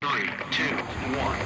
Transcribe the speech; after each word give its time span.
Three, 0.00 0.30
two, 0.52 0.62
one. 0.62 1.38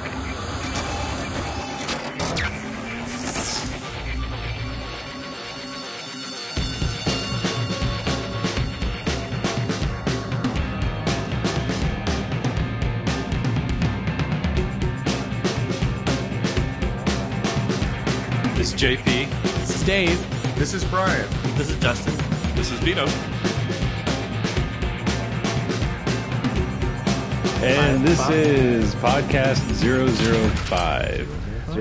This 18.55 18.71
is 18.71 18.79
JP. 18.79 19.29
This 19.61 19.75
is 19.75 19.83
Dave. 19.83 20.55
This 20.59 20.75
is 20.75 20.85
Brian. 20.85 21.27
This 21.57 21.71
is 21.71 21.79
Justin. 21.79 22.15
This 22.55 22.71
is 22.71 22.79
Vito. 22.81 23.07
And 27.63 28.05
this 28.05 28.19
is 28.29 28.93
podcast 28.95 29.59
005. 29.75 31.27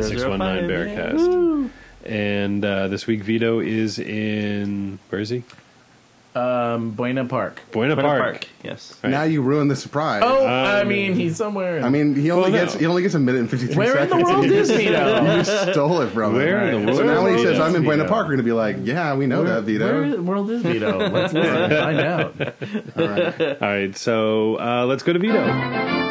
619 0.00 0.70
Bearcast. 0.70 1.70
And 2.04 2.64
uh, 2.64 2.86
this 2.86 3.08
week, 3.08 3.22
Vito 3.24 3.58
is 3.58 3.98
in. 3.98 5.00
Where 5.08 5.20
is 5.20 5.30
he? 5.30 5.42
Um, 6.34 6.92
Buena 6.92 7.26
Park. 7.26 7.60
Buena, 7.72 7.94
Buena 7.94 8.08
Park. 8.08 8.22
Park. 8.22 8.46
Yes. 8.62 8.98
Right. 9.02 9.10
Now 9.10 9.24
you 9.24 9.42
ruined 9.42 9.70
the 9.70 9.76
surprise. 9.76 10.22
Oh, 10.24 10.46
I 10.46 10.82
mean, 10.84 11.12
he's 11.14 11.36
somewhere. 11.36 11.82
I 11.84 11.90
mean, 11.90 12.14
he 12.14 12.30
only 12.30 12.50
Well, 12.50 12.52
no. 12.52 12.64
gets 12.64 12.74
he 12.80 12.86
only 12.86 13.02
gets 13.02 13.14
a 13.14 13.18
minute 13.18 13.40
and 13.40 13.50
fifty 13.50 13.66
three 13.66 13.86
seconds. 13.86 13.94
where 13.94 14.02
in 14.02 14.08
seconds. 14.08 14.28
the 14.28 14.34
world 14.34 14.44
is 14.46 14.70
Vito? 14.70 15.36
You 15.66 15.72
stole 15.72 16.00
it 16.00 16.08
from 16.10 16.32
Where 16.34 16.68
him. 16.68 16.74
in 16.74 16.86
the 16.86 16.92
world? 16.92 16.96
So 16.98 17.04
now 17.04 17.22
when 17.22 17.36
he 17.36 17.42
says 17.44 17.60
I'm 17.60 17.76
in 17.76 17.82
Buena 17.82 18.04
Vito? 18.04 18.14
Park, 18.14 18.26
we're 18.28 18.32
gonna 18.34 18.42
be 18.44 18.52
like, 18.52 18.76
yeah, 18.82 19.14
we 19.14 19.26
know 19.26 19.44
that, 19.44 19.64
Vito. 19.64 19.84
Where 19.84 20.04
in 20.04 20.10
the 20.12 20.22
world 20.22 20.50
is 20.50 20.62
Vito? 20.62 20.98
Let's 20.98 21.32
listen 21.34 21.54
and 21.54 21.72
find 21.72 22.00
out. 22.00 22.40
All 22.96 23.08
right. 23.08 23.62
All 23.62 23.68
right, 23.68 23.96
so 23.96 24.58
uh, 24.58 24.86
let's 24.86 25.02
go 25.02 25.12
to 25.12 25.18
Vito. 25.18 26.01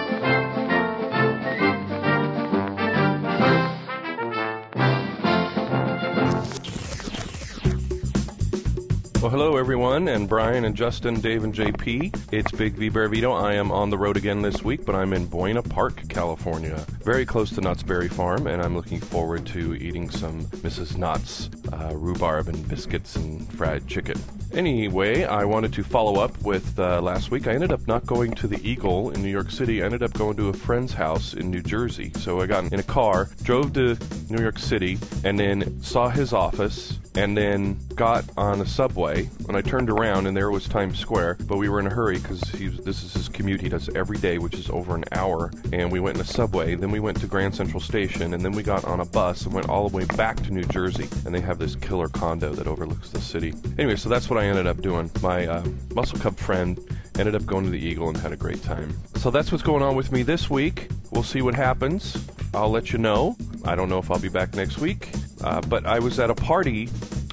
Well, 9.22 9.30
hello 9.30 9.56
everyone, 9.56 10.08
and 10.08 10.28
Brian 10.28 10.66
and 10.66 10.76
Justin, 10.76 11.22
Dave 11.22 11.44
and 11.44 11.54
JP. 11.54 12.34
It's 12.34 12.52
Big 12.54 12.74
V 12.74 12.90
Bear 12.90 13.08
Vito. 13.08 13.32
I 13.32 13.54
am 13.54 13.72
on 13.72 13.92
the 13.92 13.98
road 13.98 14.18
again 14.18 14.42
this 14.42 14.64
week, 14.64 14.84
but 14.84 14.96
I'm 14.96 15.14
in 15.14 15.28
Buena 15.28 15.62
Park, 15.62 16.02
California, 16.10 16.84
very 17.04 17.24
close 17.24 17.52
to 17.52 17.62
Knott's 17.62 17.84
Berry 17.84 18.10
Farm, 18.10 18.48
and 18.48 18.64
I'm 18.64 18.76
looking 18.76 19.00
forward 19.00 19.46
to 19.46 19.76
eating 19.76 20.10
some 20.10 20.48
Mrs. 20.48 20.98
Knott's 20.98 21.52
uh, 21.72 21.92
rhubarb 21.94 22.48
and 22.48 22.68
biscuits 22.68 23.16
and 23.16 23.48
fried 23.54 23.88
chicken. 23.88 24.20
Anyway, 24.54 25.24
I 25.24 25.46
wanted 25.46 25.72
to 25.74 25.84
follow 25.84 26.20
up 26.20 26.42
with 26.42 26.78
uh, 26.78 27.00
last 27.00 27.32
week. 27.32 27.48
I 27.48 27.54
ended 27.54 27.72
up 27.72 27.88
not 27.88 28.06
going 28.06 28.34
to 28.34 28.48
the 28.48 28.60
Eagle 28.68 29.12
in 29.12 29.22
New 29.22 29.30
York 29.30 29.50
City. 29.50 29.82
I 29.82 29.86
ended 29.86 30.04
up 30.04 30.14
going 30.14 30.36
to 30.38 30.50
a 30.50 30.54
friend's 30.54 30.94
house 30.94 31.34
in 31.34 31.50
New 31.50 31.62
Jersey. 31.62 32.12
So 32.18 32.42
I 32.42 32.48
got 32.48 32.74
in 32.74 32.80
a 32.80 32.84
car, 32.84 33.30
drove 33.44 33.72
to 33.74 33.98
New 34.30 34.42
York 34.42 34.60
City, 34.60 34.98
and 35.24 35.40
then 35.40 35.82
saw 35.82 36.10
his 36.10 36.34
office, 36.34 37.00
and 37.16 37.38
then 37.38 37.78
got 37.96 38.26
on 38.36 38.60
a 38.60 38.66
subway. 38.66 39.11
And 39.48 39.56
I 39.56 39.62
turned 39.62 39.90
around, 39.90 40.28
and 40.28 40.36
there 40.36 40.52
was 40.52 40.68
Times 40.68 41.00
Square. 41.00 41.38
But 41.48 41.58
we 41.58 41.70
were 41.70 41.80
in 41.80 41.88
a 41.88 41.94
hurry 41.94 42.20
because 42.20 42.42
this 42.42 43.04
is 43.04 43.14
his 43.14 43.30
commute 43.30 43.62
he 43.62 43.70
does 43.70 43.90
every 43.96 44.18
day, 44.18 44.38
which 44.38 44.56
is 44.56 44.70
over 44.70 44.96
an 44.96 45.06
hour. 45.12 45.52
And 45.74 45.92
we 45.92 46.00
went 46.00 46.18
in 46.18 46.22
a 46.22 46.26
subway. 46.26 46.76
Then 46.76 46.92
we 46.92 47.00
went 47.00 47.20
to 47.22 47.28
Grand 47.28 47.56
Central 47.56 47.80
Station, 47.82 48.34
and 48.34 48.44
then 48.44 48.52
we 48.52 48.64
got 48.64 48.86
on 48.86 49.00
a 49.00 49.06
bus 49.06 49.46
and 49.46 49.54
went 49.54 49.70
all 49.70 49.90
the 49.90 49.96
way 49.96 50.06
back 50.06 50.38
to 50.38 50.52
New 50.52 50.64
Jersey. 50.66 51.08
And 51.26 51.34
they 51.34 51.42
have 51.42 51.60
this 51.60 51.76
killer 51.76 52.08
condo 52.08 52.54
that 52.54 52.68
overlooks 52.68 53.10
the 53.10 53.22
city. 53.22 53.54
Anyway, 53.78 53.96
so 53.96 54.10
that's 54.10 54.30
what 54.30 54.40
I 54.40 54.46
ended 54.46 54.68
up 54.68 54.82
doing. 54.82 55.12
My 55.22 55.48
uh, 55.48 55.66
muscle 55.94 56.20
cub 56.20 56.38
friend 56.38 56.80
ended 57.18 57.36
up 57.36 57.46
going 57.46 57.66
to 57.66 57.72
the 57.72 57.80
Eagle 57.80 58.10
and 58.10 58.18
had 58.18 58.32
a 58.32 58.38
great 58.38 58.64
time. 58.64 58.96
So 59.16 59.32
that's 59.32 59.52
what's 59.52 59.64
going 59.64 59.84
on 59.84 59.96
with 59.96 60.12
me 60.12 60.24
this 60.24 60.50
week. 60.50 60.90
We'll 61.12 61.24
see 61.24 61.42
what 61.42 61.56
happens. 61.56 62.18
I'll 62.54 62.72
let 62.72 62.92
you 62.92 62.98
know. 63.00 63.36
I 63.64 63.76
don't 63.76 63.90
know 63.90 64.00
if 64.00 64.10
I'll 64.10 64.20
be 64.20 64.30
back 64.30 64.56
next 64.56 64.80
week, 64.80 65.10
uh, 65.44 65.62
but 65.62 65.86
I 65.86 66.00
was 66.00 66.20
at 66.20 66.30
a 66.30 66.36
party. 66.36 66.90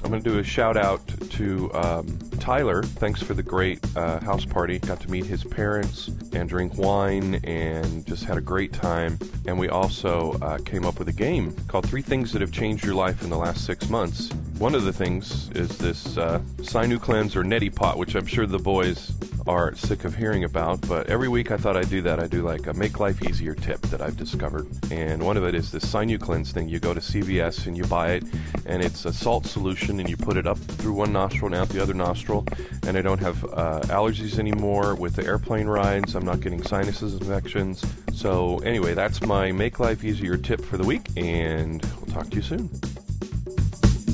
I'm 0.09 0.13
going 0.13 0.23
to 0.23 0.29
do 0.31 0.39
a 0.39 0.43
shout 0.43 0.75
out 0.75 1.07
to 1.33 1.71
um, 1.75 2.17
Tyler. 2.39 2.81
Thanks 2.81 3.21
for 3.21 3.35
the 3.35 3.43
great 3.43 3.79
uh, 3.95 4.19
house 4.21 4.43
party. 4.43 4.79
Got 4.79 5.01
to 5.01 5.11
meet 5.11 5.27
his 5.27 5.43
parents 5.43 6.07
and 6.33 6.49
drink 6.49 6.79
wine 6.79 7.35
and 7.43 8.03
just 8.07 8.23
had 8.23 8.35
a 8.35 8.41
great 8.41 8.73
time. 8.73 9.19
And 9.45 9.59
we 9.59 9.69
also 9.69 10.31
uh, 10.41 10.57
came 10.65 10.83
up 10.83 10.97
with 10.97 11.09
a 11.09 11.13
game 11.13 11.55
called 11.67 11.87
Three 11.87 12.01
Things 12.01 12.31
That 12.31 12.41
Have 12.41 12.51
Changed 12.51 12.83
Your 12.83 12.95
Life 12.95 13.21
in 13.21 13.29
the 13.29 13.37
Last 13.37 13.65
Six 13.67 13.87
Months. 13.87 14.31
One 14.59 14.75
of 14.75 14.83
the 14.83 14.91
things 14.91 15.49
is 15.51 15.77
this 15.77 16.17
uh, 16.17 16.41
Sinu 16.57 16.95
or 16.97 17.43
Neti 17.45 17.73
Pot, 17.73 17.97
which 17.97 18.15
I'm 18.15 18.25
sure 18.25 18.45
the 18.45 18.59
boys 18.59 19.13
are 19.47 19.73
sick 19.73 20.03
of 20.03 20.13
hearing 20.13 20.43
about. 20.43 20.85
But 20.85 21.07
every 21.07 21.29
week 21.29 21.49
I 21.51 21.55
thought 21.55 21.77
I'd 21.77 21.89
do 21.89 22.01
that. 22.01 22.19
I 22.19 22.27
do 22.27 22.41
like 22.41 22.67
a 22.67 22.73
make 22.73 22.99
life 22.99 23.23
easier 23.23 23.55
tip 23.55 23.79
that 23.83 24.01
I've 24.01 24.17
discovered. 24.17 24.67
And 24.91 25.23
one 25.23 25.37
of 25.37 25.45
it 25.45 25.55
is 25.55 25.71
this 25.71 25.85
Sinu 25.85 26.19
Cleanse 26.19 26.51
thing. 26.51 26.67
You 26.67 26.79
go 26.79 26.93
to 26.93 26.99
CVS 26.99 27.67
and 27.67 27.77
you 27.77 27.85
buy 27.85 28.11
it, 28.11 28.25
and 28.65 28.83
it's 28.83 29.05
a 29.05 29.13
salt 29.13 29.45
solution, 29.45 30.01
and 30.01 30.09
you 30.09 30.17
put 30.17 30.35
it 30.35 30.45
up 30.45 30.57
through 30.57 30.91
one 30.93 31.13
nostril 31.13 31.45
and 31.45 31.55
out 31.55 31.69
the 31.69 31.81
other 31.81 31.93
nostril. 31.93 32.45
And 32.85 32.97
I 32.97 33.01
don't 33.01 33.21
have 33.21 33.41
uh, 33.45 33.79
allergies 33.83 34.39
anymore 34.39 34.93
with 34.93 35.15
the 35.15 35.25
airplane 35.25 35.67
rides. 35.67 36.15
I'm 36.15 36.25
not 36.25 36.41
getting 36.41 36.61
sinuses 36.63 37.13
infections. 37.13 37.81
So 38.13 38.57
anyway, 38.57 38.93
that's 38.93 39.21
my 39.21 39.53
make 39.53 39.79
life 39.79 40.03
easier 40.03 40.35
tip 40.35 40.59
for 40.59 40.75
the 40.75 40.85
week, 40.85 41.07
and 41.15 41.81
we'll 41.95 42.13
talk 42.13 42.29
to 42.31 42.35
you 42.35 42.41
soon. 42.41 42.69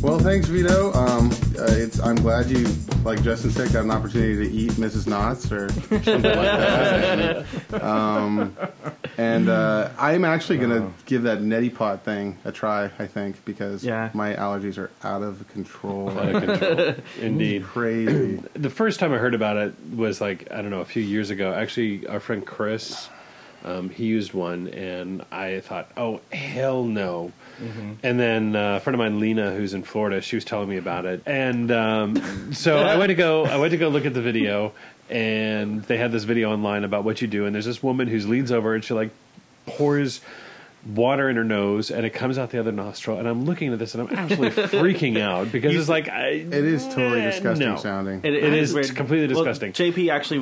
Well, 0.06 0.20
thanks, 0.20 0.48
Vito. 0.48 0.94
Um, 0.94 1.32
uh, 1.58 1.66
it's 1.70 2.00
I'm 2.00 2.16
glad 2.18 2.46
you, 2.46 2.68
like 3.04 3.24
Justin 3.24 3.50
said, 3.50 3.74
got 3.74 3.86
an 3.86 3.90
opportunity 3.92 4.36
to 4.48 4.54
eat 4.56 4.74
Mrs. 4.74 5.08
Knott's 5.08 5.52
or 5.52 5.68
something 5.70 6.04
like 6.06 6.22
that. 6.22 7.46
um, 7.84 8.56
and 9.18 9.50
uh, 9.50 9.90
I'm 9.98 10.24
actually 10.24 10.60
gonna 10.60 10.94
give 11.08 11.24
that 11.24 11.40
neti 11.40 11.74
pot 11.74 12.04
thing 12.06 12.38
a 12.46 12.52
try. 12.52 12.84
I 13.00 13.08
think 13.08 13.44
because 13.46 13.84
Yeah. 13.84 14.12
my 14.14 14.36
allergies 14.36 14.78
are 14.78 14.92
out 15.04 15.24
of 15.24 15.44
control. 15.48 16.12
Out 16.12 16.36
of 16.36 16.44
control. 16.44 16.96
Indeed. 17.20 17.64
Crazy. 17.64 18.44
the 18.54 18.70
first 18.70 19.00
time 19.00 19.12
I 19.12 19.18
heard 19.18 19.34
about 19.34 19.58
it 19.58 19.74
was 19.96 20.22
like 20.22 20.52
I 20.52 20.62
don't 20.62 20.70
know 20.70 20.82
a 20.82 20.86
few 20.86 21.02
years 21.02 21.32
ago. 21.32 21.52
Actually, 21.52 22.06
our 22.06 22.20
friend 22.20 22.46
Chris, 22.46 23.10
um, 23.64 23.90
he 23.90 24.06
used 24.06 24.36
one, 24.36 24.68
and 24.68 25.26
I 25.32 25.62
thought, 25.62 25.90
oh 25.98 26.22
hell 26.32 26.84
no. 26.84 27.32
And 28.04 28.20
then 28.20 28.56
uh, 28.56 28.78
a 28.78 28.80
friend 28.80 28.96
of 28.96 29.00
mine, 29.00 29.20
Lena, 29.20 29.52
who's 29.56 29.74
in 29.74 29.84
Florida, 29.84 30.22
she 30.22 30.36
was 30.36 30.46
telling 30.46 30.70
me 30.70 30.78
about 30.78 31.06
it, 31.06 31.22
and 31.26 31.72
um, 31.72 32.54
so 32.54 32.78
I 32.78 32.98
went 32.98 33.10
to 33.10 33.16
go. 33.16 33.46
I 33.46 33.58
went 33.58 33.72
to 33.72 33.78
go 33.78 33.90
look 33.90 34.06
at 34.06 34.14
the 34.14 34.22
video, 34.22 34.74
and 35.10 35.84
they 35.84 35.98
had 35.98 36.12
this 36.12 36.24
video 36.24 36.52
online 36.52 36.84
about 36.84 37.04
what 37.04 37.22
you 37.22 37.28
do. 37.28 37.46
And 37.46 37.54
there's 37.56 37.66
this 37.66 37.84
woman 37.84 38.08
who 38.08 38.18
leans 38.20 38.52
over 38.52 38.74
and 38.74 38.84
she 38.84 38.94
like 38.94 39.12
pours 39.66 40.22
water 40.94 41.30
in 41.30 41.36
her 41.36 41.44
nose 41.44 41.90
and 41.90 42.06
it 42.06 42.12
comes 42.12 42.38
out 42.38 42.52
the 42.52 42.60
other 42.60 42.72
nostril 42.72 43.18
and 43.18 43.28
I'm 43.28 43.46
looking 43.46 43.74
at 43.74 43.80
this 43.80 43.96
and 43.96 44.08
I'm 44.08 44.16
absolutely 44.16 44.64
freaking 44.80 45.20
out 45.20 45.52
because 45.52 45.76
it's 45.76 45.90
like 45.90 46.08
I, 46.10 46.28
It 46.28 46.54
is 46.54 46.86
totally 46.86 47.22
disgusting 47.22 47.70
no. 47.70 47.78
sounding. 47.78 48.20
It, 48.24 48.36
It 48.36 48.54
is 48.54 48.72
weird. 48.72 48.96
completely 48.96 49.34
Well, 49.34 49.44
disgusting. 49.46 49.74
JP 49.74 50.12
actually, 50.12 50.40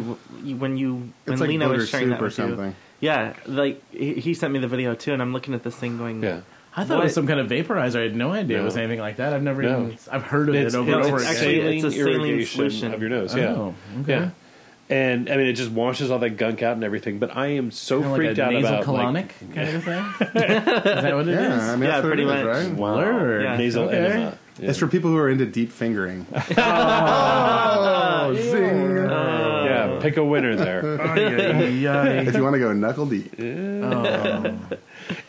when 0.56 0.76
you 0.76 0.96
when 0.96 1.12
It's 1.28 1.40
like 1.40 1.48
Lena 1.48 1.68
booger 1.68 1.78
was 1.78 1.90
sharing 1.90 2.08
soup 2.10 2.20
that 2.20 2.42
or 2.42 2.46
with 2.48 2.60
you, 2.60 2.76
yeah, 3.00 3.34
like 3.46 3.82
he, 3.92 4.16
he 4.16 4.34
sent 4.34 4.52
me 4.54 4.60
the 4.60 4.68
video 4.68 4.96
too, 4.96 5.14
and 5.14 5.22
I'm 5.22 5.32
looking 5.34 5.54
at 5.54 5.64
this 5.64 5.76
thing 5.76 5.98
going, 5.98 6.22
yeah. 6.24 6.42
I 6.76 6.84
thought 6.86 7.00
it 7.00 7.04
was 7.04 7.14
some 7.14 7.28
kind 7.28 7.40
of 7.40 7.48
vaporizer. 7.48 8.00
I 8.00 8.04
had 8.04 8.16
no 8.16 8.32
idea 8.34 8.60
it 8.60 8.64
was 8.64 8.78
anything 8.78 9.00
like 9.00 9.18
that. 9.18 9.34
I've 9.34 9.44
never 9.44 9.62
No. 9.62 9.86
even. 9.88 9.98
I've 10.12 10.24
heard 10.24 10.50
of 10.50 10.56
It's, 10.56 10.74
it 10.74 10.78
over 10.78 10.92
and 10.92 11.04
over 11.06 11.18
it's 11.18 11.30
again. 11.30 11.36
saline 11.44 11.76
it's 11.76 11.84
a 11.86 11.92
saline 11.92 12.16
irrigation 12.22 12.56
solution. 12.56 12.94
of 12.94 13.02
your 13.02 13.10
nose. 13.12 13.36
Yeah, 13.36 13.54
Oh, 13.54 13.76
okay. 14.02 14.12
yeah. 14.14 14.30
And 14.90 15.30
I 15.30 15.38
mean, 15.38 15.48
it 15.48 15.54
just 15.54 15.72
washes 15.72 16.12
all 16.12 16.20
that 16.20 16.32
gunk 16.32 16.62
out 16.62 16.74
and 16.76 16.84
everything. 16.84 17.18
But 17.20 17.36
I 17.36 17.48
am 17.48 17.72
so 17.72 18.02
Kind 18.02 18.12
of 18.12 18.18
freaked 18.18 18.38
like 18.38 18.40
a 18.40 18.44
out 18.44 18.54
nasal 18.54 18.74
about 18.76 18.86
colonic 18.86 19.14
like, 19.16 19.56
kind 19.56 19.76
of 19.78 19.84
thing. 19.84 20.04
is 20.04 21.04
that 21.04 21.16
what 21.16 21.28
it 21.28 21.30
is? 21.30 21.36
yeah, 21.40 21.72
I 21.72 21.76
mean 21.76 21.84
Yeah, 21.84 21.88
that's 21.92 22.04
what 22.04 22.08
pretty 22.10 22.24
it 22.24 22.26
is, 22.26 22.32
much. 22.32 22.46
right? 22.46 22.74
Word. 22.76 23.44
Yeah. 23.44 23.58
nasal 23.58 23.84
Okay. 23.86 23.98
enema. 23.98 24.38
Yeah. 24.60 24.70
It's 24.70 24.78
for 24.78 24.88
people 24.88 25.10
who 25.10 25.18
are 25.18 25.30
into 25.30 25.46
deep 25.48 25.72
fingering. 25.72 26.28
oh, 26.58 28.36
zing! 28.36 28.98
Oh. 29.00 29.66
yeah, 29.66 30.00
pick 30.02 30.18
a 30.18 30.24
winner 30.24 30.56
there. 30.56 30.82
if 32.28 32.36
you 32.36 32.44
want 32.44 32.54
to 32.54 32.60
go 32.60 32.72
knuckle 32.74 33.06
deep. 33.08 33.34
Oh. 33.40 34.60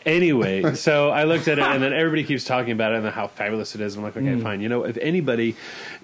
Anyway, 0.05 0.73
so 0.75 1.09
I 1.09 1.23
looked 1.23 1.47
at 1.47 1.57
it, 1.59 1.63
and 1.63 1.81
then 1.81 1.93
everybody 1.93 2.23
keeps 2.23 2.43
talking 2.43 2.71
about 2.71 2.93
it 2.93 3.03
and 3.03 3.07
how 3.09 3.27
fabulous 3.27 3.75
it 3.75 3.81
is. 3.81 3.95
I'm 3.95 4.03
like, 4.03 4.17
okay, 4.17 4.39
fine. 4.39 4.61
You 4.61 4.69
know, 4.69 4.83
if 4.83 4.97
anybody 4.97 5.55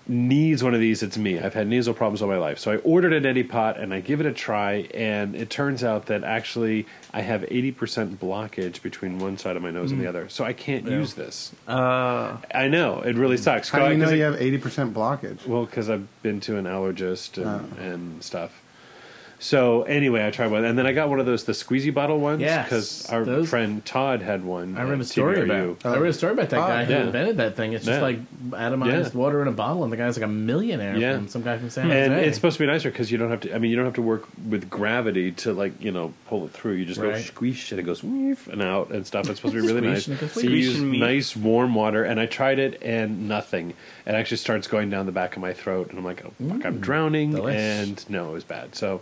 needs 0.08 0.64
one 0.64 0.74
of 0.74 0.80
these, 0.80 1.04
it's 1.04 1.18
me. 1.18 1.40
I've 1.40 1.54
had 1.54 1.68
nasal 1.68 1.94
problems 1.94 2.22
all 2.22 2.28
my 2.28 2.38
life, 2.38 2.60
so 2.60 2.72
I 2.72 2.78
ordered 2.78 3.14
an 3.14 3.26
Eddie 3.26 3.44
Pot, 3.44 3.80
and 3.80 3.94
I 3.94 4.00
give 4.02 4.20
it 4.20 4.26
a 4.26 4.34
try, 4.34 4.88
and 4.94 5.36
it 5.36 5.50
turns 5.50 5.84
out 5.84 6.08
that 6.08 6.24
actually 6.24 6.86
I 7.14 7.22
have 7.22 7.42
80% 7.44 8.18
blockage 8.18 8.82
between 8.82 9.20
one 9.20 9.38
side 9.38 9.56
of 9.56 9.62
my 9.64 9.72
nose 9.72 9.92
and 9.92 10.02
the 10.02 10.08
other, 10.08 10.28
so 10.30 10.44
I 10.44 10.54
can't 10.54 10.86
use 10.88 11.14
this. 11.14 11.52
uh, 11.68 12.38
I 12.54 12.68
know 12.68 13.02
it 13.02 13.16
really 13.16 13.38
sucks. 13.38 13.70
How 13.70 13.88
do 13.88 13.92
you 13.92 13.98
know 13.98 14.10
it- 14.10 14.18
you 14.18 14.24
have 14.24 14.36
80% 14.36 14.94
blockage? 14.94 15.46
Well, 15.46 15.66
because 15.66 15.90
I've 15.90 16.08
been 16.24 16.40
to 16.42 16.58
an 16.58 16.66
allergist 16.66 17.38
and, 17.38 17.78
and 17.78 18.24
stuff. 18.24 18.61
So 19.44 19.82
anyway, 19.84 20.24
I 20.26 20.30
tried 20.30 20.52
one, 20.52 20.64
and 20.66 20.78
then 20.78 20.86
I 20.86 20.94
got 20.94 21.10
one 21.10 21.20
of 21.20 21.26
those 21.26 21.46
the 21.46 21.54
squeezy 21.54 21.92
bottle 21.92 22.20
ones 22.20 22.42
Yes, 22.42 22.64
because 22.64 23.10
our 23.10 23.26
those- 23.26 23.50
friend 23.50 23.84
Todd 23.84 24.22
had 24.22 24.46
one. 24.46 24.78
I 24.78 24.84
read 24.84 24.94
at 24.94 25.00
a 25.00 25.04
story 25.06 25.38
TBRU. 25.38 25.72
about. 25.82 25.96
I 25.96 25.98
read 25.98 26.12
a 26.12 26.14
story 26.14 26.34
about 26.34 26.50
that 26.52 26.60
Oh, 26.60 26.68
guy 26.68 26.86
who 26.86 26.94
yeah. 26.94 27.02
invented 27.02 27.38
that 27.38 27.56
thing. 27.56 27.74
It's 27.74 27.84
just 27.84 27.98
Yeah. 27.98 28.04
like 28.04 28.20
atomized 28.52 29.14
Yeah. 29.14 29.18
water 29.20 29.42
in 29.42 29.48
a 29.48 29.52
bottle, 29.52 29.84
and 29.84 29.92
the 29.92 29.98
guy's 29.98 30.16
like 30.16 30.26
a 30.26 30.32
millionaire 30.32 30.96
Yeah. 30.96 31.16
from 31.16 31.28
some 31.28 31.42
guy 31.42 31.58
from 31.58 31.72
San 31.72 31.86
Jose. 31.88 32.00
and 32.06 32.14
it's 32.14 32.36
supposed 32.38 32.58
to 32.58 32.64
be 32.64 32.68
nicer 32.68 32.92
because 32.92 33.12
you 33.12 33.18
don't 33.18 33.32
have 33.32 33.40
to. 33.42 33.56
I 33.56 33.58
mean, 33.58 33.72
you 33.72 33.78
don't 33.78 33.86
have 33.86 33.96
to 33.96 34.04
work 34.04 34.26
with 34.48 34.70
gravity 34.70 35.32
to 35.32 35.54
like 35.54 35.74
you 35.84 35.92
know 35.92 36.14
pull 36.28 36.46
it 36.46 36.52
through. 36.52 36.74
You 36.74 36.86
just 36.86 37.02
go 37.02 37.10
Right. 37.10 37.26
squish 37.26 37.72
and 37.72 37.80
it 37.80 37.84
goes 37.84 38.02
weef 38.02 38.48
and 38.48 38.62
out 38.62 38.92
and 38.92 39.08
stuff. 39.08 39.28
It's 39.28 39.40
supposed 39.40 39.56
to 39.56 39.62
be 39.62 39.68
really 39.68 39.82
nice. 39.82 40.04
Squish 40.04 40.08
and 40.10 40.18
it 40.18 40.22
goes 40.22 40.44
So 40.44 40.48
you 40.48 40.56
use 40.56 40.80
nice 40.80 41.36
warm 41.36 41.74
water, 41.74 42.04
and 42.04 42.20
I 42.20 42.28
tried 42.28 42.60
it 42.60 42.78
and 42.84 43.28
nothing. 43.28 43.74
It 44.06 44.12
actually 44.14 44.38
starts 44.38 44.68
going 44.68 44.92
down 44.92 45.08
the 45.08 45.12
back 45.12 45.36
of 45.36 45.42
my 45.42 45.54
throat, 45.54 45.90
and 45.90 45.98
I'm 45.98 46.06
like, 46.06 46.24
oh 46.24 46.32
fuck, 46.48 46.64
I'm 46.64 46.78
mm. 46.78 46.82
drowning. 46.82 47.34
delish. 47.34 47.56
And 47.56 48.06
no, 48.08 48.30
it 48.30 48.34
was 48.34 48.44
bad. 48.44 48.76
So 48.76 49.02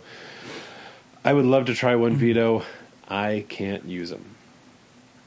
I 1.24 1.32
would 1.32 1.44
love 1.44 1.66
to 1.66 1.74
try 1.74 1.96
one 1.96 2.16
Vito. 2.16 2.62
I 3.08 3.44
can't 3.48 3.84
use 3.84 4.10
them, 4.10 4.24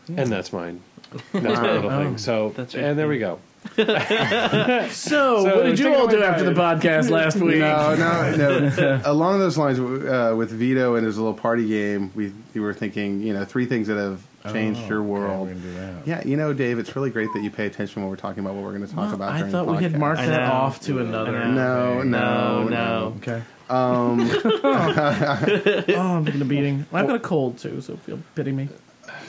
and 0.07 0.29
that's 0.31 0.51
mine. 0.53 0.81
That's 1.31 1.43
my 1.61 1.71
little 1.73 1.89
thing. 1.91 2.17
So 2.17 2.53
That's 2.57 2.73
your 2.73 2.83
and 2.83 2.97
there 2.97 3.07
we 3.07 3.19
go. 3.19 3.37
so, 3.75 4.87
So, 4.89 5.43
what 5.57 5.63
did 5.65 5.77
you 5.79 5.85
take 5.85 5.95
all 5.97 6.03
away, 6.05 6.13
do 6.15 6.23
after 6.23 6.43
the 6.43 6.59
podcast 6.59 7.09
last 7.11 7.37
week? 7.37 7.57
No, 7.59 7.95
no, 7.95 8.35
no. 8.35 9.01
Along 9.05 9.37
those 9.39 9.57
lines, 9.57 9.79
uh, 9.79 10.33
with 10.35 10.49
Vito 10.51 10.95
and 10.95 11.05
his 11.05 11.17
little 11.17 11.33
party 11.35 11.67
game, 11.67 12.11
we, 12.15 12.33
we 12.55 12.61
were 12.61 12.73
thinking, 12.73 13.21
you 13.21 13.33
know, 13.33 13.45
three 13.45 13.65
things 13.67 13.87
that 13.87 13.97
have 13.97 14.21
changed 14.51 14.81
Oh, 14.85 14.87
your 14.87 14.99
okay, 15.01 15.07
world. 15.07 15.47
we're 15.47 15.53
gonna 15.53 15.59
do 15.65 15.73
that. 15.75 16.07
Yeah, 16.07 16.27
you 16.27 16.35
know, 16.35 16.51
Dave, 16.51 16.79
it's 16.79 16.95
really 16.95 17.09
great 17.11 17.31
that 17.33 17.43
you 17.43 17.51
pay 17.51 17.67
attention 17.67 18.01
when 18.01 18.09
we're 18.09 18.15
talking 18.17 18.43
about 18.43 18.55
what 18.55 18.63
we're 18.63 18.73
going 18.75 18.87
to 18.87 18.93
talk 18.93 19.05
Well, 19.05 19.13
about. 19.15 19.31
I 19.33 19.37
during 19.39 19.51
thought 19.51 19.65
the 19.67 19.71
we 19.73 19.83
had 19.83 19.93
podcast. 19.93 19.99
marked 19.99 20.21
I 20.21 20.25
that 20.25 20.47
know. 20.47 20.51
off 20.53 20.81
to 20.81 20.99
another. 20.99 21.37
I 21.37 21.51
know. 21.51 22.01
No, 22.01 22.03
no, 22.03 22.63
No, 22.63 22.69
no. 22.69 23.13
Okay. 23.17 23.41
Um, 23.73 24.29
Oh, 24.53 25.83
I'm 25.97 26.23
getting 26.23 26.41
a 26.41 26.45
beating. 26.45 26.85
I've 26.93 27.07
got 27.07 27.15
a 27.15 27.19
cold 27.19 27.57
too, 27.57 27.81
so 27.81 27.97
feel 27.97 28.19
pity 28.35 28.51
me. 28.51 28.69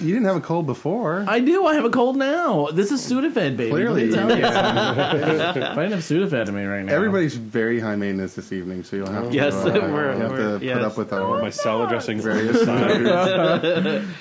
You 0.00 0.08
didn't 0.12 0.26
have 0.26 0.36
a 0.36 0.40
cold 0.40 0.66
before. 0.66 1.24
I 1.28 1.40
do. 1.40 1.66
I 1.66 1.74
have 1.74 1.84
a 1.84 1.90
cold 1.90 2.16
now. 2.16 2.68
This 2.72 2.90
is 2.90 3.00
Sudafed, 3.00 3.34
baby. 3.56 3.70
Clearly. 3.70 4.10
Let 4.10 4.26
me 4.26 4.34
tell 4.34 4.38
you. 4.38 4.44
if 4.44 5.56
I 5.56 5.74
didn't 5.74 5.92
have 5.92 6.00
Sudafed 6.00 6.48
in 6.48 6.54
me 6.54 6.64
right 6.64 6.84
now, 6.84 6.92
Everybody's 6.94 7.34
very 7.36 7.78
high 7.80 7.96
maintenance 7.96 8.34
this 8.34 8.52
evening, 8.52 8.82
so 8.84 8.96
you'll 8.96 9.10
have 9.10 9.28
to, 9.30 9.34
Yes, 9.34 9.54
uh, 9.54 9.70
we're- 9.72 10.14
you 10.16 10.20
have 10.22 10.30
we're- 10.32 10.58
to 10.58 10.64
yes. 10.64 10.74
put 10.76 10.84
up 10.84 10.96
with 10.98 11.12
our 11.12 11.40
My 11.42 11.50
salad 11.50 11.88
dressing 11.90 12.20
various 12.20 12.56
mustard 12.66 13.06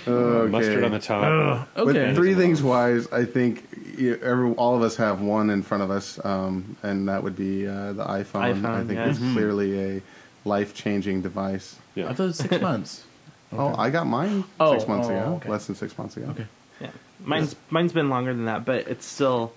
okay. 0.06 0.86
on 0.86 0.92
the 0.92 1.00
top. 1.00 1.68
Okay. 1.77 1.86
With 1.86 2.15
three 2.15 2.36
things 2.36 2.62
wise, 2.62 3.07
I 3.12 3.25
think 3.25 3.65
you, 3.98 4.15
every, 4.21 4.51
all 4.54 4.75
of 4.75 4.81
us 4.81 4.95
have 4.98 5.21
one 5.21 5.50
in 5.50 5.63
front 5.63 5.83
of 5.83 5.92
us, 5.92 6.19
um, 6.24 6.77
and 6.83 7.07
that 7.10 7.24
would 7.24 7.36
be 7.36 7.68
uh, 7.68 7.94
the 7.94 8.06
iPhone. 8.06 8.54
iPhone, 8.62 8.65
I 8.65 8.80
think 8.83 8.94
yeah. 8.94 9.10
it's 9.10 9.19
clearly 9.19 9.98
a 9.98 10.01
life 10.45 10.74
changing 10.74 11.21
device. 11.21 11.77
Yeah. 11.95 12.10
I 12.10 12.13
thought 12.13 12.24
it 12.24 12.27
was 12.27 12.38
six 12.38 12.62
months. 12.62 13.04
Oh, 13.57 13.75
I 13.77 13.89
got 13.89 14.07
mine 14.07 14.44
Oh, 14.59 14.73
six 14.77 14.88
months 14.88 15.07
oh, 15.07 15.11
ago, 15.11 15.33
okay. 15.35 15.50
less 15.50 15.67
than 15.67 15.75
six 15.75 15.97
months 15.97 16.17
ago. 16.17 16.27
Okay. 16.31 16.45
Yeah, 16.81 16.89
mine's 17.23 17.55
mine's 17.69 17.94
been 17.94 18.09
longer 18.09 18.33
than 18.33 18.45
that, 18.45 18.65
but 18.65 18.88
it's 18.88 19.05
still 19.05 19.53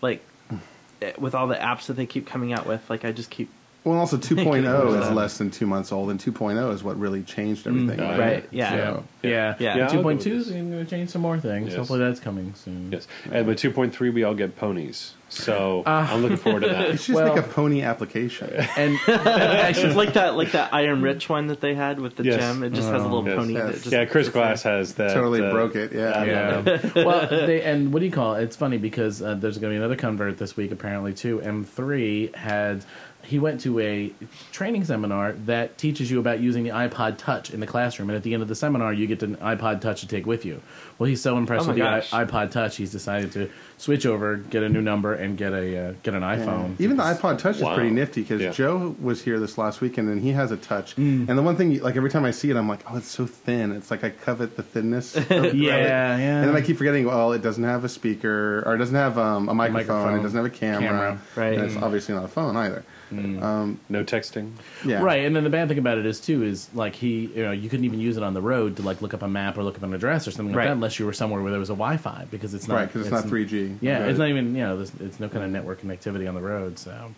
like 0.00 0.24
eh, 1.02 1.12
with 1.18 1.34
all 1.34 1.46
the 1.46 1.56
apps 1.56 1.86
that 1.86 1.94
they 1.94 2.06
keep 2.06 2.26
coming 2.26 2.52
out 2.52 2.66
with. 2.66 2.88
Like 2.88 3.04
I 3.04 3.12
just 3.12 3.30
keep 3.30 3.50
Well, 3.84 3.98
also 3.98 4.16
2.0 4.18 5.02
is 5.02 5.10
less 5.10 5.38
than 5.38 5.50
two 5.50 5.66
months 5.66 5.90
old, 5.92 6.10
and 6.10 6.20
2.0 6.20 6.72
is 6.74 6.82
what 6.84 6.98
really 6.98 7.22
changed 7.22 7.66
everything. 7.66 7.98
Mm, 7.98 8.18
right. 8.18 8.46
Yeah. 8.50 8.74
Yeah. 8.74 9.00
Yeah. 9.22 9.54
Yeah. 9.58 9.76
Yeah, 9.76 9.84
I'll 9.84 9.90
Two 9.90 9.96
go 9.98 10.02
point 10.02 10.18
with 10.18 10.24
two 10.26 10.34
is 10.36 10.50
going 10.50 10.70
to 10.70 10.84
change 10.84 11.10
some 11.10 11.22
more 11.22 11.38
things. 11.40 11.68
Yes. 11.68 11.76
Hopefully 11.76 12.00
that's 12.00 12.20
coming 12.20 12.54
soon. 12.54 12.92
Yes, 12.92 13.08
and 13.30 13.46
with 13.46 13.58
2.3, 13.58 14.12
we 14.12 14.22
all 14.24 14.34
get 14.34 14.56
ponies. 14.56 15.14
So 15.32 15.84
Ah. 15.86 16.12
I'm 16.12 16.22
looking 16.22 16.36
forward 16.38 16.64
to 16.64 16.68
that. 16.70 16.90
It's 16.90 17.06
just 17.06 17.14
Well- 17.16 17.34
make 17.34 17.44
a 17.44 17.48
pony 17.48 17.82
application. 17.82 18.50
And 18.76 18.98
Actually, 19.08 19.94
like 19.94 20.14
that, 20.14 20.36
like 20.36 20.52
that 20.52 20.74
I 20.74 20.86
am 20.86 21.02
rich 21.02 21.28
one 21.28 21.46
that 21.46 21.60
they 21.60 21.74
had 21.74 22.00
with 22.00 22.16
the 22.16 22.24
Yes. 22.24 22.36
gem. 22.40 22.62
It 22.64 22.72
just 22.72 22.88
has 22.88 23.00
a 23.02 23.06
little 23.06 23.26
Yes. 23.26 23.36
pony. 23.36 23.52
Yes. 23.54 23.66
That 23.66 23.72
just 23.74 23.92
yeah, 23.92 24.04
Chris 24.06 24.26
sits 24.26 24.34
there. 24.34 24.42
Glass 24.42 24.62
has 24.64 24.94
that. 24.94 25.14
totally 25.14 25.40
uh, 25.44 25.50
broke 25.52 25.76
it. 25.76 25.92
Yeah. 25.92 26.24
yeah. 26.24 26.80
well, 27.04 27.28
they 27.28 27.62
and 27.62 27.92
what 27.92 28.00
do 28.00 28.06
you 28.06 28.12
call 28.12 28.34
it? 28.34 28.42
It's 28.42 28.56
funny 28.56 28.76
because 28.78 29.22
uh, 29.22 29.34
there's 29.34 29.58
going 29.58 29.70
to 29.72 29.74
be 29.74 29.78
another 29.78 29.96
convert 29.96 30.36
this 30.38 30.56
week 30.56 30.72
apparently 30.72 31.14
too. 31.14 31.38
M3 31.44 32.34
had 32.34 32.84
he 33.30 33.38
went 33.38 33.60
to 33.62 33.78
a 33.80 34.12
training 34.52 34.84
seminar 34.84 35.32
that 35.46 35.78
teaches 35.78 36.10
you 36.10 36.18
about 36.20 36.40
using 36.40 36.64
the 36.64 36.70
iPod 36.70 37.16
Touch 37.16 37.50
in 37.50 37.60
the 37.60 37.66
classroom, 37.66 38.10
and 38.10 38.16
at 38.16 38.22
the 38.22 38.34
end 38.34 38.42
of 38.42 38.48
the 38.48 38.54
seminar, 38.54 38.92
you 38.92 39.06
get 39.06 39.22
an 39.22 39.36
iPod 39.36 39.80
Touch 39.80 40.00
to 40.00 40.06
take 40.08 40.26
with 40.26 40.44
you. 40.44 40.60
Well, 40.98 41.08
he's 41.08 41.22
so 41.22 41.38
impressed 41.38 41.64
Oh 41.68 41.72
my 41.72 41.94
with 41.94 42.10
the. 42.10 42.16
I- 42.16 42.24
iPod 42.24 42.50
Touch, 42.50 42.76
he's 42.76 42.92
decided 42.92 43.32
to 43.32 43.48
switch 43.78 44.04
over, 44.04 44.36
get 44.36 44.62
a 44.62 44.68
new 44.68 44.82
number, 44.82 45.14
and 45.14 45.38
get 45.38 45.52
a 45.52 45.90
uh, 45.90 45.92
get 46.02 46.14
an 46.14 46.22
iPhone. 46.22 46.78
Even 46.80 46.96
the 46.98 47.02
iPod 47.02 47.38
Touch 47.38 47.56
is 47.56 47.62
pretty 47.62 47.90
nifty 47.90 48.20
because 48.22 48.40
Yeah. 48.42 48.50
Joe 48.50 48.94
was 49.00 49.22
here 49.22 49.38
this 49.40 49.56
last 49.56 49.80
weekend 49.80 50.08
and 50.10 50.20
he 50.20 50.32
has 50.32 50.50
a 50.50 50.56
touch. 50.58 50.96
Mm. 50.96 51.28
And 51.28 51.38
the 51.38 51.42
one 51.42 51.56
thing, 51.56 51.80
like 51.80 51.96
every 51.96 52.10
time 52.10 52.24
I 52.24 52.32
see 52.32 52.50
it, 52.50 52.56
I'm 52.56 52.68
like, 52.68 52.80
oh, 52.90 52.96
it's 52.96 53.08
so 53.08 53.24
thin. 53.26 53.72
It's 53.72 53.90
like 53.90 54.04
I 54.04 54.10
covet 54.10 54.56
the 54.56 54.62
thinness. 54.62 55.16
of- 55.16 55.30
of 55.30 55.44
it. 55.46 55.54
Yeah, 55.60 55.76
yeah. 56.18 56.40
And 56.40 56.48
then 56.48 56.56
I 56.56 56.60
keep 56.60 56.76
forgetting, 56.76 57.06
well, 57.06 57.32
it 57.32 57.42
doesn't 57.42 57.64
have 57.64 57.84
a 57.84 57.88
speaker 57.88 58.62
or 58.66 58.74
it 58.74 58.78
doesn't 58.78 58.94
have 58.94 59.16
um, 59.18 59.48
a 59.48 59.54
microphone. 59.54 59.96
microphone. 59.98 60.18
It 60.18 60.22
doesn't 60.22 60.36
have 60.36 60.46
a 60.46 60.50
camera. 60.50 60.80
Camera. 60.88 61.20
Right. 61.36 61.54
And 61.58 61.64
it's 61.70 61.76
obviously 61.76 62.14
not 62.14 62.24
a 62.24 62.28
phone 62.28 62.56
either. 62.56 62.84
Um, 63.12 63.80
No 63.88 64.04
texting. 64.04 64.52
yeah. 64.84 65.02
Right, 65.02 65.24
and 65.24 65.34
then 65.34 65.44
the 65.44 65.50
bad 65.50 65.68
thing 65.68 65.78
about 65.78 65.98
it 65.98 66.06
is 66.06 66.20
too 66.20 66.42
is 66.42 66.68
like 66.74 66.94
he, 66.94 67.26
you 67.26 67.42
know, 67.42 67.52
you 67.52 67.68
couldn't 67.68 67.84
even 67.84 68.00
use 68.00 68.16
it 68.16 68.22
on 68.22 68.34
the 68.34 68.40
road 68.40 68.76
to 68.76 68.82
like 68.82 69.02
look 69.02 69.14
up 69.14 69.22
a 69.22 69.28
map 69.28 69.58
or 69.58 69.62
look 69.64 69.76
up 69.76 69.82
an 69.82 69.92
address 69.94 70.28
or 70.28 70.30
something 70.30 70.52
like 70.54 70.58
Right. 70.58 70.64
that 70.66 70.72
unless 70.72 70.98
you 70.98 71.06
were 71.06 71.12
somewhere 71.12 71.40
where 71.42 71.50
there 71.50 71.60
was 71.60 71.70
a 71.70 71.74
Wi-Fi 71.74 72.26
because 72.30 72.54
it's 72.54 72.68
not 72.68 72.74
Right, 72.76 72.86
because 72.86 73.02
it's, 73.02 73.10
not 73.10 73.24
3G. 73.24 73.78
Yeah, 73.80 74.00
Right. 74.00 74.08
it's 74.10 74.18
not 74.18 74.28
even 74.28 74.54
you 74.54 74.62
know, 74.62 74.76
there's, 74.76 74.92
it's 75.00 75.18
no 75.20 75.28
kind 75.28 75.44
of 75.44 75.50
network 75.50 75.82
connectivity 75.82 76.28
on 76.28 76.34
the 76.34 76.40
road, 76.40 76.78
so 76.78 77.12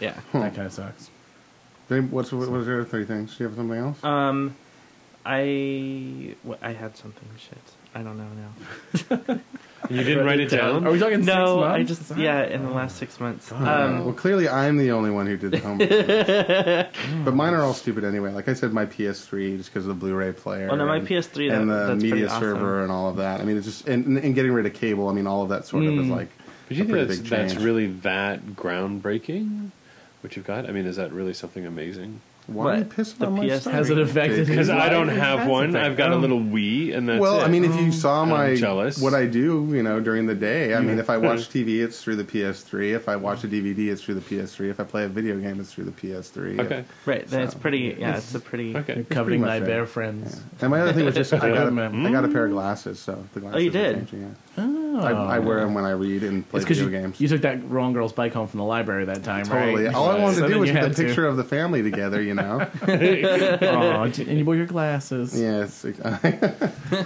Yeah. 0.00 0.18
that 0.32 0.54
kind 0.54 0.66
of 0.66 0.72
sucks. 0.72 1.10
Dave, 1.88 2.12
What's, 2.12 2.32
what 2.32 2.48
was 2.48 2.66
your 2.66 2.80
other 2.82 2.88
three 2.88 3.04
things? 3.04 3.36
Do 3.36 3.44
you 3.44 3.48
have 3.48 3.56
something 3.56 3.78
else? 3.78 4.02
Um, 4.04 4.54
I 5.26 6.34
what, 6.42 6.58
I 6.62 6.72
had 6.72 6.96
something. 6.96 7.28
Shit, 7.38 7.58
I 7.94 8.02
don't 8.02 8.16
know 8.16 9.26
now. 9.28 9.38
You 9.90 10.04
didn't 10.04 10.24
write 10.24 10.40
it 10.40 10.50
down. 10.50 10.86
Are 10.86 10.90
we 10.92 10.98
talking 10.98 11.16
six 11.24 11.26
no, 11.26 11.56
months? 11.60 11.74
I 11.74 11.82
just 11.82 12.16
yeah. 12.16 12.44
In 12.44 12.62
the 12.64 12.70
last 12.70 12.96
six 12.96 13.18
months. 13.18 13.50
well, 13.50 13.66
Um, 14.06 14.14
clearly 14.14 14.48
I'm 14.48 14.76
the 14.76 14.92
only 14.92 15.10
one 15.10 15.26
who 15.26 15.36
did 15.36 15.50
the 15.50 15.58
homework. 16.14 17.24
but 17.24 17.34
mine 17.34 17.54
are 17.54 17.62
all 17.62 17.74
stupid 17.74 18.04
anyway. 18.04 18.32
Like 18.32 18.48
I 18.48 18.54
said, 18.54 18.72
my 18.72 18.86
PS3 18.86 19.56
just 19.58 19.70
because 19.70 19.84
of 19.86 19.88
the 19.88 19.94
Blu-ray 19.94 20.32
player. 20.32 20.68
Oh, 20.70 20.76
no, 20.76 20.86
my 20.86 20.96
and- 20.98 21.08
PS3, 21.08 21.48
that- 21.50 21.60
and 21.60 21.68
the 21.70 21.74
that's 21.74 21.88
pretty 22.00 22.10
media 22.12 22.28
awesome. 22.28 22.40
server 22.40 22.82
and 22.82 22.92
all 22.92 23.10
of 23.10 23.16
that. 23.16 23.40
I 23.40 23.44
mean, 23.44 23.56
it's 23.56 23.66
just 23.66 23.88
and, 23.88 24.16
and 24.18 24.34
getting 24.34 24.52
rid 24.52 24.66
of 24.66 24.74
cable. 24.74 25.08
I 25.08 25.12
mean, 25.12 25.26
all 25.26 25.42
of 25.42 25.48
that 25.50 25.66
sort 25.66 25.84
of 25.84 25.98
is 25.98 26.08
like. 26.08 26.28
But 26.68 26.76
you 26.76 26.84
a 26.84 26.86
think 26.86 27.08
that's, 27.08 27.20
big 27.20 27.28
that's 27.28 27.54
really 27.56 27.88
that 27.88 28.46
groundbreaking? 28.54 29.70
What 30.20 30.36
you've 30.36 30.46
got? 30.46 30.68
I 30.68 30.72
mean, 30.72 30.86
is 30.86 30.96
that 30.96 31.12
really 31.12 31.34
something 31.34 31.66
amazing? 31.66 32.20
Why 32.52 32.74
are 32.74 32.78
you 32.78 32.84
pissing 32.84 33.18
The 33.18 33.26
on 33.26 33.34
my 33.34 33.44
PS3? 33.44 33.60
stuff? 33.60 33.72
Has 33.72 33.90
it 33.90 33.98
affected 33.98 34.36
Dave? 34.36 34.46
Because 34.48 34.70
I 34.70 34.88
don't 34.88 35.08
have 35.08 35.46
one. 35.48 35.76
I've 35.76 35.96
got 35.96 36.12
a 36.12 36.16
Oh. 36.16 36.18
little 36.18 36.40
Wii, 36.40 36.94
and 36.96 37.08
that's 37.08 37.20
well, 37.20 37.40
it. 37.40 37.44
I 37.44 37.48
mean, 37.48 37.64
if 37.64 37.74
you 37.80 37.92
saw 37.92 38.24
my 38.24 38.56
jealous. 38.56 38.98
what 39.00 39.14
I 39.14 39.26
do, 39.26 39.68
you 39.70 39.82
know, 39.82 40.00
during 40.00 40.26
the 40.26 40.34
day. 40.34 40.74
I 40.74 40.80
mean, 40.80 40.98
if 40.98 41.08
I 41.08 41.16
watch 41.16 41.48
TV, 41.52 41.80
it's 41.82 42.02
through 42.02 42.16
the 42.16 42.24
PS3. 42.24 42.94
If 42.94 43.08
I 43.08 43.16
watch 43.16 43.44
a 43.44 43.48
DVD, 43.48 43.90
it's 43.90 44.02
through 44.02 44.14
the 44.16 44.20
PS3. 44.20 44.68
If 44.70 44.80
I 44.80 44.84
play 44.84 45.04
a 45.04 45.08
video 45.08 45.38
game, 45.38 45.60
it's 45.60 45.72
through 45.72 45.84
the 45.84 45.92
PS3. 45.92 46.58
okay, 46.60 46.84
right. 47.06 47.26
Then 47.26 47.42
it's 47.42 47.52
So, 47.54 47.58
pretty. 47.60 47.96
Yeah, 47.98 48.08
it's- 48.10 48.24
it's 48.24 48.34
a 48.34 48.40
pretty. 48.40 48.76
okay. 48.76 48.96
You're 48.96 49.04
coveting 49.04 49.42
pretty 49.42 49.60
thy 49.60 49.66
bear 49.66 49.82
it. 49.84 49.86
friends. 49.88 50.40
And 50.60 50.70
my 50.70 50.80
other 50.80 50.92
thing 50.92 51.04
was 51.04 51.14
just 51.14 51.32
I 51.32 51.38
got 51.38 51.68
a, 51.68 51.70
Mm. 51.70 52.12
Got 52.12 52.24
a 52.24 52.28
pair 52.28 52.46
of 52.46 52.52
glasses, 52.52 52.98
so 52.98 53.24
the 53.34 53.40
glasses. 53.40 53.56
Oh, 53.56 53.60
you 53.60 53.70
are 53.70 53.72
did? 53.72 53.96
changing, 53.96 54.20
yeah. 54.22 54.28
Oh. 54.58 55.00
I, 55.00 55.36
I 55.36 55.38
wear 55.38 55.60
them 55.60 55.72
when 55.74 55.84
I 55.84 55.92
read 55.92 56.22
and 56.24 56.46
play 56.48 56.58
It's 56.58 56.64
because 56.66 56.78
video 56.78 56.98
you, 56.98 57.02
games. 57.04 57.20
you 57.20 57.28
took 57.28 57.42
that 57.42 57.66
wrong 57.70 57.92
girl's 57.92 58.12
bike 58.12 58.34
home 58.34 58.48
from 58.48 58.58
the 58.58 58.64
library 58.64 59.04
that 59.06 59.22
time, 59.24 59.44
right? 59.44 59.66
Totally. 59.66 59.84
right? 59.86 59.94
All 59.94 60.10
I 60.10 60.18
wanted 60.18 60.36
So 60.36 60.40
to 60.42 60.46
do 60.48 60.52
then 60.54 60.60
was 60.60 60.68
you 60.68 60.74
get 60.74 60.82
a 60.84 60.86
had 60.88 60.96
to. 60.96 61.04
picture 61.04 61.26
of 61.26 61.36
the 61.36 61.44
family 61.44 61.82
together, 61.82 62.20
you 62.20 62.34
know. 62.34 62.60
Aw, 62.88 64.02
and 64.02 64.16
you 64.38 64.44
wore 64.44 64.56
your 64.56 64.66
glasses. 64.66 65.38
yes. 65.40 65.82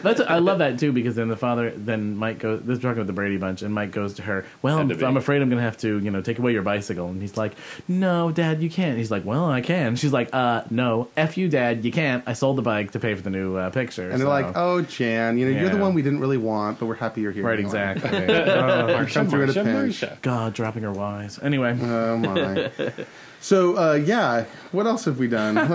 That's 0.03 0.21
I 0.21 0.39
love 0.39 0.59
that 0.59 0.79
too 0.79 0.93
because 0.93 1.15
then 1.15 1.29
the 1.29 1.37
father 1.37 1.71
then 1.77 2.17
Mike 2.17 2.39
goes. 2.39 2.63
This 2.63 2.79
is 2.79 2.83
talking 2.83 2.99
about 2.99 3.07
the 3.07 3.13
Brady 3.13 3.37
Bunch, 3.37 3.63
and 3.63 3.73
Mike 3.75 3.91
goes 3.91 4.15
to 4.15 4.23
her. 4.23 4.45
Well, 4.63 4.79
I'm, 4.79 4.89
to. 4.89 5.07
I'm 5.07 5.17
afraid 5.17 5.43
I'm 5.43 5.49
going 5.49 5.59
to 5.59 5.65
have 5.65 5.77
to 5.79 5.99
you 5.99 6.11
know 6.11 6.23
take 6.23 6.39
away 6.39 6.53
your 6.53 6.63
bicycle, 6.63 7.09
and 7.09 7.21
he's 7.21 7.37
like, 7.37 7.53
No, 7.89 8.31
Dad, 8.31 8.63
you 8.63 8.71
can't. 8.71 8.97
He's 8.99 9.11
like, 9.11 9.25
Well, 9.25 9.45
I 9.51 9.61
can. 9.61 9.97
She's 9.97 10.13
like, 10.13 10.31
Uh, 10.33 10.63
no, 10.71 11.09
f 11.17 11.37
you, 11.37 11.49
Dad, 11.49 11.85
you 11.85 11.93
can't. 11.93 12.25
I 12.27 12.33
sold 12.33 12.57
the 12.57 12.63
bike 12.63 12.93
to 12.93 12.99
pay 12.99 13.15
for 13.15 13.23
the 13.23 13.31
new 13.31 13.57
uh, 13.57 13.71
picture. 13.71 14.11
And 14.11 14.21
they're 14.21 14.29
like, 14.29 14.57
"Oh, 14.57 14.81
Jan, 14.83 15.39
you 15.39 15.51
know, 15.51 15.61
you're 15.61 15.71
the 15.71 15.77
one 15.77 15.95
we 15.95 16.03
didn't 16.03 16.21
really 16.21 16.39
want, 16.39 16.79
but 16.81 16.87
we're 16.87 16.95
happy 16.95 17.21
you're 17.21 17.33
here." 17.33 17.44
Right, 17.45 17.59
anyway." 17.59 17.93
exactly. 17.93 18.35
oh, 18.35 19.01
You 19.01 19.07
come 19.07 19.29
through 19.29 19.43
in 19.45 19.51
a 19.51 19.53
Marsha, 19.53 19.65
pinch. 20.09 20.23
God, 20.23 20.55
dropping 20.55 20.83
her 20.85 20.93
wise. 20.93 21.39
Anyway, 21.43 21.79
Oh 21.81 22.17
my. 22.19 22.71
So 23.41 23.77
uh, 23.77 23.93
yeah, 23.95 24.45
what 24.73 24.87
else 24.87 25.05
have 25.05 25.19
we 25.19 25.29
done? 25.29 25.59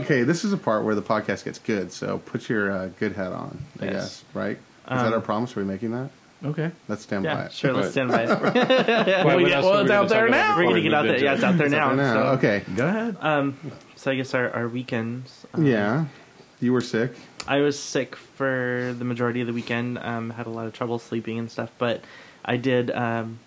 okay, 0.00 0.22
this 0.22 0.44
is 0.44 0.52
a 0.52 0.56
part 0.56 0.84
where 0.84 0.94
the 0.94 1.02
podcast 1.02 1.44
gets 1.44 1.58
good. 1.58 1.92
So 1.92 2.18
put 2.18 2.48
your 2.48 2.70
uh, 2.70 2.88
good 3.00 3.12
hat 3.14 3.32
on. 3.32 3.58
I 3.80 3.86
Yes. 3.86 3.92
guess 3.94 4.24
right. 4.34 4.56
Is 4.56 4.60
Um, 4.86 4.98
that 4.98 5.12
our 5.12 5.20
promise? 5.20 5.56
Are 5.56 5.60
we 5.60 5.66
making 5.66 5.90
that? 5.92 6.10
okay. 6.44 6.70
Let's 6.88 7.02
stand 7.02 7.24
by 7.24 7.30
Yeah, 7.32 7.44
it. 7.46 7.52
sure. 7.52 7.72
Let's 7.72 7.90
stand 7.92 8.10
by 8.10 8.22
it. 8.24 8.28
Why, 9.24 9.34
what 9.36 9.48
yeah, 9.48 9.60
well, 9.60 9.78
it's 9.80 9.90
out 9.90 10.08
there 10.08 10.28
now. 10.28 10.56
We're 10.56 10.64
gonna 10.64 10.80
get 10.82 10.94
out 10.94 11.02
there. 11.06 11.18
Yeah, 11.22 11.34
it's 11.34 11.42
out 11.44 11.58
there 11.58 11.68
now. 11.68 11.94
now, 11.94 12.14
so- 12.14 12.22
okay. 12.38 12.62
Go 12.76 12.86
ahead. 12.86 13.16
Um, 13.20 13.56
so 13.96 14.10
I 14.10 14.14
guess 14.16 14.34
our, 14.34 14.50
our 14.50 14.68
weekends. 14.68 15.46
um, 15.54 15.64
Yeah, 15.66 16.04
you 16.62 16.72
were 16.72 16.80
sick. 16.80 17.12
I 17.46 17.60
was 17.60 17.78
sick 17.78 18.14
for 18.14 18.94
the 18.96 19.04
majority 19.04 19.40
of 19.40 19.46
the 19.46 19.52
weekend. 19.52 19.98
Um, 19.98 20.30
had 20.30 20.46
a 20.46 20.50
lot 20.50 20.66
of 20.66 20.72
trouble 20.72 20.98
sleeping 20.98 21.38
and 21.38 21.50
stuff, 21.50 21.70
but 21.78 22.02
I 22.44 22.56
did 22.56 22.90
um, 22.92 23.40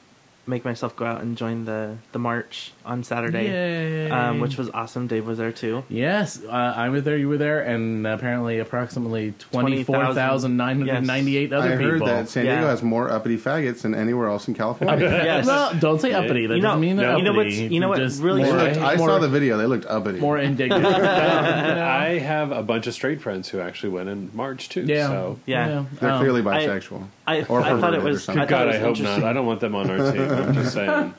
make 0.47 0.63
myself 0.65 0.95
go 0.95 1.05
out 1.05 1.21
and 1.21 1.37
join 1.37 1.65
the 1.65 1.97
the 2.11 2.19
march 2.19 2.71
on 2.85 3.03
Saturday, 3.03 3.45
Yay. 3.45 4.09
um, 4.11 4.39
which 4.39 4.57
was 4.57 4.69
awesome. 4.69 5.07
Dave 5.07 5.25
was 5.25 5.37
there 5.39 5.51
too. 5.51 5.83
Yes, 5.89 6.39
uh, 6.43 6.51
I 6.51 6.89
was 6.89 7.03
there. 7.03 7.17
You 7.17 7.29
were 7.29 7.37
there, 7.37 7.61
and 7.61 8.05
apparently, 8.05 8.59
approximately 8.59 9.33
twenty 9.39 9.83
four 9.83 10.13
thousand 10.13 10.57
nine 10.57 10.77
hundred 10.79 11.01
ninety 11.05 11.05
eight 11.05 11.05
20,000. 11.05 11.05
thousand 11.05 11.05
nine 11.05 11.05
hundred 11.05 11.07
ninety 11.07 11.37
eight 11.37 11.53
other 11.53 11.67
I 11.73 11.75
heard 11.75 11.93
people. 11.93 12.07
that 12.07 12.29
San 12.29 12.45
Diego 12.45 12.61
Yeah. 12.61 12.67
has 12.69 12.83
more 12.83 13.09
uppity 13.09 13.37
faggots 13.37 13.81
than 13.81 13.95
anywhere 13.95 14.27
else 14.29 14.47
in 14.47 14.53
California. 14.53 15.05
Yes. 15.25 15.45
No, 15.47 15.71
don't 15.79 15.99
say 15.99 16.13
uppity. 16.13 16.45
That 16.47 16.55
You 16.57 16.61
know- 16.61 16.67
doesn't 16.69 16.81
mean 16.81 16.97
they're 16.97 17.17
you 17.17 17.23
know 17.23 17.31
uppity. 17.31 17.49
what's- 17.61 17.71
you 17.73 17.79
know 17.79 17.89
what 17.89 17.97
Just 17.97 18.21
really 18.21 18.43
more, 18.43 18.53
looked- 18.53 18.77
I 18.77 18.95
more, 18.97 19.09
saw 19.09 19.19
the 19.19 19.27
video; 19.29 19.57
they 19.57 19.65
looked 19.65 19.85
uppity. 19.87 20.19
more 20.19 20.37
indignant. 20.37 20.85
I 20.85 22.19
have 22.19 22.51
a 22.51 22.61
bunch 22.61 22.87
of 22.87 22.93
straight 22.93 23.21
friends 23.21 23.49
who 23.49 23.59
actually 23.59 23.89
went 23.89 24.09
in 24.09 24.29
March 24.33 24.69
too. 24.69 24.81
yeah, 24.83 25.07
So. 25.07 25.39
Yeah. 25.45 25.85
They're 25.99 26.11
Um, 26.11 26.19
clearly 26.19 26.41
bisexual. 26.41 27.07
I, 27.27 27.43
Or 27.43 27.61
I 27.61 27.79
thought 27.79 27.93
it 27.95 28.03
was. 28.03 28.23
something. 28.23 28.45
God, 28.47 28.67
I 28.69 28.77
hope 28.77 28.99
not. 28.99 29.23
I 29.23 29.33
don't 29.33 29.45
want 29.47 29.59
them 29.59 29.73
on 29.75 29.89
our 29.89 29.97
team. 30.11 30.27
I'm 30.35 30.53
just 30.53 30.73
saying. 30.73 31.13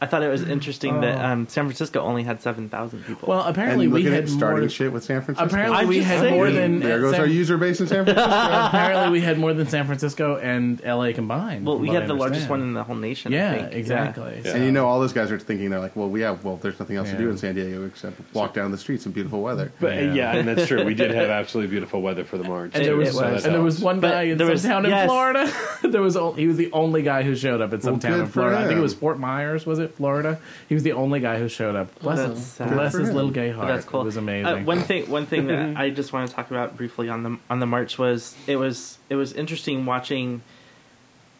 I 0.00 0.06
thought 0.06 0.22
it 0.22 0.28
was 0.28 0.48
interesting 0.48 1.00
that 1.00 1.18
Oh. 1.18 1.26
um, 1.26 1.48
San 1.48 1.64
Francisco 1.64 2.00
only 2.00 2.22
had 2.22 2.40
seven 2.40 2.68
thousand 2.68 3.04
people. 3.04 3.28
Well, 3.28 3.40
And 3.40 3.50
apparently 3.50 3.88
we 3.88 3.94
looking 4.04 4.12
had 4.14 4.24
at 4.24 4.28
starting 4.28 4.60
more. 4.60 4.68
shit 4.68 4.92
with 4.92 5.02
San 5.02 5.22
Francisco. 5.22 5.46
Apparently 5.46 5.76
I'm 5.78 5.88
we 5.88 5.96
just 5.96 6.06
had 6.06 6.20
saying. 6.20 6.34
more 6.34 6.50
than 6.50 6.78
there 6.80 7.00
goes 7.00 7.12
San- 7.12 7.20
our 7.22 7.26
user 7.26 7.58
base 7.58 7.80
in 7.80 7.88
San 7.88 8.04
Francisco. 8.04 8.30
apparently 8.32 9.10
we 9.10 9.20
had 9.20 9.38
more 9.38 9.52
than 9.54 9.66
San 9.66 9.86
Francisco 9.86 10.36
and 10.36 10.80
LA 10.84 11.12
combined. 11.12 11.66
well, 11.66 11.78
we 11.78 11.88
what 11.88 11.94
have 11.94 12.04
I 12.04 12.06
the 12.06 12.14
largest 12.14 12.48
one 12.48 12.60
in 12.62 12.74
the 12.74 12.84
whole 12.84 12.94
nation. 12.96 13.32
I 13.34 13.36
Yeah, 13.36 13.54
think. 13.54 13.72
exactly. 13.74 14.40
Yeah. 14.44 14.54
And 14.54 14.64
you 14.64 14.72
know, 14.72 14.86
all 14.86 15.00
those 15.00 15.12
guys 15.12 15.32
are 15.32 15.38
thinking 15.38 15.70
they're 15.70 15.80
like, 15.80 15.96
well, 15.96 16.08
we 16.08 16.20
have, 16.20 16.44
well, 16.44 16.56
there's 16.62 16.78
nothing 16.78 16.96
else 16.96 17.10
to 17.10 17.18
do 17.18 17.28
in 17.30 17.36
San 17.36 17.54
Diego 17.56 17.84
except 17.84 18.20
walk 18.34 18.54
down 18.54 18.70
the 18.70 18.78
streets 18.78 19.04
in 19.06 19.12
beautiful 19.12 19.40
weather. 19.42 19.72
But 19.80 19.94
Yeah. 19.96 20.14
yeah. 20.14 20.36
and 20.36 20.46
that's 20.48 20.66
true. 20.68 20.84
We 20.84 20.94
did 20.94 21.10
have 21.10 21.28
absolutely 21.40 21.70
beautiful 21.70 22.02
weather 22.02 22.24
for 22.24 22.38
the 22.38 22.44
March. 22.44 22.70
And 22.74 22.82
It- 22.82 22.86
there 22.86 22.94
too, 22.94 22.98
was, 23.00 23.16
so 23.16 23.32
was. 23.32 23.44
and 23.44 23.54
there 23.54 23.62
was 23.62 23.74
helps. 23.76 23.84
one 23.84 24.00
But 24.00 24.10
guy 24.12 24.22
in 24.22 24.38
there 24.38 24.46
some 24.46 24.52
was- 24.52 24.62
town 24.62 24.86
in. 24.86 25.06
Florida. 25.08 25.52
there 25.82 26.02
was 26.02 26.16
he 26.36 26.46
was 26.46 26.56
the 26.56 26.70
only 26.72 27.02
guy 27.02 27.22
who 27.24 27.34
showed 27.34 27.60
up 27.60 27.72
in 27.72 27.80
some 27.80 27.98
town 27.98 28.20
in 28.20 28.26
Florida. 28.26 28.58
I 28.58 28.66
think 28.66 28.78
it 28.78 28.82
was 28.82 28.94
Fort 28.94 29.18
Myers. 29.18 29.66
Was 29.66 29.78
it 29.80 29.87
Florida? 29.94 30.38
He 30.68 30.74
was 30.74 30.82
the 30.84 30.92
only 30.92 31.20
guy 31.20 31.38
who 31.38 31.48
showed 31.48 31.76
up. 31.76 31.98
Bless 32.00 32.18
That's 32.18 32.58
him. 32.58 32.68
Bless 32.74 32.92
his 32.94 33.10
little 33.12 33.28
him. 33.28 33.34
gay 33.34 33.48
But 33.50 33.56
heart. 33.56 33.68
that's 33.68 33.84
cool. 33.86 34.02
It 34.02 34.04
was 34.04 34.16
amazing. 34.16 34.46
Uh, 34.46 34.62
one 34.64 34.80
thing, 34.80 35.08
one 35.10 35.26
thing 35.26 35.46
that 35.48 35.76
I 35.76 35.90
just 35.90 36.12
want 36.12 36.28
to 36.28 36.34
talk 36.34 36.50
about 36.50 36.76
briefly 36.76 37.08
on 37.08 37.22
the 37.22 37.38
on 37.50 37.60
the 37.60 37.66
march 37.66 37.98
was 37.98 38.34
it 38.46 38.56
was 38.56 38.98
it 39.08 39.16
was 39.16 39.32
interesting 39.32 39.86
watching 39.86 40.42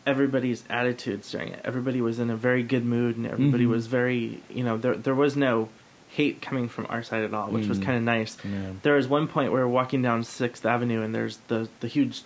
everybody's 0.07 0.65
attitudes 0.71 1.31
during 1.31 1.49
it. 1.49 1.61
Everybody 1.65 2.01
was 2.01 2.19
in 2.19 2.31
a 2.31 2.37
very 2.37 2.63
good 2.63 2.85
mood, 2.85 3.17
and 3.17 3.27
everybody 3.27 3.65
Mhm. 3.67 3.71
was 3.71 3.87
very 3.87 4.41
you 4.49 4.65
know 4.65 4.77
there 4.77 4.95
there 4.95 5.15
was 5.15 5.37
no 5.37 5.69
hate 6.11 6.41
coming 6.41 6.69
from 6.69 6.87
our 6.89 7.03
side 7.03 7.23
at 7.23 7.35
all, 7.35 7.49
which 7.51 7.67
was 7.69 7.79
Mm. 7.79 7.83
kind 7.85 7.97
of 7.99 8.03
nice. 8.05 8.39
Yeah. 8.43 8.71
There 8.83 8.95
was 8.95 9.07
one 9.09 9.29
point 9.29 9.53
where 9.53 9.67
we're 9.67 9.73
walking 9.73 10.01
down 10.01 10.25
Sixth 10.25 10.65
Avenue, 10.65 11.03
and 11.03 11.15
there's 11.15 11.39
the 11.49 11.69
the 11.81 11.89
huge 11.89 12.23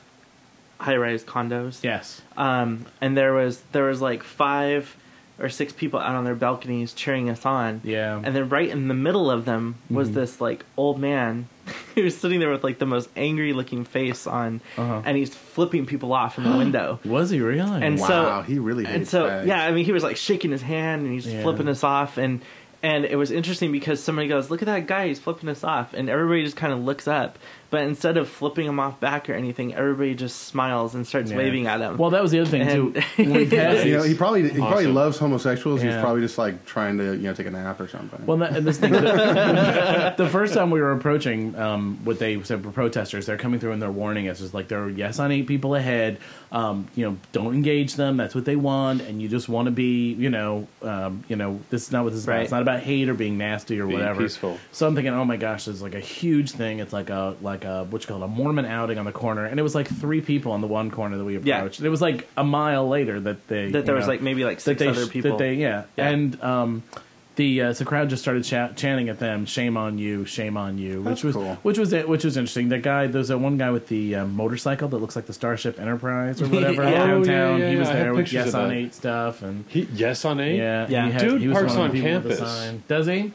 high 0.79 0.97
rise 0.97 1.25
condos. 1.25 1.83
Yes. 1.83 2.23
Um, 2.37 2.87
and 3.01 3.17
there 3.17 3.33
was 3.35 3.63
there 3.73 3.85
was 3.85 4.01
like 4.01 4.23
five 4.23 4.97
or 5.43 5.49
six 5.49 5.73
people 5.73 5.99
out 5.99 6.15
on 6.15 6.25
their 6.25 6.35
balconies 6.37 6.93
cheering 6.95 7.29
us 7.29 7.45
on. 7.45 7.81
Yeah. 7.85 8.21
And 8.23 8.35
then 8.35 8.49
right 8.49 8.69
in 8.69 8.89
the 8.89 8.95
middle 8.95 9.31
of 9.31 9.45
them 9.45 9.75
was 9.91 10.11
Mhm. 10.11 10.15
this 10.15 10.41
like 10.41 10.65
old 10.77 10.99
man 11.01 11.49
who 11.95 12.05
was 12.05 12.17
sitting 12.17 12.39
there 12.41 12.51
with 12.51 12.63
like 12.65 12.79
the 12.79 12.87
most 12.87 13.09
angry 13.17 13.53
looking 13.53 13.85
face 13.85 14.27
on, 14.27 14.61
Uh-huh. 14.79 15.03
and 15.05 15.17
he's 15.17 15.35
flipping 15.35 15.85
people 15.87 16.13
off 16.13 16.39
in 16.39 16.45
the 16.45 16.57
window. 16.65 17.01
Was 17.05 17.31
he 17.31 17.41
really? 17.41 17.83
And 17.83 17.99
wow, 17.99 18.07
so- 18.07 18.43
he 18.47 18.59
really 18.59 18.85
hates 18.85 18.97
and 18.97 19.09
so 19.09 19.25
fags. 19.29 19.47
yeah, 19.47 19.65
I 19.65 19.73
mean 19.73 19.85
he 19.85 19.93
was 19.93 20.03
like 20.05 20.17
shaking 20.17 20.53
his 20.53 20.63
hand 20.63 21.03
and 21.05 21.13
he's 21.13 21.27
Yeah. 21.27 21.43
flipping 21.43 21.69
us 21.69 21.83
off 21.85 22.17
and 22.19 22.41
and 22.85 23.05
it 23.05 23.15
was 23.17 23.31
interesting 23.31 23.71
because 23.71 24.03
somebody 24.03 24.27
goes, 24.27 24.51
"Look 24.51 24.61
at 24.61 24.67
that 24.67 24.89
guy, 24.89 25.07
he's 25.07 25.21
flipping 25.21 25.49
us 25.49 25.63
off," 25.63 25.95
and 25.95 26.09
everybody 26.09 26.43
just 26.43 26.57
kind 26.57 26.73
of 26.73 26.81
looks 26.81 27.07
up, 27.07 27.39
but 27.73 27.83
instead 27.83 28.17
of 28.17 28.29
flipping 28.29 28.67
him 28.67 28.79
off 28.79 29.01
back 29.01 29.29
or 29.29 29.33
anything, 29.35 29.75
everybody 29.75 30.15
just 30.15 30.43
smiles 30.45 30.95
and 30.95 31.05
starts 31.05 31.31
Yeah. 31.33 31.39
waving 31.39 31.67
at 31.67 31.81
him. 31.81 31.97
Well, 31.97 32.11
that 32.11 32.23
was 32.23 32.31
the 32.31 32.39
other 32.41 32.49
thing 32.51 32.69
too. 32.69 32.93
And- 33.19 33.29
When 33.31 33.37
we 33.39 33.47
passed, 33.51 33.85
You 33.85 33.97
know, 33.97 34.03
he 34.05 34.15
probably 34.15 34.49
he 34.49 34.59
probably 34.59 34.87
loves 34.87 35.19
homosexuals. 35.19 35.83
He's 35.83 35.95
probably 35.97 36.21
just 36.21 36.39
like 36.39 36.65
trying 36.67 36.99
to 36.99 37.15
you 37.17 37.23
know 37.25 37.35
take 37.35 37.47
a 37.47 37.51
nap 37.51 37.81
or 37.81 37.89
something. 37.89 38.25
Well, 38.27 38.37
that, 38.37 38.57
and 38.57 38.65
this 38.65 38.79
thing, 38.79 38.93
the, 38.93 40.15
the 40.17 40.29
first 40.29 40.55
time 40.55 40.71
we 40.71 40.81
were 40.81 40.93
approaching 40.93 41.57
um, 41.59 41.99
what 42.05 42.19
they 42.21 42.41
said 42.43 42.65
were 42.65 42.71
protesters, 42.71 43.27
they're 43.27 43.37
coming 43.39 43.59
through 43.59 43.73
and 43.73 43.83
they're 43.83 43.91
warning 43.91 44.29
us. 44.29 44.41
It's 44.41 44.55
like 44.55 44.69
they're 44.69 44.89
yes 44.89 45.19
on 45.19 45.33
eight 45.33 45.47
people 45.47 45.75
ahead. 45.75 46.19
Um, 46.53 46.89
you 46.95 47.07
know, 47.07 47.17
don't 47.33 47.55
engage 47.55 47.95
them. 47.97 48.19
That's 48.19 48.35
what 48.35 48.45
they 48.45 48.57
want, 48.57 49.01
and 49.01 49.23
you 49.23 49.29
just 49.29 49.49
want 49.49 49.67
to 49.67 49.73
be, 49.73 50.13
you 50.13 50.29
know, 50.29 50.69
um, 50.83 51.25
you 51.29 51.37
know, 51.37 51.61
this 51.71 51.85
is 51.87 51.93
not 51.93 52.05
what 52.05 52.11
this 52.11 52.19
is 52.19 52.25
about. 52.29 52.43
It's 52.43 52.51
not 52.53 52.61
about 52.61 52.81
hate 52.81 53.09
or 53.09 53.15
being 53.15 53.39
nasty 53.39 53.81
or 53.81 53.87
Being 53.87 54.01
whatever. 54.01 54.21
peaceful. 54.21 54.59
So 54.71 54.87
I'm 54.87 54.95
thinking, 54.95 55.15
oh 55.15 55.25
my 55.25 55.39
gosh, 55.39 55.65
there's 55.65 55.81
like 55.81 55.95
a 55.95 56.01
huge 56.01 56.51
thing. 56.51 56.81
It's 56.81 56.93
like 56.93 57.09
a 57.09 57.37
like 57.41 57.62
a 57.65 57.85
what 57.85 58.03
you 58.03 58.09
call 58.09 58.23
it, 58.23 58.25
a 58.25 58.29
Mormon 58.29 58.65
outing 58.65 58.99
on 58.99 59.05
the 59.05 59.13
corner, 59.13 59.45
and 59.47 59.59
it 59.59 59.63
was 59.63 59.75
like 59.75 59.89
three 59.89 60.21
people 60.21 60.53
on 60.53 60.61
the 60.61 60.67
one 60.67 60.91
corner 60.91 61.17
that 61.17 61.25
we 61.25 61.39
Yeah. 61.39 61.59
approached. 61.59 61.79
And 61.79 61.87
it 61.87 61.91
was 61.91 62.01
like 62.03 62.29
a 62.37 62.45
mile 62.45 62.89
later 62.89 63.21
that 63.21 63.47
they 63.49 63.71
that 63.71 63.87
there 63.87 63.95
you 63.95 63.99
was 63.99 64.09
like 64.09 64.21
maybe 64.23 64.45
like 64.45 64.59
that 64.59 64.63
six 64.63 64.79
they 64.81 64.89
other 64.89 65.07
people. 65.07 65.33
that 65.33 65.39
they 65.39 65.55
yeah, 65.55 65.85
Yeah. 65.97 66.09
and 66.09 66.43
um 66.43 66.83
the 67.37 67.63
uh, 67.63 67.73
so 67.73 67.87
crowd 67.87 68.11
just 68.11 68.21
started 68.21 68.45
cha- 68.45 68.69
chanting 68.75 69.09
at 69.09 69.19
them 69.19 69.47
shame 69.47 69.79
on 69.79 69.97
you 69.97 70.27
shame 70.27 70.59
on 70.59 70.77
you 70.77 71.01
which 71.01 71.25
was 71.25 71.35
cool. 71.35 71.55
which 71.63 71.79
was 71.79 71.91
it 71.95 72.07
which 72.07 72.25
was 72.25 72.37
interesting 72.37 72.69
that 72.69 72.83
guy 72.83 73.07
there's 73.07 73.29
that 73.29 73.39
one 73.39 73.57
guy 73.57 73.71
with 73.71 73.89
the 73.89 74.15
um, 74.17 74.37
motorcycle 74.37 74.87
that 74.89 74.99
looks 74.99 75.17
like 75.17 75.25
the 75.25 75.33
starship 75.33 75.81
enterprise 75.81 76.43
or 76.43 76.47
whatever 76.49 76.83
Yeah. 76.83 76.91
Oh, 77.05 77.07
downtown 77.25 77.61
yeah, 77.61 77.71
he 77.71 77.77
was 77.77 77.89
I 77.89 77.95
there 77.95 78.13
with 78.13 78.31
yes 78.35 78.53
on 78.53 78.69
that. 78.69 78.75
eight 78.77 78.93
stuff 78.95 79.41
and 79.41 79.65
He, 79.69 79.89
yes 79.95 80.27
on 80.27 80.41
eight. 80.41 80.59
yeah 80.59 80.87
Yeah. 80.91 81.07
he 81.07 81.13
had, 81.13 81.23
Dude 81.23 81.41
he 81.41 81.49
was 81.49 81.57
parks 81.57 81.75
one 81.75 81.87
of 81.87 81.93
the 81.93 82.01
on 82.01 82.05
people 82.05 82.29
with 82.29 82.39
the 82.39 82.45
campus. 82.45 82.83
does 82.89 83.07
he 83.07 83.33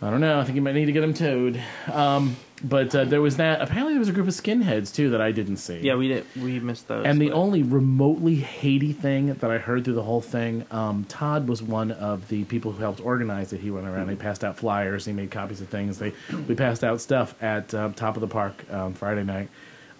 I 0.00 0.10
don't 0.10 0.20
know 0.20 0.38
I 0.38 0.44
think 0.44 0.56
you 0.56 0.62
might 0.62 0.74
need 0.74 0.86
to 0.86 0.92
get 0.92 1.02
him 1.02 1.14
towed 1.14 1.60
um 1.92 2.36
but 2.62 2.92
uh, 2.94 3.04
there 3.04 3.20
was 3.20 3.36
that 3.36 3.60
apparently 3.60 3.92
there 3.94 4.00
was 4.00 4.08
a 4.08 4.12
group 4.12 4.26
of 4.26 4.34
skinheads 4.34 4.92
too 4.92 5.10
that 5.10 5.20
I 5.20 5.30
didn't 5.30 5.58
see 5.58 5.78
yeah, 5.78 5.94
we 5.94 6.08
did 6.08 6.26
we 6.36 6.58
missed 6.60 6.88
those. 6.88 7.06
and 7.06 7.20
the 7.20 7.28
but- 7.28 7.36
only 7.36 7.62
remotely 7.62 8.36
Haiti 8.36 8.92
thing 8.92 9.34
that 9.34 9.50
I 9.50 9.58
heard 9.58 9.84
through 9.84 9.94
the 9.94 10.02
whole 10.02 10.20
thing, 10.20 10.64
um, 10.72 11.04
Todd 11.04 11.46
was 11.46 11.62
one 11.62 11.92
of 11.92 12.26
the 12.28 12.44
people 12.44 12.72
who 12.72 12.80
helped 12.80 13.00
organize 13.00 13.52
it. 13.52 13.60
He 13.60 13.70
went 13.70 13.86
around, 13.86 14.08
he 14.08 14.16
passed 14.16 14.42
out 14.42 14.56
flyers, 14.56 15.04
he 15.04 15.12
made 15.12 15.30
copies 15.30 15.60
of 15.60 15.68
things. 15.68 15.98
They 15.98 16.12
we 16.48 16.54
passed 16.56 16.82
out 16.82 17.00
stuff 17.00 17.40
at 17.40 17.72
uh, 17.74 17.90
top 17.94 18.16
of 18.16 18.20
the 18.20 18.26
park 18.28 18.64
um, 18.72 18.94
Friday 18.94 19.22
night. 19.22 19.48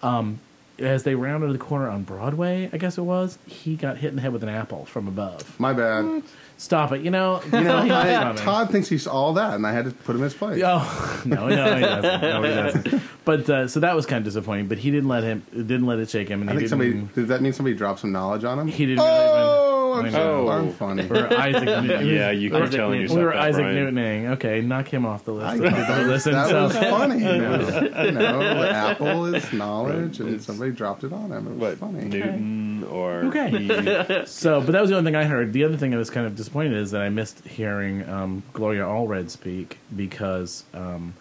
Um, 0.03 0.39
as 0.79 1.03
they 1.03 1.15
rounded 1.15 1.53
the 1.53 1.57
corner 1.59 1.89
on 1.89 2.03
Broadway, 2.03 2.69
I 2.71 2.77
guess 2.77 2.97
it 2.97 3.01
was, 3.01 3.37
he 3.45 3.75
got 3.75 3.97
hit 3.97 4.09
in 4.09 4.15
the 4.15 4.21
head 4.21 4.31
with 4.33 4.43
an 4.43 4.49
apple 4.49 4.85
from 4.85 5.07
above. 5.07 5.59
My 5.59 5.73
bad. 5.73 6.23
Stop 6.59 6.91
it! 6.91 7.01
You 7.01 7.09
know, 7.09 7.41
You 7.45 7.51
know, 7.61 7.81
he's 7.83 7.91
I. 7.91 8.35
Todd 8.35 8.69
thinks 8.69 8.89
he's 8.89 9.07
all 9.07 9.33
that, 9.35 9.53
and 9.55 9.65
I 9.65 9.71
had 9.71 9.85
to 9.85 9.91
put 9.91 10.11
him 10.11 10.17
in 10.17 10.23
his 10.25 10.33
place. 10.33 10.61
Oh 10.63 11.21
no, 11.25 11.47
no, 11.47 11.75
he 11.75 11.81
doesn't. 11.81 12.21
No, 12.21 12.43
he 12.43 12.49
doesn't. 12.49 13.01
But 13.25 13.47
uh, 13.47 13.67
so 13.67 13.79
that 13.81 13.95
was 13.95 14.07
kind 14.07 14.17
of 14.19 14.25
disappointing. 14.25 14.67
But 14.67 14.79
he 14.79 14.89
didn't 14.89 15.07
let 15.07 15.23
him, 15.23 15.45
didn't 15.53 15.85
let 15.85 15.99
it 15.99 16.09
shake 16.09 16.27
him, 16.29 16.41
and 16.41 16.49
I 16.49 16.53
he 16.53 16.59
think 16.67 16.69
didn't. 16.71 16.89
somebody. 16.91 17.13
Does 17.15 17.27
that 17.29 17.41
mean 17.43 17.53
somebody 17.53 17.75
dropped 17.75 17.99
some 17.99 18.11
knowledge 18.11 18.43
on 18.43 18.57
him? 18.57 18.67
He 18.67 18.87
didn't 18.87 19.01
Oh, 19.03 19.93
really 19.97 20.07
I'm, 20.07 20.11
so, 20.11 20.19
I 20.19 20.21
know. 20.41 20.49
I'm 20.49 20.73
funny. 20.73 21.07
Or 21.09 21.31
Isaac 21.33 21.63
Newton. 21.63 22.07
Yeah, 22.07 22.31
you 22.31 22.49
keep 22.49 22.59
Isaac 22.59 22.75
telling 22.75 22.99
Newton. 23.01 23.01
yourself 23.03 23.17
We 23.19 23.23
were 23.25 23.31
that, 23.33 23.41
Isaac 23.41 23.61
Brian. 23.63 23.95
Newtoning. 23.95 24.29
Okay, 24.31 24.61
knock 24.61 24.87
him 24.87 25.05
off 25.05 25.25
the 25.25 25.31
list. 25.33 25.45
I, 25.47 25.55
of 25.55 25.61
people 25.75 25.95
to 25.95 26.01
listen. 26.07 26.31
that 26.33 26.49
so. 26.49 26.63
was 26.63 26.75
funny. 26.75 27.19
You 27.19 27.37
know, 27.37 28.03
you 28.03 28.11
know, 28.11 28.63
apple 28.63 29.25
is 29.35 29.53
knowledge, 29.53 30.19
and 30.19 30.41
somebody 30.41 30.71
dropped 30.71 31.03
it 31.03 31.13
on 31.13 31.31
him. 31.31 31.45
It 31.47 31.51
was 31.51 31.59
What 31.59 31.77
funny. 31.77 32.05
Newton 32.05 32.68
or 32.89 33.25
Okay. 33.25 33.49
he- 33.51 33.67
So, 34.25 34.61
but 34.61 34.71
that 34.73 34.81
was 34.81 34.89
the 34.89 34.97
only 34.97 35.07
thing 35.11 35.15
I 35.15 35.25
heard. 35.25 35.53
The 35.53 35.63
other 35.63 35.77
thing 35.77 35.93
I 35.93 35.97
was 35.97 36.09
kind 36.09 36.25
of 36.27 36.35
disappointed 36.35 36.73
is 36.73 36.91
that 36.91 37.01
I 37.01 37.09
missed 37.09 37.45
hearing 37.47 38.07
um, 38.09 38.43
Gloria 38.53 38.83
Allred 38.83 39.29
speak 39.29 39.77
because 39.95 40.63
um, 40.73 41.13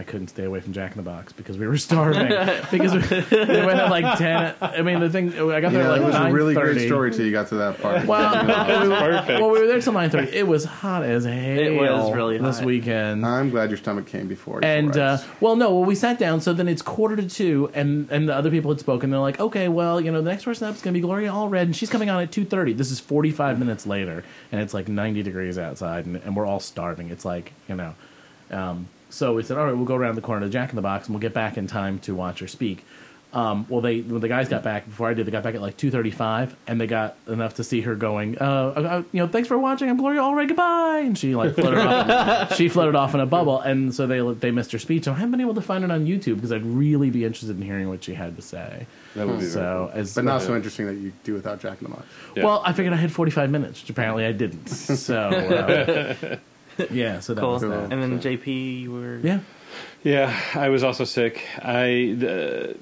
I 0.00 0.02
couldn't 0.02 0.28
stay 0.28 0.44
away 0.44 0.60
from 0.60 0.72
Jack 0.72 0.92
in 0.92 0.96
the 0.96 1.02
Box 1.02 1.30
because 1.34 1.58
we 1.58 1.66
were 1.66 1.76
starving. 1.76 2.28
because 2.70 2.94
we, 2.94 3.00
we 3.36 3.66
went 3.66 3.78
at 3.78 3.90
like 3.90 4.16
ten. 4.16 4.54
I 4.62 4.80
mean, 4.80 4.98
the 4.98 5.10
thing 5.10 5.28
I 5.34 5.60
got 5.60 5.72
You 5.72 5.78
there 5.78 5.84
know, 5.84 5.92
at 5.92 5.98
it 5.98 6.02
like 6.04 6.12
was 6.14 6.14
a 6.14 6.32
really 6.32 6.54
great 6.54 6.86
story 6.86 7.10
till 7.10 7.26
you 7.26 7.32
got 7.32 7.48
to 7.48 7.56
that 7.56 7.78
part. 7.82 8.06
Well, 8.06 8.82
we 8.82 8.88
were, 8.88 8.96
perfect. 8.98 9.40
well, 9.40 9.50
we 9.50 9.60
were 9.60 9.66
there 9.66 9.78
till 9.82 9.92
nine 9.92 10.08
thirty. 10.08 10.34
It 10.34 10.46
was 10.46 10.64
hot 10.64 11.02
as 11.02 11.24
hell. 11.24 11.34
It 11.34 11.78
was 11.78 12.14
really 12.14 12.38
hot. 12.38 12.46
this 12.46 12.62
weekend. 12.62 13.26
I'm 13.26 13.50
glad 13.50 13.68
your 13.68 13.76
stomach 13.76 14.06
came 14.06 14.26
before. 14.26 14.60
And 14.64 14.94
your 14.94 15.04
uh, 15.04 15.18
well, 15.40 15.54
no, 15.54 15.74
well, 15.74 15.84
we 15.84 15.94
sat 15.94 16.18
down. 16.18 16.40
So 16.40 16.54
then 16.54 16.66
it's 16.66 16.80
quarter 16.80 17.14
to 17.16 17.28
two, 17.28 17.70
and 17.74 18.10
and 18.10 18.26
the 18.26 18.34
other 18.34 18.50
people 18.50 18.70
had 18.70 18.80
spoken. 18.80 19.10
They're 19.10 19.20
like, 19.20 19.38
okay, 19.38 19.68
well, 19.68 20.00
you 20.00 20.10
know, 20.10 20.22
the 20.22 20.30
next 20.30 20.44
person 20.44 20.66
up 20.66 20.76
is 20.76 20.80
going 20.80 20.94
to 20.94 20.98
be 20.98 21.02
Gloria 21.02 21.30
Allred, 21.30 21.60
and 21.60 21.76
she's 21.76 21.90
coming 21.90 22.08
on 22.08 22.22
at 22.22 22.32
two 22.32 22.46
thirty. 22.46 22.72
This 22.72 22.90
is 22.90 23.00
forty 23.00 23.32
five 23.32 23.58
minutes 23.58 23.86
later, 23.86 24.24
and 24.50 24.62
it's 24.62 24.72
like 24.72 24.88
ninety 24.88 25.22
degrees 25.22 25.58
outside, 25.58 26.06
and, 26.06 26.16
and 26.16 26.34
we're 26.34 26.46
all 26.46 26.60
starving. 26.60 27.10
It's 27.10 27.26
like 27.26 27.52
you 27.68 27.74
know, 27.74 27.94
um, 28.50 28.88
so 29.10 29.34
we 29.34 29.42
said, 29.42 29.58
all 29.58 29.66
right, 29.66 29.76
we'll 29.76 29.84
go 29.84 29.94
around 29.96 30.14
the 30.14 30.20
corner 30.22 30.46
to 30.46 30.50
Jack 30.50 30.70
in 30.70 30.76
the 30.76 30.82
Box, 30.82 31.06
and 31.06 31.14
we'll 31.14 31.20
get 31.20 31.34
back 31.34 31.56
in 31.58 31.66
time 31.66 31.98
to 32.00 32.14
watch 32.14 32.40
her 32.40 32.48
speak. 32.48 32.84
Um, 33.32 33.64
well, 33.68 33.80
they 33.80 34.00
when 34.00 34.20
the 34.20 34.26
guys 34.26 34.48
got 34.48 34.64
back 34.64 34.86
before 34.86 35.08
I 35.08 35.14
did, 35.14 35.24
they 35.24 35.30
got 35.30 35.44
back 35.44 35.54
at 35.54 35.60
like 35.62 35.76
two 35.76 35.88
thirty-five, 35.92 36.56
and 36.66 36.80
they 36.80 36.88
got 36.88 37.14
enough 37.28 37.54
to 37.54 37.62
see 37.64 37.80
her 37.82 37.94
going. 37.94 38.36
Uh, 38.40 38.44
uh, 38.44 39.02
you 39.12 39.20
know, 39.20 39.28
thanks 39.28 39.46
for 39.46 39.56
watching. 39.56 39.88
I'm 39.88 39.96
Gloria 39.98 40.20
Allred. 40.20 40.48
Goodbye, 40.48 41.02
and 41.04 41.16
she 41.16 41.36
like 41.36 41.54
floated 41.54 41.78
off. 41.78 42.52
She 42.56 42.68
floated 42.68 42.96
off 42.96 43.14
in 43.14 43.20
a 43.20 43.26
bubble, 43.26 43.60
and 43.60 43.94
so 43.94 44.08
they 44.08 44.20
they 44.34 44.50
missed 44.50 44.72
her 44.72 44.80
speech. 44.80 45.06
And 45.06 45.14
I 45.14 45.20
haven't 45.20 45.30
been 45.30 45.40
able 45.42 45.54
to 45.54 45.62
find 45.62 45.84
it 45.84 45.92
on 45.92 46.06
YouTube 46.06 46.34
because 46.36 46.50
I'd 46.50 46.66
really 46.66 47.10
be 47.10 47.24
interested 47.24 47.50
in 47.56 47.62
hearing 47.62 47.88
what 47.88 48.02
she 48.02 48.14
had 48.14 48.34
to 48.34 48.42
say. 48.42 48.88
that 49.14 49.28
would 49.28 49.38
be 49.38 49.46
So, 49.46 49.90
cool. 49.92 50.00
as 50.00 50.12
but 50.12 50.24
not 50.24 50.42
so 50.42 50.56
interesting 50.56 50.86
that 50.86 50.94
you 50.94 51.12
do 51.22 51.34
without 51.34 51.60
Jack 51.60 51.80
in 51.82 51.84
the 51.88 51.94
Box. 51.94 52.06
Yeah. 52.34 52.44
well, 52.44 52.62
I 52.66 52.72
figured 52.72 52.92
I 52.92 52.96
had 52.96 53.12
forty-five 53.12 53.48
minutes, 53.48 53.80
which 53.80 53.90
apparently 53.90 54.24
I 54.26 54.32
didn't. 54.32 54.66
So, 54.70 55.16
uh, 55.28 56.36
yeah, 56.90 57.20
so 57.20 57.34
that 57.34 57.40
cool. 57.40 57.52
was 57.52 57.62
Cool. 57.62 57.70
that. 57.70 57.92
And 57.92 58.02
then 58.02 58.20
JP, 58.20 58.80
you 58.82 58.92
were 58.92 59.18
Yeah, 59.22 59.40
Yeah, 60.02 60.38
I 60.54 60.68
was 60.68 60.82
also 60.82 61.04
sick. 61.04 61.46
I 61.62 62.14
the 62.18 62.76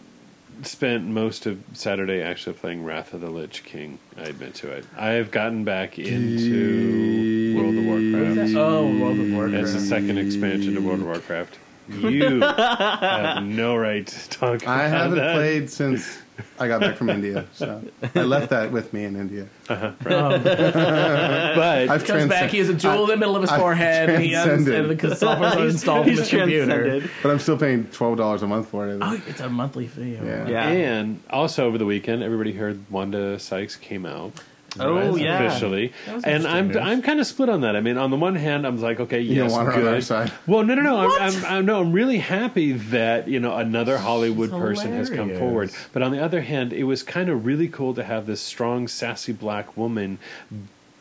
spent 0.62 1.04
most 1.06 1.46
of 1.46 1.62
Saturday 1.74 2.20
actually 2.20 2.54
playing 2.54 2.84
Wrath 2.84 3.12
of 3.14 3.20
the 3.20 3.30
Lich 3.30 3.62
King. 3.64 3.98
I 4.16 4.22
admit 4.22 4.54
to 4.56 4.70
it. 4.72 4.84
I 4.96 5.10
have 5.10 5.30
gotten 5.30 5.62
back 5.64 5.98
into 5.98 7.54
World 7.56 7.76
of 7.78 7.84
Warcraft. 7.84 8.56
Oh, 8.56 8.98
World 9.00 9.20
of 9.20 9.30
Warcraft. 9.32 9.62
It's 9.64 9.72
the 9.74 9.80
second 9.80 10.18
expansion 10.18 10.74
to 10.74 10.80
World 10.80 11.00
of 11.00 11.06
Warcraft. 11.06 11.58
You 11.88 12.40
have 12.42 13.44
no 13.44 13.74
right 13.74 14.06
to 14.06 14.28
talk 14.28 14.62
about 14.62 14.62
it. 14.62 14.68
I 14.68 14.84
about 14.88 14.90
haven't 15.00 15.18
that. 15.20 15.34
played 15.36 15.70
since 15.70 16.18
I 16.58 16.68
got 16.68 16.80
back 16.80 16.96
from 16.96 17.08
India, 17.10 17.46
so 17.52 17.82
I 18.14 18.22
left 18.22 18.50
that 18.50 18.70
with 18.72 18.92
me 18.92 19.04
in 19.04 19.16
India. 19.16 19.46
Uh-huh. 19.68 19.92
but 20.02 21.88
I've 21.90 22.04
Comes 22.04 22.26
back, 22.28 22.50
he 22.50 22.58
has 22.58 22.68
a 22.68 22.74
jewel 22.74 23.04
in 23.04 23.10
the 23.10 23.16
middle 23.16 23.36
of 23.36 23.42
his 23.42 23.50
I've 23.50 23.60
forehead, 23.60 24.10
and 24.10 24.22
he 24.22 24.32
has 24.32 24.46
and 24.46 24.66
transcended. 24.66 24.98
the 25.00 25.16
software 25.16 25.64
is 25.66 25.74
installed 25.76 26.06
He's 26.06 26.18
his 26.20 26.28
computer. 26.30 26.66
transcended. 26.66 27.10
but 27.22 27.30
I'm 27.30 27.38
still 27.38 27.58
paying 27.58 27.84
twelve 27.86 28.16
dollars 28.16 28.42
a 28.42 28.46
month 28.46 28.68
for 28.68 28.88
it. 28.88 28.98
Oh, 29.00 29.20
it's 29.26 29.40
a 29.40 29.48
monthly 29.48 29.86
fee. 29.86 30.14
Yeah. 30.22 30.48
Yeah. 30.48 30.68
and 30.68 31.22
also 31.30 31.66
over 31.66 31.78
the 31.78 31.86
weekend, 31.86 32.22
everybody 32.22 32.52
heard 32.52 32.90
Wanda 32.90 33.38
Sykes 33.38 33.76
came 33.76 34.06
out. 34.06 34.32
Oh 34.80 35.12
Right. 35.12 35.20
yeah. 35.20 35.42
officially, 35.44 35.92
and 36.24 36.46
I'm 36.46 36.68
news. 36.68 36.76
I'm 36.76 37.02
kind 37.02 37.20
of 37.20 37.26
split 37.26 37.48
on 37.48 37.60
that. 37.62 37.76
I 37.76 37.80
mean, 37.80 37.98
on 37.98 38.10
the 38.10 38.16
one 38.16 38.34
hand, 38.36 38.66
I'm 38.66 38.80
like, 38.80 39.00
okay, 39.00 39.20
You 39.20 39.34
yes, 39.42 39.52
don't 39.52 39.64
want 39.64 39.74
her 39.74 39.80
good. 39.80 39.88
on 39.88 39.94
our 39.94 40.00
side. 40.00 40.32
Well, 40.46 40.64
no, 40.64 40.74
no, 40.74 40.82
no. 40.82 40.96
I'm, 40.98 41.20
I'm, 41.20 41.44
I'm 41.44 41.66
no, 41.66 41.80
I'm 41.80 41.92
really 41.92 42.18
happy 42.18 42.72
that 42.72 43.28
you 43.28 43.40
know 43.40 43.56
another 43.56 43.98
Hollywood 43.98 44.50
person 44.50 44.92
has 44.92 45.10
come 45.10 45.36
forward. 45.36 45.70
But 45.92 46.02
on 46.02 46.12
the 46.12 46.22
other 46.22 46.40
hand, 46.42 46.72
it 46.72 46.84
was 46.84 47.02
kind 47.02 47.28
of 47.28 47.44
really 47.46 47.68
cool 47.68 47.94
to 47.94 48.04
have 48.04 48.26
this 48.26 48.40
strong, 48.40 48.88
sassy 48.88 49.32
black 49.32 49.76
woman 49.76 50.18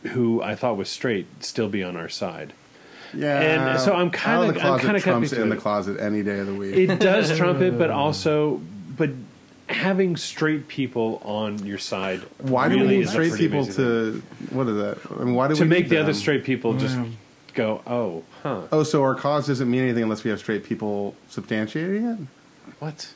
who 0.03 0.41
I 0.41 0.55
thought 0.55 0.77
was 0.77 0.89
straight 0.89 1.27
still 1.43 1.69
be 1.69 1.83
on 1.83 1.95
our 1.97 2.09
side. 2.09 2.53
Yeah, 3.13 3.39
And 3.39 3.79
so 3.79 3.93
I'm 3.93 4.11
kinda- 4.11 4.29
out 4.29 4.49
of 4.49 4.55
the 4.55 4.61
I'm 4.61 4.79
kinda 4.79 4.99
trumps 4.99 5.31
in 5.33 5.49
the 5.49 5.55
closet 5.55 5.99
any 5.99 6.23
day 6.23 6.39
of 6.39 6.47
the 6.47 6.53
week. 6.53 6.75
It 6.75 6.99
does 6.99 7.35
trump 7.37 7.61
it, 7.61 7.77
but 7.77 7.89
also, 8.03 8.61
but 8.97 9.09
having 9.69 10.15
straight 10.15 10.67
people 10.67 11.21
on 11.25 11.65
your 11.65 11.77
side. 11.77 12.21
why 12.39 12.69
do 12.69 12.75
really 12.75 12.87
we 12.87 12.97
need 12.99 13.09
straight 13.09 13.33
people 13.33 13.59
amazing 13.59 14.21
thing. 14.21 14.21
to 14.49 14.55
what 14.55 14.67
is 14.67 14.75
that? 14.77 14.97
I 15.19 15.23
mean, 15.23 15.33
why 15.35 15.47
do 15.47 15.55
to 15.55 15.63
we 15.63 15.67
make 15.69 15.83
need 15.85 15.89
the 15.89 16.01
other 16.01 16.13
straight 16.13 16.43
people 16.43 16.73
just 16.75 16.97
go, 17.53 17.81
oh, 17.87 18.23
huh, 18.43 18.61
Oh, 18.71 18.83
so 18.83 19.01
our 19.03 19.15
cause 19.15 19.47
doesn't 19.47 19.69
mean 19.69 19.81
anything 19.83 20.03
unless 20.03 20.23
we 20.23 20.29
have 20.29 20.39
straight 20.39 20.63
people 20.63 21.15
substantiating 21.29 22.21
it. 22.21 22.27
what? 22.79 23.13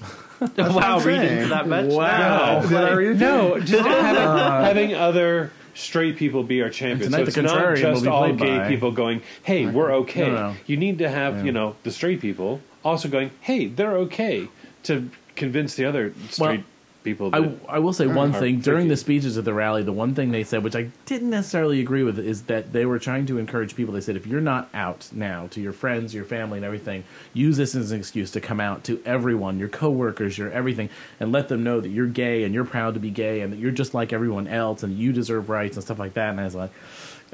wow, 0.56 0.98
reading 1.00 1.50
that 1.50 1.68
much. 1.68 1.86
Wow. 1.92 2.62
Did 2.62 2.72
I? 2.72 2.94
No, 3.12 3.60
just 3.60 3.86
having, 3.86 4.22
uh, 4.22 4.64
having 4.64 4.94
other 4.94 5.52
straight 5.74 6.16
people 6.16 6.42
be 6.42 6.62
our 6.62 6.70
champions. 6.70 7.12
Tonight 7.12 7.26
So 7.30 7.40
the 7.40 7.40
it's 7.46 7.52
not 7.52 7.62
contrarian 7.64 7.76
just 7.76 7.94
will 7.96 8.02
be 8.02 8.08
all 8.08 8.32
gay 8.32 8.58
by- 8.60 8.68
people 8.68 8.92
going, 8.92 9.20
"Hey, 9.42 9.66
we're 9.66 9.92
okay." 9.96 10.26
No, 10.28 10.32
no. 10.52 10.56
You 10.66 10.78
need 10.78 10.98
to 10.98 11.08
have 11.10 11.38
Yeah. 11.38 11.44
you 11.44 11.52
know 11.52 11.76
the 11.82 11.90
straight 11.90 12.20
people 12.22 12.62
also 12.82 13.08
going, 13.10 13.30
"Hey, 13.42 13.66
they're 13.66 13.96
okay," 13.98 14.48
to 14.84 15.10
convince 15.40 15.74
the 15.74 15.86
other 15.86 16.14
straight 16.28 16.64
people. 17.02 17.30
That, 17.30 17.42
I, 17.68 17.76
I 17.76 17.78
will 17.78 17.92
say 17.92 18.06
one 18.06 18.32
thing 18.32 18.60
during 18.60 18.88
the 18.88 18.96
speeches 18.96 19.38
at 19.38 19.44
the 19.44 19.54
rally. 19.54 19.82
The 19.82 19.92
one 19.92 20.14
thing 20.14 20.30
they 20.30 20.44
said, 20.44 20.62
which 20.62 20.76
I 20.76 20.90
didn't 21.06 21.30
necessarily 21.30 21.80
agree 21.80 22.02
with, 22.02 22.18
is 22.18 22.42
that 22.42 22.72
they 22.72 22.84
were 22.84 22.98
trying 22.98 23.26
to 23.26 23.38
encourage 23.38 23.74
people. 23.74 23.94
They 23.94 24.00
said, 24.00 24.16
if 24.16 24.26
you're 24.26 24.40
not 24.40 24.68
out 24.74 25.08
now 25.12 25.46
to 25.48 25.60
your 25.60 25.72
friends, 25.72 26.14
your 26.14 26.24
family, 26.24 26.58
and 26.58 26.64
everything, 26.64 27.04
use 27.32 27.56
this 27.56 27.74
as 27.74 27.90
an 27.90 27.98
excuse 27.98 28.30
to 28.32 28.40
come 28.40 28.60
out 28.60 28.84
to 28.84 29.02
everyone, 29.04 29.58
your 29.58 29.68
coworkers, 29.68 30.36
your 30.36 30.50
everything, 30.50 30.90
and 31.18 31.32
let 31.32 31.48
them 31.48 31.64
know 31.64 31.80
that 31.80 31.88
you're 31.88 32.06
gay 32.06 32.44
and 32.44 32.54
you're 32.54 32.64
proud 32.64 32.94
to 32.94 33.00
be 33.00 33.10
gay 33.10 33.40
and 33.40 33.52
that 33.52 33.58
you're 33.58 33.70
just 33.70 33.94
like 33.94 34.12
everyone 34.12 34.46
else 34.46 34.82
and 34.82 34.98
you 34.98 35.12
deserve 35.12 35.48
rights 35.48 35.76
and 35.76 35.84
stuff 35.84 35.98
like 35.98 36.14
that. 36.14 36.30
And 36.30 36.40
I 36.40 36.44
was 36.44 36.54
like, 36.54 36.70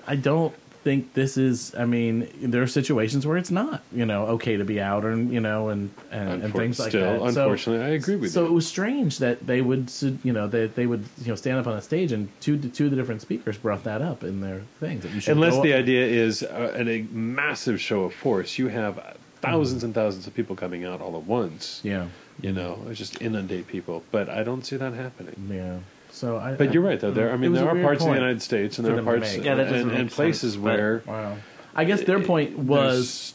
I 0.06 0.16
don't 0.16 0.54
think 0.86 1.14
this 1.14 1.36
is. 1.36 1.74
I 1.74 1.84
mean, 1.84 2.28
there 2.40 2.62
are 2.62 2.68
situations 2.68 3.26
where 3.26 3.36
it's 3.36 3.50
not, 3.50 3.82
you 3.92 4.06
know, 4.06 4.26
okay 4.36 4.56
to 4.56 4.64
be 4.64 4.80
out 4.80 5.04
and 5.04 5.32
you 5.32 5.40
know 5.40 5.68
and 5.70 5.90
and, 6.12 6.44
and 6.44 6.54
things 6.54 6.78
like 6.78 6.90
still, 6.90 7.24
that. 7.24 7.32
So- 7.34 7.42
unfortunately, 7.42 7.84
I 7.84 7.88
agree 8.00 8.14
with 8.14 8.30
so 8.30 8.42
you. 8.42 8.46
So 8.46 8.52
it 8.52 8.54
was 8.54 8.68
strange 8.68 9.18
that 9.18 9.44
they 9.44 9.62
would, 9.62 9.90
you 10.22 10.32
know, 10.32 10.46
that 10.46 10.76
they 10.76 10.86
would, 10.86 11.04
you 11.22 11.28
know, 11.32 11.34
stand 11.34 11.58
up 11.58 11.66
on 11.66 11.76
a 11.76 11.82
stage 11.82 12.12
and 12.12 12.28
two 12.40 12.56
two 12.56 12.84
of 12.84 12.92
the 12.92 12.96
different 12.96 13.20
speakers 13.20 13.58
brought 13.58 13.82
that 13.82 14.00
up 14.00 14.22
in 14.22 14.40
their 14.42 14.62
things 14.78 15.02
that 15.02 15.10
you 15.12 15.20
should. 15.20 15.32
Unless 15.32 15.60
the 15.60 15.72
up- 15.72 15.80
idea 15.80 16.06
is 16.06 16.44
uh, 16.44 16.72
an, 16.76 16.86
a 16.88 17.02
massive 17.10 17.80
show 17.80 18.04
of 18.04 18.14
force, 18.14 18.56
you 18.56 18.68
have 18.68 19.16
thousands 19.40 19.82
and 19.82 19.92
thousands 19.92 20.28
of 20.28 20.34
people 20.34 20.54
coming 20.54 20.84
out 20.84 21.00
all 21.00 21.16
at 21.16 21.24
once. 21.24 21.80
yeah, 21.82 22.06
You 22.40 22.52
know, 22.52 22.78
just 22.92 23.20
inundate 23.20 23.66
people. 23.66 24.04
But 24.12 24.28
I 24.28 24.44
don't 24.44 24.62
see 24.64 24.76
that 24.76 24.92
happening. 24.94 25.48
yeah. 25.50 25.78
So 26.16 26.38
I. 26.38 26.54
But 26.54 26.72
you're 26.72 26.82
right, 26.82 26.98
though. 26.98 27.10
There, 27.10 27.30
I 27.30 27.36
mean, 27.36 27.52
there 27.52 27.68
are 27.68 27.78
parts 27.82 28.02
in 28.02 28.08
the 28.08 28.14
United 28.16 28.40
States, 28.40 28.78
and 28.78 28.86
for 28.86 28.92
there 28.92 29.00
are 29.00 29.04
parts. 29.04 29.36
Yeah, 29.36 29.54
that 29.56 29.64
doesn't 29.64 29.80
and, 29.80 29.88
make 29.88 29.98
and 30.00 30.10
sense, 30.10 30.14
places 30.16 30.56
but- 30.56 30.62
where 30.64 31.02
Wow. 31.06 31.36
I 31.74 31.84
guess 31.84 32.02
their 32.04 32.20
point 32.20 32.58
was 32.58 33.34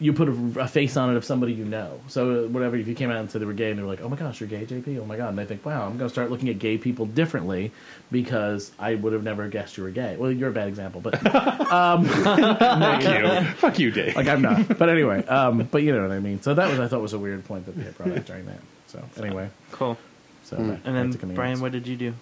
you 0.00 0.12
put 0.12 0.28
a, 0.28 0.60
a 0.62 0.66
face 0.68 0.96
on 0.96 1.10
it 1.10 1.16
of 1.16 1.24
somebody 1.24 1.52
you 1.52 1.64
know. 1.64 2.00
So 2.08 2.44
uh, 2.44 2.48
whatever, 2.48 2.74
if 2.76 2.88
you 2.88 2.96
came 2.96 3.12
out 3.12 3.18
and 3.18 3.30
said 3.30 3.40
they 3.40 3.46
were 3.46 3.52
gay, 3.52 3.70
and 3.70 3.78
they 3.78 3.82
were 3.84 3.88
like, 3.88 4.00
"Oh 4.00 4.08
my 4.08 4.16
gosh, 4.16 4.40
you're 4.40 4.48
gay, 4.48 4.66
JP." 4.66 4.98
Oh 5.00 5.04
my 5.04 5.16
god, 5.16 5.28
and 5.28 5.38
they 5.38 5.44
think, 5.44 5.64
"Wow, 5.64 5.86
I'm 5.86 5.98
going 5.98 6.08
to 6.08 6.12
start 6.12 6.32
looking 6.32 6.48
at 6.48 6.58
gay 6.58 6.78
people 6.78 7.06
differently 7.06 7.70
because 8.10 8.72
I 8.76 8.96
would 8.96 9.12
have 9.12 9.22
never 9.22 9.46
guessed 9.46 9.76
you 9.76 9.84
were 9.84 9.90
gay." 9.90 10.16
Well, 10.16 10.32
you're 10.32 10.48
a 10.50 10.52
bad 10.52 10.66
example, 10.66 11.00
but 11.00 11.16
fuck 11.20 13.02
you, 13.04 13.44
fuck 13.54 13.78
you, 13.78 13.90
Dave. 13.92 14.16
like 14.16 14.26
I'm 14.26 14.42
not. 14.42 14.66
But 14.78 14.88
anyway, 14.88 15.24
um, 15.26 15.68
but 15.70 15.84
you 15.84 15.94
know 15.94 16.02
what 16.02 16.10
I 16.10 16.18
mean. 16.18 16.42
So 16.42 16.54
that 16.54 16.68
was 16.68 16.80
I 16.80 16.88
thought 16.88 17.00
was 17.00 17.12
a 17.12 17.18
weird 17.20 17.44
point 17.44 17.66
that 17.66 17.76
they 17.76 17.84
had 17.84 17.96
brought 17.96 18.10
up 18.18 18.24
during 18.26 18.46
that. 18.46 18.58
So 18.88 19.00
anyway, 19.16 19.48
Cool. 19.70 19.96
So 20.46 20.56
Hmm. 20.56 20.70
back- 20.70 20.80
And 20.84 20.84
back 20.84 20.84
to 20.84 20.92
then 20.94 21.12
comedians. 21.12 21.34
Brian, 21.36 21.60
what 21.60 21.72
did 21.72 21.86
you 21.86 21.96
do? 21.96 22.12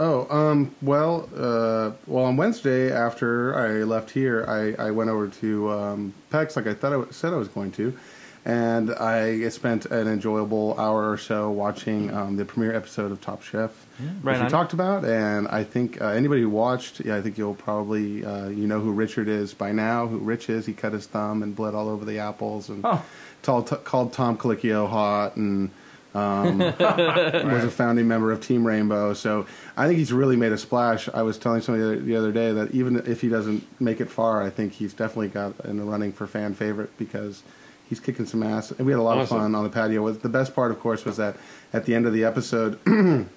Oh, 0.00 0.26
um, 0.30 0.70
well, 0.80 1.28
uh, 1.36 1.90
well, 2.06 2.24
on 2.26 2.36
Wednesday 2.36 2.92
after 2.92 3.56
I 3.58 3.82
left 3.82 4.10
here, 4.10 4.44
I, 4.46 4.86
I 4.86 4.90
went 4.92 5.10
over 5.10 5.26
to 5.26 5.70
um, 5.72 6.14
PEX 6.32 6.54
like 6.54 6.68
I 6.68 6.74
thought 6.74 6.88
I 6.92 6.96
w- 7.02 7.12
said 7.12 7.32
I 7.32 7.36
was 7.36 7.48
going 7.48 7.72
to, 7.72 7.92
and 8.44 8.92
I 8.94 9.48
spent 9.48 9.86
an 9.86 10.06
enjoyable 10.06 10.78
hour 10.78 11.10
or 11.10 11.18
so 11.18 11.50
watching 11.50 12.14
um, 12.14 12.36
the 12.36 12.44
premiere 12.44 12.76
episode 12.76 13.10
of 13.10 13.20
Top 13.20 13.42
Chef, 13.42 13.72
Right 14.22 14.36
which 14.36 14.44
we 14.44 14.48
talked 14.48 14.72
about. 14.72 15.04
And 15.04 15.48
I 15.48 15.64
think 15.64 16.00
uh, 16.00 16.06
anybody 16.10 16.42
who 16.42 16.50
watched, 16.50 17.00
yeah, 17.00 17.16
I 17.16 17.20
think 17.20 17.36
you'll 17.36 17.54
probably 17.56 18.24
uh, 18.24 18.46
you 18.50 18.68
know 18.68 18.78
who 18.78 18.92
Richard 18.92 19.26
is 19.26 19.52
by 19.52 19.72
now. 19.72 20.06
Who 20.06 20.18
Rich 20.18 20.48
is? 20.48 20.64
He 20.66 20.74
cut 20.74 20.92
his 20.92 21.06
thumb 21.08 21.42
and 21.42 21.56
bled 21.56 21.74
all 21.74 21.88
over 21.88 22.04
the 22.04 22.20
apples, 22.20 22.68
and 22.68 22.84
Oh. 22.84 23.02
t- 23.42 23.76
called 23.82 24.12
Tom 24.12 24.38
Colicchio 24.38 24.88
hot 24.88 25.34
and 25.34 25.70
um, 26.14 26.58
was 26.78 27.64
a 27.64 27.70
founding 27.70 28.08
member 28.08 28.32
of 28.32 28.40
Team 28.40 28.66
Rainbow. 28.66 29.14
So 29.14 29.46
I 29.76 29.86
think 29.86 29.98
he's 29.98 30.12
really 30.12 30.36
made 30.36 30.52
a 30.52 30.58
splash. 30.58 31.08
I 31.08 31.22
was 31.22 31.38
telling 31.38 31.60
somebody 31.60 32.00
the 32.00 32.16
other, 32.16 32.32
day 32.32 32.52
that 32.52 32.72
even 32.72 32.96
if 33.06 33.20
he 33.20 33.28
doesn't 33.28 33.66
make 33.80 34.00
it 34.00 34.10
far, 34.10 34.42
I 34.42 34.50
think 34.50 34.72
he's 34.72 34.92
definitely 34.94 35.28
got 35.28 35.54
in 35.64 35.76
the 35.76 35.84
running 35.84 36.12
for 36.12 36.26
fan 36.26 36.54
favorite 36.54 36.96
because 36.98 37.42
he's 37.88 38.00
kicking 38.00 38.26
some 38.26 38.42
ass. 38.42 38.70
And 38.70 38.86
we 38.86 38.92
had 38.92 38.98
a 38.98 39.02
lot 39.02 39.18
Awesome. 39.18 39.36
of 39.36 39.42
fun 39.42 39.54
on 39.54 39.64
the 39.64 39.70
patio. 39.70 40.10
The 40.10 40.28
best 40.28 40.54
part, 40.54 40.70
of 40.70 40.80
course, 40.80 41.04
was 41.04 41.16
that 41.18 41.36
at 41.72 41.84
the 41.84 41.94
end 41.94 42.06
of 42.06 42.12
the 42.12 42.24
episode, 42.24 42.78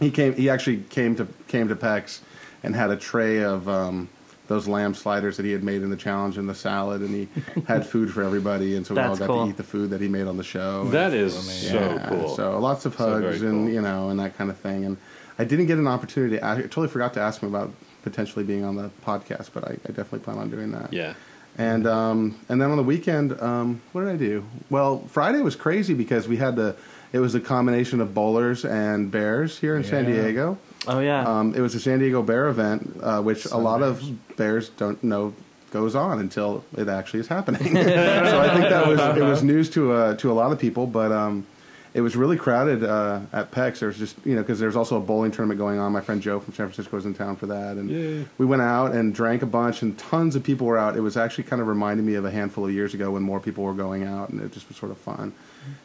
he 0.00 0.10
came. 0.10 0.34
He 0.34 0.48
actually 0.48 0.78
came 0.90 1.14
to 1.16 1.26
came 1.48 1.68
to 1.68 1.76
PEX 1.76 2.20
and 2.62 2.74
had 2.74 2.90
a 2.90 2.96
tray 2.96 3.42
of. 3.42 3.68
Um, 3.68 4.08
those 4.50 4.66
lamb 4.66 4.94
sliders 4.94 5.36
that 5.36 5.46
he 5.46 5.52
had 5.52 5.62
made 5.62 5.80
in 5.80 5.90
the 5.90 5.96
challenge 5.96 6.36
and 6.36 6.48
the 6.48 6.54
salad, 6.56 7.00
and 7.02 7.10
he 7.14 7.28
had 7.68 7.86
food 7.86 8.12
for 8.12 8.22
everybody, 8.24 8.74
and 8.74 8.84
so 8.84 8.94
we 8.96 9.00
all 9.00 9.16
got 9.16 9.28
cool. 9.28 9.44
to 9.44 9.50
eat 9.50 9.56
the 9.56 9.62
food 9.62 9.90
that 9.90 10.00
he 10.00 10.08
made 10.08 10.26
on 10.26 10.36
the 10.36 10.42
show. 10.42 10.84
that 10.90 11.14
is 11.14 11.34
so 11.70 11.78
Yeah, 11.78 12.08
cool. 12.08 12.34
So 12.36 12.58
lots 12.58 12.84
of 12.84 12.94
So 12.96 13.08
hugs 13.22 13.42
and 13.42 13.66
cool. 13.66 13.72
you 13.72 13.80
know 13.80 14.10
and 14.10 14.18
that 14.18 14.36
kind 14.36 14.50
of 14.50 14.58
thing. 14.58 14.84
And 14.84 14.96
I 15.38 15.44
didn't 15.44 15.66
get 15.66 15.78
an 15.78 15.86
opportunity. 15.86 16.36
To, 16.36 16.44
I 16.44 16.56
totally 16.62 16.88
forgot 16.88 17.14
to 17.14 17.20
ask 17.20 17.40
him 17.40 17.48
about 17.54 17.70
potentially 18.02 18.44
being 18.44 18.64
on 18.64 18.74
the 18.74 18.90
podcast, 19.06 19.50
but 19.54 19.62
I, 19.64 19.70
I 19.70 19.92
definitely 19.92 20.18
plan 20.20 20.38
on 20.38 20.50
doing 20.50 20.72
that. 20.72 20.92
yeah. 20.92 21.14
And 21.56 21.86
um, 21.86 22.36
and 22.48 22.60
then 22.60 22.70
on 22.72 22.76
the 22.76 22.82
weekend, 22.82 23.40
um, 23.40 23.80
what 23.92 24.00
did 24.02 24.10
I 24.10 24.16
do? 24.16 24.44
Well, 24.68 25.04
Friday 25.08 25.42
was 25.42 25.54
crazy 25.54 25.94
because 25.94 26.26
we 26.26 26.38
had 26.38 26.56
the. 26.56 26.74
It 27.12 27.20
was 27.20 27.34
a 27.36 27.40
combination 27.40 28.00
of 28.00 28.14
bowlers 28.14 28.64
and 28.64 29.10
bears 29.12 29.58
here 29.60 29.76
in 29.76 29.84
San 29.84 30.06
Diego. 30.06 30.58
Oh 30.86 31.00
yeah. 31.00 31.24
Um, 31.24 31.54
it 31.54 31.60
was 31.60 31.74
a 31.74 31.80
San 31.80 31.98
Diego 31.98 32.22
Bear 32.22 32.48
event, 32.48 32.96
uh, 33.02 33.20
which 33.20 33.44
a 33.46 33.56
lot 33.56 33.82
of 33.82 34.02
bears 34.36 34.70
don't 34.70 35.02
know 35.04 35.34
goes 35.70 35.94
on 35.94 36.18
until 36.18 36.64
it 36.76 36.88
actually 36.88 37.20
is 37.20 37.28
happening. 37.28 37.62
so 37.74 38.40
I 38.40 38.54
think 38.54 38.68
that 38.68 38.86
was 38.86 39.00
it 39.16 39.22
was 39.22 39.42
news 39.42 39.70
to 39.70 39.92
uh, 39.92 40.16
to 40.16 40.30
a 40.30 40.34
lot 40.34 40.52
of 40.52 40.58
people, 40.58 40.86
but 40.86 41.12
um, 41.12 41.46
it 41.92 42.00
was 42.00 42.16
really 42.16 42.36
crowded 42.36 42.84
uh, 42.84 43.20
at 43.32 43.50
PEX. 43.50 43.80
There's 43.80 43.98
just 43.98 44.16
you 44.24 44.34
know 44.34 44.42
because 44.42 44.58
there's 44.58 44.76
also 44.76 44.96
a 44.96 45.00
bowling 45.00 45.30
tournament 45.32 45.58
going 45.58 45.78
on. 45.78 45.92
My 45.92 46.00
friend 46.00 46.22
Joe 46.22 46.40
from 46.40 46.54
San 46.54 46.66
Francisco 46.66 46.96
was 46.96 47.06
in 47.06 47.14
town 47.14 47.36
for 47.36 47.46
that, 47.46 47.76
and 47.76 47.90
Yay. 47.90 48.26
we 48.38 48.46
went 48.46 48.62
out 48.62 48.92
and 48.92 49.14
drank 49.14 49.42
a 49.42 49.46
bunch, 49.46 49.82
and 49.82 49.98
tons 49.98 50.34
of 50.34 50.42
people 50.42 50.66
were 50.66 50.78
out. 50.78 50.96
It 50.96 51.00
was 51.00 51.16
actually 51.16 51.44
kind 51.44 51.60
of 51.60 51.68
reminding 51.68 52.06
me 52.06 52.14
of 52.14 52.24
a 52.24 52.30
handful 52.30 52.64
of 52.64 52.72
years 52.72 52.94
ago 52.94 53.10
when 53.10 53.22
more 53.22 53.40
people 53.40 53.64
were 53.64 53.74
going 53.74 54.04
out, 54.04 54.30
and 54.30 54.40
it 54.40 54.52
just 54.52 54.68
was 54.68 54.76
sort 54.76 54.92
of 54.92 54.98
fun. 54.98 55.32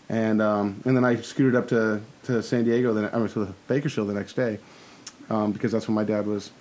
And 0.07 0.41
um, 0.41 0.81
and 0.85 0.95
then 0.95 1.03
I 1.03 1.17
scooted 1.17 1.55
up 1.55 1.67
to, 1.69 2.01
to 2.23 2.41
San 2.41 2.63
Diego, 2.63 2.93
then 2.93 3.09
I 3.11 3.17
went 3.17 3.31
to 3.33 3.45
the 3.45 3.53
Bakersfield 3.67 4.07
the 4.07 4.13
next 4.13 4.33
day 4.33 4.59
um, 5.29 5.51
because 5.51 5.71
that's 5.71 5.87
when 5.87 5.95
my 5.95 6.03
dad 6.03 6.27
was 6.27 6.51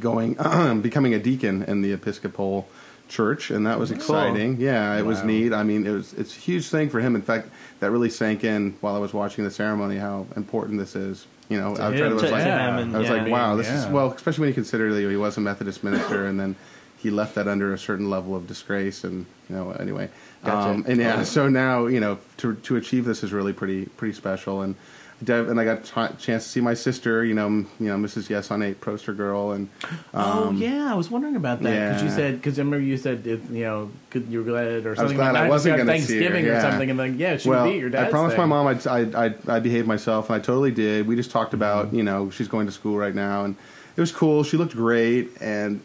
going 0.00 0.34
becoming 0.82 1.14
a 1.14 1.18
deacon 1.18 1.62
in 1.64 1.82
the 1.82 1.92
Episcopal 1.92 2.68
church, 3.08 3.50
and 3.50 3.66
that 3.66 3.78
was 3.78 3.90
exciting. 3.90 4.60
Yeah, 4.60 4.96
it 4.98 5.04
was 5.04 5.22
neat. 5.24 5.52
I 5.52 5.62
mean, 5.62 5.86
it 5.86 5.90
was 5.90 6.12
it's 6.14 6.36
a 6.36 6.38
huge 6.38 6.68
thing 6.68 6.90
for 6.90 7.00
him. 7.00 7.16
In 7.16 7.22
fact, 7.22 7.48
that 7.80 7.90
really 7.90 8.10
sank 8.10 8.44
in 8.44 8.76
while 8.80 8.94
I 8.94 8.98
was 8.98 9.14
watching 9.14 9.44
the 9.44 9.50
ceremony 9.50 9.96
how 9.96 10.26
important 10.36 10.78
this 10.78 10.94
is. 10.94 11.26
You 11.48 11.58
know, 11.58 11.76
I, 11.78 11.90
him, 11.90 11.96
tried, 11.98 12.02
I 12.02 12.12
was 12.12 12.22
to 12.22 12.30
like, 12.30 12.44
him, 12.44 12.94
I 12.94 12.98
was 12.98 13.08
yeah. 13.08 13.14
like, 13.14 13.32
wow, 13.32 13.56
this 13.56 13.68
is 13.70 13.86
well, 13.86 14.12
especially 14.12 14.42
when 14.42 14.48
you 14.48 14.54
consider 14.54 14.92
that 14.92 15.00
he 15.00 15.16
was 15.16 15.36
a 15.38 15.40
Methodist 15.40 15.82
minister, 15.82 16.26
and 16.26 16.38
then 16.38 16.56
he 16.98 17.10
left 17.10 17.34
that 17.36 17.48
under 17.48 17.72
a 17.72 17.78
certain 17.78 18.10
level 18.10 18.36
of 18.36 18.46
disgrace, 18.46 19.04
and 19.04 19.24
you 19.48 19.56
know, 19.56 19.70
anyway, 19.72 20.10
Gotcha. 20.44 20.70
um, 20.70 20.84
and 20.86 21.00
yeah, 21.00 21.22
so 21.22 21.48
now 21.48 21.86
you 21.86 22.00
know 22.00 22.18
to 22.38 22.54
to 22.54 22.76
achieve 22.76 23.06
this 23.06 23.24
is 23.24 23.32
really 23.32 23.52
pretty 23.52 23.86
pretty 23.86 24.14
special, 24.14 24.62
and. 24.62 24.74
Dev, 25.22 25.48
and 25.48 25.58
I 25.58 25.64
got 25.64 25.78
a 25.80 26.16
chance 26.16 26.44
to 26.44 26.48
see 26.48 26.60
my 26.60 26.74
sister, 26.74 27.24
you 27.24 27.34
know, 27.34 27.46
m- 27.46 27.68
you 27.80 27.86
know, 27.86 27.96
Mrs. 27.96 28.28
Yes 28.28 28.52
on 28.52 28.62
Eight, 28.62 28.80
poster 28.80 29.12
girl, 29.12 29.50
and 29.50 29.68
oh 30.14 30.48
um, 30.48 30.56
yeah, 30.58 30.92
I 30.92 30.94
was 30.94 31.10
wondering 31.10 31.34
about 31.34 31.60
that 31.62 31.88
because 31.94 32.02
you 32.04 32.10
said 32.10 32.36
because 32.36 32.56
I 32.58 32.62
remember 32.62 32.84
you 32.86 32.96
said 32.96 33.26
it, 33.26 33.40
you 33.50 33.64
know 33.64 33.90
could, 34.10 34.28
you 34.28 34.38
were 34.38 34.44
glad 34.44 34.86
or 34.86 34.94
something. 34.94 35.00
I 35.00 35.02
was 35.04 35.12
glad 35.14 35.32
like 35.32 35.40
I 35.40 35.42
that. 35.44 35.50
wasn't 35.50 35.76
gonna 35.78 35.98
see 35.98 36.14
her, 36.14 36.20
Thanksgiving 36.30 36.46
or 36.46 36.60
something 36.60 36.90
and 36.90 36.98
like 36.98 37.12
yeah 37.16 37.36
she 37.36 37.48
well, 37.48 37.64
would 37.64 37.72
be 37.72 37.78
your 37.78 37.90
dad's 37.90 38.08
I 38.08 38.10
promised 38.10 38.36
thing. 38.36 38.48
my 38.48 38.62
mom 38.62 38.66
I'd, 38.68 38.86
I'd, 38.86 39.14
I'd, 39.16 39.48
I'd 39.48 39.62
behave 39.64 39.86
myself, 39.88 40.30
and 40.30 40.36
I 40.36 40.38
totally 40.38 40.70
did. 40.70 41.06
We 41.08 41.16
just 41.16 41.30
talked 41.32 41.52
about, 41.52 41.86
Mm-hmm. 41.88 41.96
you 41.96 42.02
know, 42.04 42.30
she's 42.30 42.46
going 42.48 42.66
to 42.66 42.72
school 42.72 42.96
right 42.96 43.14
now, 43.14 43.44
and 43.44 43.56
it 43.96 44.00
was 44.00 44.12
cool. 44.12 44.44
She 44.44 44.56
looked 44.56 44.76
great, 44.76 45.30
and 45.40 45.80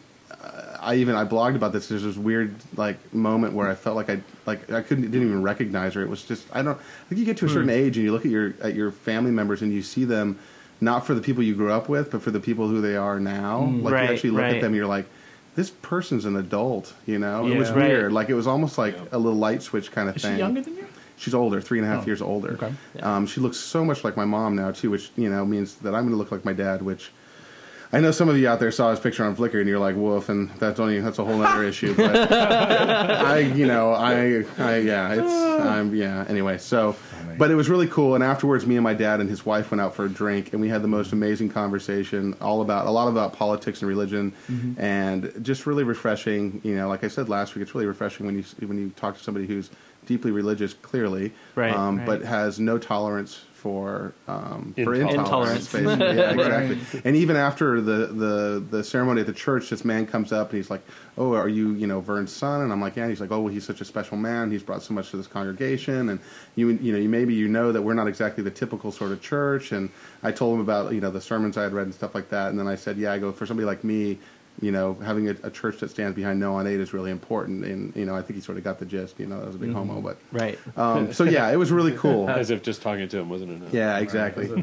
I 0.84 0.96
even 0.96 1.14
I 1.14 1.24
blogged 1.24 1.56
about 1.56 1.72
this. 1.72 1.88
There's 1.88 2.02
this 2.02 2.16
weird 2.16 2.54
like 2.76 3.12
moment 3.14 3.54
where 3.54 3.68
I 3.68 3.74
felt 3.74 3.96
like 3.96 4.10
I 4.10 4.20
like 4.46 4.70
I 4.70 4.82
couldn't 4.82 5.10
didn't 5.10 5.26
even 5.26 5.42
recognize 5.42 5.94
her. 5.94 6.02
It 6.02 6.08
was 6.08 6.22
just 6.22 6.46
I 6.52 6.62
don't. 6.62 6.78
I 6.78 7.08
think 7.08 7.18
you 7.18 7.24
get 7.24 7.36
to 7.38 7.46
a 7.46 7.48
certain 7.48 7.64
Hmm. 7.68 7.74
age 7.74 7.96
and 7.96 8.04
you 8.04 8.12
look 8.12 8.24
at 8.24 8.30
your 8.30 8.54
at 8.62 8.74
your 8.74 8.90
family 8.90 9.30
members 9.30 9.62
and 9.62 9.72
you 9.72 9.82
see 9.82 10.04
them 10.04 10.38
not 10.80 11.06
for 11.06 11.14
the 11.14 11.20
people 11.20 11.42
you 11.42 11.54
grew 11.54 11.72
up 11.72 11.88
with, 11.88 12.10
but 12.10 12.20
for 12.22 12.30
the 12.30 12.40
people 12.40 12.68
who 12.68 12.80
they 12.80 12.96
are 12.96 13.18
now. 13.18 13.60
Like 13.60 13.70
Hmm. 13.70 13.86
Right, 13.88 14.04
you 14.08 14.12
actually 14.14 14.30
look 14.30 14.42
right. 14.42 14.54
at 14.56 14.60
them, 14.60 14.66
and 14.72 14.76
you're 14.76 14.86
like. 14.86 15.06
This 15.56 15.70
person's 15.70 16.24
an 16.24 16.34
adult, 16.34 16.94
you 17.06 17.16
know. 17.20 17.46
It 17.46 17.56
was 17.56 17.70
Right. 17.70 17.86
weird. 17.88 18.12
Like 18.12 18.28
it 18.28 18.34
was 18.34 18.48
almost 18.48 18.76
like 18.76 18.96
a 19.12 19.18
little 19.18 19.38
light 19.38 19.62
switch 19.62 19.92
kind 19.92 20.08
of 20.08 20.16
Is 20.16 20.22
thing. 20.22 20.32
she 20.34 20.38
younger 20.40 20.60
than 20.62 20.74
you? 20.74 20.84
She's 21.16 21.32
older, 21.32 21.60
three 21.60 21.78
and 21.78 21.86
a 21.86 21.90
half 21.92 22.02
Oh, 22.02 22.06
years 22.06 22.20
older. 22.20 22.54
okay. 22.60 22.72
Um, 23.00 23.24
she 23.28 23.40
looks 23.40 23.56
so 23.58 23.84
much 23.84 24.02
like 24.02 24.16
my 24.16 24.24
mom 24.24 24.56
now 24.56 24.72
too, 24.72 24.90
which 24.90 25.12
you 25.14 25.30
know 25.30 25.46
means 25.46 25.76
that 25.76 25.94
I'm 25.94 26.02
going 26.02 26.10
to 26.10 26.16
look 26.16 26.32
like 26.32 26.44
my 26.44 26.54
dad. 26.54 26.82
Which 26.82 27.12
I 27.94 28.00
know 28.00 28.10
some 28.10 28.28
of 28.28 28.36
you 28.36 28.48
out 28.48 28.58
there 28.60 28.72
saw 28.72 28.90
his 28.90 28.98
picture 28.98 29.24
on 29.24 29.36
Flickr 29.36 29.60
and 29.60 29.68
you're 29.68 29.78
like, 29.78 29.94
"Woof," 29.94 30.28
and 30.28 30.50
that's 30.58 30.80
only 30.80 31.00
that's 31.00 31.18
a 31.20 31.24
whole 31.24 31.40
other 31.42 31.62
issue. 31.72 31.94
But 31.94 32.32
I, 32.32 33.38
you 33.38 33.66
know, 33.66 33.92
I, 33.92 34.44
I, 34.58 34.76
yeah, 34.78 35.12
it's, 35.12 35.32
I'm, 35.64 35.94
yeah. 35.94 36.24
Anyway, 36.28 36.58
so, 36.58 36.96
but 37.38 37.50
it 37.50 37.54
was 37.54 37.68
really 37.68 37.86
cool. 37.86 38.14
And 38.16 38.24
afterwards, 38.24 38.66
me 38.66 38.76
and 38.76 38.82
my 38.84 38.94
dad 38.94 39.20
and 39.20 39.28
his 39.30 39.46
wife 39.46 39.70
went 39.70 39.80
out 39.80 39.94
for 39.94 40.04
a 40.06 40.08
drink, 40.08 40.52
and 40.52 40.60
we 40.60 40.68
had 40.68 40.82
the 40.82 40.88
most 40.88 41.12
amazing 41.12 41.50
conversation, 41.50 42.34
all 42.40 42.62
about 42.62 42.86
a 42.86 42.90
lot 42.90 43.08
about 43.08 43.32
politics 43.32 43.80
and 43.80 43.88
religion, 43.88 44.32
Mm-hmm. 44.50 44.80
and 44.80 45.32
just 45.42 45.64
really 45.66 45.84
refreshing. 45.84 46.60
You 46.64 46.74
know, 46.76 46.88
like 46.88 47.04
I 47.04 47.08
said 47.08 47.28
last 47.28 47.54
week, 47.54 47.62
it's 47.62 47.74
really 47.74 47.86
refreshing 47.86 48.26
when 48.26 48.34
you 48.36 48.44
when 48.66 48.78
you 48.78 48.90
talk 48.90 49.16
to 49.16 49.22
somebody 49.22 49.46
who's 49.46 49.70
deeply 50.06 50.30
religious, 50.32 50.74
clearly, 50.74 51.32
Right, 51.54 51.72
um, 51.74 51.98
right. 51.98 52.06
but 52.06 52.22
has 52.22 52.60
no 52.60 52.76
tolerance 52.76 53.44
for 53.64 54.12
um, 54.28 54.74
for 54.84 54.92
Intolerance. 54.92 55.72
intolerance. 55.74 55.74
Yeah, 55.74 56.32
exactly. 56.32 57.00
And 57.02 57.16
even 57.16 57.34
after 57.34 57.80
the, 57.80 58.08
the 58.08 58.64
the 58.70 58.84
ceremony 58.84 59.22
at 59.22 59.26
the 59.26 59.32
church, 59.32 59.70
this 59.70 59.86
man 59.86 60.06
comes 60.06 60.32
up 60.32 60.50
and 60.50 60.58
he's 60.58 60.68
like, 60.68 60.82
"Oh, 61.16 61.32
are 61.32 61.48
you 61.48 61.70
you 61.70 61.86
know 61.86 62.02
Vern's 62.02 62.30
son?" 62.30 62.60
And 62.60 62.70
I'm 62.70 62.82
like, 62.82 62.94
"Yeah." 62.96 63.04
And 63.04 63.10
he's 63.12 63.22
like, 63.22 63.32
"Oh, 63.32 63.40
well, 63.40 63.52
he's 63.52 63.64
such 63.64 63.80
a 63.80 63.86
special 63.86 64.18
man. 64.18 64.50
He's 64.50 64.62
brought 64.62 64.82
so 64.82 64.92
much 64.92 65.10
to 65.12 65.16
this 65.16 65.26
congregation, 65.26 66.10
and 66.10 66.20
you 66.56 66.72
you 66.72 66.92
know 66.92 66.98
you 66.98 67.08
maybe 67.08 67.32
you 67.32 67.48
know 67.48 67.72
that 67.72 67.80
we're 67.80 67.94
not 67.94 68.06
exactly 68.06 68.44
the 68.44 68.50
typical 68.50 68.92
sort 68.92 69.12
of 69.12 69.22
church." 69.22 69.72
And 69.72 69.88
I 70.22 70.30
told 70.30 70.56
him 70.56 70.60
about 70.60 70.92
you 70.92 71.00
know 71.00 71.10
the 71.10 71.22
sermons 71.22 71.56
I 71.56 71.62
had 71.62 71.72
read 71.72 71.86
and 71.86 71.94
stuff 71.94 72.14
like 72.14 72.28
that. 72.28 72.50
And 72.50 72.58
then 72.58 72.68
I 72.68 72.74
said, 72.74 72.98
"Yeah, 72.98 73.14
I 73.14 73.18
go 73.18 73.32
for 73.32 73.46
somebody 73.46 73.64
like 73.64 73.82
me." 73.82 74.18
You 74.62 74.70
know, 74.70 74.94
having 75.04 75.28
a, 75.28 75.34
a 75.42 75.50
church 75.50 75.80
that 75.80 75.90
stands 75.90 76.14
behind 76.14 76.38
No 76.38 76.54
on 76.54 76.66
Eight 76.68 76.78
is 76.78 76.92
really 76.94 77.10
important, 77.10 77.64
and 77.64 77.94
you 77.96 78.04
know, 78.06 78.14
I 78.14 78.22
think 78.22 78.36
he 78.36 78.40
sort 78.40 78.56
of 78.56 78.62
got 78.62 78.78
the 78.78 78.86
gist. 78.86 79.18
You 79.18 79.26
know, 79.26 79.40
that 79.40 79.46
was 79.46 79.56
a 79.56 79.58
big 79.58 79.72
homo, 79.72 80.00
but 80.00 80.16
Right. 80.30 80.58
um, 80.76 81.12
so 81.12 81.24
yeah, 81.36 81.50
it 81.50 81.56
was 81.56 81.72
really 81.72 81.92
cool. 81.92 82.30
As 82.30 82.50
if 82.50 82.62
just 82.62 82.80
talking 82.80 83.08
to 83.08 83.18
him 83.18 83.28
wasn't 83.28 83.50
enough. 83.50 83.74
Yeah, 83.74 83.98
exactly. 83.98 84.46
The 84.46 84.62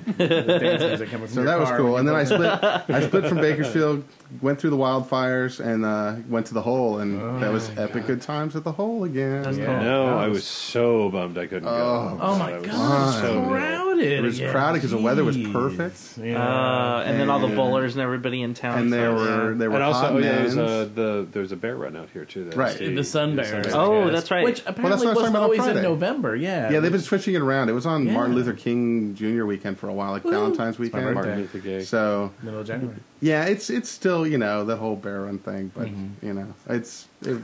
dance 0.60 0.82
music 0.82 1.10
coming 1.10 1.28
from 1.28 1.36
So 1.36 1.44
that 1.44 1.60
was 1.60 1.70
cool. 1.72 1.98
And 1.98 2.08
then 2.08 2.16
I 2.16 2.24
split. 2.24 2.50
I 2.64 3.02
split 3.08 3.26
from 3.26 3.40
Bakersfield, 3.40 4.06
went 4.42 4.60
through 4.62 4.70
the 4.70 4.78
wildfires, 4.78 5.60
and 5.60 5.84
uh, 5.86 6.16
went 6.30 6.46
to 6.48 6.54
the 6.54 6.62
hole, 6.62 7.00
and 7.00 7.42
that 7.44 7.52
was 7.52 7.70
epic 7.78 8.08
good 8.08 8.22
times 8.22 8.56
at 8.56 8.64
the 8.64 8.72
hole 8.72 9.04
again. 9.04 9.44
That's 9.44 9.58
Yeah. 9.58 9.66
cool. 9.66 9.84
No, 9.84 10.06
That 10.06 10.18
I 10.18 10.28
was- 10.30 10.36
was 10.38 10.46
so 10.46 11.10
bummed 11.10 11.38
I 11.38 11.48
couldn't 11.48 11.68
Oh. 11.68 12.16
go. 12.18 12.18
Oh 12.22 12.38
my 12.40 12.56
I 12.56 12.62
god, 12.62 13.22
so 13.22 13.40
it's 13.40 13.48
crowded. 13.50 14.02
It 14.12 14.22
was 14.24 14.40
again. 14.40 14.52
crowded 14.52 14.82
'cause 14.82 14.92
the 14.92 14.98
weather 14.98 15.24
was 15.26 15.38
perfect. 15.38 16.18
Yeah. 16.18 16.42
Uh, 16.42 17.04
and 17.06 17.20
then 17.20 17.30
all 17.30 17.40
the 17.40 17.54
bowlers 17.56 17.94
and 17.94 18.02
everybody 18.02 18.42
in 18.42 18.54
town. 18.54 18.80
And 18.80 18.94
there 18.94 19.12
were 19.14 19.54
there 19.54 19.70
were 19.70 19.81
And 19.82 19.94
also, 19.96 20.14
oh, 20.14 20.18
yeah, 20.20 20.32
there's 20.36 20.58
a 20.58 20.86
the 20.94 21.28
there's 21.32 21.52
a 21.52 21.56
bear 21.56 21.76
run 21.76 21.96
out 21.98 22.10
here 22.14 22.24
too. 22.26 22.50
Right. 22.56 22.78
the 22.78 23.04
Sun 23.04 23.36
Bears. 23.36 23.74
Oh, 23.74 24.04
yes. 24.06 24.14
that's 24.14 24.32
right. 24.32 24.44
Which 24.44 24.60
what 24.60 24.68
I 24.68 24.72
apparently 24.72 25.08
was 25.08 25.16
was 25.16 25.18
talking 25.18 25.30
about 25.30 25.38
on 25.52 25.58
always 25.60 25.66
in 25.78 25.82
November. 25.84 26.36
Yeah. 26.36 26.70
yeah, 26.70 26.80
they've 26.80 26.92
been 26.92 27.02
switching 27.02 27.34
it 27.36 27.42
around. 27.42 27.70
It 27.70 27.74
was 27.74 27.86
on 27.86 28.06
Yeah. 28.06 28.14
Martin 28.14 28.36
Luther 28.36 28.54
King 28.54 29.16
Jr. 29.16 29.46
weekend 29.46 29.80
for 29.80 29.90
a 29.90 29.94
while, 29.94 30.12
like 30.12 30.24
Woo. 30.24 30.32
Valentine's 30.32 30.76
It's 30.76 30.80
weekend. 30.80 31.04
birthday. 31.04 31.14
Martin 31.16 31.38
Luther 31.40 31.60
King. 31.60 31.82
So 31.84 32.32
middle 32.44 32.60
of 32.60 32.68
January. 32.68 32.98
yeah, 33.22 33.46
it's 33.46 33.70
it's 33.70 33.90
still 33.90 34.28
you 34.28 34.38
know 34.38 34.64
the 34.66 34.76
whole 34.76 34.96
bear 34.96 35.22
run 35.22 35.40
thing, 35.40 35.72
but 35.76 35.88
Mm-hmm. 35.88 36.26
you 36.26 36.34
know 36.34 36.54
it's 36.70 37.08
it, 37.24 37.42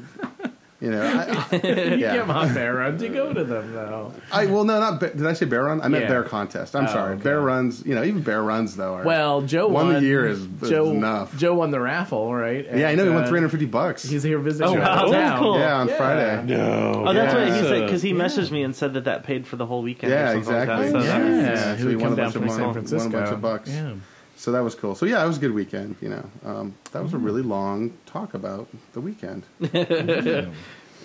you 0.80 0.92
know 0.92 1.02
I, 1.02 1.56
You 1.64 1.96
Yeah. 1.98 2.16
get 2.18 2.28
my 2.28 2.54
bear 2.54 2.76
runs. 2.76 3.02
You 3.02 3.10
go 3.10 3.34
to 3.34 3.44
them 3.44 3.74
though. 3.74 4.14
I 4.32 4.46
well 4.46 4.64
no 4.64 4.80
not 4.80 5.00
Ba- 5.00 5.10
did 5.14 5.26
I 5.26 5.34
say 5.34 5.46
bear 5.46 5.64
run? 5.64 5.82
I 5.82 5.88
meant 5.88 6.04
Yeah. 6.04 6.10
bear 6.10 6.24
contest. 6.24 6.76
I'm 6.76 6.86
Oh, 6.86 6.88
sorry, 6.88 7.14
okay. 7.16 7.24
bear 7.24 7.42
runs. 7.42 7.84
You 7.86 7.96
know 7.96 8.04
even 8.04 8.22
bear 8.22 8.44
runs 8.44 8.76
though 8.76 8.94
are 8.94 9.04
Well, 9.04 9.42
Joe 9.42 9.68
One 9.68 9.88
won. 9.88 9.96
a 9.98 10.00
year 10.02 10.28
is- 10.28 10.42
is 10.42 10.70
Joe, 10.70 10.92
enough. 10.92 11.36
Joe 11.38 11.56
won 11.56 11.72
the 11.72 11.80
raffle, 11.80 12.34
right? 12.34 12.66
yeah 12.74 12.90
I 12.90 12.96
know 12.96 13.04
he 13.04 13.08
And, 13.10 13.16
won 13.16 13.24
uh, 13.26 13.28
350 13.30 13.66
bucks. 13.66 14.04
He's 14.04 14.24
here 14.24 14.38
visiting 14.40 14.76
Oh, 14.78 14.80
wow, 14.80 14.86
out 14.86 15.06
of 15.06 15.12
town. 15.12 15.40
cool. 15.40 15.60
yeah 15.60 15.76
on 15.78 15.88
Yeah. 15.88 15.98
Friday. 15.98 16.44
No. 16.46 17.04
Oh, 17.08 17.14
that's 17.14 17.34
Yeah. 17.34 17.40
what 17.46 17.54
he 17.58 17.62
said 17.64 17.86
because 17.86 18.02
he 18.04 18.10
Yeah. 18.10 18.16
messaged 18.24 18.52
me 18.52 18.64
and 18.64 18.76
said 18.76 18.94
that 18.94 19.06
that 19.06 19.24
paid 19.24 19.48
for 19.48 19.56
the 19.56 19.66
whole 19.66 19.82
weekend. 19.82 20.12
Yeah, 20.12 20.32
or 20.32 20.44
something 20.44 20.54
exactly. 20.56 20.76
Like 20.76 20.94
that. 20.94 21.02
So 21.02 21.08
that 21.08 21.26
Yeah, 21.26 21.42
Yeah, 21.66 21.76
he 21.76 21.82
so 21.84 21.90
he 21.90 21.96
won 21.96 22.14
a 22.14 22.16
down 22.16 22.26
bunch 22.26 22.34
from 22.34 22.44
of 22.44 22.50
San 22.52 22.60
mon- 22.62 22.68
won 22.76 22.78
a 22.78 23.10
bunch 23.10 23.30
of 23.32 23.42
bucks. 23.42 23.70
Yeah. 23.70 23.92
So 24.38 24.52
that 24.52 24.64
was 24.64 24.76
cool. 24.76 24.96
So 24.96 25.06
yeah, 25.06 25.24
it 25.24 25.28
was 25.28 25.38
a 25.38 25.42
good 25.42 25.54
weekend. 25.54 25.96
You 26.02 26.10
know, 26.10 26.30
um, 26.46 26.76
that 26.92 27.04
was 27.04 27.14
a 27.14 27.18
really 27.18 27.42
long 27.42 27.98
talk 28.06 28.34
about 28.34 28.68
the 28.94 29.02
weekend. 29.02 29.44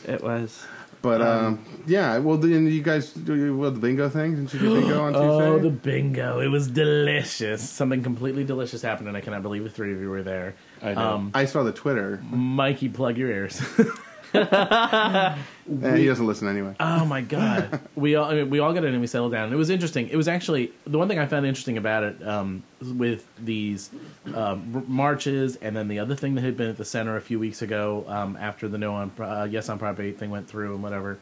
It 0.05 0.23
was. 0.23 0.65
But 1.01 1.21
um, 1.21 1.65
yeah, 1.87 2.19
well, 2.19 2.37
then 2.37 2.67
you 2.69 2.81
guys 2.81 3.13
do 3.13 3.57
well, 3.57 3.73
the 3.73 3.81
bingo 3.81 4.09
thing? 4.09 4.37
Didn't 4.37 4.55
you 4.55 4.61
do 4.61 4.81
bingo 4.81 5.03
on 5.03 5.13
Tuesday? 5.13 5.27
Oh, 5.27 5.59
the 5.59 5.71
bingo! 5.71 6.39
It 6.39 6.47
was 6.47 6.69
delicious. 6.69 7.69
Something 7.69 8.05
completely 8.05 8.45
delicious 8.45 8.83
happened, 8.83 9.09
and 9.09 9.17
I 9.17 9.21
cannot 9.21 9.43
believe 9.43 9.65
the 9.65 9.71
three 9.71 9.93
of 9.93 10.01
you 10.01 10.09
were 10.11 10.23
there. 10.23 10.55
I 10.81 10.95
know. 10.95 11.01
Um, 11.15 11.33
I 11.35 11.47
saw 11.47 11.65
the 11.65 11.73
Twitter. 11.73 12.23
Mikey, 12.31 12.89
plug 12.89 13.19
your 13.19 13.31
ears. 13.31 13.61
Eh, 15.83 15.97
he 15.97 16.07
doesn't 16.07 16.27
listen 16.27 16.49
anyway. 16.49 16.75
Oh 16.81 17.05
my 17.05 17.21
god, 17.21 17.81
we 17.95 18.17
all 18.17 18.31
I 18.31 18.35
mean, 18.35 18.51
we 18.51 18.59
all 18.59 18.73
got 18.73 18.85
in 18.85 18.93
and 18.93 19.01
we 19.01 19.07
settled 19.07 19.31
down. 19.31 19.53
It 19.53 19.57
was 19.57 19.71
interesting. 19.71 20.09
It 20.09 20.17
was 20.17 20.27
actually 20.27 20.73
the 20.87 20.99
one 20.99 21.07
thing 21.07 21.21
I 21.21 21.27
found 21.27 21.47
interesting 21.47 21.79
about 21.79 22.03
it 22.03 22.27
um, 22.27 22.65
with 22.81 23.27
these 23.39 23.91
um, 24.35 24.73
r- 24.75 24.83
marches, 24.89 25.57
and 25.57 25.77
then 25.77 25.87
the 25.87 26.01
other 26.01 26.17
thing 26.17 26.35
that 26.35 26.43
had 26.43 26.57
been 26.57 26.69
at 26.69 26.79
the 26.79 26.85
center 26.85 27.17
a 27.17 27.21
few 27.21 27.39
weeks 27.39 27.63
ago 27.63 28.05
um, 28.09 28.37
after 28.41 28.67
the 28.69 28.77
no 28.77 28.95
on 28.95 29.13
uh, 29.21 29.47
yes 29.49 29.69
on 29.69 29.79
Prop 29.79 30.01
Eight 30.01 30.19
thing 30.19 30.31
went 30.31 30.49
through 30.49 30.75
and 30.75 30.83
whatever. 30.83 31.19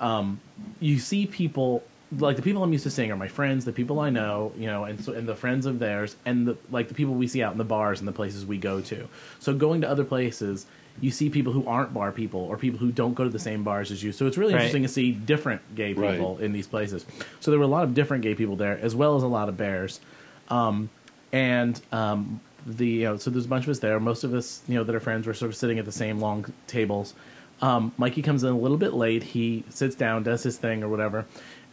Um, 0.00 0.40
you 0.80 0.98
see 0.98 1.26
people 1.26 1.82
like 2.18 2.36
the 2.36 2.42
people 2.42 2.62
I'm 2.62 2.72
used 2.72 2.84
to 2.84 2.90
seeing 2.90 3.10
are 3.10 3.16
my 3.16 3.28
friends, 3.28 3.64
the 3.64 3.72
people 3.72 4.00
I 4.00 4.10
know, 4.10 4.52
you 4.56 4.66
know, 4.66 4.84
and 4.84 5.02
so 5.02 5.12
and 5.14 5.26
the 5.26 5.36
friends 5.36 5.64
of 5.64 5.78
theirs, 5.78 6.16
and 6.26 6.46
the 6.46 6.56
like 6.70 6.88
the 6.88 6.94
people 6.94 7.14
we 7.14 7.26
see 7.26 7.42
out 7.42 7.52
in 7.52 7.58
the 7.58 7.64
bars 7.64 8.00
and 8.00 8.08
the 8.08 8.12
places 8.12 8.44
we 8.44 8.58
go 8.58 8.80
to. 8.82 9.08
So 9.38 9.54
going 9.54 9.80
to 9.80 9.88
other 9.88 10.04
places, 10.04 10.66
you 11.00 11.10
see 11.10 11.30
people 11.30 11.52
who 11.52 11.66
aren't 11.66 11.94
bar 11.94 12.12
people 12.12 12.40
or 12.40 12.56
people 12.56 12.78
who 12.78 12.92
don't 12.92 13.14
go 13.14 13.24
to 13.24 13.30
the 13.30 13.38
same 13.38 13.64
bars 13.64 13.90
as 13.90 14.02
you. 14.02 14.12
So 14.12 14.26
it's 14.26 14.36
really 14.36 14.52
Right. 14.52 14.60
interesting 14.60 14.82
to 14.82 14.88
see 14.88 15.10
different 15.12 15.74
gay 15.74 15.94
Right. 15.94 16.12
people 16.12 16.38
in 16.38 16.52
these 16.52 16.66
places. 16.66 17.04
So 17.40 17.50
there 17.50 17.58
were 17.58 17.64
a 17.64 17.68
lot 17.68 17.84
of 17.84 17.94
different 17.94 18.22
gay 18.22 18.34
people 18.34 18.56
there, 18.56 18.78
as 18.80 18.94
well 18.94 19.16
as 19.16 19.22
a 19.22 19.26
lot 19.28 19.48
of 19.48 19.56
bears. 19.56 20.00
Um, 20.48 20.90
and 21.32 21.80
um, 21.92 22.40
the 22.66 22.86
you 22.86 23.04
know, 23.04 23.16
so 23.16 23.30
there's 23.30 23.46
a 23.46 23.48
bunch 23.48 23.64
of 23.64 23.70
us 23.70 23.78
there. 23.78 23.98
Most 23.98 24.22
of 24.22 24.34
us, 24.34 24.62
you 24.68 24.74
know, 24.74 24.84
that 24.84 24.94
are 24.94 25.00
friends, 25.00 25.26
were 25.26 25.34
sort 25.34 25.50
of 25.50 25.56
sitting 25.56 25.78
at 25.78 25.84
the 25.86 25.92
same 25.92 26.20
long 26.20 26.46
tables. 26.66 27.14
Um, 27.62 27.92
Mikey 27.96 28.22
comes 28.22 28.42
in 28.42 28.52
a 28.52 28.58
little 28.58 28.76
bit 28.76 28.92
late. 28.92 29.22
He 29.22 29.62
sits 29.70 29.94
down, 29.94 30.24
does 30.24 30.42
his 30.42 30.58
thing 30.58 30.82
or 30.82 30.88
whatever, 30.88 31.24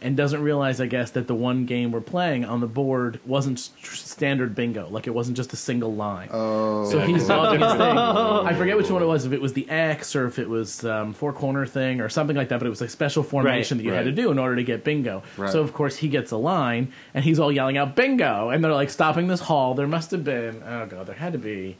and 0.02 0.16
doesn't 0.16 0.42
realize, 0.42 0.80
I 0.80 0.86
guess, 0.86 1.10
that 1.12 1.26
the 1.26 1.34
one 1.34 1.66
game 1.66 1.92
we're 1.92 2.00
playing 2.00 2.44
on 2.44 2.60
the 2.60 2.66
board 2.66 3.20
wasn't 3.26 3.58
st- 3.60 3.84
standard 3.96 4.54
bingo. 4.54 4.88
Like 4.88 5.06
it 5.06 5.10
wasn't 5.10 5.36
just 5.36 5.52
a 5.52 5.56
single 5.56 5.94
line. 5.94 6.28
Oh, 6.32 6.90
So 6.90 7.00
he's 7.00 7.26
doing 7.26 7.60
his 7.60 7.72
thing. 7.72 7.98
I 7.98 8.54
forget 8.54 8.76
which 8.76 8.90
one 8.90 9.02
it 9.02 9.06
was. 9.06 9.26
If 9.26 9.32
it 9.32 9.40
was 9.40 9.52
the 9.52 9.68
X 9.68 10.16
or 10.16 10.26
if 10.26 10.38
it 10.38 10.48
was 10.48 10.84
um, 10.84 11.12
four 11.12 11.32
corner 11.32 11.66
thing 11.66 12.00
or 12.00 12.08
something 12.08 12.36
like 12.36 12.48
that. 12.48 12.58
But 12.58 12.66
it 12.66 12.70
was 12.70 12.82
a 12.82 12.88
special 12.88 13.22
formation 13.22 13.78
Right, 13.78 13.84
that 13.84 13.88
you 13.90 13.94
had 13.94 14.04
to 14.04 14.12
do 14.12 14.30
in 14.30 14.38
order 14.38 14.56
to 14.56 14.64
get 14.64 14.84
bingo. 14.84 15.22
Right. 15.36 15.50
So 15.52 15.60
of 15.60 15.72
course 15.72 15.96
he 15.96 16.08
gets 16.08 16.30
a 16.32 16.36
line 16.36 16.92
and 17.14 17.24
he's 17.24 17.38
all 17.38 17.52
yelling 17.52 17.76
out 17.76 17.94
bingo, 17.96 18.50
and 18.50 18.64
they're 18.64 18.72
like 18.72 18.90
stopping 18.90 19.26
this 19.28 19.40
hall. 19.40 19.74
There 19.74 19.86
must 19.88 20.10
have 20.12 20.24
been 20.24 20.62
oh 20.62 20.86
god, 20.86 21.06
there 21.06 21.14
had 21.16 21.32
to 21.32 21.38
be. 21.38 21.76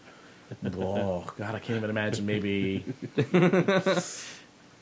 Oh 0.76 1.24
god, 1.38 1.54
I 1.54 1.58
can't 1.60 1.76
even 1.78 1.90
imagine. 1.90 2.26
Maybe. 2.26 2.84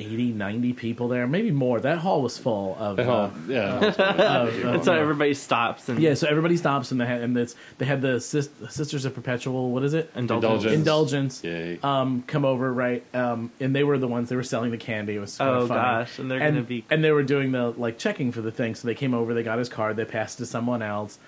80, 0.00 0.32
90 0.32 0.72
people 0.74 1.08
there, 1.08 1.26
maybe 1.26 1.50
more. 1.50 1.80
That 1.80 1.98
hall 1.98 2.22
was 2.22 2.38
full 2.38 2.76
of. 2.78 2.98
Oh, 3.00 3.02
uh, 3.12 3.30
yeah. 3.48 3.74
of- 3.84 3.98
of, 4.00 4.62
That's 4.62 4.86
why 4.86 4.98
everybody 4.98 5.34
stops 5.34 5.88
and 5.88 5.98
yeah, 6.00 6.14
so 6.14 6.28
everybody 6.28 6.56
stops 6.56 6.92
and 6.92 7.00
they 7.00 7.06
had 7.06 7.20
and 7.22 7.36
it's, 7.36 7.56
they 7.78 7.86
had 7.86 8.00
the 8.00 8.20
sis, 8.20 8.48
Sisters 8.70 9.04
of 9.04 9.14
Perpetual. 9.14 9.70
What 9.70 9.82
is 9.82 9.94
it? 9.94 10.10
indulgence. 10.14 10.64
Indulgence. 10.64 10.74
Indulgence. 10.74 11.44
Yay. 11.44 11.78
Um, 11.82 12.22
come 12.26 12.44
over 12.44 12.72
right, 12.72 13.04
um, 13.14 13.50
and 13.60 13.74
they 13.74 13.82
were 13.84 13.98
the 13.98 14.08
ones 14.08 14.28
they 14.28 14.36
were 14.36 14.42
selling 14.42 14.70
the 14.70 14.76
candy. 14.78 15.16
It 15.16 15.20
was 15.20 15.36
kind 15.36 15.50
Oh, 15.50 15.58
of 15.62 15.68
funny. 15.68 15.80
gosh, 15.80 16.18
and 16.18 16.30
they're 16.30 16.38
gonna 16.38 16.62
be- 16.62 16.84
and 16.90 17.02
they 17.02 17.10
were 17.10 17.22
doing 17.24 17.52
the 17.52 17.70
like 17.70 17.98
checking 17.98 18.30
for 18.32 18.40
the 18.40 18.52
thing. 18.52 18.74
So 18.76 18.86
they 18.86 18.94
came 18.94 19.14
over, 19.14 19.34
they 19.34 19.42
got 19.42 19.58
his 19.58 19.68
card, 19.68 19.96
they 19.96 20.04
passed 20.04 20.38
it 20.38 20.44
to 20.44 20.46
someone 20.46 20.80
else, 20.82 21.18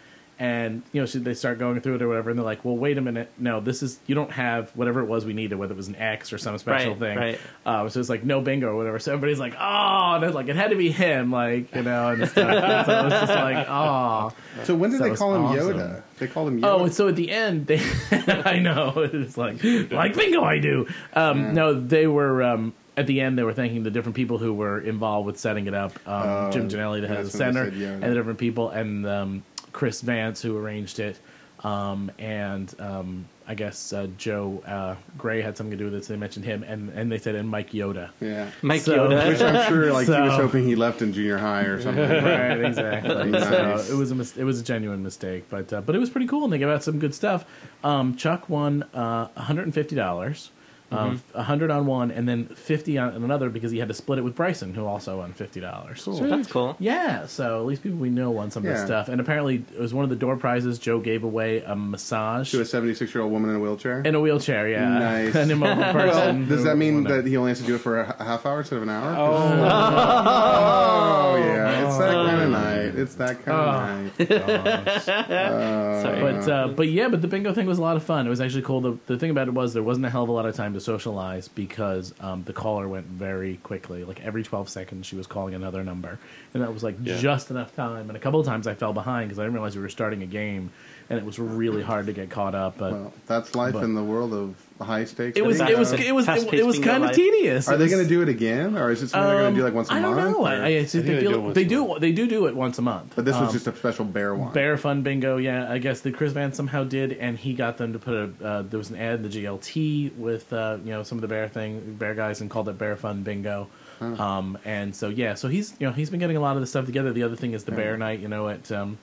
And 0.41 0.81
you 0.93 1.03
know, 1.03 1.05
so 1.07 1.19
they 1.19 1.35
start 1.35 1.59
going 1.59 1.79
through 1.83 1.97
it 1.97 2.03
or 2.03 2.09
whatever, 2.09 2.31
and 2.31 2.39
they're 2.39 2.47
like, 2.47 2.65
"Well, 2.65 2.75
wait 2.75 2.97
a 2.97 3.03
minute, 3.03 3.31
no, 3.39 3.61
this 3.61 3.83
is 3.83 3.99
you 4.07 4.15
don't 4.15 4.31
have 4.33 4.71
whatever 4.71 5.01
it 5.01 5.05
was 5.05 5.27
we 5.27 5.35
needed, 5.35 5.57
whether 5.57 5.75
it 5.75 5.77
was 5.77 5.89
an 5.89 5.97
X 5.97 6.33
or 6.33 6.39
some 6.39 6.57
special 6.57 6.93
Right, 6.93 6.99
thing." 6.99 7.19
right. 7.19 7.41
Uh, 7.67 7.89
so 7.91 8.01
it's 8.01 8.09
like 8.09 8.25
no 8.25 8.41
bingo 8.41 8.69
or 8.69 8.75
whatever. 8.77 8.99
So 8.99 9.13
everybody's 9.13 9.39
like, 9.39 9.53
"Oh," 9.61 10.13
and 10.15 10.25
it's 10.25 10.35
like 10.35 10.49
it 10.49 10.57
had 10.57 10.71
to 10.71 10.77
be 10.77 10.91
him, 10.91 11.31
like 11.31 11.75
you 11.75 11.83
know, 11.83 12.09
and 12.09 12.27
stuff. 12.27 12.49
And 12.49 12.87
so 12.87 13.01
it 13.01 13.05
was 13.05 13.13
just 13.13 13.33
like, 13.35 13.67
"Oh." 13.69 14.33
So 14.65 14.75
when 14.75 14.93
did 14.93 15.01
That 15.03 15.11
they 15.11 15.15
call 15.15 15.35
him 15.37 15.45
awesome. 15.45 15.77
Yoda? 15.77 16.03
They 16.19 16.27
called 16.27 16.49
him 16.49 16.61
Yoda. 16.63 16.65
Oh, 16.69 16.85
and 16.85 16.95
so 16.95 17.09
at 17.09 17.17
the 17.17 17.31
end, 17.31 17.67
they 17.67 17.81
I 18.11 18.61
know 18.61 18.95
it's 18.97 19.37
like 19.37 19.63
like 19.93 20.15
bingo, 20.17 20.43
I 20.43 20.59
do. 20.59 20.87
Um, 21.13 21.53
No, 21.53 21.75
they 21.75 22.07
were 22.07 22.43
um, 22.43 22.73
at 22.97 23.07
the 23.07 23.21
end. 23.21 23.39
They 23.39 23.43
were 23.43 23.53
thanking 23.53 23.83
the 23.83 23.91
different 23.91 24.17
people 24.17 24.39
who 24.39 24.55
were 24.55 24.81
involved 24.81 25.27
with 25.27 25.39
setting 25.39 25.67
it 25.67 25.75
up. 25.75 25.93
Um, 26.09 26.23
Oh, 26.29 26.51
Jim 26.51 26.69
Janelli, 26.71 27.03
the 27.03 27.09
head 27.09 27.19
of 27.19 27.31
the 27.31 27.37
center, 27.37 27.65
said 27.67 27.75
Yoda. 27.75 27.93
and 27.95 28.03
the 28.05 28.15
different 28.15 28.39
people, 28.39 28.71
and 28.71 29.07
um, 29.07 29.43
Chris 29.73 30.01
Vance 30.01 30.43
who 30.43 30.57
arranged 30.57 30.99
it, 30.99 31.19
um, 31.65 32.11
and 32.19 32.75
um, 32.81 33.27
I 33.47 33.55
guess 33.55 33.93
uh, 33.93 34.07
Joe 34.17 34.63
uh, 34.67 34.95
Gray 35.19 35.43
had 35.43 35.57
something 35.57 35.73
to 35.73 35.77
do 35.77 35.85
with 35.85 35.95
it. 35.95 36.05
So 36.05 36.13
they 36.13 36.19
mentioned 36.19 36.45
him, 36.47 36.63
and 36.63 36.89
and 36.91 37.11
they 37.13 37.19
said 37.19 37.35
and 37.35 37.49
Mike 37.49 37.71
Yoda. 37.73 38.11
yeah. 38.21 38.51
Mike 38.63 38.81
So- 38.83 38.97
Yoda. 39.09 39.29
Which 39.29 39.41
I'm 39.41 39.69
sure, 39.69 39.93
like 39.93 40.07
he 40.07 40.13
was 40.13 40.33
hoping 40.35 40.67
he 40.67 40.75
left 40.77 41.03
in 41.03 41.13
junior 41.13 41.39
high 41.39 41.63
or 41.63 41.81
something. 41.81 42.03
right, 42.09 42.61
exactly. 42.65 43.31
Nice. 43.31 43.49
So 43.87 43.95
it 43.95 43.99
was 43.99 44.11
a 44.11 44.15
mis- 44.15 44.37
it 44.37 44.45
was 44.45 44.61
a 44.61 44.65
genuine 44.65 45.03
mistake, 45.03 45.45
but 45.51 45.73
uh, 45.73 45.81
but 45.81 45.95
it 45.95 45.99
was 45.99 46.11
pretty 46.11 46.27
cool, 46.27 46.45
and 46.45 46.53
they 46.53 46.59
gave 46.59 46.69
out 46.69 46.83
some 46.83 46.99
good 46.99 47.15
stuff. 47.15 47.45
Um, 47.85 48.17
Chuck 48.17 48.49
won 48.49 48.85
uh, 48.95 49.29
one 49.29 49.45
hundred 49.47 49.65
and 49.65 49.75
fifty 49.75 49.95
dollars, 49.97 50.51
um, 50.91 51.23
a 51.35 51.43
hundred 51.43 51.71
on 51.71 51.87
one, 51.87 52.11
and 52.11 52.29
then 52.29 52.47
fifty 52.49 52.99
on 52.99 53.15
another 53.15 53.49
because 53.51 53.71
he 53.71 53.79
had 53.79 53.89
to 53.89 53.95
split 53.95 54.19
it 54.19 54.23
with 54.23 54.35
Bryson, 54.35 54.75
who 54.75 54.87
also 54.87 55.19
won 55.19 55.33
fifty 55.33 55.61
dollars. 55.61 56.03
Cool. 56.05 56.19
That's 56.21 56.51
cool. 56.51 56.77
Yeah, 56.79 57.27
so 57.27 57.61
at 57.61 57.67
least 57.67 57.83
people 57.83 57.99
we 57.99 58.11
know 58.11 58.31
won 58.31 58.51
some 58.51 58.65
of 58.67 58.73
this 58.73 58.85
stuff, 58.85 59.09
and 59.09 59.21
apparently 59.21 59.65
it 59.73 59.79
was 59.81 59.95
one 59.95 60.05
of 60.05 60.11
the 60.11 60.17
door 60.17 60.37
prizes. 60.37 60.79
Joe 60.79 61.01
gave 61.01 61.25
away 61.25 61.63
a 61.63 61.75
massage 61.77 62.51
To 62.51 62.61
a 62.61 62.65
76 62.65 63.15
year 63.15 63.23
old 63.23 63.33
woman 63.33 63.51
in 63.51 63.57
a 63.57 63.61
wheelchair. 63.61 64.01
in 64.03 64.15
a 64.15 64.21
wheelchair. 64.21 64.69
Yeah, 64.69 64.89
Nice. 64.99 65.35
an 65.45 65.51
immobile 65.51 65.81
well, 65.81 66.35
does 66.47 66.65
that 66.65 66.77
mean 66.77 67.05
that 67.05 67.27
he 67.27 67.37
only 67.37 67.51
has 67.51 67.61
to 67.61 67.67
do 67.67 67.75
it 67.77 67.81
for 67.81 68.01
a 68.01 68.23
half 68.25 68.45
hour 68.47 68.61
instead 68.61 68.77
of 68.77 68.83
an 68.83 68.91
hour? 68.91 69.15
Oh, 69.19 71.37
yeah. 71.37 71.87
It's 71.87 71.99
that 71.99 72.13
kind 72.15 72.43
of 72.43 72.51
night. 72.51 72.95
It's 73.01 73.15
that 73.17 73.45
kind 73.45 74.11
of 74.19 74.29
night. 74.29 75.03
Sorry. 76.03 76.21
But 76.21 76.49
uh, 76.49 76.69
but 76.69 76.89
yeah, 76.89 77.09
but 77.09 77.23
the 77.23 77.29
bingo 77.29 77.53
thing 77.53 77.67
was 77.67 77.79
a 77.79 77.83
lot 77.83 77.97
of 77.97 78.03
fun. 78.03 78.27
It 78.27 78.31
was 78.31 78.41
actually 78.41 78.63
cool. 78.63 78.81
The, 78.81 78.99
the 79.07 79.19
thing 79.19 79.31
about 79.31 79.49
it 79.49 79.55
was 79.55 79.73
there 79.75 79.83
wasn't 79.83 80.07
a 80.07 80.11
hell 80.11 80.23
of 80.25 80.29
a 80.29 80.33
lot 80.33 80.47
of 80.47 80.55
time 80.55 80.75
to 80.75 80.80
socialize 80.81 81.49
because 81.49 82.15
um, 82.21 82.43
the 82.45 82.53
caller 82.53 82.89
went 82.89 83.07
very 83.07 83.57
quickly. 83.59 84.05
Like 84.05 84.21
every 84.23 84.43
twelve 84.43 84.69
seconds, 84.69 85.07
she 85.07 85.17
was 85.17 85.27
calling 85.27 85.55
another 85.55 85.85
number, 85.85 86.19
and 86.55 86.63
that 86.63 86.73
was 86.73 86.83
like 86.83 86.97
Yeah. 87.03 87.19
just 87.19 87.51
enough 87.51 87.75
time. 87.77 88.09
And 88.09 88.17
a 88.17 88.21
couple 88.21 88.41
of 88.41 88.47
times 88.47 88.67
I 88.67 88.75
fell 88.75 88.93
behind 88.93 89.29
because 89.29 89.39
I 89.39 89.43
didn't 89.43 89.55
realize 89.55 89.77
we 89.77 89.83
were 89.83 89.89
starting 89.89 90.23
a 90.23 90.27
game, 90.27 90.71
and 91.09 91.19
it 91.19 91.25
was 91.25 91.39
really 91.39 91.83
hard 91.83 92.07
to 92.07 92.13
get 92.13 92.31
caught 92.31 92.55
up. 92.55 92.79
But 92.79 92.93
Well, 92.93 93.13
that's 93.27 93.55
life 93.55 93.75
But- 93.75 93.85
in 93.85 93.95
the 93.95 94.05
world 94.05 94.33
of 94.33 94.55
high 94.81 95.05
stakes. 95.05 95.37
it 95.39 95.45
was 95.45 95.59
bingo. 95.59 95.73
it 95.73 95.79
was 95.79 95.93
it 95.93 96.15
was 96.15 96.25
it, 96.25 96.27
Fast-paced 96.27 96.65
was 96.65 96.79
kind 96.79 97.05
of 97.05 97.13
tedious. 97.13 97.69
Are 97.69 97.77
they 97.77 97.89
going 97.89 98.03
to 98.03 98.09
do 98.09 98.23
it 98.23 98.29
again, 98.29 98.77
or 98.77 98.91
is 98.91 99.03
it 99.03 99.09
something 99.09 99.29
they're 99.29 99.41
going 99.41 99.55
to 99.55 99.61
do 99.61 99.65
like 99.65 99.75
once 99.75 99.91
a 99.91 99.95
I 99.95 100.01
don't 100.01 100.17
month? 100.17 100.31
know. 100.37 100.43
or- 100.45 100.49
I, 100.49 100.55
I, 100.57 100.67
I 100.79 100.85
think 100.85 101.07
they 101.07 101.15
they, 101.15 101.21
do 101.21 101.31
it 101.35 101.39
once 101.41 101.55
they 101.55 101.63
a 101.65 101.69
do 101.69 101.87
month. 101.87 102.01
they 102.01 102.13
do 102.13 102.27
do 102.27 102.47
it 102.47 102.57
once 102.57 102.79
a 102.79 102.83
month. 102.83 103.13
but 103.17 103.25
this 103.25 103.35
was 103.37 103.49
Um, 103.49 103.53
just 103.53 103.67
a 103.67 103.77
special 103.77 104.05
bear 104.05 104.35
one. 104.35 104.53
Bear 104.53 104.77
Fun 104.79 105.03
Bingo, 105.03 105.37
yeah, 105.37 105.71
I 105.71 105.79
guess 105.79 106.01
the 106.01 106.11
Chris 106.13 106.33
Van 106.33 106.53
somehow 106.53 106.85
did, 106.85 107.13
and 107.13 107.39
he 107.39 107.53
got 107.55 107.77
them 107.79 107.93
to 107.93 107.99
put 107.99 108.15
a. 108.15 108.31
Uh, 108.45 108.63
there 108.63 108.79
was 108.79 108.91
an 108.91 108.97
ad 108.97 109.17
in 109.17 109.23
the 109.23 109.29
GLT 109.29 110.17
with 110.17 110.53
uh, 110.53 110.79
you 110.85 110.91
know 110.93 111.03
some 111.03 111.19
of 111.19 111.23
the 111.23 111.29
bear 111.29 111.49
thing, 111.49 111.95
bear 111.99 112.15
guys, 112.15 112.41
and 112.41 112.49
called 112.51 112.69
it 112.69 112.79
Bear 112.79 112.97
Fun 112.97 113.23
Bingo. 113.23 113.69
Um, 114.01 114.57
and 114.65 114.97
so 114.97 115.11
yeah, 115.11 115.35
so 115.35 115.49
he's 115.49 115.75
you 115.79 115.87
know 115.87 115.93
he's 115.93 116.09
been 116.09 116.21
getting 116.21 116.39
a 116.39 116.41
lot 116.41 116.57
of 116.57 116.63
the 116.63 116.67
stuff 116.67 116.87
together. 116.87 117.13
The 117.13 117.23
other 117.23 117.37
thing 117.37 117.53
is 117.53 117.65
the 117.65 117.73
Bear 117.73 117.99
Night, 117.99 118.21
you 118.21 118.29
know, 118.29 118.49
at 118.49 118.73
um, 118.73 118.97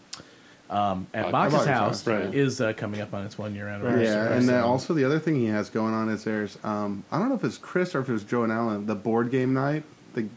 um, 0.69 1.07
at 1.13 1.31
Box's 1.31 1.53
Box's 1.53 1.67
House, 1.69 2.05
house 2.05 2.07
right. 2.07 2.33
is 2.35 2.59
uh, 2.59 2.73
coming 2.73 2.99
up 3.01 3.13
on 3.13 3.25
its 3.25 3.37
one 3.37 3.55
year 3.55 3.67
anniversary. 3.67 4.03
Yeah, 4.05 4.33
and 4.33 4.47
then 4.49 4.61
also 4.63 4.93
the 4.93 5.05
other 5.05 5.19
thing 5.19 5.35
he 5.35 5.45
has 5.45 5.69
going 5.69 5.93
on 5.93 6.09
is 6.09 6.23
there's 6.23 6.57
um, 6.63 7.03
I 7.11 7.19
don't 7.19 7.29
know 7.29 7.35
if 7.35 7.43
it's 7.43 7.57
Chris 7.57 7.95
or 7.95 7.99
if 8.01 8.09
it 8.09 8.13
was 8.13 8.23
Joe 8.23 8.43
and 8.43 8.51
Alan 8.51 8.85
the 8.85 8.95
board 8.95 9.31
game 9.31 9.53
night 9.53 9.83
the 10.13 10.27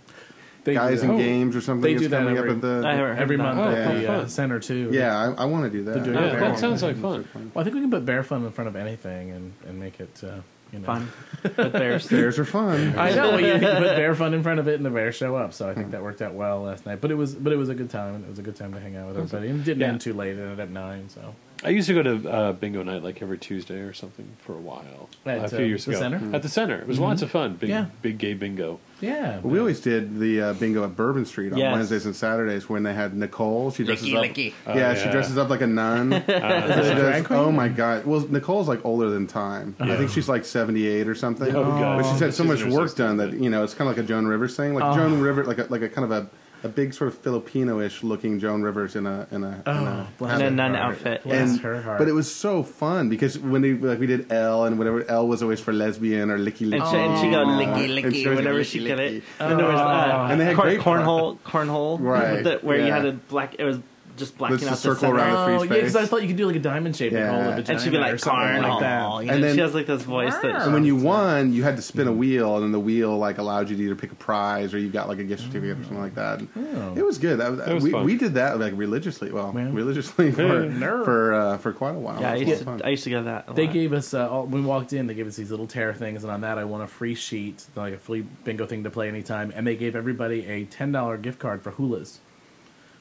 they 0.65 0.75
guys 0.75 1.01
that. 1.01 1.09
and 1.11 1.15
Oh. 1.15 1.19
games 1.19 1.57
or 1.57 1.61
something 1.61 1.83
They 1.83 1.95
is 1.95 2.03
do 2.03 2.09
that 2.09 2.19
coming 2.19 2.37
every- 2.37 2.51
up 2.51 2.57
at 2.57 2.63
the 2.63 2.83
I 2.87 3.19
every 3.19 3.37
month 3.39 3.59
Oh, 3.59 3.71
at 3.71 3.95
the 3.95 4.13
uh, 4.13 4.27
center 4.27 4.61
too. 4.61 4.91
yeah 4.93 5.19
I, 5.37 5.43
I 5.43 5.45
want 5.47 5.65
to 5.65 5.71
do 5.71 5.85
that 5.85 6.05
Yeah, 6.07 6.39
that 6.39 6.59
sounds 6.59 6.83
like 6.83 6.97
fun. 6.99 7.27
Well, 7.35 7.63
I 7.63 7.65
think 7.65 7.75
we 7.75 7.81
can 7.81 7.91
put 7.91 8.05
Bear 8.05 8.23
Fun 8.23 8.45
in 8.45 8.53
front 8.53 8.69
of 8.69 8.77
anything 8.77 9.31
and, 9.31 9.53
and 9.67 9.81
make 9.81 9.99
it 10.01 10.23
uh, 10.23 10.41
you 10.73 10.79
know 10.81 10.87
Fun. 10.87 11.09
But 11.43 11.73
bears. 11.73 12.07
Bears 12.11 12.39
are 12.39 12.45
fun. 12.45 12.99
I 12.99 13.15
know. 13.15 13.31
Well, 13.31 13.41
you 13.41 13.53
can 13.59 13.61
put 13.83 13.97
Bear 13.97 14.15
Fun 14.15 14.35
in 14.35 14.43
front 14.43 14.61
of 14.61 14.69
it, 14.69 14.75
and 14.75 14.85
the 14.85 14.91
bears 14.91 15.15
show 15.17 15.37
up. 15.37 15.55
So 15.55 15.69
I 15.71 15.75
think 15.75 15.93
that 15.93 16.03
worked 16.03 16.21
out 16.21 16.35
well 16.35 16.63
last 16.65 16.85
night. 16.85 17.01
But 17.01 17.11
it 17.11 17.15
was, 17.15 17.35
but 17.35 17.51
it 17.53 17.57
was 17.57 17.71
a 17.71 17.75
good 17.75 17.89
time. 17.89 18.17
and 18.17 18.25
It 18.25 18.29
was 18.31 18.39
a 18.39 18.43
good 18.43 18.57
time 18.57 18.75
to 18.75 18.81
hang 18.81 18.95
out 18.95 19.09
with 19.09 19.17
everybody. 19.17 19.49
And 19.49 19.61
it 19.61 19.65
didn't 19.65 19.81
Yeah. 19.81 19.89
end 19.89 20.01
too 20.03 20.13
late. 20.13 20.37
It 20.37 20.43
ended 20.43 20.61
at 20.61 20.71
nine. 20.71 21.09
So 21.09 21.35
I 21.63 21.69
used 21.71 21.89
to 21.89 21.95
go 21.95 22.03
to 22.03 22.31
uh, 22.31 22.53
bingo 22.55 22.83
night 22.83 23.03
like 23.03 23.21
every 23.21 23.37
Tuesday 23.37 23.81
or 23.81 23.93
something 23.93 24.27
for 24.39 24.55
a 24.55 24.61
while. 24.61 25.11
At, 25.27 25.39
a 25.39 25.43
uh, 25.45 25.49
few 25.49 25.65
years 25.67 25.85
the 25.85 25.91
ago. 25.93 26.01
center? 26.01 26.35
At 26.35 26.43
the 26.43 26.49
center. 26.49 26.79
It 26.81 26.87
was 26.87 26.99
lots 26.99 27.21
of 27.21 27.31
fun. 27.31 27.55
Big, 27.57 27.69
Yeah. 27.69 27.87
big 28.01 28.17
gay 28.17 28.33
bingo. 28.33 28.81
yeah, 29.03 29.41
We 29.41 29.59
always 29.59 29.81
did 29.81 30.19
the 30.19 30.41
uh, 30.41 30.53
bingo 30.55 30.85
at 30.85 30.97
Bourbon 30.97 31.27
Street 31.27 31.53
on 31.53 31.59
Yes. 31.59 31.73
Wednesdays 31.75 32.07
and 32.07 32.17
Saturdays 32.17 32.69
when 32.69 32.83
they 32.83 32.95
had 32.95 33.15
Nicole. 33.15 33.71
She 33.73 33.85
dresses 33.85 34.13
up. 34.15 34.25
licky. 34.25 34.55
Oh, 34.67 34.75
yeah, 34.75 34.95
she 34.95 35.05
yeah. 35.07 35.13
dresses 35.13 35.37
up 35.37 35.51
like 35.51 35.61
a 35.61 35.67
nun. 35.67 36.13
Is 36.15 36.25
She 36.25 36.33
does- 36.33 36.99
drag 36.99 37.25
queen? 37.27 37.39
oh 37.39 37.53
my 37.53 37.69
god! 37.69 38.07
Well, 38.07 38.21
Nicole's 38.29 38.69
like 38.69 38.83
older 38.85 39.11
than 39.11 39.27
time. 39.27 39.77
I 39.81 39.97
think 39.97 40.11
she's 40.11 40.29
like 40.31 40.45
seventy-eight 40.47 41.09
or 41.09 41.15
something. 41.15 41.55
Oh, 41.55 41.63
God. 41.65 42.03
But 42.03 42.11
she's 42.11 42.21
had 42.21 42.33
so 42.35 42.43
She's 42.45 42.51
much 42.53 42.61
in 42.63 42.71
her 42.73 42.79
work 42.79 42.91
60s, 42.91 42.97
done 42.97 43.17
that 43.19 43.31
but- 43.33 43.41
you 43.41 43.51
know 43.51 43.65
it's 43.65 43.75
kind 43.75 43.91
of 43.91 43.97
like 43.97 44.05
a 44.05 44.07
Joan 44.09 44.27
Rivers 44.27 44.57
thing, 44.57 44.75
like 44.75 44.85
Oh. 44.85 44.95
Joan 44.97 45.21
Rivers, 45.21 45.47
like 45.47 45.59
a, 45.59 45.67
like 45.71 45.83
a 45.83 45.89
kind 45.91 46.05
of 46.05 46.11
a, 46.11 46.31
a 46.63 46.69
big 46.69 46.93
sort 46.95 47.09
of 47.09 47.17
Filipino-ish 47.19 48.03
looking 48.03 48.39
Joan 48.39 48.63
Rivers 48.63 48.95
in 48.97 49.07
a 49.07 49.27
in 49.31 49.45
a, 49.45 49.49
in 49.49 49.63
Oh, 49.67 50.07
a 50.21 50.35
In 50.35 50.43
a 50.43 50.51
nun 50.51 50.77
outfit. 50.77 51.23
Bless 51.25 51.51
and 51.53 51.61
her 51.61 51.81
heart. 51.83 51.99
but 51.99 52.09
it 52.09 52.13
was 52.13 52.33
so 52.33 52.63
fun 52.63 53.09
because 53.09 53.39
when 53.39 53.63
they 53.63 53.73
like 53.73 53.99
we 53.99 54.07
did 54.07 54.31
L 54.33 54.65
and 54.67 54.79
whatever 54.79 55.05
L 55.11 55.27
was 55.27 55.43
always 55.43 55.61
for 55.61 55.73
lesbian 55.73 56.31
or 56.31 56.39
licky 56.39 56.69
licky 56.69 56.81
And 56.81 56.89
she, 56.91 56.97
and 56.97 57.19
she 57.21 57.31
go 57.31 57.45
licky 57.47 57.85
and 57.85 58.05
licky 58.05 58.15
she 58.23 58.29
whenever 58.29 58.61
licky, 58.61 58.65
she 58.65 58.85
get 58.85 59.01
it. 59.01 59.23
licky. 59.23 59.23
And 59.41 59.59
there 59.59 59.67
was 59.67 59.81
uh, 59.81 60.29
And 60.31 60.41
they 60.41 60.45
had 60.47 60.57
cornhole, 60.57 61.39
cornhole, 61.41 61.99
Right, 62.01 62.43
the- 62.45 62.59
where 62.59 62.79
you 62.79 62.93
had 62.93 63.07
a 63.07 63.13
black. 63.13 63.57
It 63.59 63.65
was 63.65 63.79
just 64.21 64.39
blacking 64.39 64.59
Just 64.59 64.69
a 64.69 64.71
out 64.71 64.77
the 64.77 64.81
circle 64.83 65.01
center. 65.01 65.17
around 65.17 65.51
the 65.51 65.57
oh 65.59 65.63
yeah, 65.65 65.69
because 65.75 65.97
I 65.97 66.01
space. 66.01 66.09
thought 66.11 66.23
you 66.23 66.29
could 66.29 66.37
do 66.37 66.47
like 66.47 66.55
a 66.57 66.61
diamond 66.61 66.95
shape 66.95 67.11
and 67.13 67.19
Yeah. 67.21 67.31
hold 67.33 67.45
a 67.47 67.49
And 67.49 67.57
vagina 67.57 67.81
she'd 67.81 67.91
be 67.91 67.99
like, 67.99 68.15
or 68.15 68.19
something 68.19 68.63
like 68.63 68.81
that. 68.81 69.03
"Cornhole," 69.03 69.25
you 69.25 69.31
And 69.33 69.43
then- 69.43 69.55
she 69.57 69.61
has 69.61 69.75
like 69.75 69.87
this 69.87 70.03
voice 70.03 70.37
that. 70.37 70.63
And 70.63 70.73
when 70.73 70.85
you 70.85 70.95
won, 70.95 71.53
you 71.53 71.65
had 71.65 71.75
to 71.77 71.83
spin 71.83 72.07
a 72.07 72.13
wheel, 72.13 72.55
and 72.55 72.63
then 72.65 72.71
the 72.73 72.79
wheel 72.79 73.19
like 73.19 73.39
allowed 73.39 73.69
you 73.71 73.77
to 73.77 73.83
either 73.83 73.95
pick 73.97 74.13
a 74.13 74.15
prize 74.15 74.73
or 74.73 74.79
you 74.79 74.89
got 74.91 75.09
like 75.09 75.19
a 75.19 75.25
gift 75.25 75.43
certificate 75.43 75.79
or 75.81 75.83
something 75.83 76.01
like 76.01 76.15
that. 76.15 76.41
Oh. 76.57 76.95
It 76.97 77.05
was 77.05 77.19
good. 77.19 77.41
That 77.41 77.51
was, 77.51 77.61
That 77.61 77.75
was 77.75 77.83
we, 77.85 77.91
fun. 77.91 78.05
we 78.05 78.17
did 78.17 78.35
that 78.35 78.61
like 78.61 78.75
religiously. 78.77 79.33
Well, 79.33 79.53
Yeah. 79.57 79.71
religiously 79.73 80.31
for 80.31 80.43
Nerd. 80.43 81.05
for 81.05 81.35
uh, 81.35 81.59
for 81.59 81.73
quite 81.73 81.97
a 81.97 81.99
while. 81.99 82.21
yeah, 82.21 82.33
I 82.33 82.37
It 82.37 82.41
was 82.41 82.49
used, 82.49 82.65
fun. 82.65 82.79
to, 82.79 82.87
I 82.87 82.91
used 82.91 83.05
to 83.05 83.11
go 83.11 83.19
to 83.19 83.25
that. 83.25 83.45
A 83.49 83.55
They 83.55 83.65
lot. 83.67 83.75
gave 83.75 83.93
us 83.93 84.13
uh, 84.15 84.29
all, 84.29 84.45
when 84.47 84.63
we 84.63 84.69
walked 84.69 84.93
in. 84.93 85.07
They 85.07 85.15
gave 85.15 85.27
us 85.27 85.37
these 85.37 85.51
little 85.51 85.67
tear 85.67 85.95
things, 85.95 86.23
and 86.25 86.31
on 86.33 86.43
that 86.43 86.59
I 86.59 86.65
won 86.65 86.83
a 86.83 86.87
free 86.87 87.15
sheet, 87.15 87.65
like 87.75 87.95
a 87.95 87.99
free 87.99 88.25
bingo 88.45 88.67
thing 88.67 88.85
to 88.85 88.91
play 88.91 89.09
anytime. 89.09 89.53
And 89.57 89.67
they 89.67 89.77
gave 89.77 89.97
everybody 89.97 90.47
a 90.47 90.65
ten 90.65 90.93
dollar 90.93 91.17
gift 91.17 91.39
card 91.39 91.63
for 91.63 91.73
Hulas. 91.73 92.19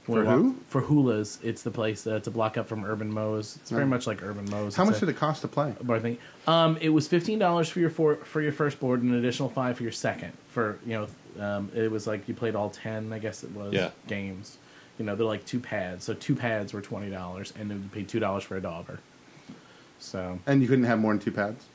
When 0.10 0.26
For 0.26 0.32
who? 0.32 0.44
walked- 0.44 0.70
For 0.70 0.82
Hulas, 0.82 1.38
it's 1.44 1.62
the 1.62 1.72
place 1.72 2.06
uh, 2.08 2.20
to 2.22 2.32
block 2.32 2.58
up 2.58 2.68
from 2.68 2.84
Urban 2.84 3.12
Mo's. 3.12 3.58
It's 3.62 3.70
very 3.70 3.86
much 3.86 4.08
like 4.08 4.24
Urban 4.24 4.50
Mo's. 4.50 4.76
How 4.76 4.84
It's 4.84 4.92
much 4.92 4.98
a- 4.98 5.06
did 5.06 5.10
it 5.10 5.18
cost 5.18 5.42
to 5.42 5.48
play? 5.48 5.74
bar 5.82 6.00
thing. 6.00 6.18
Um, 6.48 6.78
it 6.82 6.90
was 6.90 7.08
fifteen 7.08 7.38
dollars 7.40 7.70
for 7.70 7.80
your 7.80 7.90
for, 7.92 8.16
for 8.18 8.42
your 8.42 8.52
first 8.52 8.80
board 8.80 9.02
and 9.04 9.12
an 9.12 9.20
additional 9.20 9.50
five 9.50 9.78
for 9.78 9.84
your 9.84 9.92
second. 9.92 10.34
For 10.50 10.80
you 10.86 10.94
know, 11.38 11.44
um, 11.44 11.72
it 11.76 11.92
was 11.92 12.08
like 12.08 12.28
you 12.28 12.34
played 12.34 12.56
all 12.56 12.70
ten, 12.70 13.14
I 13.14 13.20
guess 13.20 13.44
it 13.44 13.52
was 13.52 13.74
Yeah. 13.74 13.92
games. 14.08 14.58
You 14.98 15.06
know, 15.06 15.16
they're 15.16 15.26
like 15.26 15.46
two 15.46 15.60
pads, 15.60 16.04
so 16.06 16.14
two 16.14 16.36
pads 16.36 16.74
were 16.74 16.82
twenty 16.82 17.10
dollars, 17.12 17.54
and 17.58 17.70
you 17.70 17.80
paid 17.92 18.08
two 18.10 18.20
dollars 18.20 18.44
for 18.44 18.58
a 18.58 18.62
dauber. 18.62 19.00
So 20.00 20.40
And 20.48 20.62
you 20.62 20.68
couldn't 20.68 20.86
have 20.86 21.00
more 21.00 21.14
than 21.14 21.22
two 21.22 21.32
pads. 21.32 21.66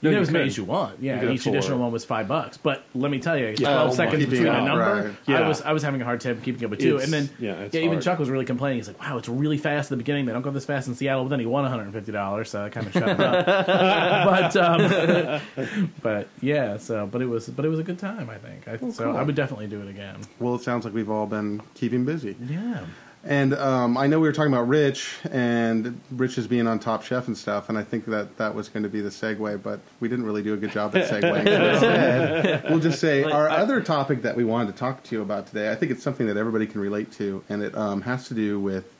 You 0.00 0.10
No, 0.10 0.10
can 0.10 0.16
you 0.16 0.22
as 0.22 0.30
many 0.30 0.46
as 0.46 0.56
you 0.56 0.64
want. 0.64 1.00
Yeah, 1.00 1.14
You 1.14 1.18
could 1.18 1.28
and 1.28 1.28
have 1.30 1.40
each 1.40 1.46
additional 1.46 1.78
four. 1.78 1.84
one 1.86 1.92
was 1.92 2.04
five 2.04 2.28
bucks. 2.28 2.56
But 2.56 2.84
let 2.94 3.10
me 3.10 3.18
tell 3.18 3.36
you, 3.36 3.46
Yeah. 3.48 3.54
twelve 3.56 3.90
Oh, 3.90 3.94
seconds 3.94 4.24
my 4.24 4.30
between 4.30 4.46
a 4.48 4.62
number, 4.64 5.14
Right. 5.26 5.36
I 5.42 5.48
was 5.48 5.62
I 5.62 5.72
was 5.72 5.82
having 5.82 6.00
a 6.00 6.04
hard 6.04 6.20
time 6.20 6.40
keeping 6.40 6.64
up 6.64 6.70
with 6.70 6.78
two. 6.80 6.96
It's- 6.98 7.04
And 7.04 7.12
then 7.12 7.30
yeah, 7.40 7.54
it's 7.64 7.74
even. 7.74 8.00
Chuck 8.00 8.18
was 8.18 8.30
really 8.30 8.44
complaining. 8.44 8.78
He's 8.78 8.86
like, 8.88 9.00
"Wow, 9.00 9.18
it's 9.18 9.28
really 9.28 9.58
fast 9.58 9.86
at 9.86 9.90
the 9.90 9.96
beginning. 9.96 10.26
They 10.26 10.32
don't 10.32 10.42
go 10.42 10.50
this 10.50 10.64
fast 10.64 10.86
in 10.88 10.94
Seattle." 10.94 11.24
But 11.24 11.30
then 11.30 11.40
he 11.40 11.46
won 11.46 11.62
one 11.62 11.70
hundred 11.70 11.84
and 11.84 11.92
fifty 11.92 12.12
dollars, 12.12 12.50
so 12.50 12.64
I 12.64 12.68
kind 12.68 12.86
of 12.86 12.92
shut 12.92 13.08
him 13.08 13.20
up. 13.20 13.46
but 13.66 14.56
um, 14.56 15.90
but 16.02 16.28
yeah, 16.40 16.76
so 16.76 17.06
but 17.06 17.20
it 17.22 17.26
was 17.26 17.48
but 17.48 17.64
it 17.64 17.68
was 17.68 17.78
a 17.78 17.84
good 17.84 17.98
time. 17.98 18.30
I 18.30 18.36
think 18.38 18.68
I, 18.68 18.76
so. 18.90 19.04
cool. 19.04 19.16
I 19.16 19.22
would 19.22 19.34
definitely 19.34 19.66
do 19.66 19.80
it 19.82 19.88
again. 19.88 20.16
Well, 20.38 20.54
it 20.54 20.62
sounds 20.62 20.84
like 20.84 20.94
we've 20.94 21.10
all 21.10 21.26
been 21.26 21.60
keeping 21.74 22.04
busy. 22.04 22.36
Yeah. 22.48 22.84
And 23.24 23.52
um, 23.54 23.96
I 23.98 24.06
know 24.06 24.20
we 24.20 24.28
were 24.28 24.32
talking 24.32 24.52
about 24.52 24.68
Rich 24.68 25.16
and 25.30 26.00
Rich 26.12 26.38
is 26.38 26.46
being 26.46 26.66
on 26.66 26.78
Top 26.78 27.02
Chef 27.02 27.26
and 27.26 27.36
stuff, 27.36 27.68
and 27.68 27.76
I 27.76 27.82
think 27.82 28.06
that 28.06 28.36
that 28.38 28.54
was 28.54 28.68
going 28.68 28.84
to 28.84 28.88
be 28.88 29.00
the 29.00 29.10
segue, 29.10 29.62
but 29.62 29.80
we 30.00 30.08
didn't 30.08 30.24
really 30.24 30.42
do 30.42 30.54
a 30.54 30.56
good 30.56 30.70
job 30.70 30.96
at 30.96 31.10
segueing. 31.10 31.44
So 31.44 31.68
instead, 31.72 32.70
we'll 32.70 32.78
just 32.78 33.00
say 33.00 33.24
Like, 33.24 33.34
our 33.34 33.48
I- 33.50 33.56
other 33.56 33.80
topic 33.80 34.22
that 34.22 34.36
we 34.36 34.44
wanted 34.44 34.72
to 34.72 34.78
talk 34.78 35.02
to 35.04 35.14
you 35.16 35.22
about 35.22 35.46
today. 35.48 35.70
I 35.70 35.74
think 35.74 35.90
it's 35.92 36.02
something 36.02 36.26
that 36.28 36.36
everybody 36.36 36.66
can 36.66 36.80
relate 36.80 37.10
to, 37.12 37.42
and 37.48 37.62
it 37.62 37.74
um, 37.76 38.02
has 38.02 38.28
to 38.28 38.34
do 38.34 38.60
with 38.60 38.94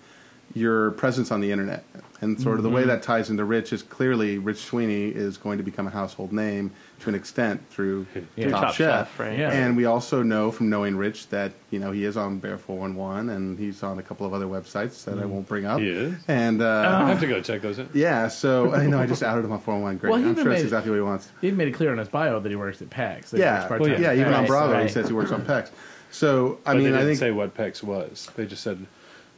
your 0.55 0.91
presence 0.93 1.31
on 1.31 1.41
the 1.41 1.53
internet. 1.53 1.85
And 2.21 2.41
sort 2.41 2.57
of 2.59 2.65
the 2.65 2.71
way 2.71 2.83
that 2.85 3.03
ties 3.05 3.31
into 3.31 3.45
Rich 3.45 3.73
is 3.73 3.83
clearly 3.83 4.39
Rich 4.39 4.59
Sweeney 4.65 5.09
is 5.11 5.37
going 5.37 5.59
to 5.59 5.65
become 5.65 5.87
a 5.87 5.91
household 5.91 6.33
name 6.33 6.73
to 7.01 7.09
an 7.09 7.15
extent 7.15 7.61
through 7.71 8.07
Yeah. 8.37 8.49
Top, 8.51 8.61
Top 8.63 8.75
Chef. 8.75 9.09
Chef, 9.09 9.21
right. 9.21 9.39
Yeah. 9.39 9.53
And 9.53 9.77
we 9.77 9.85
also 9.85 10.23
know 10.23 10.51
from 10.51 10.69
knowing 10.69 10.97
Rich 10.97 11.29
that 11.29 11.53
you 11.71 11.79
know 11.79 11.93
he 11.93 12.05
is 12.05 12.17
on 12.17 12.39
Bear 12.39 12.59
Four 12.59 12.79
One 12.79 12.95
One 12.97 13.29
and 13.31 13.59
he's 13.59 13.83
on 13.83 13.99
a 13.99 14.03
couple 14.03 14.27
of 14.27 14.35
other 14.35 14.47
websites 14.47 15.05
that 15.05 15.19
I 15.19 15.25
won't 15.25 15.47
bring 15.47 15.65
up. 15.65 15.81
He 15.81 15.89
is? 15.91 16.15
And 16.29 16.61
uh, 16.61 17.01
I 17.05 17.09
have 17.09 17.21
to 17.21 17.27
go 17.27 17.41
check 17.41 17.63
those 17.63 17.79
out. 17.79 17.89
yeah, 17.95 18.29
so 18.29 18.75
I 18.75 18.87
know 18.87 18.99
I 18.99 19.07
just 19.07 19.23
outed 19.23 19.45
him 19.45 19.53
on 19.53 19.61
Four 19.61 19.75
One 19.75 19.83
One. 19.85 19.97
Great, 19.99 20.11
Well, 20.11 20.21
I'm 20.25 20.35
sure 20.35 20.45
that's 20.45 20.63
exactly 20.63 20.91
what 20.91 20.97
he 20.97 21.03
wants. 21.03 21.31
He 21.41 21.47
even 21.47 21.57
made 21.57 21.69
it 21.69 21.75
clear 21.75 21.93
on 21.93 21.99
his 21.99 22.09
bio 22.09 22.41
that 22.41 22.49
he 22.49 22.57
works 22.57 22.83
at 22.83 22.91
PEX. 22.91 23.37
Yeah, 23.39 23.69
Well, 23.69 23.89
yeah, 23.89 24.13
even 24.15 24.35
on 24.35 24.45
PEX. 24.45 24.49
Bravo 24.49 24.83
he 24.83 24.89
says 24.89 25.07
he 25.09 25.15
works 25.15 25.31
on 25.33 25.43
PEX. 25.43 25.71
So 26.11 26.59
I 26.65 26.73
But 26.73 26.79
mean, 26.83 26.93
they 26.93 26.99
I 26.99 27.03
think 27.05 27.19
say 27.19 27.31
what 27.31 27.55
PEX 27.55 27.83
was. 27.83 28.29
They 28.35 28.47
just 28.47 28.63
said, 28.63 28.87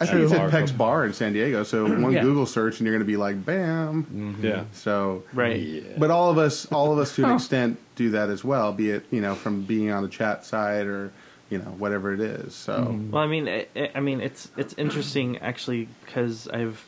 I 0.00 0.06
think 0.06 0.20
it's 0.20 0.32
Bar. 0.32 0.46
at 0.46 0.52
PEX 0.52 0.76
Bar 0.76 1.04
in 1.04 1.12
San 1.12 1.32
Diego. 1.32 1.62
So 1.62 1.86
mm-hmm. 1.86 2.02
one 2.02 2.12
Yeah. 2.12 2.22
Google 2.22 2.46
search 2.46 2.78
and 2.78 2.86
you're 2.86 2.94
going 2.94 3.06
to 3.06 3.12
be 3.12 3.18
like, 3.18 3.44
bam. 3.44 4.04
Mm-hmm. 4.04 4.44
yeah. 4.44 4.64
So 4.72 5.24
Right. 5.32 5.60
Yeah. 5.60 5.82
But 5.98 6.10
all 6.10 6.30
of 6.30 6.38
us, 6.38 6.66
all 6.72 6.92
of 6.92 6.98
us 6.98 7.14
to 7.16 7.24
an 7.24 7.30
oh. 7.32 7.34
extent, 7.34 7.78
do 7.96 8.10
that 8.10 8.30
as 8.30 8.42
well. 8.42 8.72
Be 8.72 8.90
it 8.90 9.04
you 9.10 9.20
know 9.20 9.34
from 9.34 9.62
being 9.62 9.90
on 9.90 10.02
the 10.02 10.08
chat 10.08 10.44
side 10.44 10.86
or 10.86 11.12
you 11.50 11.58
know 11.58 11.64
whatever 11.64 12.14
it 12.14 12.20
is. 12.20 12.54
So 12.54 12.74
mm-hmm. 12.74 13.10
Well, 13.10 13.22
I 13.22 13.26
mean, 13.26 13.48
I, 13.48 13.66
I 13.94 14.00
mean, 14.00 14.20
it's 14.20 14.50
it's 14.56 14.74
interesting 14.78 15.38
actually 15.38 15.88
because 16.06 16.48
I've 16.48 16.84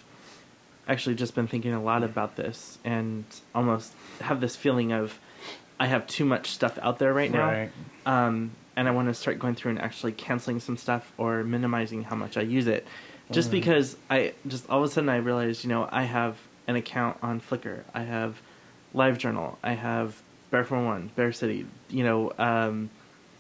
actually 0.89 1.15
just 1.15 1.35
been 1.35 1.47
thinking 1.47 1.75
a 1.75 1.83
lot 1.83 2.03
about 2.03 2.37
this 2.37 2.79
and 2.85 3.25
almost 3.55 3.93
have 4.21 4.41
this 4.41 4.57
feeling 4.57 4.93
of 4.93 5.19
I 5.79 5.87
have 5.87 6.07
too 6.07 6.25
much 6.25 6.51
stuff 6.51 6.79
out 6.81 6.99
there 6.99 7.13
right 7.13 7.31
now, 7.31 7.49
Right. 7.51 7.71
um, 8.07 8.53
and 8.77 8.89
I 8.89 8.91
want 8.91 9.09
to 9.09 9.15
start 9.15 9.39
going 9.39 9.55
through 9.55 9.73
and 9.73 9.81
actually 9.81 10.13
canceling 10.13 10.61
some 10.61 10.77
stuff 10.77 11.13
or 11.19 11.43
minimizing 11.45 12.05
how 12.05 12.17
much 12.17 12.37
I 12.37 12.43
use 12.43 12.67
it, 12.67 12.87
just 13.31 13.49
mm. 13.49 13.53
because 13.53 13.97
I 14.11 14.35
just 14.47 14.69
all 14.71 14.79
of 14.83 14.85
a 14.85 14.93
sudden 14.93 15.09
I 15.09 15.17
realized, 15.17 15.65
you 15.65 15.71
know, 15.71 15.89
I 15.91 16.05
have 16.05 16.39
an 16.67 16.77
account 16.77 17.19
on 17.23 17.41
Flickr, 17.41 17.83
I 17.95 18.03
have 18.03 18.41
LiveJournal, 18.95 19.57
I 19.63 19.73
have 19.73 20.23
Bear 20.51 20.65
for 20.65 20.83
One, 20.83 21.11
Bear 21.17 21.33
City, 21.33 21.67
you 21.89 22.05
know. 22.05 22.33
Um, 22.39 22.91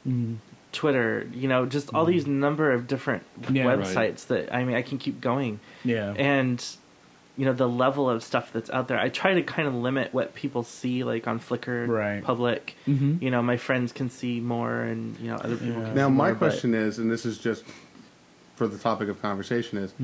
mm. 0.07 0.37
Twitter, 0.73 1.29
you 1.35 1.49
know, 1.49 1.66
just 1.66 1.92
all 1.92 2.07
mm. 2.07 2.09
these 2.09 2.27
number 2.27 2.73
of 2.73 2.87
different 2.87 3.25
Yeah. 3.51 3.66
Right. 3.66 3.79
websites 3.79 4.27
that 4.29 4.55
I 4.55 4.64
mean, 4.64 4.75
I 4.75 4.83
can 4.83 4.97
keep 4.99 5.21
going, 5.21 5.61
Yeah. 5.85 6.14
and 6.16 6.64
you 7.37 7.47
know, 7.47 7.53
the 7.55 7.68
level 7.68 8.11
of 8.11 8.23
stuff 8.23 8.53
that's 8.53 8.68
out 8.71 8.88
there. 8.88 8.99
I 8.99 9.09
try 9.09 9.35
to 9.35 9.42
kind 9.42 9.66
of 9.66 9.75
limit 9.75 10.12
what 10.12 10.35
people 10.35 10.62
see, 10.64 11.03
like 11.05 11.27
on 11.27 11.40
Flickr, 11.40 11.88
Right. 11.88 12.23
public. 12.23 12.77
Mhm. 12.87 13.23
You 13.23 13.31
know, 13.31 13.40
my 13.42 13.57
friends 13.57 13.92
can 13.92 14.11
see 14.11 14.38
more, 14.40 14.83
and 14.83 15.18
you 15.18 15.29
know, 15.29 15.37
other 15.37 15.57
people. 15.57 15.81
Yeah. 15.81 15.87
Can 15.88 15.95
now 15.95 16.09
see 16.09 16.12
my 16.12 16.27
more, 16.27 16.35
but- 16.35 16.38
question 16.51 16.75
is, 16.75 16.99
and 16.99 17.11
this 17.11 17.25
is 17.25 17.38
just 17.38 17.64
for 18.57 18.66
the 18.68 18.77
topic 18.79 19.09
of 19.09 19.21
conversation, 19.23 19.79
is 19.79 19.95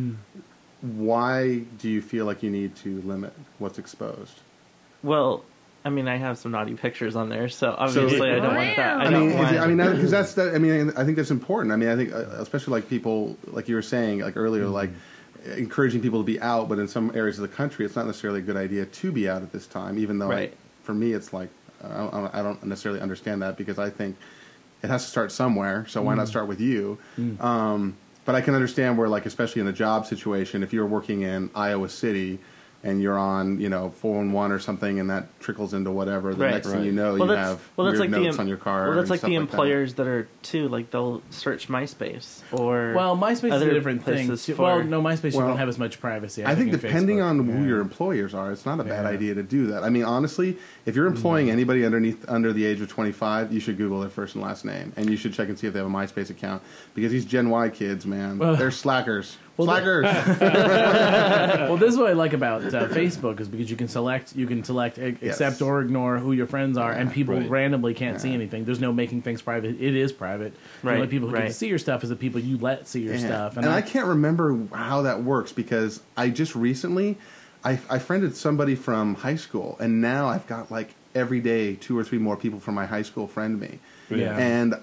why 0.81 1.59
do 1.79 1.88
you 1.88 2.01
feel 2.01 2.25
like 2.25 2.43
you 2.43 2.51
need 2.51 2.77
to 2.77 3.01
limit 3.03 3.33
what's 3.59 3.79
exposed? 3.79 4.41
well, 5.03 5.45
I 5.85 5.91
mean, 5.91 6.09
I 6.09 6.17
have 6.17 6.37
some 6.38 6.51
naughty 6.53 6.75
pictures 6.75 7.14
on 7.14 7.29
there, 7.29 7.49
so 7.49 7.75
obviously 7.79 8.31
I 8.33 8.41
don't 8.41 8.57
want 8.57 8.77
that. 8.77 8.97
I, 8.99 9.07
I, 9.07 9.11
don't 9.11 9.29
mean, 9.29 9.38
want. 9.38 9.47
is 9.53 9.57
it- 9.57 9.61
I 9.61 9.67
mean, 9.69 9.77
because 9.77 10.11
that's 10.11 10.35
that. 10.35 10.55
I 10.55 10.59
mean, 10.59 10.93
I 10.97 11.05
think 11.05 11.17
that's 11.17 11.31
important. 11.31 11.73
I 11.73 11.77
mean, 11.77 11.88
I 11.88 11.95
think 11.97 12.12
uh, 12.12 12.19
especially 12.41 12.73
like 12.73 12.91
people, 12.91 13.37
like 13.47 13.69
you 13.69 13.77
were 13.77 13.81
saying, 13.83 14.19
like 14.21 14.37
earlier, 14.37 14.64
Mm-hmm. 14.64 14.73
like 14.73 14.91
encouraging 15.57 16.01
people 16.03 16.21
to 16.21 16.25
be 16.27 16.41
out, 16.41 16.69
but 16.69 16.79
in 16.79 16.89
some 16.89 17.11
areas 17.15 17.39
of 17.39 17.43
the 17.49 17.55
country, 17.57 17.85
it's 17.85 17.97
not 17.97 18.07
necessarily 18.07 18.41
a 18.41 18.43
good 18.43 18.57
idea 18.57 18.85
to 18.87 19.13
be 19.13 19.29
out 19.29 19.43
at 19.43 19.53
this 19.53 19.67
time. 19.67 19.99
Even 19.99 20.19
though, 20.19 20.31
I- 20.33 20.51
for 20.83 20.95
me, 20.95 21.13
it's 21.13 21.33
like 21.33 21.51
I 21.85 21.97
don't, 22.11 22.35
I 22.35 22.43
don't 22.43 22.65
necessarily 22.65 23.01
understand 23.01 23.41
that 23.43 23.57
because 23.57 23.79
I 23.79 23.89
think 23.89 24.17
it 24.83 24.89
has 24.91 25.05
to 25.05 25.11
start 25.11 25.31
somewhere. 25.31 25.87
So 25.89 26.03
why 26.03 26.15
Mm. 26.15 26.17
not 26.19 26.29
start 26.29 26.49
with 26.49 26.61
you? 26.61 26.99
Um, 27.41 27.95
but 28.25 28.35
I 28.35 28.41
can 28.41 28.55
understand 28.55 28.99
where, 28.99 29.09
like, 29.09 29.27
especially 29.27 29.61
in 29.61 29.69
a 29.69 29.73
job 29.73 30.05
situation, 30.07 30.63
if 30.63 30.73
you're 30.73 30.87
working 30.87 31.23
in 31.23 31.51
Iowa 31.55 31.89
City. 31.89 32.41
And 32.85 33.03
you're 33.03 33.19
on, 33.19 33.61
you 33.61 33.69
know, 33.69 33.91
four 33.91 34.19
one 34.19 34.31
one 34.31 34.53
or 34.53 34.61
something, 34.61 35.01
and 35.01 35.11
that 35.11 35.41
trickles 35.41 35.75
into 35.75 35.91
whatever. 35.91 36.33
The 36.33 36.45
Right. 36.45 36.51
next 36.55 36.69
thing 36.71 36.85
you 36.85 36.93
know, 36.93 37.14
well, 37.14 37.23
you 37.23 37.27
that's 37.35 37.49
have 37.49 37.69
well, 37.77 37.87
that's 37.88 37.99
weird 37.99 38.12
like 38.12 38.23
notes 38.23 38.37
the 38.37 38.43
on 38.43 38.47
your 38.49 38.57
car. 38.57 38.85
Well, 38.87 38.93
that's 38.95 39.03
and 39.07 39.11
like 39.11 39.19
stuff 39.19 39.29
the 39.31 39.35
that. 39.35 39.41
employers 39.43 39.95
that. 39.95 40.07
are 40.07 40.29
too 40.43 40.69
like 40.69 40.93
they'll 40.93 41.21
search 41.31 41.67
MySpace 41.69 42.41
or 42.53 42.93
Well, 42.95 43.17
MySpace 43.17 43.53
is 43.53 43.62
a 43.62 43.71
different 43.71 44.05
thing. 44.05 44.37
for- 44.37 44.62
Well, 44.62 44.85
no, 44.85 45.03
MySpace 45.03 45.35
you 45.35 45.41
don't 45.41 45.57
have 45.59 45.69
as 45.69 45.77
much 45.79 46.01
privacy. 46.01 46.45
I 46.47 46.55
think 46.55 46.73
in 46.73 46.79
depending 46.79 47.19
Facebook. 47.19 47.25
on 47.31 47.47
who 47.49 47.61
Yeah. 47.62 47.67
your 47.67 47.81
employers 47.81 48.33
are, 48.33 48.53
it's 48.53 48.64
not 48.64 48.79
a 48.79 48.85
bad 48.85 49.03
Yeah. 49.05 49.11
idea 49.11 49.35
to 49.35 49.43
do 49.43 49.67
that. 49.67 49.83
I 49.83 49.91
mean, 49.91 50.05
honestly, 50.05 50.57
if 50.87 50.95
you're 50.95 51.09
employing 51.09 51.51
anybody 51.51 51.85
underneath 51.85 52.25
under 52.29 52.53
the 52.53 52.64
age 52.64 52.81
of 52.81 52.88
25, 52.88 53.53
you 53.53 53.59
should 53.59 53.77
Google 53.77 54.01
their 54.01 54.09
first 54.09 54.37
and 54.37 54.45
last 54.45 54.64
name, 54.64 54.93
and 54.97 55.11
you 55.11 55.17
should 55.17 55.33
check 55.33 55.49
and 55.49 55.59
see 55.59 55.67
if 55.67 55.73
they 55.73 55.81
have 55.81 55.88
a 55.88 55.91
MySpace 55.93 56.31
account 56.31 56.62
because 56.95 57.11
these 57.11 57.25
Gen 57.25 57.51
Y 57.51 57.69
kids, 57.71 58.07
man, 58.07 58.38
Well- 58.38 58.55
they're 58.55 58.71
slackers. 58.71 59.37
Well, 59.59 59.66
slackers. 59.66 60.05
well, 60.40 61.77
this 61.77 61.92
is 61.92 61.99
what 61.99 62.09
I 62.09 62.12
like 62.12 62.33
about 62.33 62.62
uh, 62.62 62.87
Facebook 62.88 63.40
is 63.40 63.49
because 63.49 63.68
you 63.68 63.77
can 63.77 63.88
select, 63.88 64.37
you 64.37 64.47
can 64.47 64.62
select 64.62 64.99
a- 64.99 65.11
Yes. 65.21 65.40
accept 65.40 65.61
or 65.62 65.81
ignore 65.81 66.18
who 66.18 66.33
your 66.33 66.47
friends 66.47 66.79
are, 66.79 66.92
and 66.92 67.12
people 67.12 67.35
right. 67.35 67.51
randomly 67.51 67.92
can't 67.92 68.21
see 68.21 68.33
anything. 68.33 68.64
There's 68.64 68.81
no 68.81 68.92
making 68.92 69.23
things 69.23 69.42
private. 69.42 69.81
It 69.81 69.97
is 69.97 70.12
private. 70.12 70.55
The 70.83 70.88
only 70.90 71.01
Right, 71.03 71.11
people 71.11 71.29
who 71.29 71.35
get 71.35 71.40
right. 71.42 71.49
to 71.49 71.55
see 71.55 71.66
your 71.66 71.79
stuff 71.79 72.05
is 72.05 72.11
the 72.11 72.16
people 72.16 72.40
you 72.40 72.57
let 72.59 72.87
see 72.87 73.01
your 73.03 73.14
Yeah. 73.14 73.27
stuff. 73.27 73.57
And, 73.57 73.66
I, 73.66 73.83
can't 73.83 74.07
remember 74.07 74.57
how 74.73 75.03
that 75.03 75.25
works 75.25 75.51
because 75.53 76.01
I 76.16 76.31
just 76.31 76.55
recently, 76.55 77.18
I, 77.64 77.81
I 77.90 77.99
friended 77.99 78.37
somebody 78.37 78.77
from 78.77 79.16
high 79.16 79.37
school, 79.37 79.77
and 79.81 80.01
now 80.01 80.29
I've 80.29 80.47
got 80.47 80.71
like 80.71 80.94
every 81.14 81.40
day 81.40 81.75
two 81.75 81.99
or 81.99 82.05
three 82.05 82.18
more 82.18 82.37
people 82.37 82.61
from 82.61 82.75
my 82.77 82.87
high 82.87 83.03
school 83.03 83.27
friend 83.27 83.59
me. 83.59 83.81
Yeah. 84.09 84.37
And 84.38 84.75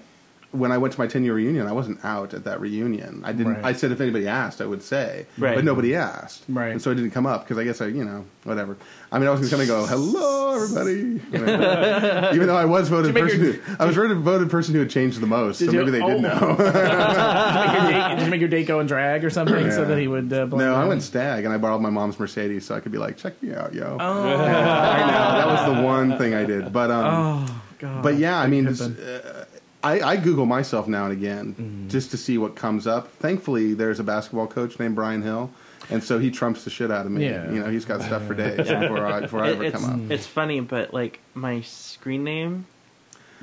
when 0.52 0.72
I 0.72 0.78
went 0.78 0.94
to 0.94 1.00
my 1.00 1.06
10 1.06 1.24
year 1.24 1.34
reunion, 1.34 1.66
I 1.66 1.72
wasn't 1.72 2.02
out 2.04 2.32
at 2.32 2.44
that 2.44 2.60
reunion. 2.60 3.22
I 3.24 3.32
didn't. 3.32 3.54
Right. 3.54 3.64
I 3.64 3.72
said 3.74 3.92
if 3.92 4.00
anybody 4.00 4.26
asked, 4.26 4.60
I 4.60 4.66
would 4.66 4.82
say, 4.82 5.26
Right. 5.38 5.54
but 5.54 5.64
nobody 5.64 5.94
asked, 5.94 6.44
Right. 6.48 6.72
And 6.72 6.80
so 6.80 6.90
it 6.90 6.94
didn't 6.94 7.10
come 7.10 7.26
up 7.26 7.44
because 7.44 7.58
I 7.58 7.64
guess 7.64 7.80
I, 7.80 7.86
you 7.86 8.04
know, 8.04 8.24
whatever. 8.44 8.76
I 9.12 9.18
mean, 9.18 9.28
I 9.28 9.32
was 9.32 9.40
going 9.40 9.48
to 9.50 9.54
come 9.54 9.60
and 9.60 9.68
go, 9.68 9.86
"Hello, 9.86 10.54
everybody," 10.56 10.92
you 10.92 11.20
even 12.34 12.46
though 12.46 12.56
I 12.56 12.64
was 12.64 12.88
voted 12.88 13.14
Did 13.14 13.20
you 13.20 13.26
person. 13.28 13.44
your- 13.44 13.52
who, 13.54 13.76
I 13.78 13.84
was 13.86 13.94
voted 13.96 14.18
voted 14.18 14.50
person 14.50 14.74
who 14.74 14.80
had 14.80 14.90
changed 14.90 15.20
the 15.20 15.26
most, 15.26 15.58
Did 15.58 15.66
so 15.66 15.72
you- 15.72 15.78
maybe 15.80 15.90
they 15.92 16.00
did 16.00 16.16
oh. 16.16 16.20
know. 16.20 16.56
just, 16.58 16.74
make 16.74 17.72
your 17.82 17.90
date, 17.92 18.18
just 18.18 18.30
make 18.30 18.40
your 18.40 18.48
date 18.48 18.66
go 18.66 18.80
and 18.80 18.88
drag 18.88 19.24
or 19.24 19.30
something 19.30 19.70
so 19.70 19.84
that 19.84 19.98
he 19.98 20.08
would. 20.08 20.32
Uh, 20.32 20.46
No, 20.46 20.74
I 20.74 20.84
went 20.86 21.02
stag 21.02 21.44
and 21.44 21.52
I 21.52 21.58
borrowed 21.58 21.80
my 21.82 21.90
mom's 21.90 22.18
Mercedes 22.18 22.64
so 22.66 22.74
I 22.74 22.80
could 22.80 22.92
be 22.92 22.98
like, 22.98 23.16
check 23.16 23.40
me 23.42 23.54
out, 23.54 23.74
yo. 23.74 23.96
Oh, 24.00 24.22
I 24.22 25.00
know 25.00 25.38
that 25.38 25.46
was 25.46 25.76
the 25.76 25.82
one 25.82 26.18
thing 26.18 26.34
I 26.34 26.44
did, 26.44 26.72
but 26.72 26.90
um, 26.90 27.46
oh 27.48 27.62
God. 27.78 28.02
but 28.02 28.16
yeah, 28.16 28.38
I 28.38 28.46
mean, 28.48 28.64
this, 28.64 28.80
uh, 28.80 29.44
I, 29.86 30.00
I 30.12 30.16
Google 30.16 30.46
myself 30.46 30.88
now 30.88 31.04
and 31.04 31.12
again 31.12 31.54
Mm-hmm. 31.54 31.88
just 31.88 32.10
to 32.12 32.16
see 32.16 32.38
what 32.38 32.56
comes 32.56 32.86
up. 32.86 33.12
Thankfully, 33.12 33.74
there's 33.74 34.00
a 34.00 34.04
basketball 34.04 34.46
coach 34.46 34.78
named 34.78 34.94
Brian 34.94 35.22
Hill, 35.22 35.50
and 35.90 36.02
so 36.02 36.18
he 36.18 36.30
trumps 36.30 36.64
the 36.64 36.70
shit 36.70 36.90
out 36.90 37.06
of 37.06 37.12
me. 37.12 37.24
Yeah. 37.26 37.50
You 37.50 37.60
know, 37.60 37.70
he's 37.70 37.84
got 37.84 38.02
stuff 38.02 38.26
for 38.26 38.34
days 38.34 38.66
Yeah. 38.68 38.80
before 38.80 39.06
I 39.06 39.20
before 39.20 39.42
I 39.42 39.48
It- 39.48 39.52
ever 39.54 39.64
it's, 39.64 39.76
come 39.80 40.04
up. 40.06 40.10
it's 40.10 40.26
funny, 40.26 40.60
but 40.60 40.92
like 40.92 41.20
my 41.34 41.60
screen 41.62 42.24
name 42.24 42.66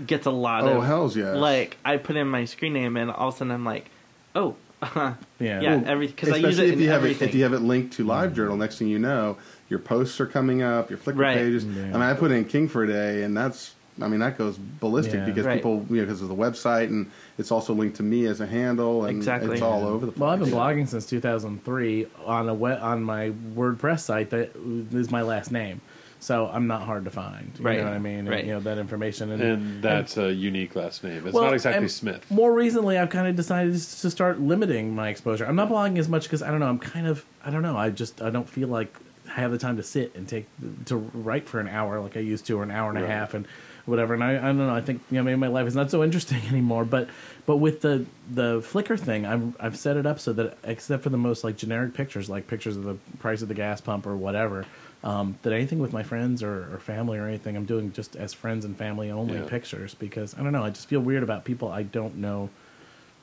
gets 0.06 0.26
a 0.26 0.32
lot 0.32 0.64
Oh 0.64 0.80
of 0.80 0.86
hell's 0.86 1.16
yes! 1.16 1.36
like 1.38 1.78
I 1.86 1.98
put 1.98 2.16
in 2.16 2.28
my 2.28 2.46
screen 2.46 2.74
name 2.74 2.98
and 2.98 3.12
all 3.12 3.30
of 3.30 3.36
a 3.36 3.38
sudden 3.38 3.52
I'm 3.52 3.64
like, 3.64 3.90
oh, 4.36 4.56
yeah. 4.96 5.16
yeah, 5.40 5.62
Well, 5.78 5.84
every 5.86 6.08
because 6.08 6.30
I 6.30 6.38
use 6.38 6.58
it 6.60 6.66
if 6.70 6.74
in 6.74 6.80
you 6.82 6.88
have 6.90 6.98
everything. 7.04 7.28
it 7.28 7.30
if 7.30 7.36
you 7.36 7.44
have 7.44 7.54
it 7.54 7.60
linked 7.62 7.94
to 7.98 8.06
LiveJournal. 8.06 8.58
Next 8.58 8.80
thing 8.80 8.88
you 8.90 9.00
know, 9.00 9.38
your 9.70 9.80
posts 9.80 10.20
are 10.20 10.26
coming 10.26 10.62
up, 10.62 10.90
your 10.90 11.00
Flickr 11.00 11.18
Right. 11.20 11.38
pages. 11.38 11.64
Yeah. 11.64 11.84
I 11.84 11.86
mean, 11.94 12.02
I 12.02 12.14
put 12.16 12.32
in 12.32 12.44
King 12.46 12.68
for 12.68 12.84
a 12.84 12.88
day, 12.88 13.24
and 13.24 13.38
that's 13.38 13.73
I 14.02 14.08
mean 14.08 14.20
that 14.22 14.38
goes 14.38 14.58
ballistic 14.58 15.14
Yeah. 15.16 15.26
because 15.26 15.46
Right. 15.46 15.56
people 15.56 15.86
you 15.90 15.98
know 15.98 16.02
because 16.04 16.22
of 16.22 16.28
the 16.30 16.36
website 16.36 16.88
and 16.88 17.10
it's 17.38 17.52
also 17.52 17.74
linked 17.74 17.98
to 17.98 18.04
me 18.04 18.26
as 18.26 18.42
a 18.42 18.48
handle 18.48 19.06
and 19.06 19.16
Exactly. 19.18 19.54
it's 19.54 19.62
all 19.62 19.86
over 19.86 20.06
the 20.06 20.12
place. 20.12 20.22
Well, 20.22 20.30
I've 20.32 20.40
been 20.40 20.50
blogging 20.50 20.88
since 20.88 21.06
2003 21.06 22.08
on 22.26 22.50
a 22.50 22.54
we- 22.54 22.72
on 22.72 23.04
my 23.04 23.32
WordPress 23.56 24.00
site 24.02 24.30
that 24.32 24.52
is 24.94 25.12
my 25.12 25.22
last 25.22 25.52
name, 25.52 25.82
so 26.20 26.50
I'm 26.52 26.66
not 26.68 26.82
hard 26.84 27.06
to 27.06 27.12
find. 27.12 27.52
You 27.60 27.66
Right. 27.66 27.78
know 27.80 27.86
what 27.86 27.94
I 27.94 28.00
mean? 28.00 28.20
And, 28.20 28.30
Right. 28.30 28.46
you 28.46 28.52
know 28.54 28.60
that 28.62 28.78
information. 28.80 29.32
And, 29.32 29.42
And 29.42 29.84
that's 29.84 30.18
a 30.18 30.34
unique 30.34 30.76
last 30.76 31.04
name. 31.04 31.24
It's 31.26 31.34
Well, 31.34 31.44
not 31.44 31.54
exactly 31.54 31.88
Smith. 31.88 32.26
More 32.32 32.54
recently, 32.54 32.98
I've 32.98 33.10
kind 33.12 33.28
of 33.28 33.36
decided 33.36 33.74
to 33.74 34.10
start 34.10 34.40
limiting 34.40 34.96
my 34.96 35.10
exposure. 35.10 35.46
I'm 35.46 35.56
not 35.56 35.70
blogging 35.70 36.00
as 36.00 36.10
much 36.10 36.24
because 36.24 36.42
I 36.42 36.50
don't 36.50 36.60
know. 36.60 36.68
I'm 36.70 36.80
kind 36.80 37.06
of 37.08 37.26
I 37.46 37.52
don't 37.52 37.62
know. 37.62 37.78
I 37.78 37.90
just 37.92 38.22
I 38.24 38.30
don't 38.32 38.50
feel 38.50 38.70
like 38.70 38.96
I 39.36 39.40
have 39.42 39.52
the 39.52 39.58
time 39.58 39.78
to 39.78 39.84
sit 39.84 40.14
and 40.16 40.28
take 40.28 40.46
to 40.86 40.96
write 40.98 41.48
for 41.48 41.60
an 41.60 41.68
hour 41.68 42.00
like 42.00 42.16
I 42.18 42.20
used 42.20 42.46
to, 42.48 42.60
or 42.60 42.64
an 42.64 42.72
hour 42.72 42.90
and 42.90 43.00
a 43.04 43.08
half, 43.08 43.34
and 43.34 43.46
whatever. 43.86 44.14
And 44.14 44.24
I, 44.24 44.38
I 44.38 44.42
don't 44.42 44.58
know. 44.58 44.74
I 44.74 44.82
think 44.82 45.02
you 45.12 45.18
know 45.18 45.24
maybe 45.24 45.38
my 45.38 45.48
life 45.48 45.68
is 45.68 45.76
not 45.76 45.92
so 45.92 46.04
interesting 46.04 46.42
anymore. 46.50 46.86
But 46.86 47.10
but 47.46 47.58
with 47.58 47.82
the 47.82 48.06
the 48.32 48.60
Flickr 48.62 49.00
thing, 49.00 49.26
I've 49.26 49.56
I've 49.60 49.78
set 49.78 49.98
it 49.98 50.06
up 50.06 50.20
so 50.20 50.34
that 50.34 50.58
except 50.64 51.04
for 51.04 51.10
the 51.10 51.18
most 51.18 51.44
like 51.44 51.58
generic 51.58 51.94
pictures, 51.94 52.30
like 52.30 52.48
pictures 52.48 52.78
of 52.78 52.84
the 52.84 52.96
price 53.20 53.42
of 53.42 53.48
the 53.48 53.54
gas 53.54 53.82
pump 53.82 54.06
or 54.08 54.16
whatever. 54.16 54.66
Um, 55.06 55.38
that 55.42 55.52
anything 55.52 55.80
with 55.80 55.92
my 55.92 56.02
friends 56.04 56.42
or, 56.42 56.74
or 56.74 56.80
family 56.80 57.18
or 57.18 57.28
anything, 57.28 57.58
I'm 57.58 57.66
doing 57.66 57.92
just 57.92 58.16
as 58.16 58.34
friends 58.34 58.64
and 58.64 58.78
family 58.78 59.12
only 59.12 59.34
Yeah. 59.36 59.44
pictures 59.46 59.94
because 59.94 60.34
I 60.34 60.44
don't 60.44 60.54
know. 60.54 60.64
I 60.64 60.70
just 60.70 60.88
feel 60.88 61.02
weird 61.02 61.24
about 61.24 61.44
people 61.44 61.68
I 61.70 61.84
don't 61.84 62.16
know 62.20 62.50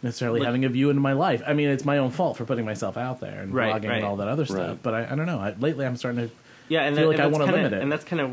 necessarily 0.03 0.41
Like- 0.41 0.47
having 0.47 0.67
a 0.67 0.69
view 0.69 0.91
into 0.91 1.01
my 1.01 1.15
life. 1.15 1.43
I 1.47 1.55
mean, 1.55 1.69
it's 1.71 1.87
my 1.87 1.97
own 1.97 2.11
fault 2.11 2.37
for 2.37 2.45
putting 2.45 2.67
myself 2.67 2.99
out 2.99 3.21
there 3.21 3.41
and 3.41 3.55
Right, 3.55 3.73
blogging 3.75 3.89
right. 3.89 3.97
and 3.97 4.05
all 4.05 4.17
that 4.17 4.29
other 4.29 4.45
stuff. 4.45 4.59
Right. 4.69 4.83
But 4.83 4.93
I, 4.95 5.05
I 5.13 5.15
don't 5.15 5.25
know. 5.25 5.39
I, 5.39 5.55
lately, 5.59 5.87
I'm 5.87 5.97
starting 5.97 6.29
to 6.29 6.35
Yeah, 6.71 6.83
and 6.85 6.97
feel 6.97 7.11
that- 7.11 7.19
like 7.19 7.21
I 7.21 7.27
want 7.27 7.39
that's 7.41 7.47
to 7.51 7.53
kinda, 7.53 7.63
limit 7.65 7.73
it. 7.79 7.83
And 7.83 7.91
that's 7.93 8.05
kind 8.05 8.21
of 8.23 8.31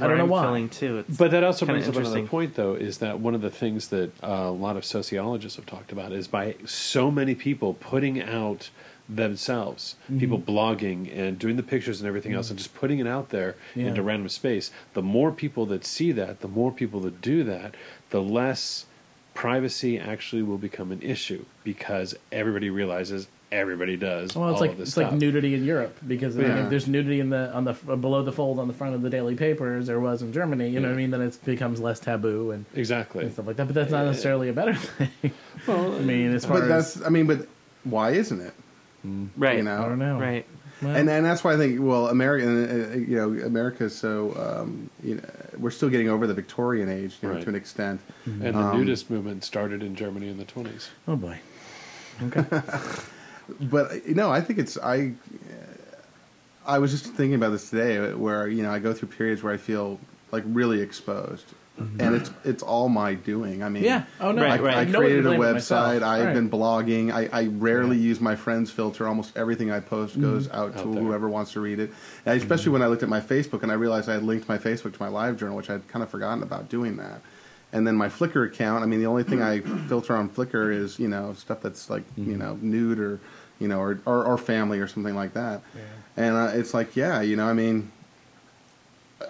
I 0.00 0.06
don't 0.06 0.18
know 0.18 0.24
I'm 0.24 0.28
why. 0.30 0.42
feeling 0.44 0.68
too. 0.68 0.98
It's 1.08 1.16
But 1.16 1.30
that 1.32 1.42
also 1.42 1.64
brings 1.66 1.88
up 1.88 1.94
another 1.94 2.00
interesting. 2.10 2.28
point, 2.28 2.54
though, 2.54 2.74
is 2.74 2.98
that 2.98 3.18
one 3.18 3.34
of 3.34 3.40
the 3.40 3.50
things 3.50 3.88
that 3.88 4.10
uh, 4.22 4.26
a 4.26 4.50
lot 4.50 4.76
of 4.76 4.84
sociologists 4.84 5.56
have 5.56 5.64
talked 5.66 5.90
about 5.90 6.12
is 6.12 6.28
by 6.28 6.54
so 6.66 7.10
many 7.10 7.34
people 7.34 7.72
putting 7.74 8.20
out 8.22 8.68
themselves, 9.08 9.96
Mm-hmm. 10.04 10.18
people 10.20 10.38
blogging 10.38 11.10
and 11.18 11.38
doing 11.38 11.56
the 11.56 11.62
pictures 11.62 11.98
and 12.00 12.06
everything 12.06 12.34
else, 12.34 12.50
and 12.50 12.58
just 12.58 12.74
putting 12.74 12.98
it 12.98 13.06
out 13.06 13.30
there 13.30 13.56
Yeah. 13.74 13.86
into 13.86 14.02
random 14.02 14.28
space. 14.28 14.70
The 14.92 15.00
more 15.02 15.32
people 15.32 15.64
that 15.66 15.86
see 15.86 16.12
that, 16.12 16.40
the 16.40 16.48
more 16.48 16.70
people 16.70 17.00
that 17.00 17.22
do 17.22 17.42
that, 17.44 17.74
the 18.10 18.20
less 18.22 18.84
privacy 19.32 19.98
actually 19.98 20.42
will 20.42 20.58
become 20.58 20.92
an 20.92 21.00
issue 21.00 21.44
because 21.64 22.14
everybody 22.30 22.68
realizes 22.68 23.28
everybody 23.50 23.96
does 23.96 24.34
Well, 24.36 24.50
it's 24.50 24.56
all 24.56 24.60
like 24.60 24.72
of 24.72 24.78
this 24.78 24.88
it's 24.88 24.92
stuff. 24.92 25.12
like 25.12 25.20
nudity 25.20 25.54
in 25.54 25.64
Europe 25.64 25.96
because 26.06 26.36
I 26.36 26.42
mean, 26.42 26.50
if 26.50 26.70
there's 26.70 26.86
nudity 26.86 27.20
in 27.20 27.30
the 27.30 27.52
on 27.54 27.64
the 27.64 27.72
below 27.72 28.22
the 28.22 28.32
fold 28.32 28.58
on 28.58 28.68
the 28.68 28.74
front 28.74 28.94
of 28.94 29.02
the 29.02 29.10
daily 29.10 29.34
paper 29.36 29.76
as 29.76 29.86
there 29.86 30.00
was 30.00 30.20
in 30.22 30.32
Germany. 30.32 30.68
You 30.68 30.80
know 30.80 30.88
what 30.88 30.94
I 30.94 30.98
mean? 30.98 31.10
Then 31.10 31.22
it 31.22 31.38
becomes 31.44 31.80
less 31.80 31.98
taboo 32.00 32.50
and, 32.50 32.66
exactly. 32.74 33.24
and 33.24 33.32
stuff 33.32 33.46
like 33.46 33.56
that. 33.56 33.64
But 33.66 33.74
that's 33.74 33.90
not 33.90 34.04
necessarily 34.06 34.48
a 34.48 34.52
better 34.52 34.74
thing. 34.74 35.10
Well, 35.66 35.94
I 35.96 36.00
mean, 36.00 36.34
as 36.34 36.44
far 36.44 36.60
But 36.60 36.70
as 36.70 36.94
that's 36.94 37.06
I 37.06 37.10
mean, 37.10 37.26
but 37.26 37.46
why 37.84 38.10
isn't 38.10 38.40
it? 38.40 38.52
right. 39.36 39.56
You 39.58 39.62
know, 39.62 39.82
I 39.84 39.88
don't 39.88 39.98
know. 39.98 40.18
Right. 40.18 40.44
Well, 40.82 40.94
and 40.94 41.08
and 41.10 41.24
that's 41.24 41.42
why 41.42 41.54
I 41.54 41.56
think 41.56 41.80
well, 41.80 42.08
America, 42.08 42.46
uh, 42.46 42.96
you 42.96 43.16
know, 43.16 43.32
America's 43.46 43.96
so 43.96 44.34
um, 44.62 44.90
you 45.02 45.16
know, 45.16 45.22
we're 45.56 45.70
still 45.70 45.88
getting 45.88 46.08
over 46.08 46.26
the 46.26 46.34
Victorian 46.34 46.88
age 46.88 47.16
you 47.22 47.28
know, 47.28 47.34
Right. 47.34 47.42
to 47.42 47.48
an 47.48 47.54
extent. 47.56 48.00
and 48.26 48.42
the 48.42 48.58
um, 48.58 48.76
nudist 48.78 49.10
movement 49.10 49.42
started 49.42 49.82
in 49.82 49.96
Germany 49.96 50.28
in 50.28 50.36
the 50.38 50.44
20s. 50.44 50.88
oh 51.08 51.16
boy. 51.16 51.38
Okay. 52.22 52.44
But 53.60 54.06
no, 54.08 54.30
I 54.30 54.40
think 54.40 54.58
it's 54.58 54.78
I. 54.78 55.14
I 56.66 56.78
was 56.78 56.90
just 56.90 57.06
thinking 57.06 57.34
about 57.34 57.50
this 57.50 57.70
today, 57.70 58.12
where 58.12 58.46
you 58.46 58.62
know 58.62 58.70
I 58.70 58.78
go 58.78 58.92
through 58.92 59.08
periods 59.08 59.42
where 59.42 59.52
I 59.52 59.56
feel 59.56 59.98
like 60.30 60.44
really 60.46 60.82
exposed, 60.82 61.46
mm-hmm. 61.80 62.00
and 62.00 62.14
it's 62.14 62.30
it's 62.44 62.62
all 62.62 62.88
my 62.90 63.14
doing. 63.14 63.62
I 63.62 63.70
mean, 63.70 63.84
Yeah. 63.84 64.04
Oh 64.20 64.32
no. 64.32 64.42
Right, 64.42 64.60
I, 64.60 64.62
right. 64.62 64.76
I 64.76 64.84
created 64.84 65.26
a 65.26 65.30
can 65.30 65.38
blame 65.38 65.56
it 65.56 65.60
website. 65.60 66.02
I've 66.02 66.26
Right. 66.26 66.34
been 66.34 66.50
blogging. 66.50 67.10
I, 67.10 67.28
I 67.32 67.46
rarely 67.46 67.96
use 67.96 68.20
my 68.20 68.36
friends 68.36 68.70
filter. 68.70 69.08
Almost 69.08 69.36
everything 69.36 69.70
I 69.70 69.80
post 69.80 70.12
mm-hmm. 70.12 70.22
goes 70.22 70.48
out, 70.50 70.76
Out 70.76 70.82
to 70.82 70.92
there. 70.92 71.02
whoever 71.02 71.28
wants 71.28 71.52
to 71.52 71.60
read 71.60 71.78
it. 71.78 71.90
And 72.26 72.40
especially 72.40 72.64
mm-hmm. 72.64 72.72
when 72.74 72.82
I 72.82 72.86
looked 72.88 73.02
at 73.02 73.08
my 73.08 73.20
Facebook 73.20 73.62
and 73.62 73.72
I 73.72 73.74
realized 73.76 74.08
I 74.08 74.14
had 74.14 74.22
linked 74.22 74.48
my 74.48 74.58
Facebook 74.58 74.92
to 74.94 75.02
my 75.02 75.08
live 75.08 75.38
journal, 75.38 75.56
which 75.56 75.70
I'd 75.70 75.88
kind 75.88 76.02
of 76.02 76.10
forgotten 76.10 76.42
about 76.42 76.68
doing 76.68 76.96
that. 76.98 77.22
And 77.72 77.86
then 77.86 77.96
my 77.96 78.08
Flickr 78.08 78.46
account. 78.46 78.82
I 78.82 78.86
mean, 78.86 79.00
the 79.00 79.06
only 79.06 79.24
thing 79.24 79.42
I 79.52 79.60
filter 79.60 80.14
on 80.16 80.28
Flickr 80.28 80.72
is 80.74 80.98
you 80.98 81.08
know 81.08 81.32
stuff 81.34 81.62
that's 81.62 81.88
like 81.88 82.04
you 82.16 82.36
know 82.36 82.58
nude 82.60 82.98
or 82.98 83.20
you 83.58 83.68
know 83.68 83.80
or 83.80 84.00
or, 84.06 84.24
or 84.24 84.38
family 84.38 84.78
or 84.80 84.86
something 84.88 85.14
like 85.14 85.34
that. 85.34 85.60
And 86.16 86.34
uh, 86.36 86.50
it's 86.54 86.74
like 86.74 86.96
yeah, 86.96 87.20
you 87.20 87.36
know, 87.36 87.46
I 87.46 87.52
mean. 87.52 87.92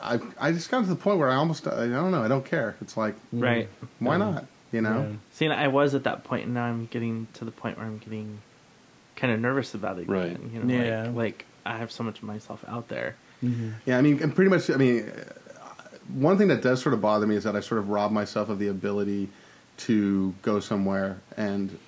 I 0.03 0.21
I 0.39 0.53
just 0.53 0.71
got 0.71 0.83
to 0.83 0.87
the 0.87 0.95
point 0.97 1.19
where 1.19 1.31
I 1.31 1.37
almost 1.37 1.67
I 1.67 1.87
don't 1.89 2.11
know 2.11 2.23
I 2.23 2.29
don't 2.29 2.45
care. 2.45 2.77
It's 2.83 2.97
like 2.97 3.15
Right. 3.33 3.69
why 4.01 4.19
not? 4.19 4.45
You 4.71 4.83
know. 4.83 5.09
Yeah. 5.11 5.17
See, 5.33 5.49
I 5.49 5.69
was 5.69 5.95
at 5.95 6.05
that 6.05 6.25
point, 6.25 6.45
and 6.45 6.53
now 6.55 6.65
I'm 6.65 6.87
getting 6.87 7.27
to 7.35 7.47
the 7.47 7.51
point 7.51 7.79
where 7.79 7.87
I'm 7.87 7.97
getting 7.97 8.39
kind 9.17 9.33
of 9.33 9.41
nervous 9.41 9.73
about 9.75 9.99
it. 9.99 10.07
Right. 10.07 10.33
again, 10.33 10.51
You 10.53 10.63
know, 10.63 10.85
Yeah. 10.85 11.03
like, 11.05 11.15
like 11.15 11.47
I 11.65 11.79
have 11.79 11.91
so 11.91 12.05
much 12.05 12.19
of 12.19 12.25
myself 12.25 12.63
out 12.69 12.89
there. 12.89 13.17
Yeah, 13.41 13.97
I 13.97 14.03
mean, 14.03 14.23
and 14.23 14.35
pretty 14.35 14.51
much. 14.51 14.69
I 14.71 14.77
mean, 14.77 15.09
uh, 15.09 15.69
one 16.13 16.37
thing 16.37 16.49
that 16.49 16.61
does 16.61 16.83
sort 16.83 16.93
of 16.93 17.01
bother 17.01 17.27
me 17.27 17.37
is 17.37 17.45
that 17.45 17.57
I 17.57 17.61
sort 17.61 17.79
of 17.79 17.89
rob 17.89 18.13
myself 18.13 18.51
of 18.51 18.59
the 18.59 18.69
ability 18.69 19.31
to 19.79 20.35
go 20.43 20.61
somewhere 20.61 21.19
and 21.37 21.79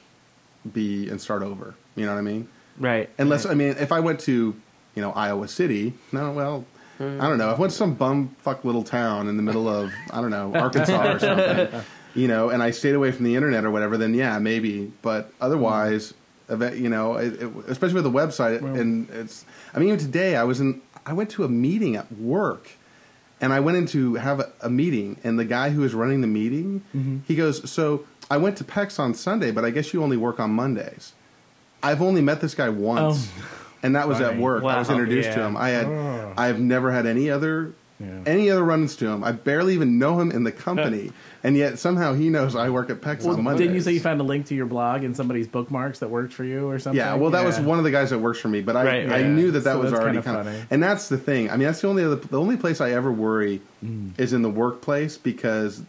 be 0.73 1.09
and 1.11 1.21
start 1.21 1.43
over. 1.43 1.75
You 1.97 2.07
know 2.07 2.13
what 2.13 2.19
I 2.19 2.23
mean? 2.23 2.49
Right. 2.79 3.11
Unless 3.19 3.45
right. 3.45 3.53
I 3.53 3.55
mean, 3.55 3.77
if 3.79 3.93
I 3.93 4.01
went 4.01 4.21
to 4.21 4.55
you 4.95 5.03
know 5.03 5.13
Iowa 5.13 5.49
City, 5.49 5.95
no, 6.13 6.33
well. 6.33 6.65
Hmm. 6.99 7.19
I 7.19 7.29
don't 7.29 7.39
know. 7.39 7.51
If 7.51 7.57
I 7.57 7.61
went 7.61 7.73
to 7.73 7.79
some 7.79 7.97
bumfuck 7.97 8.63
little 8.65 8.85
town 8.85 9.27
in 9.29 9.39
the 9.39 9.43
middle 9.43 9.69
of 9.69 9.91
I 10.11 10.21
don't 10.21 10.31
know 10.31 10.55
Arkansas 10.55 11.13
or 11.13 11.19
something, 11.19 11.81
you 12.15 12.29
know, 12.29 12.51
and 12.51 12.63
I 12.63 12.73
stayed 12.73 12.95
away 12.95 13.11
from 13.13 13.25
the 13.25 13.37
internet 13.37 13.65
or 13.65 13.71
whatever, 13.71 13.97
then 13.97 14.13
yeah, 14.13 14.39
maybe. 14.39 14.93
But 15.01 15.33
otherwise, 15.41 16.13
hmm. 16.49 16.63
you 16.75 16.89
know, 16.89 17.15
it, 17.15 17.41
it, 17.41 17.51
especially 17.69 17.95
with 17.95 18.05
the 18.05 18.11
website, 18.11 18.63
and 18.63 19.09
it's. 19.11 19.45
I 19.75 19.79
mean, 19.79 19.89
even 19.89 20.01
today, 20.01 20.37
I 20.37 20.45
was 20.45 20.61
in. 20.61 20.83
I 21.07 21.13
went 21.15 21.31
to 21.31 21.45
a 21.45 21.49
meeting 21.49 21.97
at 21.97 22.13
work, 22.13 22.69
and 23.41 23.53
I 23.53 23.61
went 23.61 23.79
in 23.79 23.87
to 23.87 24.15
have 24.15 24.41
a, 24.41 24.53
a 24.61 24.71
meeting, 24.71 25.19
and 25.25 25.39
the 25.39 25.45
guy 25.45 25.71
who 25.71 25.81
was 25.81 25.95
running 25.95 26.21
the 26.21 26.27
meeting, 26.27 26.83
mm-hmm. 26.95 27.19
he 27.27 27.35
goes, 27.35 27.71
"So 27.71 28.05
I 28.31 28.37
went 28.37 28.59
to 28.59 28.65
PEX 28.65 28.99
on 28.99 29.15
Sunday, 29.15 29.51
but 29.51 29.65
I 29.65 29.71
guess 29.71 29.95
you 29.95 30.03
only 30.03 30.17
work 30.17 30.39
on 30.39 30.51
Mondays." 30.51 31.15
I've 31.83 32.03
only 32.03 32.21
met 32.21 32.41
this 32.41 32.55
guy 32.55 32.69
once, 32.69 33.31
and 33.83 33.97
that 33.97 34.09
was 34.09 34.21
at 34.21 34.37
work. 34.39 34.63
I 34.65 34.79
was 34.79 34.89
Wow. 34.89 34.95
introduced 34.95 35.33
to 35.33 35.41
him. 35.43 35.57
I 35.57 35.71
had, 35.71 35.87
Oh. 35.87 36.33
I've 36.37 36.61
never 36.61 36.93
had 36.93 37.07
any 37.07 37.31
other, 37.31 37.73
Yeah. 37.99 38.07
any 38.27 38.51
other 38.51 38.63
run-ins 38.65 38.97
to 38.97 39.09
him. 39.09 39.23
I 39.25 39.33
barely 39.33 39.75
even 39.75 39.99
know 39.99 40.19
him 40.21 40.31
in 40.31 40.45
the 40.45 40.53
company, 40.53 41.13
and 41.45 41.57
yet 41.57 41.79
somehow 41.79 42.15
he 42.15 42.29
knows 42.31 42.55
I 42.57 42.71
work 42.71 42.89
at 42.91 43.01
PEX 43.01 43.25
Well, 43.25 43.37
on 43.37 43.45
Mondays. 43.45 43.61
didn't 43.61 43.75
you 43.75 43.81
say 43.83 43.93
you 43.93 44.01
found 44.01 44.21
a 44.21 44.25
link 44.25 44.47
to 44.47 44.55
your 44.55 44.67
blog 44.67 45.05
in 45.05 45.15
somebody's 45.15 45.47
bookmarks 45.47 45.99
that 46.01 46.09
worked 46.11 46.33
for 46.33 46.45
you 46.45 46.69
or 46.69 46.79
something? 46.79 46.97
Yeah, 46.99 47.15
well, 47.15 47.31
that 47.31 47.45
was 47.45 47.59
one 47.61 47.79
of 47.79 47.85
the 47.85 47.91
guys 47.91 48.11
that 48.11 48.19
works 48.19 48.39
for 48.39 48.49
me, 48.49 48.61
but 48.63 48.77
I, 48.77 48.85
Right, 48.85 49.11
I 49.11 49.19
yeah. 49.19 49.29
knew 49.29 49.51
that 49.51 49.65
that 49.65 49.75
So 49.75 49.81
was 49.81 49.93
already 49.93 50.21
kind 50.23 50.47
of, 50.49 50.67
and 50.71 50.83
that's 50.83 51.09
the 51.09 51.19
thing. 51.19 51.51
I 51.51 51.57
mean, 51.57 51.67
that's 51.67 51.81
the 51.83 51.89
only 51.89 52.05
other, 52.05 52.17
the 52.17 52.39
only 52.41 52.57
place 52.57 52.81
I 52.81 52.91
ever 52.93 53.11
worry 53.13 53.61
Mm. 53.85 54.11
is 54.19 54.33
in 54.35 54.43
the 54.43 54.51
workplace 54.51 55.17
because 55.19 55.83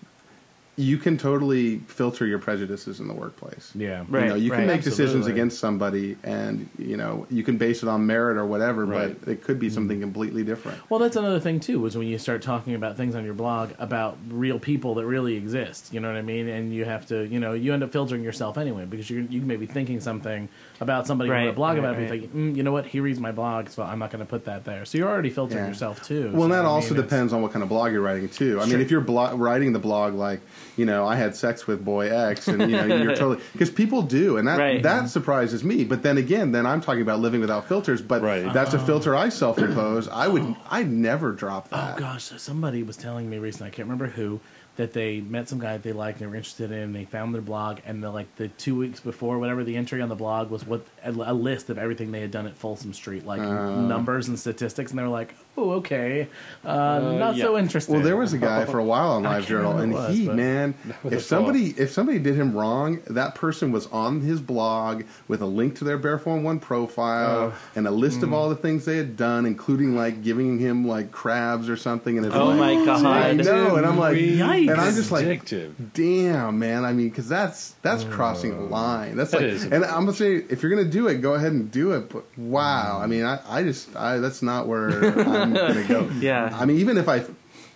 you 0.81 0.97
can 0.97 1.15
totally 1.17 1.77
filter 1.87 2.25
your 2.25 2.39
prejudices 2.39 2.99
in 2.99 3.07
the 3.07 3.13
workplace. 3.13 3.71
Yeah. 3.75 4.03
Right. 4.09 4.23
you 4.23 4.29
know, 4.29 4.35
you 4.35 4.49
can 4.51 4.65
make 4.65 4.81
decisions 4.83 5.27
against 5.27 5.59
somebody, 5.59 6.17
and 6.23 6.67
you 6.79 6.97
know, 6.97 7.27
you 7.29 7.43
can 7.43 7.57
base 7.57 7.83
it 7.83 7.89
on 7.89 8.05
merit 8.07 8.35
or 8.37 8.45
whatever, 8.45 8.85
Right. 8.85 9.15
but 9.19 9.29
it 9.31 9.43
could 9.43 9.59
be 9.59 9.69
something 9.69 9.99
Mm. 9.99 10.01
completely 10.01 10.43
different. 10.43 10.79
Well, 10.89 10.99
that's 10.99 11.15
another 11.15 11.39
thing 11.39 11.59
too. 11.59 11.79
Was 11.79 11.95
when 11.97 12.07
you 12.07 12.17
start 12.17 12.41
talking 12.41 12.73
about 12.73 12.97
things 12.97 13.13
on 13.15 13.23
your 13.23 13.33
blog 13.35 13.69
about 13.77 14.17
real 14.29 14.57
people 14.59 14.95
that 14.95 15.05
really 15.05 15.35
exist. 15.35 15.93
You 15.93 15.99
know 15.99 16.07
what 16.07 16.17
I 16.17 16.21
mean? 16.23 16.47
And 16.47 16.73
you 16.73 16.85
have 16.85 17.05
to, 17.07 17.27
you 17.27 17.39
know, 17.39 17.53
you 17.53 17.73
end 17.73 17.83
up 17.83 17.91
filtering 17.91 18.23
yourself 18.23 18.57
anyway 18.57 18.85
because 18.85 19.09
you 19.09 19.27
you 19.29 19.41
may 19.41 19.55
be 19.57 19.65
thinking 19.67 19.99
something 19.99 20.49
about 20.79 21.05
somebody 21.05 21.27
you 21.29 21.33
want 21.33 21.45
Right, 21.45 21.51
to 21.51 21.55
blog 21.55 21.69
right, 21.77 21.79
about. 21.79 21.95
But 21.95 22.09
right. 22.09 22.21
you 22.21 22.27
think, 22.27 22.35
mm, 22.35 22.55
you 22.55 22.63
know 22.63 22.71
what? 22.71 22.87
He 22.87 22.99
reads 22.99 23.19
my 23.19 23.31
blog, 23.31 23.69
so 23.69 23.83
I'm 23.83 23.99
not 23.99 24.09
going 24.11 24.25
to 24.25 24.29
put 24.29 24.45
that 24.45 24.65
there. 24.65 24.83
So 24.85 24.97
you're 24.97 25.07
already 25.09 25.29
filtering 25.29 25.63
Yeah. 25.63 25.67
yourself 25.69 26.01
too. 26.03 26.31
Well, 26.33 26.49
So, 26.49 26.55
that 26.55 26.65
I 26.65 26.67
also 26.67 26.89
mean, 26.93 26.99
it's- 27.03 27.09
depends 27.11 27.33
on 27.33 27.41
what 27.43 27.51
kind 27.53 27.61
of 27.63 27.69
blog 27.69 27.91
you're 27.91 28.01
writing 28.01 28.29
too. 28.29 28.59
I 28.59 28.63
Sure. 28.65 28.73
mean, 28.77 28.81
if 28.81 28.89
you're 28.89 29.01
blo- 29.01 29.35
writing 29.35 29.73
the 29.73 29.79
blog 29.79 30.15
like, 30.15 30.39
you 30.77 30.85
know, 30.85 31.05
I 31.05 31.15
had 31.15 31.35
sex 31.35 31.67
with 31.67 31.83
boy 31.83 32.09
X, 32.09 32.47
and 32.47 32.61
you 32.61 32.77
know, 32.77 32.85
you're 32.85 33.15
totally 33.15 33.43
because 33.53 33.69
people 33.69 34.01
do, 34.01 34.37
and 34.37 34.47
that 34.47 34.57
Right. 34.57 34.83
that 34.83 35.09
surprises 35.09 35.63
me. 35.63 35.83
But 35.83 36.03
then 36.03 36.17
again, 36.17 36.51
then 36.51 36.65
I'm 36.65 36.81
talking 36.81 37.01
about 37.01 37.19
living 37.19 37.41
without 37.41 37.67
filters. 37.67 38.01
But 38.01 38.21
Right. 38.21 38.51
that's 38.53 38.73
a 38.73 38.79
oh. 38.81 38.85
filter 38.85 39.15
I 39.15 39.29
self-impose. 39.29 40.07
I 40.07 40.27
would, 40.27 40.55
I'd 40.69 40.89
never 40.89 41.31
drop 41.31 41.69
oh, 41.71 41.75
that. 41.75 41.97
Oh 41.97 41.99
gosh, 41.99 42.23
somebody 42.37 42.83
was 42.83 42.97
telling 42.97 43.29
me 43.29 43.37
recently. 43.37 43.67
I 43.67 43.71
can't 43.71 43.87
remember 43.87 44.07
who 44.07 44.39
that 44.77 44.93
they 44.93 45.19
met 45.21 45.49
some 45.49 45.59
guy 45.59 45.73
that 45.73 45.83
they 45.83 45.91
liked 45.91 46.19
and 46.19 46.27
they 46.27 46.29
were 46.31 46.35
interested 46.37 46.71
in. 46.71 46.93
They 46.93 47.05
found 47.05 47.35
their 47.35 47.41
blog, 47.41 47.79
and 47.85 48.01
the 48.01 48.09
like 48.09 48.33
the 48.37 48.47
two 48.47 48.75
weeks 48.75 48.99
before, 48.99 49.37
whatever 49.39 49.63
the 49.63 49.75
entry 49.75 50.01
on 50.01 50.09
the 50.09 50.15
blog 50.15 50.49
was, 50.49 50.65
what 50.65 50.85
a, 51.03 51.11
a 51.11 51.33
list 51.33 51.69
of 51.69 51.77
everything 51.77 52.11
they 52.11 52.21
had 52.21 52.31
done 52.31 52.47
at 52.47 52.55
Folsom 52.55 52.93
Street, 52.93 53.25
like 53.25 53.41
uh. 53.41 53.81
numbers 53.81 54.27
and 54.27 54.39
statistics, 54.39 54.91
and 54.91 54.99
they 54.99 55.03
were 55.03 55.09
like, 55.09 55.35
"Oh, 55.57 55.71
okay, 55.73 56.27
uh, 56.65 56.99
not 57.19 57.35
so 57.37 57.57
interesting. 57.57 57.95
Well, 57.95 58.03
there 58.03 58.17
was 58.17 58.33
a 58.33 58.37
guy 58.37 58.65
for 58.71 58.79
a 58.79 58.83
while 58.83 59.11
on 59.11 59.25
I 59.25 59.35
Live 59.37 59.47
Journal, 59.47 59.71
and 59.77 59.91
remember 59.93 59.97
who 59.99 60.05
it 60.05 60.09
was, 60.09 60.17
he, 60.17 60.29
man, 60.29 60.73
if 61.05 61.21
somebody 61.23 61.67
if 61.77 61.91
somebody 61.91 62.19
did 62.19 62.35
him 62.35 62.53
wrong, 62.55 62.99
that 63.07 63.35
person 63.35 63.71
was 63.71 63.87
on 63.87 64.21
his 64.21 64.39
blog 64.39 65.03
with 65.27 65.41
a 65.41 65.45
link 65.45 65.75
to 65.77 65.83
their 65.83 65.99
Bearform 65.99 66.43
One 66.43 66.59
profile 66.59 67.53
and 67.75 67.87
a 67.87 67.91
list 67.91 68.19
Mm. 68.21 68.23
of 68.23 68.33
all 68.33 68.49
the 68.49 68.55
things 68.55 68.85
they 68.85 68.97
had 68.97 69.15
done, 69.17 69.45
including 69.45 69.95
like 69.95 70.21
giving 70.23 70.59
him 70.59 70.87
like 70.87 71.11
crabs 71.11 71.69
or 71.69 71.75
something. 71.77 72.17
And 72.17 72.25
it's 72.25 72.35
Oh 72.35 72.45
like, 72.47 72.57
my 72.59 72.85
God. 72.85 73.05
I 73.05 73.33
know, 73.33 73.75
and 73.75 73.85
I'm 73.85 73.97
like, 73.97 74.17
Yikes. 74.17 74.71
and 74.71 74.79
I'm 74.81 74.93
just 74.95 75.11
like, 75.11 75.25
Addictive. 75.25 75.73
damn, 75.93 76.59
man. 76.59 76.85
I 76.85 76.93
mean, 76.93 77.09
because 77.09 77.27
that's 77.29 77.75
that's 77.81 78.03
crossing 78.05 78.51
a 78.53 78.61
line. 78.61 79.15
That's 79.15 79.33
like, 79.33 79.41
That 79.41 79.49
is. 79.49 79.63
and 79.63 79.83
I'm 79.85 80.05
gonna 80.05 80.13
say, 80.13 80.35
if 80.35 80.61
you're 80.63 80.69
gonna 80.71 80.83
do 80.89 81.07
it, 81.07 81.21
go 81.21 81.33
ahead 81.35 81.51
and 81.51 81.71
do 81.71 81.91
it. 81.93 82.09
But 82.09 82.23
wow, 82.37 82.99
I 83.01 83.07
mean, 83.07 83.23
I, 83.23 83.39
I 83.47 83.63
just, 83.63 83.95
I, 83.95 84.17
that's 84.17 84.41
not 84.41 84.67
where 84.67 84.89
I'm 85.41 85.53
gonna 85.53 85.83
go. 85.87 86.09
Yeah. 86.19 86.49
I 86.59 86.65
mean, 86.65 86.77
even 86.77 86.97
if 86.97 87.07
I, 87.09 87.23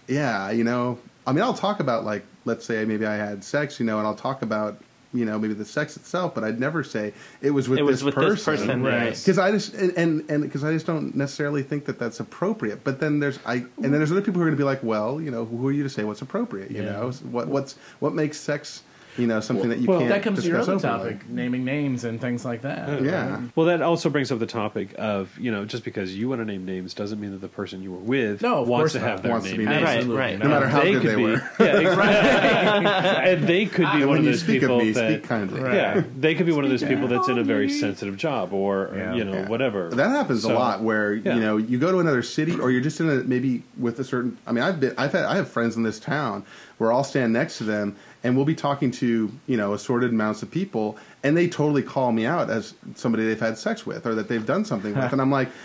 yeah, 0.07 0.51
you 0.51 0.63
know, 0.63 0.99
I 1.28 1.32
mean, 1.34 1.43
I'll 1.43 1.53
talk 1.53 1.80
about 1.80 2.05
like, 2.05 2.24
let's 2.45 2.66
say 2.66 2.86
maybe 2.86 3.05
I 3.05 3.16
had 3.16 3.43
sex, 3.43 3.80
you 3.80 3.86
know, 3.86 3.97
and 3.97 4.05
I'll 4.07 4.16
talk 4.16 4.41
about, 4.41 4.78
you 5.13 5.24
know, 5.26 5.39
maybe 5.39 5.53
the 5.53 5.66
sex 5.66 5.95
itself, 5.95 6.36
but 6.36 6.43
I'd 6.43 6.59
never 6.59 6.84
say 6.84 7.13
it 7.41 7.51
was 7.51 7.68
with 7.70 7.80
It 7.80 7.84
was 7.84 7.97
this 7.99 8.03
with 8.03 8.16
person. 8.16 8.30
this 8.32 8.43
person, 8.45 8.84
Right. 8.84 8.93
right? 9.05 9.09
Because 9.16 9.39
I 9.39 9.51
just 9.51 9.74
and 9.74 10.24
and 10.30 10.43
because 10.43 10.63
I 10.63 10.74
just 10.74 10.86
don't 10.86 11.16
necessarily 11.16 11.63
think 11.63 11.86
that 11.86 11.97
that's 11.97 12.20
appropriate. 12.20 12.84
But 12.84 12.99
then 12.99 13.20
there's 13.20 13.39
I 13.45 13.55
and 13.55 13.68
then 13.78 13.91
there's 13.93 14.11
other 14.11 14.22
people 14.22 14.36
who 14.36 14.41
are 14.41 14.49
going 14.49 14.57
to 14.57 14.61
be 14.61 14.66
like, 14.66 14.84
well, 14.84 15.22
you 15.22 15.32
know, 15.32 15.45
who 15.45 15.68
are 15.68 15.72
you 15.72 15.84
to 15.84 15.89
say 15.89 16.03
what's 16.03 16.22
appropriate? 16.22 16.70
You 16.70 16.84
Yeah. 16.84 16.91
know, 16.91 17.11
what 17.32 17.47
what's 17.47 17.76
what 17.99 18.13
makes 18.13 18.38
sex 18.39 18.84
you 19.18 19.28
know, 19.28 19.39
something 19.39 19.70
that 19.70 19.80
you 19.80 19.88
Well, 19.88 19.99
can't. 19.99 20.09
that 20.09 20.24
comes 20.24 20.41
to 20.43 20.47
your 20.47 20.57
discuss 20.57 20.84
other 20.84 20.93
openly. 20.95 21.13
topic, 21.16 21.30
naming 21.30 21.63
names 21.66 22.03
and 22.03 22.20
things 22.20 22.43
like 22.45 22.61
that. 22.63 23.01
Yeah. 23.01 23.41
Well, 23.55 23.66
that 23.68 23.82
also 23.82 24.09
brings 24.09 24.32
up 24.32 24.39
the 24.39 24.45
topic 24.45 24.93
of 24.97 25.38
you 25.39 25.51
know 25.51 25.66
just 25.66 25.84
because 25.84 26.16
you 26.16 26.30
want 26.30 26.41
to 26.41 26.45
name 26.45 26.66
names 26.66 26.93
doesn't 26.93 27.20
mean 27.20 27.32
that 27.32 27.41
the 27.41 27.47
person 27.47 27.82
you 27.82 27.91
were 27.91 27.97
with 27.97 28.41
No, 28.41 28.61
wants 28.63 28.93
to 28.93 28.99
have 28.99 29.18
not. 29.18 29.24
their 29.24 29.32
Wants 29.32 29.47
to 29.49 29.57
name 29.57 29.59
be 29.59 29.66
named. 29.66 29.86
named. 29.86 30.09
Right, 30.09 30.18
right. 30.18 30.39
not. 30.39 30.45
No 30.45 30.49
matter 30.53 30.68
how 30.68 30.82
they 30.82 30.91
good 30.93 31.01
could 31.01 31.11
they 31.11 31.16
be, 31.16 31.24
were. 31.24 31.32
yeah, 31.59 31.80
exactly. 31.80 33.32
and 33.32 33.47
they 33.47 33.66
could 33.66 33.86
be 33.91 33.91
And 33.91 33.99
one 34.01 34.09
when 34.09 34.18
of 34.20 34.24
you 34.26 34.32
those 34.32 34.39
speak 34.41 34.61
people 34.61 34.80
of 34.80 34.86
me, 34.86 34.91
that 34.91 35.11
speak 35.11 35.24
kindly. 35.24 35.61
Right. 35.61 35.74
yeah, 35.76 36.03
they 36.18 36.36
could 36.36 36.45
be 36.45 36.51
one 36.51 36.63
of 36.63 36.70
those 36.70 36.84
people 36.84 37.07
that's 37.07 37.28
in 37.28 37.38
a 37.38 37.43
very 37.43 37.70
sensitive 37.70 38.18
job 38.18 38.53
or 38.53 38.89
uh, 38.89 38.95
Yeah. 38.97 39.13
you 39.16 39.24
know 39.26 39.34
Yeah. 39.34 39.47
whatever. 39.47 39.89
That 39.89 40.09
happens 40.09 40.43
a 40.43 40.53
lot 40.53 40.82
where 40.82 41.13
you 41.13 41.24
know 41.36 41.57
you 41.57 41.78
go 41.80 41.91
to 41.91 41.99
another 41.99 42.22
city 42.22 42.59
or 42.59 42.72
you're 42.72 42.82
just 42.82 42.99
in 42.99 43.09
a 43.09 43.16
maybe 43.24 43.63
with 43.78 43.99
a 43.99 44.03
certain. 44.03 44.38
I 44.47 44.51
mean, 44.51 44.63
I've 44.63 44.80
been 44.80 44.93
I've 44.97 45.11
had 45.11 45.26
I 45.26 45.36
have 45.36 45.47
friends 45.49 45.76
in 45.76 45.84
this 45.84 45.99
town 45.99 46.43
where 46.78 46.91
I'll 46.91 47.03
stand 47.03 47.32
next 47.34 47.57
to 47.59 47.63
them 47.63 47.95
and 48.26 48.36
we'll 48.36 48.43
be 48.45 48.55
talking 48.55 48.91
to 48.91 49.32
you 49.47 49.55
know 49.57 49.73
assorted 49.73 50.09
amounts 50.11 50.41
of 50.43 50.49
people 50.51 50.97
and 51.23 51.38
they 51.38 51.47
totally 51.47 51.84
call 51.84 52.11
me 52.11 52.26
out 52.26 52.49
as 52.49 52.73
somebody 52.95 53.26
they've 53.26 53.39
had 53.39 53.57
sex 53.57 53.86
with 53.86 54.05
or 54.05 54.15
that 54.15 54.28
they've 54.28 54.45
done 54.45 54.65
something 54.65 54.93
with 54.95 55.11
and 55.13 55.21
I'm 55.21 55.32
like. 55.32 55.49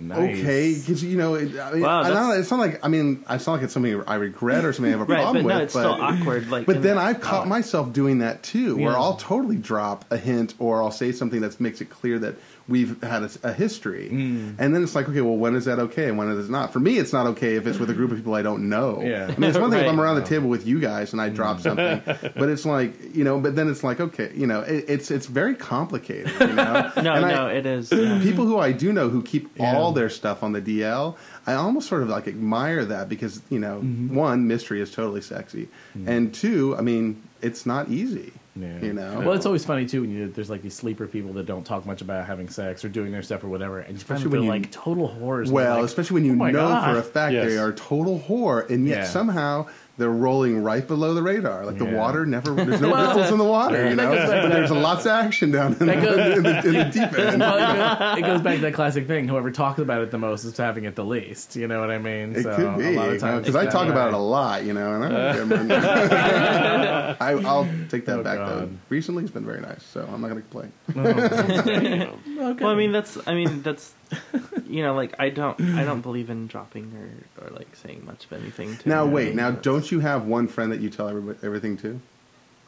Nice. 0.00 0.38
Okay, 0.38 0.74
because 0.78 1.02
you 1.02 1.16
know, 1.18 1.34
it, 1.34 1.58
I 1.58 1.72
mean, 1.72 1.80
Wow, 1.82 2.02
I 2.02 2.10
know, 2.10 2.30
it's 2.30 2.52
not 2.52 2.60
like 2.60 2.84
I 2.84 2.88
mean, 2.88 3.24
it's 3.28 3.48
not 3.48 3.54
like 3.54 3.62
it's 3.62 3.72
something 3.72 4.00
I 4.06 4.14
regret 4.14 4.64
or 4.64 4.72
something 4.72 4.94
I 4.94 4.96
have 4.96 5.00
a 5.08 5.10
Right, 5.12 5.22
problem 5.24 5.42
but 5.42 5.48
no, 5.48 5.54
with. 5.56 5.64
it's 5.64 5.72
still 5.72 5.90
awkward, 6.00 6.48
like, 6.50 6.66
but 6.66 6.82
then 6.84 6.94
the- 6.94 7.02
I've 7.02 7.20
caught 7.20 7.48
myself 7.48 7.92
doing 7.92 8.18
that 8.20 8.44
too, 8.44 8.76
where 8.76 8.92
Yeah. 8.92 8.96
I'll 8.96 9.16
totally 9.16 9.56
drop 9.56 10.04
a 10.12 10.16
hint 10.16 10.54
or 10.60 10.80
I'll 10.80 10.92
say 10.92 11.10
something 11.10 11.40
that 11.40 11.58
makes 11.60 11.80
it 11.80 11.90
clear 11.90 12.16
that 12.20 12.36
we've 12.68 13.02
had 13.02 13.22
a, 13.22 13.30
a 13.44 13.52
history, 13.52 14.08
Mm. 14.12 14.54
and 14.58 14.74
then 14.74 14.82
it's 14.82 14.94
like, 14.94 15.08
okay, 15.08 15.20
well, 15.22 15.36
when 15.36 15.54
is 15.54 15.64
that 15.64 15.78
okay 15.78 16.08
and 16.08 16.18
when 16.18 16.28
is 16.30 16.48
it 16.48 16.52
not? 16.52 16.72
For 16.72 16.80
me, 16.80 16.98
it's 16.98 17.12
not 17.12 17.26
okay 17.28 17.56
if 17.56 17.66
it's 17.66 17.78
with 17.78 17.90
a 17.90 17.94
group 17.94 18.10
of 18.10 18.18
people 18.18 18.34
I 18.34 18.42
don't 18.42 18.68
know. 18.68 19.00
Yeah. 19.02 19.24
I 19.34 19.38
mean, 19.38 19.48
it's 19.50 19.58
one 19.58 19.70
thing 19.70 19.80
if 19.80 19.88
I'm 19.92 20.00
around 20.00 20.16
the 20.16 20.24
table 20.26 20.48
with 20.48 20.66
you 20.66 20.78
guys 20.80 21.12
and 21.12 21.20
I 21.20 21.28
drop 21.30 21.60
something, 21.60 22.02
but 22.06 22.48
it's 22.48 22.66
like 22.66 23.14
you 23.14 23.24
know, 23.24 23.40
but 23.40 23.56
then 23.56 23.68
it's 23.70 23.82
like, 23.82 24.00
okay, 24.00 24.30
you 24.34 24.46
know, 24.46 24.60
it, 24.60 24.84
it's 24.88 25.10
it's 25.10 25.26
very 25.26 25.54
complicated. 25.54 26.30
You 26.40 26.46
know, 26.54 26.92
No, 27.02 27.12
And 27.14 27.24
I- 27.24 27.34
no, 27.34 27.46
it 27.48 27.64
is. 27.66 27.90
yeah. 27.92 28.20
people 28.22 28.44
who 28.46 28.58
I 28.58 28.72
do 28.72 28.92
know 28.92 29.08
who 29.08 29.22
keep 29.22 29.48
Yeah. 29.56 29.76
all 29.76 29.92
their 29.92 30.10
stuff 30.10 30.42
on 30.42 30.52
the 30.52 30.60
DL, 30.60 31.16
I 31.46 31.54
almost 31.54 31.88
sort 31.88 32.02
of 32.02 32.08
like 32.08 32.28
admire 32.28 32.84
that 32.84 33.08
because 33.08 33.40
you 33.50 33.58
know, 33.58 33.78
Mm-hmm. 33.78 34.14
one, 34.14 34.46
mystery 34.46 34.80
is 34.80 34.90
totally 34.90 35.20
sexy, 35.20 35.68
and 36.06 36.34
two, 36.34 36.76
I 36.76 36.80
mean, 36.82 37.22
it's 37.42 37.64
not 37.66 37.88
easy. 37.88 38.32
Yeah. 38.56 38.80
You 38.80 38.92
know, 38.92 39.20
Well, 39.20 39.34
it's 39.34 39.46
always 39.46 39.64
funny 39.64 39.86
too 39.86 40.00
when 40.00 40.10
you 40.10 40.28
there's 40.28 40.50
like 40.50 40.62
these 40.62 40.74
sleeper 40.74 41.06
people 41.06 41.32
that 41.34 41.46
don't 41.46 41.64
talk 41.64 41.86
much 41.86 42.00
about 42.02 42.26
having 42.26 42.48
sex 42.48 42.84
or 42.84 42.88
doing 42.88 43.12
their 43.12 43.22
stuff 43.22 43.44
or 43.44 43.48
whatever, 43.48 43.78
and 43.78 43.96
you 43.96 43.98
find 44.04 44.18
Especially 44.18 44.22
them 44.24 44.30
when 44.32 44.42
you- 44.42 44.50
like 44.62 44.70
total 44.72 45.06
horrors. 45.06 45.50
well, 45.50 45.76
Like, 45.76 45.84
especially 45.84 46.14
when 46.14 46.24
you 46.24 46.32
"Oh 46.32 46.46
know 46.50 46.52
God." 46.68 46.92
for 46.92 46.98
a 46.98 47.02
fact 47.02 47.34
Yes. 47.34 47.46
they 47.46 47.56
are 47.58 47.72
total 47.72 48.18
whore, 48.28 48.68
and 48.68 48.86
yet 48.88 48.98
Yeah. 48.98 49.04
somehow 49.04 49.66
they're 49.98 50.08
rolling 50.10 50.62
right 50.62 50.86
below 50.86 51.12
the 51.12 51.22
radar. 51.22 51.66
Like 51.66 51.76
the 51.78 51.84
water 51.84 52.24
never, 52.24 52.54
there's 52.54 52.80
no 52.80 52.90
Well, 52.92 53.08
ripples 53.08 53.30
in 53.32 53.38
the 53.38 53.44
water, 53.44 53.88
you 53.90 53.96
know. 53.96 54.10
back 54.14 54.28
But 54.44 54.48
there's 54.50 54.70
lots 54.70 55.04
of 55.04 55.10
action 55.12 55.50
down 55.50 55.72
in, 55.72 55.86
the, 55.86 55.94
goes- 55.96 56.36
in, 56.38 56.42
the, 56.44 56.58
in 56.68 56.72
the 56.74 56.84
deep 56.84 57.12
end. 57.18 57.40
Well, 57.40 57.56
it, 57.58 57.76
goes, 57.76 58.18
it 58.18 58.22
goes 58.22 58.40
back 58.42 58.54
to 58.56 58.60
that 58.62 58.74
classic 58.74 59.06
thing. 59.06 59.28
Whoever 59.28 59.50
talks 59.50 59.80
about 59.80 60.00
it 60.02 60.10
the 60.10 60.18
most 60.18 60.44
is 60.44 60.56
having 60.56 60.84
it 60.84 60.94
the 60.94 61.04
least. 61.04 61.56
You 61.56 61.66
know 61.68 61.80
what 61.80 61.90
I 61.90 61.98
mean? 61.98 62.34
It 62.36 62.44
so 62.44 62.54
could 62.56 62.78
be 62.78 62.86
a 62.86 62.90
lot 62.92 63.08
of 63.10 63.20
times 63.20 63.40
because 63.46 63.56
I 63.56 63.66
talk 63.66 63.86
that 63.88 63.92
about 63.92 64.08
it 64.08 64.14
a 64.14 64.18
lot, 64.18 64.64
you 64.64 64.72
know, 64.72 64.94
and 64.94 65.04
I, 65.04 65.36
don't 65.36 65.48
care. 65.68 67.16
I, 67.20 67.32
I'll 67.44 67.68
take 67.88 68.06
that 68.06 68.20
Oh, 68.20 68.22
back 68.22 68.38
though. 68.38 68.70
Recently, 68.88 69.24
it's 69.24 69.32
been 69.32 69.44
very 69.44 69.60
nice, 69.60 69.82
so 69.84 70.02
I'm 70.02 70.20
not 70.20 70.28
going 70.30 70.42
to 70.42 70.48
complain. 70.48 70.72
Oh, 70.96 72.50
okay. 72.50 72.64
Well, 72.64 72.72
I 72.72 72.74
mean, 72.76 72.92
that's. 72.92 73.18
I 73.26 73.34
mean, 73.34 73.62
that's. 73.62 73.94
You 74.68 74.82
know, 74.82 74.94
like 74.94 75.14
I 75.18 75.30
don't. 75.30 75.58
I 75.76 75.82
don't 75.84 76.02
believe 76.02 76.28
in 76.28 76.46
dropping 76.46 76.92
or 76.94 77.46
or 77.46 77.50
like 77.56 77.74
saying 77.74 78.04
much 78.04 78.26
of 78.26 78.34
anything. 78.34 78.76
To 78.76 78.88
Now, 78.88 79.06
wait, 79.06 79.34
now 79.34 79.50
don't 79.50 79.90
you 79.90 80.00
have 80.00 80.26
one 80.26 80.46
friend 80.46 80.70
that 80.72 80.80
you 80.80 80.90
tell 80.90 81.08
everybody, 81.08 81.38
everything 81.42 81.78
to, 81.78 81.98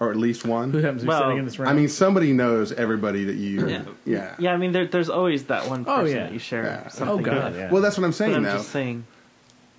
or 0.01 0.11
at 0.11 0.17
least 0.17 0.47
one? 0.47 0.71
Who 0.71 0.79
happens 0.79 1.03
to 1.03 1.05
be 1.05 1.09
Well, 1.09 1.23
sitting 1.25 1.37
in 1.39 1.45
this 1.45 1.59
room? 1.59 1.69
I 1.69 1.75
mean, 1.75 1.89
somebody 1.91 2.33
knows 2.33 2.73
everybody 2.73 3.25
that 3.25 3.37
you. 3.37 3.69
Yeah. 3.69 3.83
Yeah. 4.07 4.35
Yeah, 4.39 4.55
I 4.55 4.57
mean, 4.57 4.73
there, 4.73 4.87
there's 4.87 5.11
always 5.11 5.45
that 5.45 5.69
one 5.69 5.85
Oh, 5.87 5.97
person 5.97 6.17
yeah. 6.17 6.23
that 6.25 6.33
you 6.33 6.39
share 6.39 6.65
Yeah. 6.65 6.83
Oh, 6.87 6.89
something 6.89 7.19
oh 7.29 7.31
god, 7.31 7.53
with. 7.53 7.61
yeah. 7.61 7.71
Well, 7.71 7.83
that's 7.83 7.99
what 7.99 8.05
I'm 8.05 8.11
But 8.13 8.17
saying 8.17 8.35
I'm 8.37 8.43
now. 8.45 8.57
just 8.57 8.71
saying. 8.71 9.05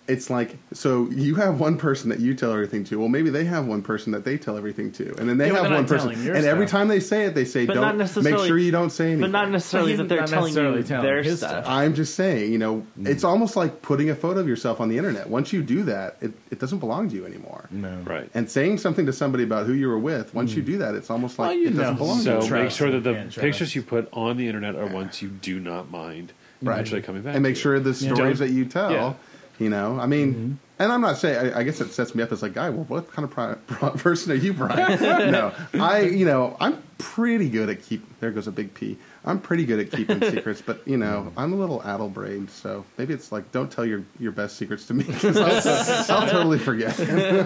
It's 0.07 0.29
like 0.29 0.57
so 0.73 1.07
you 1.11 1.35
have 1.35 1.59
one 1.59 1.77
person 1.77 2.09
that 2.09 2.19
you 2.19 2.33
tell 2.33 2.51
everything 2.51 2.83
to. 2.85 2.97
Well, 2.99 3.07
maybe 3.07 3.29
they 3.29 3.45
have 3.45 3.65
one 3.67 3.81
person 3.81 4.11
that 4.13 4.25
they 4.25 4.35
tell 4.37 4.57
everything 4.57 4.91
to, 4.93 5.15
and 5.19 5.29
then 5.29 5.37
they 5.37 5.47
Yeah, 5.51 5.61
have 5.61 5.71
one 5.71 5.85
person. 5.87 6.09
telling 6.09 6.23
your 6.25 6.35
And 6.35 6.43
every 6.45 6.65
time 6.65 6.87
they 6.87 6.99
say 6.99 7.25
it, 7.25 7.35
they 7.35 7.45
say, 7.45 7.65
But 7.65 7.75
"Don't 7.75 7.97
make 8.23 8.37
sure 8.39 8.57
you 8.57 8.71
don't 8.71 8.89
say 8.89 9.05
anything." 9.13 9.21
But 9.21 9.31
not 9.31 9.51
necessarily 9.51 9.95
But 9.95 10.09
that 10.09 10.09
they're 10.09 10.27
telling 10.27 10.45
necessarily 10.55 10.77
you 10.79 10.83
telling 10.83 11.05
their 11.05 11.23
his 11.23 11.37
stuff. 11.37 11.51
stuff. 11.51 11.65
I'm 11.67 11.93
just 11.93 12.15
saying, 12.15 12.51
you 12.51 12.57
know, 12.57 12.83
Mm. 12.99 13.07
it's 13.07 13.23
almost 13.23 13.55
like 13.55 13.81
putting 13.83 14.09
a 14.09 14.15
photo 14.15 14.39
of 14.41 14.47
yourself 14.47 14.81
on 14.81 14.89
the 14.89 14.97
internet. 14.97 15.29
Once 15.29 15.53
you 15.53 15.61
do 15.61 15.83
that, 15.83 16.17
it, 16.19 16.33
it 16.49 16.59
doesn't 16.59 16.79
belong 16.79 17.07
to 17.09 17.15
you 17.15 17.25
anymore. 17.25 17.65
no. 17.71 17.99
right. 18.05 18.29
And 18.33 18.49
saying 18.49 18.79
something 18.79 19.05
to 19.05 19.13
somebody 19.13 19.43
about 19.43 19.65
who 19.67 19.73
you 19.73 19.87
were 19.87 19.99
with, 19.99 20.33
once 20.33 20.55
you 20.55 20.61
do 20.63 20.77
that, 20.79 20.95
it's 20.95 21.09
almost 21.09 21.37
like 21.39 21.45
Mm. 21.45 21.51
Well, 21.51 21.57
you 21.59 21.67
it 21.67 21.69
doesn't 21.77 21.93
know. 21.93 21.97
belong 21.97 22.19
So 22.21 22.37
to 22.39 22.43
you. 22.43 22.49
Trust. 22.49 22.63
make 22.63 22.71
sure 22.71 22.91
that 22.91 23.03
the 23.03 23.13
Can't 23.13 23.35
pictures 23.35 23.75
you 23.75 23.81
put 23.83 24.09
on 24.11 24.35
the 24.37 24.47
internet 24.47 24.75
are 24.75 24.87
ones 24.87 25.21
you 25.21 25.29
do 25.29 25.59
not 25.59 25.89
mind 25.91 26.33
Right. 26.63 26.79
actually 26.79 27.01
coming 27.01 27.21
back. 27.23 27.33
and 27.35 27.41
make 27.43 27.55
sure 27.55 27.79
the 27.79 27.93
stories 27.93 28.39
that 28.39 28.49
you 28.51 28.65
tell, 28.65 28.91
Yeah. 28.91 29.13
You 29.61 29.69
know, 29.69 29.99
I 29.99 30.05
mean, 30.07 30.33
Mm-hmm. 30.33 30.53
and 30.79 30.91
I'm 30.91 31.01
not 31.01 31.17
saying, 31.17 31.53
I, 31.53 31.59
I 31.59 31.63
guess 31.63 31.79
it 31.81 31.91
sets 31.93 32.15
me 32.15 32.23
up 32.23 32.31
as 32.31 32.41
like, 32.41 32.53
guy, 32.53 32.69
well, 32.69 32.85
what 32.85 33.11
kind 33.11 33.23
of 33.23 33.31
pri- 33.31 33.55
pro- 33.67 33.91
person 33.91 34.31
are 34.31 34.35
you, 34.35 34.53
Brian? 34.53 34.99
no, 35.31 35.53
I, 35.75 36.01
you 36.01 36.25
know, 36.25 36.57
I'm 36.59 36.81
pretty 36.97 37.49
good 37.49 37.69
at 37.69 37.81
keep. 37.83 38.01
There 38.19 38.31
goes 38.31 38.47
a 38.47 38.51
big 38.51 38.73
P. 38.73 38.97
I'm 39.23 39.39
pretty 39.39 39.65
good 39.65 39.79
at 39.79 39.91
keeping 39.91 40.19
secrets, 40.31 40.61
but 40.63 40.81
you 40.87 40.97
know, 40.97 41.31
I'm 41.37 41.53
a 41.53 41.55
little 41.55 41.83
addle-brained, 41.83 42.49
so 42.49 42.83
maybe 42.97 43.13
it's 43.13 43.31
like, 43.31 43.51
don't 43.51 43.71
tell 43.71 43.85
your 43.85 44.03
your 44.19 44.31
best 44.31 44.57
secrets 44.57 44.87
to 44.87 44.93
me 44.95 45.03
because 45.03 45.37
I'll, 45.37 46.21
I'll 46.21 46.27
totally 46.29 46.57
forget. 46.59 46.97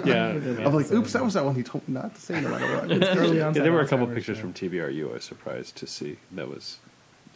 yeah. 0.06 0.30
I'm 0.66 0.74
like, 0.74 0.90
oops, 0.92 1.12
that 1.14 1.24
was 1.24 1.34
that 1.34 1.44
one 1.44 1.56
he 1.56 1.64
told 1.64 1.86
me 1.90 1.96
not 1.96 2.16
to 2.16 2.22
say 2.22 2.40
no 2.40 2.50
matter 2.50 2.78
what. 2.88 3.18
Early 3.18 3.38
Yeah, 3.38 3.50
there 3.52 3.74
were 3.74 3.82
a 3.82 3.88
couple 3.88 4.08
pictures 4.08 4.38
yeah. 4.38 4.42
from 4.44 4.54
TBRU 4.54 5.10
I 5.10 5.14
was 5.14 5.24
surprised 5.26 5.76
to 5.78 5.88
see 5.88 6.18
that 6.32 6.48
was 6.48 6.80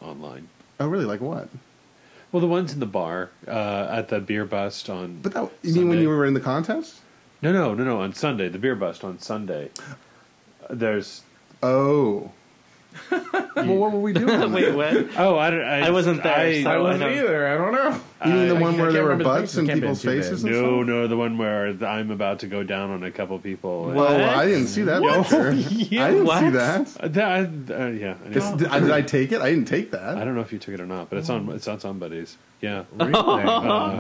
online. 0.02 0.48
Oh, 0.80 0.88
really? 0.88 1.04
Like 1.06 1.20
what? 1.20 1.50
Well, 2.32 2.42
the 2.42 2.48
ones 2.48 2.74
in 2.74 2.80
the 2.80 2.86
bar 2.86 3.32
uh, 3.48 3.88
at 3.92 4.10
the 4.10 4.20
beer 4.20 4.46
bust 4.46 4.90
on. 4.90 5.20
But 5.22 5.34
that 5.34 5.50
you 5.64 5.74
mean 5.76 5.90
when 5.90 6.00
you 6.00 6.10
were 6.10 6.26
in 6.26 6.34
the 6.36 6.40
contest? 6.40 7.00
no, 7.42 7.52
no, 7.52 7.74
no, 7.74 7.84
no. 7.84 8.02
On 8.02 8.14
Sunday, 8.14 8.50
the 8.50 8.60
beer 8.60 8.76
bust 8.76 9.04
on 9.04 9.20
Sunday. 9.20 9.70
Uh, 10.64 10.68
There's 10.70 11.24
Oh. 11.64 12.32
well, 13.12 13.22
what 13.56 13.92
were 13.92 14.00
we 14.00 14.14
doing? 14.14 14.52
Wait, 14.52 14.74
what? 14.74 15.08
oh, 15.18 15.38
I, 15.38 15.50
don't- 15.52 15.62
I, 15.64 15.88
I 15.88 15.90
wasn't 15.92 16.24
there, 16.24 16.36
I, 16.36 16.64
so 16.64 16.70
I 16.72 16.76
I 16.76 16.78
wasn't 16.80 17.02
know. 17.12 17.18
either. 17.24 17.48
I 17.48 17.58
don't 17.58 17.74
know. 17.74 18.02
You 18.26 18.34
mean 18.34 18.48
the 18.50 18.56
I- 18.56 18.60
one 18.60 18.74
I 18.74 18.78
where 18.78 18.86
can't 18.86 18.94
there 18.94 19.04
were 19.04 19.10
remember 19.10 19.24
butts 19.24 19.56
in 19.58 19.68
people's 19.68 20.04
faces? 20.04 20.44
And 20.44 20.52
no, 20.54 20.60
stuff? 20.84 20.88
no, 20.88 21.08
the 21.08 21.18
one 21.18 21.38
where 21.38 21.68
I'm 21.86 22.12
about 22.12 22.40
to 22.40 22.48
go 22.48 22.64
down 22.64 22.92
on 22.92 23.04
a 23.04 23.12
couple 23.12 23.40
people. 23.40 23.86
Well, 23.86 24.38
I 24.38 24.46
didn't 24.46 24.68
see 24.68 24.82
that 24.84 25.02
picture. 25.02 25.52
Yeah, 25.90 26.06
I 26.06 26.12
didn't 26.12 26.26
what? 26.26 26.40
see 26.40 26.50
that. 26.50 26.98
Uh, 27.00 27.08
that- 27.08 27.28
I- 27.72 27.74
uh, 27.84 27.88
yeah. 27.88 28.16
I, 28.26 28.30
This- 28.30 28.50
did, 28.52 28.68
I, 28.68 28.80
did 28.80 28.92
I 28.92 29.02
take 29.02 29.32
it? 29.32 29.42
I 29.42 29.50
didn't 29.52 29.68
take 29.68 29.92
that. 29.92 30.18
I 30.18 30.26
don't 30.26 30.36
know 30.36 30.42
if 30.42 30.52
you 30.52 30.60
took 30.60 30.74
it 30.74 30.82
or 30.82 30.86
not, 30.86 31.10
but 31.10 31.20
it's 31.20 31.30
on. 31.30 31.50
It's 31.52 31.68
on 31.68 31.80
somebody's. 31.80 32.38
Yeah. 32.62 32.84
Really? 33.00 33.14
Oh, 33.16 33.38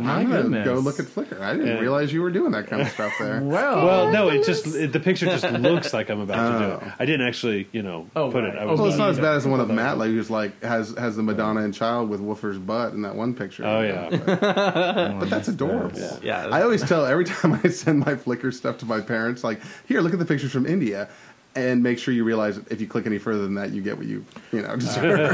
my 0.01 0.15
I'm 0.15 0.30
gonna 0.30 0.41
goodness. 0.43 0.65
go 0.65 0.74
look 0.80 0.99
at 0.99 1.05
Flickr. 1.05 1.39
I 1.39 1.53
didn't 1.53 1.67
Yeah. 1.67 1.80
realize 1.80 2.11
you 2.11 2.22
were 2.22 2.30
doing 2.30 2.51
that 2.51 2.67
kind 2.67 2.82
of 2.82 2.89
stuff 2.89 3.13
there. 3.17 3.39
Well, 3.43 3.86
Well, 3.86 4.11
no, 4.11 4.28
it 4.30 4.45
just 4.45 4.67
it, 4.67 4.91
the 4.91 4.99
picture 4.99 5.28
just 5.28 5.49
looks 5.49 5.93
like 5.93 6.09
I'm 6.09 6.20
about 6.20 6.59
to 6.59 6.59
do 6.59 6.65
Oh. 6.74 6.86
it. 6.88 6.93
I 6.99 7.05
didn't 7.05 7.26
actually, 7.26 7.70
you 7.72 7.82
know, 7.84 8.07
Oh, 8.17 8.30
put 8.32 8.43
right. 8.43 8.53
it. 8.53 8.59
I 8.59 8.65
was 8.65 8.78
Well, 8.80 8.89
it's 8.89 8.97
not 8.97 9.05
not- 9.05 9.09
as 9.11 9.20
bad 9.20 9.36
as 9.38 9.43
the 9.45 9.49
one 9.49 9.61
of 9.61 9.70
Matt, 9.70 9.97
like 9.97 10.09
who's 10.09 10.30
like 10.30 10.61
has 10.61 10.93
has 10.97 11.15
the 11.15 11.24
Madonna 11.24 11.61
and 11.61 11.74
child 11.74 12.09
with 12.09 12.20
Woofer's 12.20 12.57
butt 12.57 12.91
in 12.91 13.03
that 13.03 13.15
one 13.15 13.34
picture. 13.34 13.65
Oh, 13.65 13.80
yeah. 13.82 14.09
But, 14.10 15.20
but 15.20 15.30
that's 15.30 15.47
adorable. 15.47 15.99
Yeah. 16.22 16.47
I 16.51 16.62
always 16.62 16.82
tell 16.84 17.05
every 17.05 17.26
time 17.34 17.60
I 17.64 17.70
send 17.70 17.99
my 17.99 18.16
Flickr 18.16 18.53
stuff 18.53 18.78
to 18.80 18.86
my 18.86 19.01
parents, 19.01 19.43
like, 19.43 19.60
here, 19.88 20.01
look 20.01 20.14
at 20.14 20.20
the 20.20 20.26
pictures 20.26 20.51
from 20.51 20.66
India, 20.66 21.10
and 21.55 21.82
make 21.82 21.97
sure 21.99 22.14
you 22.14 22.24
realize 22.24 22.57
if 22.70 22.80
you 22.80 22.88
click 22.88 23.05
any 23.05 23.18
further 23.18 23.41
than 23.41 23.55
that, 23.55 23.72
you 23.72 23.82
get 23.82 23.97
what 23.97 24.05
you 24.07 24.24
you 24.51 24.62
know. 24.62 24.76
deserve. 24.76 25.32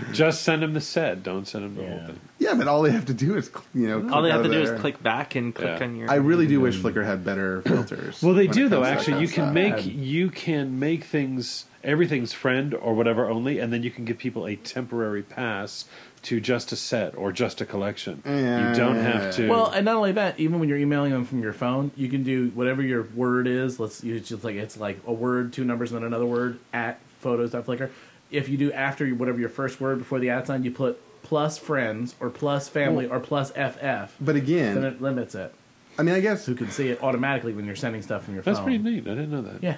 Just 0.12 0.42
send 0.42 0.62
them 0.62 0.72
the 0.72 0.80
set. 0.80 1.22
Don't 1.22 1.46
send 1.46 1.64
them 1.64 1.74
the 1.76 1.86
whole 1.88 2.06
thing. 2.06 2.20
yeah, 2.38 2.54
but 2.54 2.66
all 2.66 2.82
they 2.82 2.90
have 2.90 3.06
to 3.06 3.14
do 3.14 3.36
is 3.36 3.50
you 3.74 3.86
know. 3.86 4.00
Click 4.00 4.12
All 4.12 4.22
they 4.22 4.30
have 4.30 4.42
to 4.42 4.48
do 4.48 4.64
there. 4.64 4.74
is 4.74 4.80
click 4.80 5.02
back 5.02 5.34
and 5.34 5.54
click 5.54 5.78
Yeah. 5.78 5.84
on 5.84 5.96
your. 5.96 6.10
I 6.10 6.16
really 6.16 6.46
do 6.46 6.60
wish 6.60 6.76
mm-hmm. 6.76 6.98
Flickr 6.98 7.04
had 7.04 7.24
better 7.24 7.62
filters. 7.66 8.22
Well, 8.22 8.34
they 8.34 8.46
do 8.46 8.68
though. 8.68 8.82
comes 8.82 9.04
to 9.04 9.10
that 9.10 9.16
Actually, 9.16 9.20
you 9.22 9.28
can 9.28 9.44
stuff. 9.44 9.54
make 9.54 9.84
you 9.86 10.30
can 10.30 10.78
make 10.78 11.04
things 11.04 11.66
everything's 11.84 12.32
friend 12.32 12.74
or 12.74 12.94
whatever 12.94 13.28
only, 13.28 13.58
and 13.58 13.72
then 13.72 13.82
you 13.82 13.90
can 13.90 14.04
give 14.04 14.18
people 14.18 14.46
a 14.46 14.56
temporary 14.56 15.22
pass 15.22 15.84
to 16.22 16.40
just 16.40 16.70
a 16.72 16.76
set 16.76 17.16
or 17.16 17.32
just 17.32 17.60
a 17.60 17.66
collection. 17.66 18.22
You 18.24 18.74
don't 18.74 18.96
have 18.96 19.34
to. 19.36 19.48
Well, 19.48 19.70
and 19.70 19.84
not 19.84 19.96
only 19.96 20.12
that, 20.12 20.38
even 20.38 20.60
when 20.60 20.68
you're 20.68 20.78
emailing 20.78 21.12
them 21.12 21.24
from 21.24 21.42
your 21.42 21.52
phone, 21.52 21.90
you 21.96 22.08
can 22.08 22.22
do 22.22 22.50
whatever 22.50 22.82
your 22.82 23.04
word 23.14 23.46
is. 23.46 23.80
Let's 23.80 24.04
use 24.04 24.28
just 24.28 24.44
like 24.44 24.56
it's 24.56 24.76
like 24.76 24.98
a 25.06 25.12
word, 25.12 25.52
two 25.52 25.64
numbers, 25.64 25.92
and 25.92 26.00
then 26.00 26.06
another 26.06 26.26
word 26.26 26.58
at 26.72 27.00
photos.flickr. 27.20 27.90
If 28.30 28.48
you 28.48 28.56
do 28.56 28.72
after 28.72 29.08
whatever 29.08 29.40
your 29.40 29.48
first 29.48 29.80
word 29.80 29.98
before 29.98 30.18
the 30.18 30.30
at 30.30 30.46
sign, 30.46 30.62
you 30.62 30.70
put 30.70 31.00
plus 31.22 31.58
friends 31.58 32.14
or 32.20 32.30
plus 32.30 32.68
family 32.68 33.06
or 33.06 33.20
plus 33.20 33.50
FF. 33.50 34.14
But 34.20 34.26
Then 34.26 34.36
again, 34.36 34.84
it 34.84 35.00
limits 35.02 35.34
it. 35.34 35.54
I 35.98 36.02
mean, 36.02 36.14
I 36.14 36.20
guess 36.20 36.46
Who 36.46 36.54
can 36.54 36.70
see 36.70 36.88
it 36.88 37.02
automatically 37.02 37.52
when 37.52 37.66
you're 37.66 37.76
sending 37.76 38.02
stuff 38.02 38.24
from 38.24 38.34
your 38.34 38.42
that's 38.42 38.58
phone. 38.58 38.66
That's 38.66 38.82
pretty 38.82 39.00
neat. 39.00 39.06
I 39.06 39.14
didn't 39.14 39.30
know 39.30 39.42
that. 39.42 39.62
Yeah. 39.62 39.76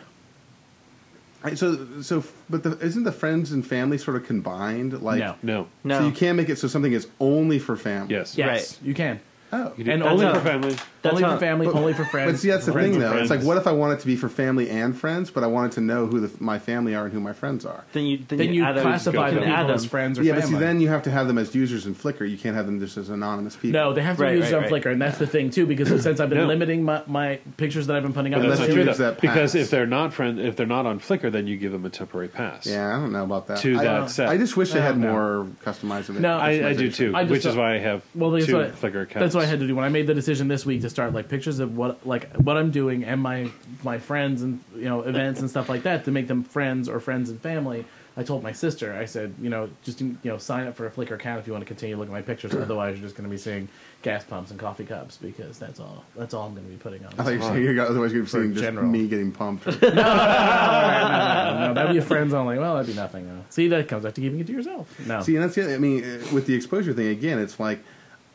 I- 1.45 1.55
so 1.55 2.01
so. 2.03 2.24
But 2.49 2.62
the, 2.62 2.78
isn't 2.80 3.05
the 3.05 3.12
friends 3.12 3.53
and 3.53 3.66
family 3.66 3.99
sort 3.99 4.16
of 4.16 4.24
combined? 4.26 5.03
Like, 5.03 5.18
no. 5.18 5.36
No. 5.43 5.66
No. 5.84 5.99
so 6.01 6.07
you 6.07 6.12
can't 6.12 6.36
make 6.36 6.49
it 6.49 6.57
so 6.59 6.68
something 6.68 6.93
is 6.93 7.09
only 7.20 7.59
for 7.59 7.76
family. 7.76 8.14
Yes. 8.14 8.36
Yes, 8.38 8.49
Right. 8.49 8.86
you 8.88 8.95
can. 8.95 9.20
Oh. 9.55 9.73
You 9.77 9.85
do 9.85 9.91
And 9.91 10.03
only 10.03 10.25
only 10.25 10.39
for 10.39 10.41
for- 10.45 10.49
family. 10.49 10.77
That's 11.03 11.15
only 11.15 11.25
how- 11.25 11.35
for 11.35 11.41
family, 11.41 11.67
but- 11.67 11.75
only 11.75 11.93
for 11.93 12.05
friends. 12.05 12.33
But 12.33 12.39
see, 12.41 12.49
that's 12.51 12.65
the 12.65 12.73
Friends 12.73 12.95
thing, 12.95 13.03
of 13.03 13.11
though. 13.11 13.19
It's 13.19 13.29
like, 13.29 13.41
friends. 13.41 13.45
what 13.47 13.57
if 13.59 13.67
I 13.67 13.73
want 13.73 13.95
it 13.95 14.01
to 14.01 14.07
be 14.07 14.15
for 14.17 14.29
family 14.29 14.71
and 14.71 14.97
friends, 14.97 15.31
but 15.33 15.43
I 15.43 15.49
wanted 15.49 15.73
to 15.73 15.81
know 15.81 16.07
who 16.07 16.21
the, 16.21 16.31
my 16.43 16.59
family 16.61 16.95
are 16.95 17.05
and 17.05 17.13
who 17.13 17.19
my 17.21 17.33
friends 17.33 17.67
are? 17.67 17.85
Then 17.93 18.05
you 18.07 18.19
then, 18.29 18.39
then 18.39 18.55
you 18.55 18.65
add 18.65 18.77
them- 18.77 18.83
classify 18.85 19.29
you 19.29 19.35
the 19.35 19.41
can 19.41 19.49
people 19.49 19.65
add 19.65 19.71
as 19.73 19.85
friends 19.85 20.19
or 20.19 20.23
Yeah, 20.23 20.35
family. 20.35 20.53
but 20.53 20.59
see, 20.59 20.65
then 20.65 20.81
you 20.81 20.89
have 20.89 21.03
to 21.03 21.11
have 21.11 21.27
them 21.27 21.39
as 21.39 21.55
users 21.55 21.87
in 21.87 21.95
Flickr. 21.97 22.29
You 22.31 22.39
can't 22.39 22.55
have 22.55 22.67
them 22.67 22.79
just 22.81 22.97
as 22.97 23.09
anonymous 23.11 23.57
people. 23.57 23.81
No, 23.81 23.93
they 23.93 24.01
have 24.03 24.17
to 24.17 24.23
Right, 24.23 24.37
use 24.37 24.45
right, 24.53 24.55
on 24.65 24.71
right. 24.71 24.73
Flickr, 24.85 24.93
and 24.93 25.03
that's 25.03 25.19
the 25.19 25.27
thing 25.27 25.51
too. 25.51 25.67
Because 25.67 25.89
since 26.03 26.21
I've 26.21 26.29
been 26.31 26.39
No. 26.39 26.47
limiting 26.47 26.85
my, 26.85 27.03
my 27.07 27.41
pictures 27.57 27.89
that 27.89 27.97
I've 27.97 28.03
been 28.05 28.13
putting 28.13 28.33
up, 28.35 28.41
But 28.41 28.49
that's 28.49 28.61
Unless 28.61 28.69
not 28.69 28.69
you 28.77 28.83
true 28.85 28.91
use 28.91 28.99
though, 28.99 29.05
that 29.11 29.21
because 29.21 29.53
pass. 29.53 29.55
if 29.63 29.71
they're 29.71 29.87
not 29.87 30.15
friend, 30.15 30.39
if 30.41 30.55
they're 30.57 30.67
not 30.67 30.87
on 30.87 31.01
Flickr, 31.01 31.31
then 31.33 31.47
you 31.49 31.57
give 31.57 31.73
them 31.73 31.85
a 31.85 31.91
temporary 31.91 32.29
pass 32.29 32.65
Yeah, 32.67 32.97
I 32.97 33.01
don't 33.01 33.13
know 33.13 33.25
about 33.25 33.49
that. 33.49 33.59
to 33.59 33.77
I, 33.79 33.85
that 33.85 34.11
set. 34.11 34.29
I 34.29 34.39
just 34.39 34.57
wish 34.57 34.71
they 34.73 34.81
had 34.81 34.97
No, 34.97 35.09
no. 35.09 35.13
more 35.13 35.47
customizable. 35.65 36.21
No, 36.21 36.39
I, 36.39 36.69
I 36.69 36.75
do 36.75 36.91
too, 36.91 37.13
I 37.15 37.23
just 37.25 37.31
which 37.33 37.39
is 37.41 37.45
don't- 37.55 37.59
why 37.59 37.75
I 37.75 37.79
have 37.79 38.03
well, 38.15 38.31
that's 38.31 38.47
two 38.47 38.55
what 38.57 38.67
I- 38.67 38.71
Flickr 38.71 39.03
accounts. 39.03 39.15
That's 39.15 39.35
what 39.35 39.41
I 39.43 39.47
had 39.47 39.61
to 39.61 39.66
do 39.66 39.74
when 39.74 39.84
I 39.84 39.88
made 39.88 40.07
the 40.07 40.14
decision 40.14 40.49
this 40.49 40.64
week 40.64 40.80
to 40.82 40.90
start 40.90 41.12
like 41.12 41.28
pictures 41.28 41.59
of 41.59 41.76
what 41.76 42.07
like 42.07 42.32
what 42.36 42.57
I'm 42.57 42.70
doing 42.70 43.05
and 43.05 43.20
my 43.20 43.51
my 43.82 43.99
friends 43.99 44.43
and 44.43 44.61
you 44.74 44.84
know 44.84 45.03
events 45.03 45.40
and 45.40 45.51
stuff 45.51 45.68
like 45.68 45.82
that 45.82 46.05
to 46.07 46.11
make 46.11 46.28
them 46.28 46.45
friends 46.45 46.88
or 46.88 47.01
friends 47.01 47.28
and 47.30 47.40
family. 47.40 47.84
I 48.14 48.22
told 48.24 48.43
my 48.43 48.53
sister, 48.53 48.93
I 48.95 49.07
said, 49.07 49.34
you 49.40 49.49
know, 49.49 49.70
just 49.82 50.03
you 50.03 50.18
know, 50.22 50.36
sign 50.36 50.66
up 50.66 50.76
for 50.76 50.86
a 50.86 50.90
Flickr 50.90 51.12
account 51.12 51.40
if 51.40 51.47
you 51.47 51.55
want 51.55 51.62
to 51.62 51.66
continue 51.66 51.97
looking 51.97 52.12
at 52.14 52.18
my 52.18 52.20
pictures. 52.20 52.55
Otherwise, 52.66 52.99
you're 52.99 53.07
just 53.07 53.16
going 53.16 53.26
to 53.26 53.30
be 53.30 53.38
seeing 53.38 53.68
gas 54.03 54.22
pumps 54.22 54.51
and 54.51 54.61
coffee 54.61 54.84
cups 54.84 55.16
because 55.16 55.59
that's 55.59 55.80
all. 55.80 56.05
That's 56.14 56.34
all 56.34 56.47
I'm 56.47 56.53
going 56.55 56.66
to 56.66 56.70
be 56.70 56.76
putting 56.76 57.07
on. 57.07 57.14
I 57.18 57.22
thought 57.22 57.32
you 57.32 57.38
were 57.38 57.45
saying 57.47 57.62
you're 57.62 57.80
otherwise 57.86 58.12
you're 58.12 58.24
For 58.24 58.43
seeing 58.43 58.53
just 58.53 58.62
general. 58.64 58.86
me 58.86 59.09
getting 59.09 59.32
pumped. 59.32 59.64
no, 59.82 59.88
no, 59.88 61.74
that'd 61.74 61.93
be 61.93 61.99
a 61.99 62.03
friends 62.03 62.34
only. 62.34 62.59
Well, 62.59 62.74
that'd 62.74 62.86
be 62.86 62.95
nothing. 62.95 63.26
though. 63.26 63.45
See, 63.49 63.68
that 63.68 63.88
comes 63.88 64.05
back 64.05 64.12
to 64.14 64.20
keeping 64.20 64.40
it 64.40 64.47
to 64.47 64.53
yourself. 64.53 64.88
No, 65.07 65.22
See, 65.22 65.34
and 65.36 65.45
that's 65.45 65.55
the. 65.55 65.74
I 65.74 65.78
mean, 65.78 66.03
with 66.32 66.47
the 66.47 66.55
exposure 66.55 66.93
thing 66.93 67.09
again, 67.09 67.38
it's 67.38 67.59
like 67.59 67.82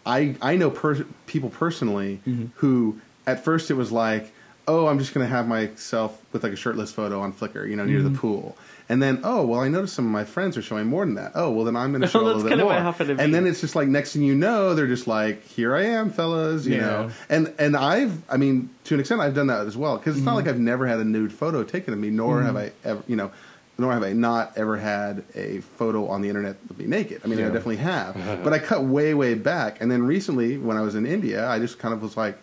I 0.08 0.36
I 0.42 0.56
know 0.56 0.70
per- 0.72 1.06
people 1.28 1.50
personally 1.50 2.22
Mm-hmm. 2.28 2.46
who 2.56 3.00
at 3.28 3.44
first 3.44 3.70
it 3.70 3.76
was 3.76 3.92
like, 3.92 4.32
oh, 4.70 4.88
I'm 4.88 5.00
just 5.00 5.14
going 5.14 5.26
to 5.26 5.30
have 5.30 5.48
myself 5.48 6.22
with 6.34 6.44
like 6.44 6.54
a 6.54 6.56
shirtless 6.58 6.92
photo 6.92 7.20
on 7.22 7.32
Flickr, 7.34 7.70
you 7.70 7.76
know, 7.76 7.86
near 7.86 8.00
Mm-hmm. 8.00 8.14
the 8.14 8.20
pool. 8.20 8.58
And 8.90 9.04
then, 9.04 9.20
oh 9.26 9.46
well, 9.46 9.60
I 9.60 9.68
noticed 9.68 9.94
some 9.96 10.06
of 10.06 10.12
my 10.12 10.24
friends 10.24 10.56
are 10.58 10.62
showing 10.62 10.88
more 10.88 11.04
than 11.06 11.16
that. 11.16 11.34
Oh 11.36 11.52
well, 11.52 11.66
then 11.66 11.76
I'm 11.76 11.92
going 11.92 12.02
to 12.08 12.08
show 12.08 12.22
a 12.22 12.24
little 12.24 12.42
bit 12.44 12.58
more. 12.58 12.94
to 12.94 13.06
me. 13.06 13.22
And 13.22 13.34
then 13.34 13.46
it's 13.46 13.60
just 13.60 13.76
like 13.76 13.90
next 13.90 14.14
thing 14.14 14.22
you 14.24 14.34
know, 14.34 14.76
they're 14.76 14.88
just 14.88 15.08
like, 15.08 15.44
here 15.46 15.76
I 15.76 15.84
am, 15.88 16.10
fellas, 16.10 16.66
you 16.66 16.76
Yeah. 16.76 16.82
know. 16.88 17.10
And 17.30 17.54
and 17.60 17.76
I've, 17.76 18.22
I 18.30 18.38
mean, 18.38 18.70
to 18.86 18.94
an 18.94 19.02
extent, 19.02 19.20
I've 19.20 19.36
done 19.36 19.48
that 19.48 19.68
as 19.68 19.76
well 19.76 19.98
because 19.98 20.16
it's 20.16 20.24
not 20.26 20.32
Mm-hmm. 20.38 20.46
like 20.48 20.48
I've 20.56 20.60
never 20.62 20.88
had 20.88 21.00
a 21.00 21.04
nude 21.06 21.34
photo 21.34 21.64
taken 21.66 21.94
of 21.94 22.00
me, 22.00 22.10
nor 22.12 22.42
have 22.44 22.56
I 22.56 22.72
ever, 22.86 23.04
you 23.08 23.18
know. 23.18 23.32
Nor 23.78 23.94
have 23.94 24.04
I 24.04 24.14
not 24.14 24.58
ever 24.58 24.78
had 24.78 25.24
a 25.36 25.60
photo 25.60 26.08
on 26.08 26.22
the 26.22 26.30
internet 26.30 26.58
of 26.70 26.80
me 26.80 26.86
naked. 26.86 27.22
I 27.24 27.28
mean, 27.28 27.40
I 27.40 27.44
definitely 27.44 27.78
have, 27.78 28.16
but 28.44 28.52
I 28.52 28.60
cut 28.60 28.84
way, 28.84 29.14
way 29.14 29.36
back. 29.36 29.82
And 29.82 29.92
then 29.92 30.04
recently, 30.04 30.58
when 30.58 30.78
I 30.78 30.82
was 30.82 30.96
in 30.96 31.06
India, 31.06 31.48
I 31.48 31.60
just 31.60 31.78
kind 31.78 31.94
of 31.94 32.02
was 32.02 32.18
like, 32.18 32.38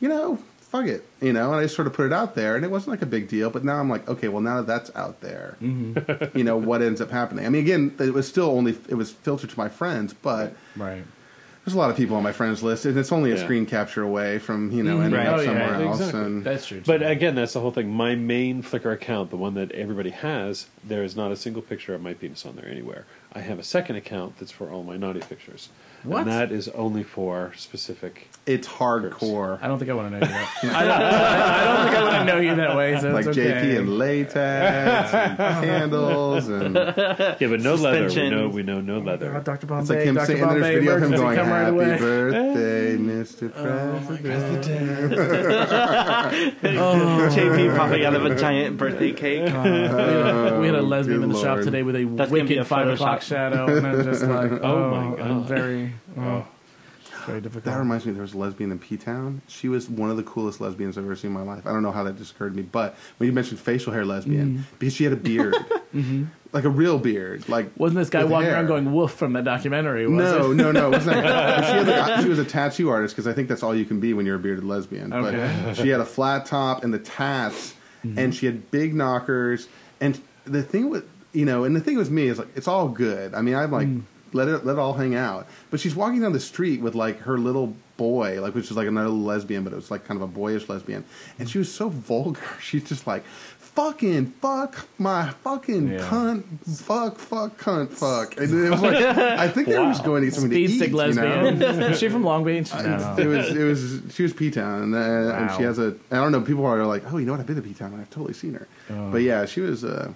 you 0.00 0.08
know, 0.08 0.38
fuck 0.68 0.86
it, 0.86 1.06
you 1.20 1.32
know, 1.32 1.46
and 1.52 1.56
I 1.56 1.62
just 1.62 1.74
sort 1.74 1.86
of 1.86 1.94
put 1.94 2.06
it 2.06 2.12
out 2.12 2.34
there, 2.34 2.54
and 2.54 2.64
it 2.64 2.70
wasn't 2.70 2.90
like 2.90 3.02
a 3.02 3.06
big 3.06 3.28
deal. 3.28 3.50
But 3.50 3.64
now 3.64 3.80
I'm 3.80 3.88
like, 3.88 4.06
okay, 4.08 4.28
well, 4.28 4.42
now 4.42 4.56
that 4.56 4.66
that's 4.66 4.94
out 4.94 5.20
there, 5.20 5.56
mm-hmm. 5.62 6.36
you 6.36 6.44
know, 6.44 6.56
what 6.56 6.82
ends 6.82 7.00
up 7.00 7.10
happening? 7.10 7.46
I 7.46 7.48
mean, 7.48 7.62
again, 7.62 7.94
it 7.98 8.12
was 8.12 8.28
still 8.28 8.50
only 8.50 8.76
it 8.88 8.94
was 8.94 9.10
filtered 9.10 9.50
to 9.50 9.58
my 9.58 9.68
friends, 9.68 10.14
but 10.14 10.54
right. 10.76 11.04
There's 11.68 11.76
a 11.76 11.78
lot 11.78 11.90
of 11.90 11.98
people 11.98 12.16
on 12.16 12.22
my 12.22 12.32
friends 12.32 12.62
list, 12.62 12.86
and 12.86 12.96
it's 12.96 13.12
only 13.12 13.30
a 13.30 13.36
Yeah. 13.36 13.42
screen 13.44 13.66
capture 13.66 14.02
away 14.02 14.38
from 14.38 14.70
you 14.72 14.82
know 14.82 15.00
ending 15.02 15.12
Right. 15.20 15.26
up 15.28 15.38
Oh, 15.38 15.42
yeah, 15.42 15.80
else. 15.82 15.98
exactly. 16.00 16.20
And 16.22 16.42
That's 16.44 16.66
true. 16.66 16.80
But 16.86 17.02
again, 17.02 17.34
that's 17.34 17.52
the 17.52 17.60
whole 17.60 17.72
thing. 17.72 17.90
My 17.90 18.14
main 18.14 18.62
Flickr 18.62 18.90
account, 18.90 19.28
the 19.28 19.36
one 19.36 19.52
that 19.54 19.70
everybody 19.72 20.10
has, 20.10 20.66
there 20.82 21.02
is 21.04 21.14
not 21.14 21.30
a 21.30 21.36
single 21.36 21.60
picture 21.60 21.94
of 21.94 22.00
my 22.00 22.14
penis 22.14 22.46
on 22.46 22.56
there 22.56 22.66
anywhere. 22.70 23.04
I 23.34 23.40
have 23.40 23.58
a 23.58 23.62
second 23.62 23.96
account 23.96 24.38
that's 24.38 24.50
for 24.50 24.70
all 24.70 24.82
my 24.82 24.96
naughty 24.96 25.20
pictures. 25.20 25.68
What? 26.04 26.22
And 26.22 26.30
that 26.30 26.50
is 26.50 26.68
only 26.68 27.02
for 27.02 27.52
specific. 27.56 28.28
it's 28.46 28.66
hardcore, 28.66 29.58
I 29.62 29.66
don't 29.68 29.78
think 29.78 29.90
I 29.90 29.94
want 29.94 30.10
to 30.12 30.18
know 30.18 30.26
you 30.26 30.32
that. 30.32 30.48
I, 30.62 30.84
don't, 30.84 30.90
I, 30.90 31.60
I 31.60 31.64
don't 31.64 31.84
think 31.84 31.96
I 31.98 32.02
want 32.04 32.16
to 32.28 32.34
know 32.34 32.40
you 32.40 32.54
that 32.54 32.76
way. 32.76 32.98
So 32.98 33.10
like 33.10 33.26
it's 33.26 33.36
okay. 33.36 33.50
JP 33.50 33.78
and 33.80 33.98
latex 33.98 35.12
and 35.14 35.36
candles, 35.38 36.48
and 36.48 36.74
Yeah, 36.74 37.36
but 37.40 37.60
no 37.60 37.74
leather. 37.74 38.08
We 38.08 38.30
know, 38.30 38.48
we 38.48 38.62
know 38.62 38.80
no 38.80 38.98
leather. 39.00 39.34
Uh, 39.36 39.40
Dr. 39.40 39.66
Bombay, 39.66 39.80
it's 39.82 39.90
like 39.90 39.98
him 40.00 40.14
Dr. 40.14 40.26
saying, 40.26 40.40
and 40.42 40.50
there's 40.50 40.60
Bombay, 40.62 40.74
video 40.76 40.92
of 40.94 41.02
him 41.02 41.12
emergency, 41.12 41.22
going, 41.36 41.38
come 41.66 41.76
right 41.76 41.88
"Happy 41.90 42.00
birthday, 42.00 42.96
Mr. 42.98 43.52
Oh 43.56 44.00
President." 44.20 44.64
JP 47.32 47.76
popping 47.76 48.04
out 48.04 48.14
of 48.14 48.24
a 48.24 48.34
giant 48.34 48.76
birthday 48.76 49.12
cake. 49.12 49.44
we, 49.44 49.50
had 49.50 49.54
a, 49.54 50.58
we 50.60 50.66
had 50.66 50.74
a 50.74 50.78
Oh, 50.78 50.82
lesbian 50.82 51.20
good 51.20 51.24
in 51.24 51.32
the 51.32 51.40
shop 51.40 51.60
today 51.60 51.82
with 51.82 51.96
a 51.96 52.04
That's 52.04 52.30
wicked 52.30 52.58
a 52.58 52.64
five 52.64 52.88
o'clock 52.88 53.22
shadow, 53.22 53.66
and 53.76 53.86
I'm 53.86 54.04
just 54.04 54.22
like, 54.22 54.52
oh, 54.52 54.58
Oh 54.62 54.90
my 54.90 55.06
oh, 55.06 55.16
I'm 55.24 55.38
God. 55.40 55.48
very, 55.48 55.94
oh, 56.16 56.22
oh. 56.22 56.46
Very 57.28 57.40
difficult. 57.40 57.64
That 57.64 57.78
reminds 57.78 58.06
me, 58.06 58.12
there 58.12 58.22
was 58.22 58.34
a 58.34 58.38
lesbian 58.38 58.72
in 58.72 58.78
P 58.78 58.96
Town. 58.96 59.42
She 59.48 59.68
was 59.68 59.88
one 59.88 60.10
of 60.10 60.16
the 60.16 60.22
coolest 60.22 60.60
lesbians 60.60 60.98
I've 60.98 61.04
ever 61.04 61.16
seen 61.16 61.30
in 61.30 61.34
my 61.34 61.42
life. 61.42 61.66
I 61.66 61.72
don't 61.72 61.82
know 61.82 61.92
how 61.92 62.04
that 62.04 62.16
just 62.16 62.32
occurred 62.32 62.50
to 62.50 62.56
me, 62.56 62.62
but 62.62 62.96
when 63.18 63.26
you 63.26 63.32
mentioned 63.32 63.60
facial 63.60 63.92
hair 63.92 64.04
lesbian, 64.04 64.48
mm-hmm. 64.48 64.62
because 64.78 64.94
she 64.94 65.04
had 65.04 65.12
a 65.12 65.16
beard, 65.16 65.54
mm-hmm. 65.94 66.24
like 66.52 66.64
a 66.64 66.68
real 66.68 66.98
beard, 66.98 67.48
like 67.48 67.70
Wasn't 67.76 67.98
this 67.98 68.10
guy 68.10 68.24
walking 68.24 68.46
hair. 68.46 68.54
around 68.54 68.66
going 68.66 68.92
woof 68.92 69.12
from 69.12 69.34
that 69.34 69.44
documentary? 69.44 70.08
No, 70.08 70.52
it? 70.52 70.54
no, 70.54 70.72
no. 70.72 70.92
It 70.92 71.02
she, 71.02 71.08
like, 71.08 72.20
she 72.22 72.28
was 72.28 72.38
a 72.38 72.44
tattoo 72.44 72.90
artist 72.90 73.14
because 73.14 73.26
I 73.26 73.32
think 73.32 73.48
that's 73.48 73.62
all 73.62 73.74
you 73.74 73.84
can 73.84 74.00
be 74.00 74.14
when 74.14 74.26
you're 74.26 74.36
a 74.36 74.40
bearded 74.40 74.64
lesbian. 74.64 75.12
Okay. 75.12 75.62
But 75.64 75.74
she 75.74 75.88
had 75.88 76.00
a 76.00 76.06
flat 76.06 76.46
top 76.46 76.84
and 76.84 76.92
the 76.92 76.98
tats, 76.98 77.74
mm-hmm. 78.04 78.18
and 78.18 78.34
she 78.34 78.46
had 78.46 78.70
big 78.70 78.94
knockers. 78.94 79.68
And 80.00 80.20
the 80.44 80.62
thing 80.62 80.90
with 80.90 81.08
you 81.32 81.44
know, 81.44 81.64
and 81.64 81.76
the 81.76 81.80
thing 81.80 81.96
with 81.96 82.10
me 82.10 82.28
is 82.28 82.38
like 82.38 82.48
it's 82.56 82.68
all 82.68 82.88
good. 82.88 83.34
I 83.34 83.42
mean, 83.42 83.54
I'm 83.54 83.70
like 83.70 83.88
mm. 83.88 84.02
Let 84.34 84.48
it 84.48 84.64
let 84.66 84.74
it 84.74 84.78
all 84.78 84.94
hang 84.94 85.14
out. 85.14 85.46
But 85.70 85.80
she's 85.80 85.94
walking 85.94 86.20
down 86.20 86.32
the 86.32 86.40
street 86.40 86.80
with 86.80 86.94
like 86.94 87.20
her 87.20 87.38
little 87.38 87.74
boy, 87.96 88.40
like 88.40 88.54
which 88.54 88.70
is 88.70 88.76
like 88.76 88.86
another 88.88 89.08
lesbian, 89.08 89.64
but 89.64 89.72
it 89.72 89.76
was 89.76 89.90
like 89.90 90.04
kind 90.06 90.16
of 90.20 90.22
a 90.22 90.32
boyish 90.32 90.68
lesbian, 90.68 91.04
and 91.38 91.48
she 91.48 91.58
was 91.58 91.72
so 91.72 91.88
vulgar. 91.88 92.40
She's 92.60 92.84
just 92.84 93.06
like. 93.06 93.24
Fucking 93.74 94.26
fuck 94.42 94.88
my 94.98 95.30
fucking 95.44 95.86
Yeah. 95.92 95.98
cunt 96.00 96.42
fuck 96.80 97.16
fuck 97.16 97.60
cunt 97.60 97.90
fuck 97.90 98.36
and 98.36 98.52
it 98.66 98.70
was 98.70 98.82
like 98.82 98.96
I 98.96 99.46
think 99.46 99.68
they 99.68 99.78
were 99.78 99.84
just 99.84 100.02
going 100.04 100.22
to 100.22 100.26
get 100.26 100.34
something 100.34 100.50
Speed 100.50 100.66
to 100.66 100.72
eat 100.72 100.76
stick 100.78 100.90
you 100.90 100.96
lesbian. 100.96 101.58
know? 101.60 101.68
Is 101.86 102.00
she 102.00 102.08
from 102.08 102.24
Long 102.24 102.42
Beach? 102.42 102.74
No. 102.74 103.14
it 103.16 103.26
was 103.26 103.54
it 103.54 103.62
was 103.62 104.02
she 104.16 104.24
was 104.24 104.32
P 104.32 104.50
Town 104.50 104.82
and, 104.82 104.94
uh, 104.96 104.98
and 104.98 105.50
she 105.56 105.62
has 105.62 105.78
a 105.78 105.94
I 106.10 106.16
don't 106.16 106.32
know 106.32 106.40
people 106.40 106.66
are 106.66 106.84
like 106.86 107.04
oh 107.12 107.18
you 107.18 107.26
know 107.26 107.32
what 107.32 107.40
I've 107.40 107.46
been 107.46 107.54
to 107.54 107.62
P 107.62 107.72
Town 107.72 107.96
I've 108.00 108.10
totally 108.10 108.34
seen 108.34 108.54
her 108.54 108.66
Oh. 108.90 109.12
but 109.12 109.18
yeah 109.22 109.44
she 109.44 109.60
was 109.60 109.84
uh, 109.84 110.10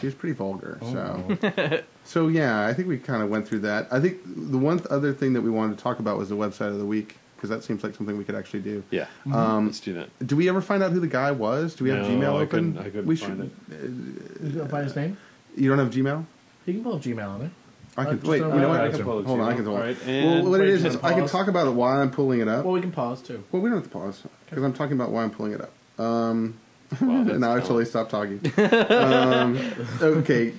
she 0.00 0.06
was 0.06 0.14
pretty 0.14 0.32
vulgar 0.34 0.78
Oh. 0.80 0.92
so 0.94 1.82
so 2.04 2.28
yeah 2.28 2.66
I 2.66 2.74
think 2.74 2.88
we 2.88 2.98
kind 2.98 3.22
of 3.22 3.30
went 3.30 3.46
through 3.48 3.60
that 3.60 3.86
I 3.90 4.00
think 4.00 4.18
the 4.24 4.58
one 4.58 4.78
th- 4.78 4.88
other 4.90 5.12
thing 5.12 5.32
that 5.34 5.40
we 5.42 5.50
wanted 5.50 5.76
to 5.78 5.82
talk 5.82 5.98
about 5.98 6.18
was 6.18 6.28
the 6.28 6.34
website 6.36 6.68
of 6.68 6.78
the 6.78 6.84
week 6.86 7.16
because 7.36 7.50
that 7.50 7.64
seems 7.64 7.82
like 7.82 7.94
something 7.94 8.16
we 8.16 8.24
could 8.24 8.34
actually 8.36 8.60
do 8.60 8.82
Yeah. 8.90 9.06
Um, 9.32 9.66
Let's 9.66 9.80
do 9.80 9.92
that. 9.94 10.08
do 10.26 10.36
we 10.36 10.48
ever 10.48 10.60
find 10.60 10.82
out 10.82 10.92
who 10.92 11.00
the 11.00 11.06
guy 11.08 11.30
was 11.32 11.74
do 11.74 11.84
we 11.84 11.90
have 11.90 12.02
No, 12.02 12.08
Gmail 12.08 12.24
I 12.24 12.36
open 12.42 12.48
couldn't- 12.48 12.78
I 12.78 12.84
couldn't 12.84 13.06
we 13.06 13.16
find 13.16 13.50
should 13.68 14.42
You 14.42 14.50
gonna 14.58 14.68
find 14.68 14.84
his 14.84 14.96
name? 14.96 15.16
you 15.56 15.68
don't 15.68 15.78
have 15.78 15.90
Gmail 15.90 16.24
You 16.66 16.74
can 16.74 16.82
pull 16.84 16.94
up 16.94 17.02
Gmail 17.02 17.28
on 17.28 17.42
it. 17.42 17.50
I 17.96 18.02
Uh, 18.02 18.04
can 18.06 18.16
just 18.20 18.26
wait. 18.30 18.38
You 18.38 18.48
know 18.48 18.68
what? 18.70 18.80
I 18.80 18.88
can 18.88 19.02
pull 19.02 19.04
pull 19.04 19.18
it. 19.18 19.22
it 19.22 19.26
Hold 19.26 19.40
on, 19.40 19.48
I 19.50 19.54
can 19.54 19.64
pull 19.64 19.76
All 19.76 19.82
it. 19.82 19.98
right, 20.06 20.24
Well, 20.24 20.50
what 20.50 20.60
it 20.60 20.62
wait, 20.62 20.68
is 20.86 20.96
I 21.02 21.12
can 21.12 21.26
talk 21.28 21.48
about 21.48 21.66
it 21.66 21.72
while 21.72 22.00
I'm 22.00 22.10
pulling 22.10 22.40
it 22.40 22.48
up. 22.48 22.64
Well, 22.64 22.72
we 22.72 22.80
can 22.80 22.90
pause 22.92 23.20
too. 23.20 23.44
Well, 23.52 23.60
we 23.60 23.68
don't 23.68 23.78
have 23.80 23.84
to 23.84 23.90
pause 23.90 24.22
because 24.48 24.64
I'm 24.64 24.72
talking 24.72 24.94
about 24.94 25.10
why 25.10 25.22
I'm 25.24 25.30
pulling 25.30 25.52
it 25.52 25.60
up. 25.60 25.72
Um, 26.02 26.54
Wow, 27.00 27.22
now 27.22 27.52
I've 27.54 27.62
totally 27.62 27.84
stopped 27.86 28.10
talking. 28.10 28.40
um, 28.90 29.58
okay, 30.00 30.52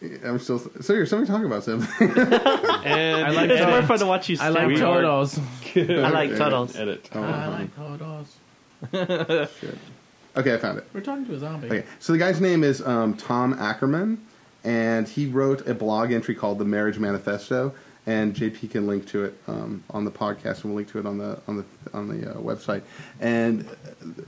I'm 0.00 0.38
still. 0.38 0.60
So 0.80 0.92
you're 0.92 1.06
somebody 1.06 1.28
talking 1.30 1.46
about 1.46 1.64
something. 1.64 1.88
And 2.08 2.34
I 3.26 3.30
like 3.30 3.50
It's 3.50 3.66
more 3.66 3.82
fun 3.82 3.98
to 3.98 4.06
watch 4.06 4.28
you. 4.28 4.36
I 4.40 4.48
like 4.48 4.76
stammer. 4.76 4.92
are- 4.92 5.00
turtles. 5.00 5.40
I 5.74 6.10
like 6.10 6.30
turtles. 6.36 6.76
edit. 6.76 7.10
Oh, 7.12 7.22
I 7.22 7.26
uh-huh. 7.26 7.50
like 7.50 7.76
turtles. 7.76 9.50
Shit. 9.60 9.78
Okay, 10.36 10.54
I 10.54 10.58
found 10.58 10.78
it. 10.78 10.86
We're 10.94 11.00
talking 11.00 11.26
to 11.26 11.34
a 11.34 11.38
zombie. 11.38 11.66
Okay, 11.66 11.84
so 11.98 12.12
the 12.12 12.18
guy's 12.18 12.40
name 12.40 12.62
is 12.62 12.80
um, 12.86 13.16
Tom 13.16 13.54
Ackerman, 13.54 14.24
and 14.62 15.08
he 15.08 15.26
wrote 15.26 15.66
a 15.66 15.74
blog 15.74 16.12
entry 16.12 16.34
called 16.34 16.58
"The 16.58 16.64
Marriage 16.64 16.98
Manifesto." 16.98 17.74
And 18.06 18.34
JP 18.34 18.70
can 18.70 18.86
link 18.86 19.06
to 19.08 19.24
it 19.24 19.38
um, 19.48 19.84
on 19.90 20.04
the 20.04 20.10
podcast, 20.10 20.62
and 20.62 20.66
we'll 20.66 20.76
link 20.76 20.88
to 20.92 20.98
it 21.00 21.06
on 21.06 21.18
the 21.18 21.40
on 21.48 21.56
the 21.56 21.64
on 21.92 22.08
the 22.08 22.30
uh, 22.30 22.34
website. 22.34 22.82
And 23.20 23.68
uh, 23.68 24.22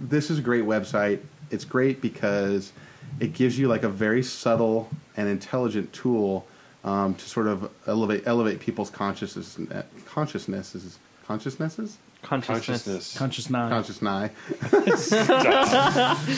this 0.00 0.30
is 0.30 0.38
a 0.38 0.42
great 0.42 0.64
website. 0.64 1.20
It's 1.50 1.64
great 1.64 2.00
because 2.00 2.72
it 3.20 3.32
gives 3.32 3.58
you 3.58 3.68
like 3.68 3.82
a 3.82 3.88
very 3.88 4.22
subtle 4.22 4.88
and 5.16 5.28
intelligent 5.28 5.92
tool 5.92 6.46
um, 6.84 7.14
to 7.14 7.28
sort 7.28 7.46
of 7.46 7.70
elevate 7.86 8.24
elevate 8.26 8.60
people's 8.60 8.90
consciousness 8.90 9.58
consciousnesses 10.06 10.98
consciousnesses 11.26 11.98
Consciousness. 12.24 12.66
Consciousness. 12.66 13.18
Conscious 13.18 13.50
nine. 13.50 13.70
conscious 13.70 14.00
nigh. 14.00 14.28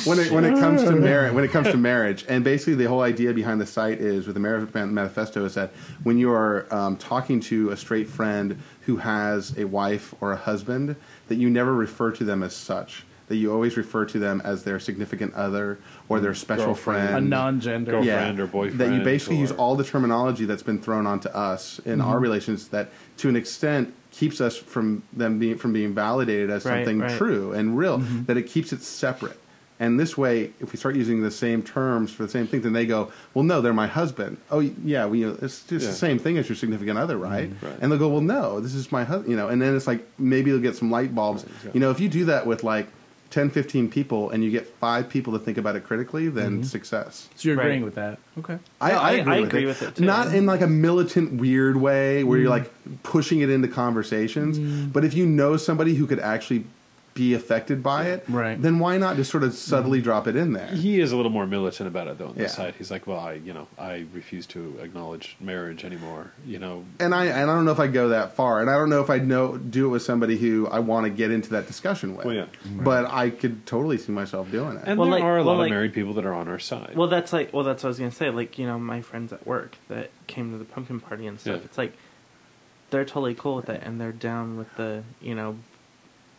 when 0.05 0.19
it 0.19 0.33
when 0.33 0.45
it 0.45 0.59
comes 0.59 0.83
to 0.83 0.91
marriage, 0.91 1.33
when 1.33 1.45
it 1.45 1.53
comes 1.53 1.69
to 1.69 1.77
marriage, 1.77 2.25
and 2.29 2.43
basically 2.43 2.75
the 2.75 2.87
whole 2.87 3.03
idea 3.03 3.33
behind 3.33 3.61
the 3.61 3.67
site 3.67 4.01
is 4.01 4.27
with 4.27 4.35
the 4.35 4.41
marriage 4.41 4.73
Man- 4.75 4.93
manifesto 4.93 5.45
is 5.45 5.55
that 5.55 5.71
when 6.03 6.19
you 6.19 6.33
are 6.33 6.67
um, 6.75 6.97
talking 6.97 7.39
to 7.43 7.71
a 7.71 7.77
straight 7.77 8.09
friend 8.09 8.61
who 8.81 8.97
has 8.97 9.57
a 9.57 9.65
wife 9.65 10.13
or 10.21 10.33
a 10.33 10.37
husband, 10.37 10.97
that 11.29 11.37
you 11.37 11.49
never 11.49 11.73
refer 11.73 12.11
to 12.13 12.25
them 12.25 12.43
as 12.43 12.55
such. 12.55 13.05
That 13.29 13.37
you 13.37 13.53
always 13.53 13.77
refer 13.77 14.05
to 14.07 14.19
them 14.19 14.41
as 14.45 14.63
their 14.65 14.79
significant 14.79 15.35
other 15.35 15.79
or 16.09 16.21
their 16.21 16.35
special 16.35 16.67
Girlfriend. 16.67 17.09
friend. 17.11 17.27
a 17.27 17.29
non-gender. 17.29 17.91
Girlfriend. 17.93 18.39
or 18.41 18.47
boyfriend 18.47 18.79
That 18.81 18.93
you 18.93 19.01
basically 19.03 19.39
use 19.39 19.53
all 19.53 19.75
the 19.77 19.85
terminology 19.85 20.45
that's 20.45 20.63
been 20.63 20.81
thrown 20.81 21.07
onto 21.07 21.29
us 21.31 21.81
in 21.85 21.99
Mm-hmm. 21.99 22.09
our 22.09 22.19
relations 22.21 22.69
that, 22.69 22.91
to 23.19 23.29
an 23.29 23.37
extent, 23.37 23.93
keeps 24.13 24.41
us 24.41 24.57
from 24.57 25.03
them 25.13 25.39
being 25.39 25.59
from 25.59 25.73
being 25.73 25.93
validated 25.95 26.51
as 26.51 26.65
Right, 26.65 26.77
something 26.85 27.01
right. 27.01 27.19
true 27.19 27.53
and 27.53 27.77
real. 27.77 27.99
Mm-hmm. 27.99 28.25
That 28.25 28.37
it 28.37 28.45
keeps 28.45 28.73
it 28.73 28.83
separate. 28.83 29.39
And 29.79 30.01
this 30.01 30.17
way, 30.17 30.53
if 30.59 30.73
we 30.73 30.79
start 30.79 30.95
using 30.97 31.21
the 31.21 31.31
same 31.31 31.63
terms 31.63 32.11
for 32.11 32.23
the 32.23 32.31
same 32.31 32.47
thing, 32.47 32.63
then 32.63 32.73
they 32.73 32.87
go, 32.87 33.13
"Well, 33.35 33.45
no, 33.45 33.61
they're 33.61 33.75
my 33.75 33.87
husband." 33.87 34.39
Oh, 34.51 34.61
yeah, 34.61 35.05
we, 35.05 35.23
it's 35.25 35.65
just 35.65 35.71
Yeah. 35.85 35.91
the 35.91 35.93
same 35.95 36.19
thing 36.19 36.39
as 36.39 36.49
your 36.49 36.57
significant 36.57 36.99
other, 36.99 37.19
right? 37.19 37.51
Mm-hmm. 37.51 37.67
Right. 37.67 37.77
And 37.83 37.93
they'll 37.93 37.99
go, 37.99 38.09
"Well, 38.09 38.23
no, 38.23 38.59
this 38.61 38.75
is 38.75 38.91
my 38.91 39.05
husband," 39.05 39.31
you 39.31 39.37
know. 39.37 39.49
And 39.49 39.61
then 39.61 39.77
it's 39.77 39.87
like 39.87 40.07
maybe 40.19 40.49
you'll 40.51 40.61
get 40.61 40.77
some 40.77 40.91
light 40.91 41.15
bulbs. 41.15 41.43
exactly. 41.45 41.73
You 41.75 41.81
know, 41.81 41.91
if 41.91 42.01
you 42.01 42.09
do 42.09 42.25
that 42.27 42.47
with 42.47 42.65
like 42.65 42.87
10, 43.31 43.51
15 43.51 43.91
people, 43.91 44.31
and 44.31 44.45
you 44.45 44.51
get 44.51 44.67
five 44.79 45.09
people 45.09 45.33
to 45.33 45.39
think 45.39 45.59
about 45.59 45.75
it 45.77 45.85
critically, 45.85 46.29
then 46.29 46.53
Mm-hmm. 46.59 46.63
success. 46.63 47.29
So 47.37 47.49
you're 47.49 47.57
Right. 47.57 47.65
agreeing 47.67 47.85
with 47.85 47.97
that? 47.97 48.19
Okay. 48.39 48.59
I, 48.81 48.91
No, 48.93 48.99
I, 48.99 49.01
I- 49.09 49.13
agree, 49.13 49.35
I 49.35 49.41
with, 49.41 49.49
agree 49.49 49.63
it. 49.65 49.67
with 49.67 49.83
it, 49.83 49.97
too. 49.97 50.05
Not 50.05 50.33
in 50.35 50.47
like 50.47 50.61
a 50.61 50.67
militant, 50.67 51.33
weird 51.41 51.77
way 51.77 52.23
where 52.25 52.39
Mm. 52.39 52.43
you're 52.43 52.51
like 52.51 52.71
pushing 53.03 53.41
it 53.41 53.51
into 53.51 53.69
conversations, 53.69 54.59
but 54.93 55.05
if 55.05 55.15
you 55.15 55.27
know 55.27 55.57
somebody 55.57 55.95
who 55.95 56.07
could 56.07 56.21
actually 56.21 56.65
be 57.17 57.35
affected 57.35 57.83
by 57.83 58.05
it, 58.07 58.25
Right. 58.29 58.61
then 58.61 58.79
why 58.79 58.99
not 58.99 59.17
just 59.17 59.31
sort 59.33 59.43
of 59.43 59.55
subtly 59.55 59.99
mm-hmm. 59.99 60.05
drop 60.05 60.29
it 60.29 60.37
in 60.37 60.53
there? 60.53 60.69
He 60.69 61.01
is 61.01 61.11
a 61.11 61.17
little 61.17 61.33
more 61.33 61.47
militant 61.47 61.89
about 61.89 62.07
it, 62.07 62.19
though. 62.19 62.29
On 62.29 62.35
Yeah. 62.37 62.45
the 62.45 62.49
side, 62.51 62.75
he's 62.79 62.91
like, 62.91 63.07
"Well, 63.07 63.19
I, 63.19 63.33
you 63.35 63.53
know, 63.53 63.67
I 63.79 64.05
refuse 64.13 64.47
to 64.49 64.79
acknowledge 64.83 65.37
marriage 65.41 65.85
anymore." 65.85 66.31
You 66.47 66.59
know, 66.61 66.85
And 67.01 67.15
I 67.15 67.25
and 67.25 67.51
I 67.51 67.55
don't 67.55 67.65
know 67.65 67.73
if 67.73 67.81
I 67.81 67.89
go 67.89 68.11
that 68.11 68.37
far, 68.37 68.61
and 68.61 68.71
I 68.71 68.75
don't 68.75 68.91
know 68.91 69.01
if 69.01 69.11
I 69.11 69.19
know 69.19 69.57
do 69.57 69.87
it 69.87 69.89
with 69.89 70.03
somebody 70.03 70.37
who 70.37 70.69
I 70.69 70.79
want 70.79 71.05
to 71.05 71.11
get 71.11 71.31
into 71.33 71.51
that 71.51 71.67
discussion 71.67 72.15
with. 72.17 72.27
Well, 72.27 72.35
yeah. 72.35 72.47
But 72.65 73.07
I 73.07 73.31
could 73.31 73.67
totally 73.67 73.99
see 73.99 74.13
myself 74.13 74.51
doing 74.53 74.77
it. 74.77 74.83
and 74.87 74.99
Well, 74.99 75.09
there 75.11 75.19
like- 75.21 75.25
are 75.25 75.39
a 75.39 75.45
well, 75.45 75.55
lot 75.55 75.59
like- 75.61 75.67
of 75.67 75.71
married 75.71 75.95
people 75.95 76.13
that 76.15 76.27
are 76.27 76.35
on 76.35 76.47
our 76.49 76.59
side. 76.59 76.93
Well, 76.95 77.09
that's 77.09 77.33
like, 77.33 77.53
well, 77.53 77.65
that's 77.65 77.83
what 77.83 77.89
I 77.89 77.91
was 77.91 77.99
gonna 77.99 78.11
say. 78.13 78.31
Like, 78.31 78.59
you 78.59 78.67
know, 78.67 78.79
my 78.79 79.01
friends 79.01 79.33
at 79.33 79.47
work 79.47 79.77
that 79.89 80.11
came 80.27 80.53
to 80.53 80.59
the 80.59 80.65
pumpkin 80.65 81.01
party 81.01 81.27
and 81.27 81.41
stuff. 81.41 81.57
Yeah. 81.61 81.65
It's 81.65 81.79
like 81.79 81.95
they're 82.91 83.05
totally 83.05 83.35
cool 83.35 83.57
with 83.57 83.69
it, 83.69 83.83
and 83.85 84.01
they're 84.01 84.13
down 84.13 84.57
with 84.57 84.75
the, 84.77 85.03
you 85.21 85.35
know, 85.35 85.57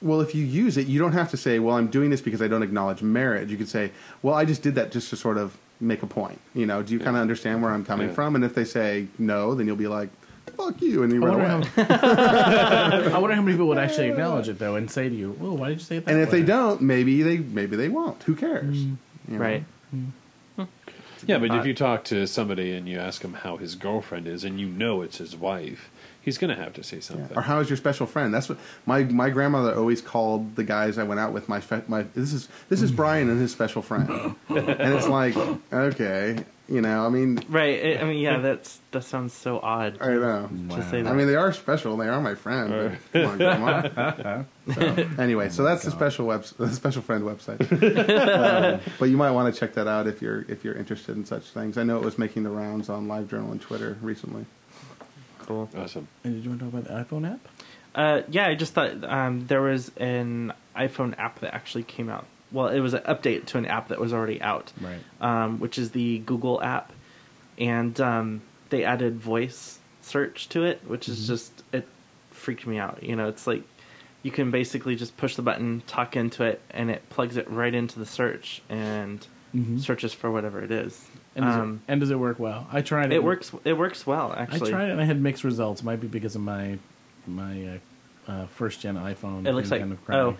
Well, 0.01 0.21
if 0.21 0.35
you 0.35 0.43
use 0.45 0.77
it, 0.77 0.87
you 0.87 0.99
don't 0.99 1.13
have 1.13 1.31
to 1.31 1.37
say, 1.37 1.57
"Well, 1.59 1.75
I'm 1.75 1.87
doing 1.87 2.09
this 2.11 2.21
because 2.21 2.41
I 2.41 2.47
don't 2.47 2.63
acknowledge 2.63 3.01
marriage." 3.01 3.49
You 3.51 3.57
could 3.57 3.69
say, 3.69 3.91
"Well, 4.21 4.35
I 4.35 4.45
just 4.45 4.61
did 4.61 4.75
that 4.75 4.91
just 4.91 5.09
to 5.09 5.15
sort 5.15 5.37
of 5.37 5.57
make 5.79 6.03
a 6.03 6.07
point." 6.07 6.39
You 6.53 6.65
know, 6.67 6.83
do 6.83 6.93
you 6.93 6.99
kind 6.99 7.15
of 7.15 7.21
understand 7.21 7.61
where 7.63 7.71
I'm 7.71 7.83
coming 7.85 8.09
Yeah. 8.09 8.13
from? 8.13 8.35
And 8.35 8.43
if 8.45 8.53
they 8.53 8.63
say 8.65 9.07
no, 9.17 9.55
then 9.55 9.65
you'll 9.65 9.75
be 9.75 9.87
like, 9.87 10.09
"Fuck 10.55 10.81
you," 10.81 11.01
and 11.03 11.11
you 11.11 11.23
I 11.25 11.27
run 11.27 11.39
away. 11.39 11.83
how, 11.83 13.11
I 13.15 13.17
wonder 13.17 13.35
how 13.35 13.41
many 13.41 13.53
people 13.53 13.67
would 13.69 13.77
actually 13.79 14.09
acknowledge 14.09 14.49
it 14.49 14.59
though 14.59 14.75
and 14.75 14.89
say 14.89 15.09
to 15.09 15.15
you, 15.15 15.35
"Well, 15.39 15.57
why 15.57 15.69
did 15.69 15.79
you 15.79 15.83
say 15.85 15.97
it 15.97 16.05
that 16.05 16.11
And 16.13 16.21
if 16.21 16.31
way?" 16.31 16.41
they 16.41 16.45
don't, 16.45 16.81
maybe 16.81 17.23
they 17.23 17.37
maybe 17.39 17.75
they 17.75 17.89
won't. 17.89 18.21
Who 18.23 18.35
cares? 18.35 18.77
Mm. 18.77 18.97
You 19.27 19.33
know? 19.37 19.39
right? 19.39 19.63
Mm. 19.95 20.05
Hmm. 20.57 20.63
yeah, 21.25 21.37
but 21.39 21.51
if 21.51 21.65
you 21.65 21.73
talk 21.73 22.03
to 22.05 22.27
somebody 22.27 22.71
and 22.73 22.87
you 22.87 22.99
ask 22.99 23.23
him 23.23 23.33
how 23.33 23.57
his 23.57 23.73
girlfriend 23.75 24.27
is, 24.27 24.43
and 24.43 24.59
you 24.59 24.67
know 24.67 25.01
it's 25.01 25.17
his 25.17 25.35
wife, 25.35 25.89
he's 26.27 26.37
going 26.37 26.53
to 26.55 26.61
have 26.61 26.73
to 26.73 26.83
say 26.83 26.97
Yeah. 26.97 27.01
something. 27.03 27.37
Or 27.37 27.41
how 27.41 27.59
is 27.61 27.69
your 27.69 27.77
special 27.77 28.05
friend? 28.05 28.33
That's 28.33 28.49
what 28.49 28.57
my 28.85 29.03
my 29.05 29.29
grandmother 29.29 29.73
always 29.75 30.01
called 30.01 30.55
the 30.57 30.63
guys 30.65 30.97
I 30.97 31.03
went 31.03 31.19
out 31.21 31.31
with. 31.31 31.47
My 31.47 31.61
fe- 31.61 31.83
my 31.87 32.03
this 32.15 32.33
is 32.33 32.49
this 32.69 32.81
is 32.81 32.91
Brian 32.91 33.29
and 33.29 33.39
his 33.39 33.51
special 33.53 33.81
friend, 33.81 34.09
and 34.49 34.93
it's 34.93 35.07
like 35.07 35.35
okay, 35.71 36.43
you 36.67 36.81
know. 36.81 37.05
I 37.05 37.09
mean, 37.09 37.39
Right. 37.47 37.97
I 37.97 38.01
I 38.01 38.03
mean, 38.03 38.19
yeah, 38.19 38.39
that's 38.39 38.79
that 38.91 39.03
sounds 39.05 39.31
so 39.33 39.59
odd. 39.61 39.97
I 40.01 40.09
know. 40.09 40.49
To 40.71 40.83
say 40.89 41.01
that. 41.01 41.09
I 41.11 41.15
mean, 41.15 41.27
they 41.27 41.35
are 41.35 41.53
special. 41.53 41.95
They 41.95 42.09
are 42.09 42.19
my 42.19 42.35
friend. 42.35 42.97
But 43.13 43.21
come 43.39 43.63
on, 43.63 43.81
grandma. 43.91 44.43
so, 44.73 45.07
anyway, 45.17 45.47
so 45.49 45.63
that's 45.63 45.83
the 45.83 45.91
special 45.91 46.25
web, 46.27 46.43
the 46.57 46.67
special 46.69 47.01
friend 47.01 47.23
website. 47.23 47.61
Um, 48.37 48.81
but 48.99 49.05
you 49.09 49.17
might 49.17 49.31
want 49.31 49.53
to 49.53 49.57
check 49.59 49.73
that 49.75 49.87
out 49.87 50.07
if 50.07 50.21
you're 50.21 50.41
if 50.49 50.63
you're 50.65 50.75
interested 50.75 51.15
in 51.15 51.25
such 51.25 51.43
things. 51.51 51.77
I 51.77 51.83
know 51.83 51.97
it 51.97 52.03
was 52.03 52.17
making 52.17 52.43
the 52.43 52.49
rounds 52.49 52.89
on 52.89 53.07
LiveJournal 53.07 53.51
and 53.51 53.61
Twitter 53.61 53.97
recently. 54.01 54.45
Cool. 55.47 55.69
Awesome. 55.75 56.07
And 56.23 56.35
did 56.35 56.43
you 56.43 56.49
want 56.51 56.59
to 56.61 56.65
talk 56.69 56.73
about 56.85 57.09
the 57.09 57.15
iPhone 57.15 57.31
app? 57.33 57.39
Uh, 57.95 58.21
yeah, 58.29 58.47
I 58.47 58.53
just 58.55 58.73
thought 58.73 59.03
um, 59.05 59.47
there 59.47 59.61
was 59.61 59.91
an 59.97 60.53
iPhone 60.75 61.17
app 61.17 61.39
that 61.39 61.55
actually 61.55 61.83
came 61.83 62.09
out. 62.09 62.25
Well, 62.51 62.67
it 62.67 62.79
was 62.79 62.93
an 62.93 63.01
update 63.03 63.45
to 63.47 63.57
an 63.57 63.65
app 63.65 63.87
that 63.87 63.99
was 63.99 64.13
already 64.13 64.41
out, 64.41 64.71
Right. 64.79 64.99
um, 65.19 65.59
which 65.59 65.77
is 65.77 65.91
the 65.91 66.19
Google 66.19 66.61
app, 66.61 66.93
and 67.57 67.99
um, 67.99 68.41
they 68.69 68.83
added 68.83 69.19
voice 69.19 69.79
search 70.01 70.47
to 70.49 70.63
it, 70.63 70.81
which 70.87 71.09
is 71.09 71.27
just 71.27 71.63
it 71.73 71.87
freaked 72.31 72.67
me 72.67 72.77
out. 72.77 73.01
You 73.03 73.15
know, 73.15 73.27
it's 73.27 73.47
like 73.47 73.63
you 74.23 74.31
can 74.31 74.51
basically 74.51 74.95
just 74.95 75.17
push 75.17 75.35
the 75.35 75.41
button, 75.41 75.81
talk 75.87 76.15
into 76.15 76.43
it, 76.43 76.61
and 76.69 76.89
it 76.91 77.09
plugs 77.09 77.35
it 77.37 77.49
right 77.49 77.73
into 77.73 77.99
the 77.99 78.05
search 78.05 78.61
and 78.69 79.25
Mhm. 79.55 79.79
searches 79.79 80.13
for 80.13 80.29
whatever 80.29 80.61
it 80.61 80.71
is. 80.71 81.07
And 81.37 81.45
does, 81.45 81.55
Um, 81.55 81.81
it, 81.87 81.91
and 81.91 81.99
does 82.01 82.09
it 82.11 82.19
work 82.19 82.39
well? 82.39 82.67
I 82.71 82.81
tried 82.81 83.11
it. 83.13 83.15
it 83.17 83.23
works. 83.23 83.51
It 83.63 83.73
works 83.77 84.05
well, 84.05 84.33
Actually, 84.35 84.69
I 84.69 84.71
tried 84.71 84.87
it 84.89 84.91
and 84.91 84.99
I 85.01 85.05
had 85.05 85.21
mixed 85.21 85.43
results. 85.45 85.83
Might 85.83 86.01
be 86.01 86.07
because 86.07 86.35
of 86.35 86.41
my 86.41 86.77
my 87.27 87.79
uh, 88.27 88.31
uh, 88.31 88.45
first 88.47 88.81
gen 88.81 88.95
iPhone. 88.95 89.47
It 89.47 89.53
looks 89.53 89.69
like 89.71 89.81
kind 89.81 89.91
of 89.93 90.03
crappy. 90.03 90.19
oh, 90.19 90.37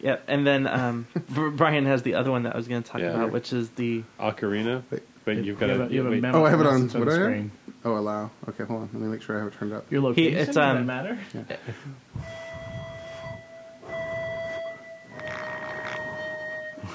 yeah. 0.00 0.16
And 0.26 0.46
then 0.46 0.66
um, 0.66 1.06
Brian 1.56 1.86
has 1.86 2.02
the 2.02 2.14
other 2.14 2.30
one 2.30 2.42
that 2.42 2.54
I 2.54 2.56
was 2.56 2.66
going 2.68 2.82
to 2.82 2.88
talk 2.90 3.00
Yeah. 3.00 3.10
about, 3.14 3.30
which 3.32 3.52
is 3.52 3.70
the 3.70 4.02
Ocarina, 4.18 4.82
Wait. 4.90 5.02
but 5.24 5.36
You 5.36 5.42
you've 5.44 5.60
got 5.60 5.68
have 5.70 5.80
a- 5.82 5.88
to. 5.88 5.94
you 5.94 6.02
have 6.04 6.12
a 6.12 6.16
memo 6.16 6.40
Oh, 6.40 6.44
I 6.44 6.50
have 6.50 6.60
it 6.60 6.66
on- 6.66 6.82
message 6.84 6.98
what 6.98 7.04
the 7.08 7.10
do 7.10 7.10
I 7.10 7.14
have? 7.14 7.30
screen. 7.30 7.50
Oh, 7.84 7.96
allow. 7.96 8.30
Okay, 8.48 8.64
hold 8.64 8.82
on. 8.82 8.90
Let 8.92 9.02
me 9.02 9.08
make 9.08 9.22
sure 9.22 9.36
I 9.36 9.44
have 9.44 9.52
it 9.52 9.56
turned 9.58 9.72
up. 9.72 9.90
Your 9.90 10.00
location. 10.02 10.36
it's, 10.38 10.46
does 10.48 10.54
that 10.56 10.76
um, 10.76 10.86
matter? 10.86 11.18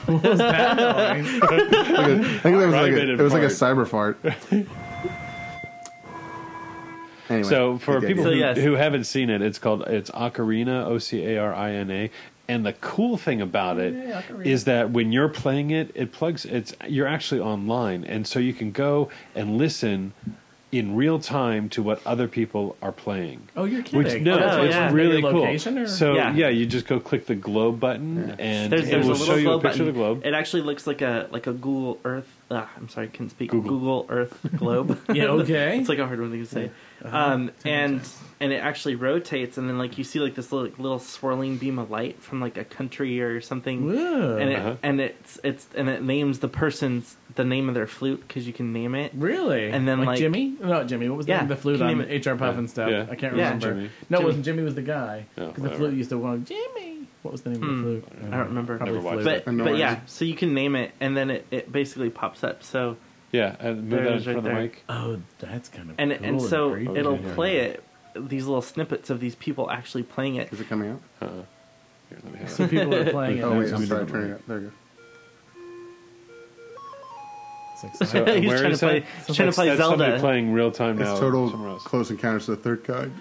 what 0.08 0.24
was 0.24 0.38
that 0.40 0.78
noise? 0.78 1.40
I 1.44 2.40
think 2.40 2.58
that 2.58 2.66
was 2.66 2.74
like 2.76 2.92
a, 2.92 3.12
it 3.14 3.20
was 3.20 3.34
like 3.34 3.44
a 3.44 3.48
cyber 3.48 3.88
fart. 3.88 4.18
anyway, 7.30 7.50
So 7.50 7.78
for 7.78 7.96
you 7.96 8.02
get 8.02 8.08
people 8.08 8.24
it. 8.26 8.28
So 8.28 8.32
who, 8.34 8.38
yes. 8.40 8.58
who 8.58 8.74
haven't 8.74 9.06
seen 9.06 9.30
it, 9.30 9.42
it's 9.42 9.60
called 9.60 9.82
it's 9.84 10.12
Ocarina, 10.12 10.86
O 10.86 10.98
C 10.98 11.24
A 11.26 11.38
R 11.40 11.54
I 11.54 11.72
N 11.72 11.92
A. 11.92 12.10
And 12.48 12.64
the 12.64 12.74
cool 12.74 13.18
thing 13.18 13.42
about 13.42 13.80
it 13.80 13.94
Yeah, 13.96 14.22
Ocarina. 14.22 14.46
is 14.46 14.66
that 14.66 14.92
when 14.92 15.12
you're 15.12 15.30
playing 15.30 15.72
it, 15.72 15.92
it 15.96 16.12
plugs. 16.12 16.46
It's 16.46 16.76
you're 16.88 17.08
actually 17.08 17.42
online, 17.42 18.04
and 18.04 18.28
so 18.28 18.38
you 18.40 18.54
can 18.54 18.72
go 18.72 19.10
and 19.34 19.58
listen 19.58 20.14
in 20.80 20.96
real 20.96 21.20
time 21.20 21.70
to 21.70 21.82
what 21.84 22.06
other 22.06 22.28
people 22.28 22.76
are 22.82 22.92
playing. 22.92 23.48
Oh, 23.56 23.66
you're 23.66 23.82
kidding. 23.84 24.04
Which 24.04 24.22
no, 24.22 24.38
Oh, 24.40 24.64
it's 24.64 24.74
yeah. 24.76 24.92
really 24.92 25.22
cool. 25.22 25.44
or? 25.44 25.88
So 25.88 26.16
Yeah. 26.16 26.34
yeah. 26.34 26.50
you 26.50 26.66
just 26.66 26.88
go 26.88 27.00
click 27.00 27.26
the 27.28 27.36
globe 27.36 27.80
button, 27.80 28.28
Yeah. 28.30 28.36
and 28.40 28.72
there's, 28.72 28.88
it 28.90 28.98
will 28.98 29.04
a 29.04 29.12
little 29.12 29.26
show 29.26 29.36
you 29.36 29.52
a 29.52 29.60
picture 29.60 29.68
button. 29.70 29.82
of 29.82 29.86
the 29.88 29.92
globe. 29.94 30.22
It 30.26 30.34
actually 30.34 30.64
looks 30.64 30.86
like 30.88 31.02
a 31.02 31.28
like 31.32 31.48
a 31.48 31.54
Google 31.54 32.00
Earth. 32.04 32.28
Uh, 32.52 32.66
I'm 32.78 32.90
sorry, 32.90 33.08
I 33.08 33.10
can't 33.10 33.32
speak. 33.32 33.50
Google. 33.50 33.70
Google, 33.72 34.06
Earth 34.10 34.38
globe. 34.56 35.00
yeah, 35.14 35.26
okay. 35.26 35.78
it's 35.80 35.90
like 35.90 35.98
a 36.00 36.06
hard 36.06 36.20
one 36.22 36.32
to 36.32 36.46
say. 36.46 36.70
Uh-huh. 37.04 37.18
Um, 37.18 37.52
and 37.64 38.02
and 38.40 38.52
it 38.54 38.58
actually 38.58 38.96
rotates, 38.96 39.58
and 39.58 39.68
then 39.70 39.78
like 39.78 39.98
you 39.98 40.04
see 40.04 40.20
like 40.20 40.36
this 40.36 40.52
little, 40.52 40.70
little 40.78 41.00
swirling 41.00 41.58
beam 41.58 41.80
of 41.80 41.90
light 41.90 42.22
from 42.22 42.40
like 42.42 42.58
a 42.58 42.64
country 42.64 43.20
or 43.22 43.42
something. 43.42 43.88
Whoa. 43.88 44.38
And 44.38 44.50
it 44.52 44.60
Uh-huh. 44.60 44.76
and 44.84 45.02
it's 45.02 45.40
it's 45.44 45.68
and 45.76 45.90
it 45.90 46.04
names 46.04 46.40
the 46.40 46.48
person's 46.48 47.16
the 47.36 47.44
name 47.46 47.68
of 47.70 47.76
their 47.76 47.88
flute 47.88 48.24
because 48.28 48.48
you 48.48 48.54
can 48.54 48.72
name 48.74 48.96
it. 48.96 49.12
Really? 49.16 49.70
And 49.70 49.88
then, 49.88 50.04
like- 50.04 50.18
Jimmy? 50.20 50.56
No, 50.62 50.84
Jimmy. 50.84 51.10
What 51.10 51.18
was 51.18 51.26
the 51.26 51.34
Yeah, 51.34 51.38
name 51.42 51.52
of 51.52 51.58
the 51.58 51.62
flute 51.62 51.82
on 51.82 51.98
you 51.98 52.04
HR 52.04 52.36
Pufnstuf? 52.38 52.90
Yeah. 52.90 53.06
I 53.10 53.16
can't 53.16 53.36
Yeah. 53.36 53.44
remember. 53.46 53.74
Jimmy. 53.74 53.90
No, 54.10 54.20
it 54.20 54.24
wasn't 54.26 54.46
Jimmy. 54.46 54.64
Was 54.64 54.76
the 54.76 54.82
guy? 54.82 55.26
Oh, 55.38 55.48
Because 55.48 55.64
the 55.64 55.70
flute 55.72 55.94
used 55.94 56.10
to 56.12 56.20
go 56.20 56.38
Jimmy. 56.38 57.08
What 57.22 57.32
was 57.32 57.42
the 57.42 57.50
name 57.52 57.62
Hmm. 57.62 57.70
of 57.70 57.76
the 57.78 57.82
flute? 57.84 58.06
I 58.32 58.38
don't 58.38 58.48
remember. 58.48 58.78
Probably 58.78 58.96
Never 58.96 59.06
watched 59.06 59.22
flute. 59.24 59.36
it. 59.38 59.46
But 59.46 59.58
but 59.58 59.78
yeah, 59.78 60.00
so 60.06 60.26
you 60.26 60.36
can 60.36 60.54
name 60.54 60.76
it, 60.76 60.92
and 61.00 61.18
then 61.18 61.30
it, 61.32 61.46
it 61.52 61.72
basically 61.72 62.10
pops 62.10 62.44
up. 62.44 62.62
So 62.64 62.98
yeah, 63.32 63.56
and 63.60 63.82
move 63.82 63.90
There 63.90 64.04
that 64.04 64.14
in 64.14 64.22
front 64.24 64.28
right 64.28 64.38
of 64.38 64.44
the 64.44 64.50
there. 64.50 64.62
mic. 64.62 64.84
Oh, 64.90 65.18
that's 65.40 65.70
kind 65.70 65.90
of 65.90 65.96
and 65.98 66.12
cool 66.18 66.26
and 66.28 66.42
so 66.42 66.72
creepy. 66.72 66.96
it'll 67.00 67.20
yeah, 67.20 67.34
play 67.34 67.58
it 67.58 67.84
these 68.16 68.46
little 68.46 68.62
snippets 68.62 69.10
of 69.10 69.20
these 69.20 69.36
people 69.36 69.70
actually 69.70 70.04
playing 70.04 70.36
it. 70.36 70.54
Is 70.54 70.62
it 70.62 70.70
coming 70.70 70.92
out? 70.92 71.02
Uh-uh. 71.22 71.30
Here, 72.10 72.20
let 72.24 72.34
me 72.34 72.40
have 72.40 72.50
So 72.52 72.64
it. 72.64 72.70
people 72.70 72.94
are 72.96 73.10
playing 73.10 73.40
it. 73.40 73.42
Oh 73.44 73.58
wait, 73.60 73.74
I'm 73.74 73.86
sorry. 73.88 74.06
Turning 74.06 74.30
it. 74.32 74.48
There 74.48 74.60
you 74.60 74.68
It's 74.68 74.74
like 74.76 74.85
So, 78.00 78.06
silent. 78.06 78.38
He's 78.40 78.48
where 78.50 78.60
trying 78.60 78.72
is 78.72 78.80
to 78.80 78.86
play- 78.86 79.00
that? 79.02 79.08
he's 79.28 79.36
trying 79.36 79.50
to 79.50 79.56
play 79.56 79.68
That's 79.70 79.80
somebody 79.82 80.20
playing 80.20 80.54
real 80.54 80.72
time 80.72 80.98
now. 80.98 81.12
It's 81.12 81.20
total 81.20 81.50
else. 81.68 81.84
close 81.84 82.10
encounters 82.12 82.48
of 82.50 82.58
the 82.58 82.64
third 82.64 82.84
kind. 82.84 83.14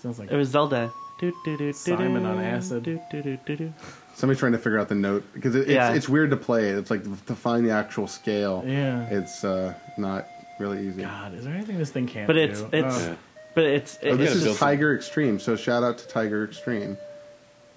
Sounds 0.00 0.18
like 0.18 0.30
It 0.30 0.36
was 0.36 0.48
Zelda. 0.50 0.92
Do, 1.20 1.30
do, 1.44 1.56
do, 1.56 1.66
do, 1.66 1.72
Simon 1.74 2.22
do, 2.22 2.28
on 2.28 2.38
acid. 2.40 2.82
do, 2.82 3.00
do, 3.10 3.22
do, 3.22 3.38
do, 3.44 3.56
do. 3.56 3.74
Somebody's 4.14 4.40
trying 4.40 4.52
to 4.52 4.58
figure 4.58 4.78
out 4.78 4.88
the 4.88 4.94
note 4.94 5.22
because 5.34 5.54
it, 5.54 5.60
it's, 5.60 5.70
Yeah. 5.70 5.92
it's 5.92 6.08
weird 6.08 6.30
to 6.30 6.36
play. 6.36 6.68
It's 6.70 6.90
like 6.90 7.02
to 7.26 7.34
find 7.34 7.66
the 7.66 7.70
actual 7.72 8.06
scale. 8.06 8.64
Yeah. 8.66 9.06
It's 9.10 9.44
uh, 9.44 9.74
not 9.98 10.26
really 10.58 10.86
easy. 10.88 11.02
God, 11.02 11.34
is 11.34 11.44
there 11.44 11.54
anything 11.54 11.76
this 11.78 11.90
thing 11.90 12.06
can't 12.06 12.26
But 12.26 12.34
do? 12.34 12.40
it's- 12.40 12.60
it's- 12.72 13.02
Oh. 13.02 13.08
Yeah. 13.10 13.14
But 13.54 13.64
it's 13.64 13.98
Oh, 14.02 14.06
it, 14.08 14.16
this 14.16 14.30
is 14.34 14.44
built 14.44 14.52
just. 14.54 14.60
Tiger 14.60 14.94
Extreme. 14.94 15.40
So 15.40 15.56
shout 15.56 15.82
out 15.82 15.98
to 15.98 16.06
Tiger 16.08 16.44
Extreme. 16.44 16.96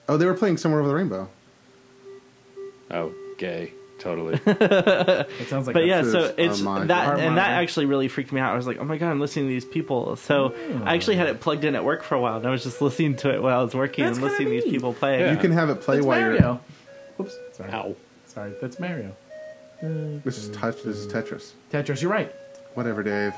Oh, 0.08 0.18
they 0.18 0.26
were 0.26 0.36
playing 0.36 0.58
Somewhere 0.58 0.80
Over 0.82 0.90
the 0.90 0.96
Rainbow. 0.96 1.30
Oh, 2.92 3.12
gay. 3.38 3.74
Totally. 4.00 4.40
It 4.46 5.48
sounds 5.48 5.68
like 5.68 5.74
but 5.74 5.86
yeah, 5.86 6.04
so 6.04 6.34
it's 6.38 6.60
Armand. 6.62 6.90
that 6.90 7.20
and 7.20 7.38
that 7.38 7.52
actually 7.52 7.86
really 7.86 8.08
freaked 8.08 8.32
me 8.32 8.42
out. 8.42 8.54
I 8.54 8.56
was 8.58 8.68
like, 8.68 8.78
oh 8.80 8.84
my 8.84 8.98
god, 8.98 9.12
I'm 9.12 9.20
listening 9.20 9.46
to 9.46 9.50
these 9.50 9.66
people. 9.66 10.16
So 10.18 10.54
I 10.84 10.96
actually 10.96 11.16
had 11.18 11.28
it 11.28 11.40
plugged 11.40 11.64
in 11.64 11.76
at 11.76 11.86
work 11.86 12.04
for 12.04 12.16
a 12.16 12.20
while, 12.22 12.38
and 12.38 12.46
I 12.46 12.50
was 12.50 12.64
just 12.64 12.82
listening 12.82 13.16
to 13.18 13.34
it 13.34 13.42
while 13.42 13.60
I 13.60 13.64
was 13.64 13.74
working 13.74 14.06
That's 14.06 14.18
and 14.18 14.26
listening 14.26 14.50
to 14.50 14.54
these 14.62 14.64
people 14.72 14.94
play. 14.94 15.20
Yeah. 15.22 15.32
You 15.32 15.38
can 15.38 15.52
have 15.52 15.70
it 15.70 15.82
play 15.82 15.98
It's 15.98 16.06
while 16.06 16.20
Mario. 16.20 16.42
you're 16.42 16.60
Whoops. 17.18 17.36
Sorry. 17.54 17.72
Ow. 17.72 17.96
Sorry. 18.28 18.54
That's 18.62 18.80
Mario. 18.80 19.16
This 19.82 20.38
is 20.38 20.50
touch. 20.50 20.82
This 20.84 20.98
is 20.98 21.08
Tetris. 21.12 21.52
Tetris. 21.72 22.02
You're 22.02 22.12
right. 22.12 22.34
Whatever, 22.74 23.04
Dave. 23.04 23.34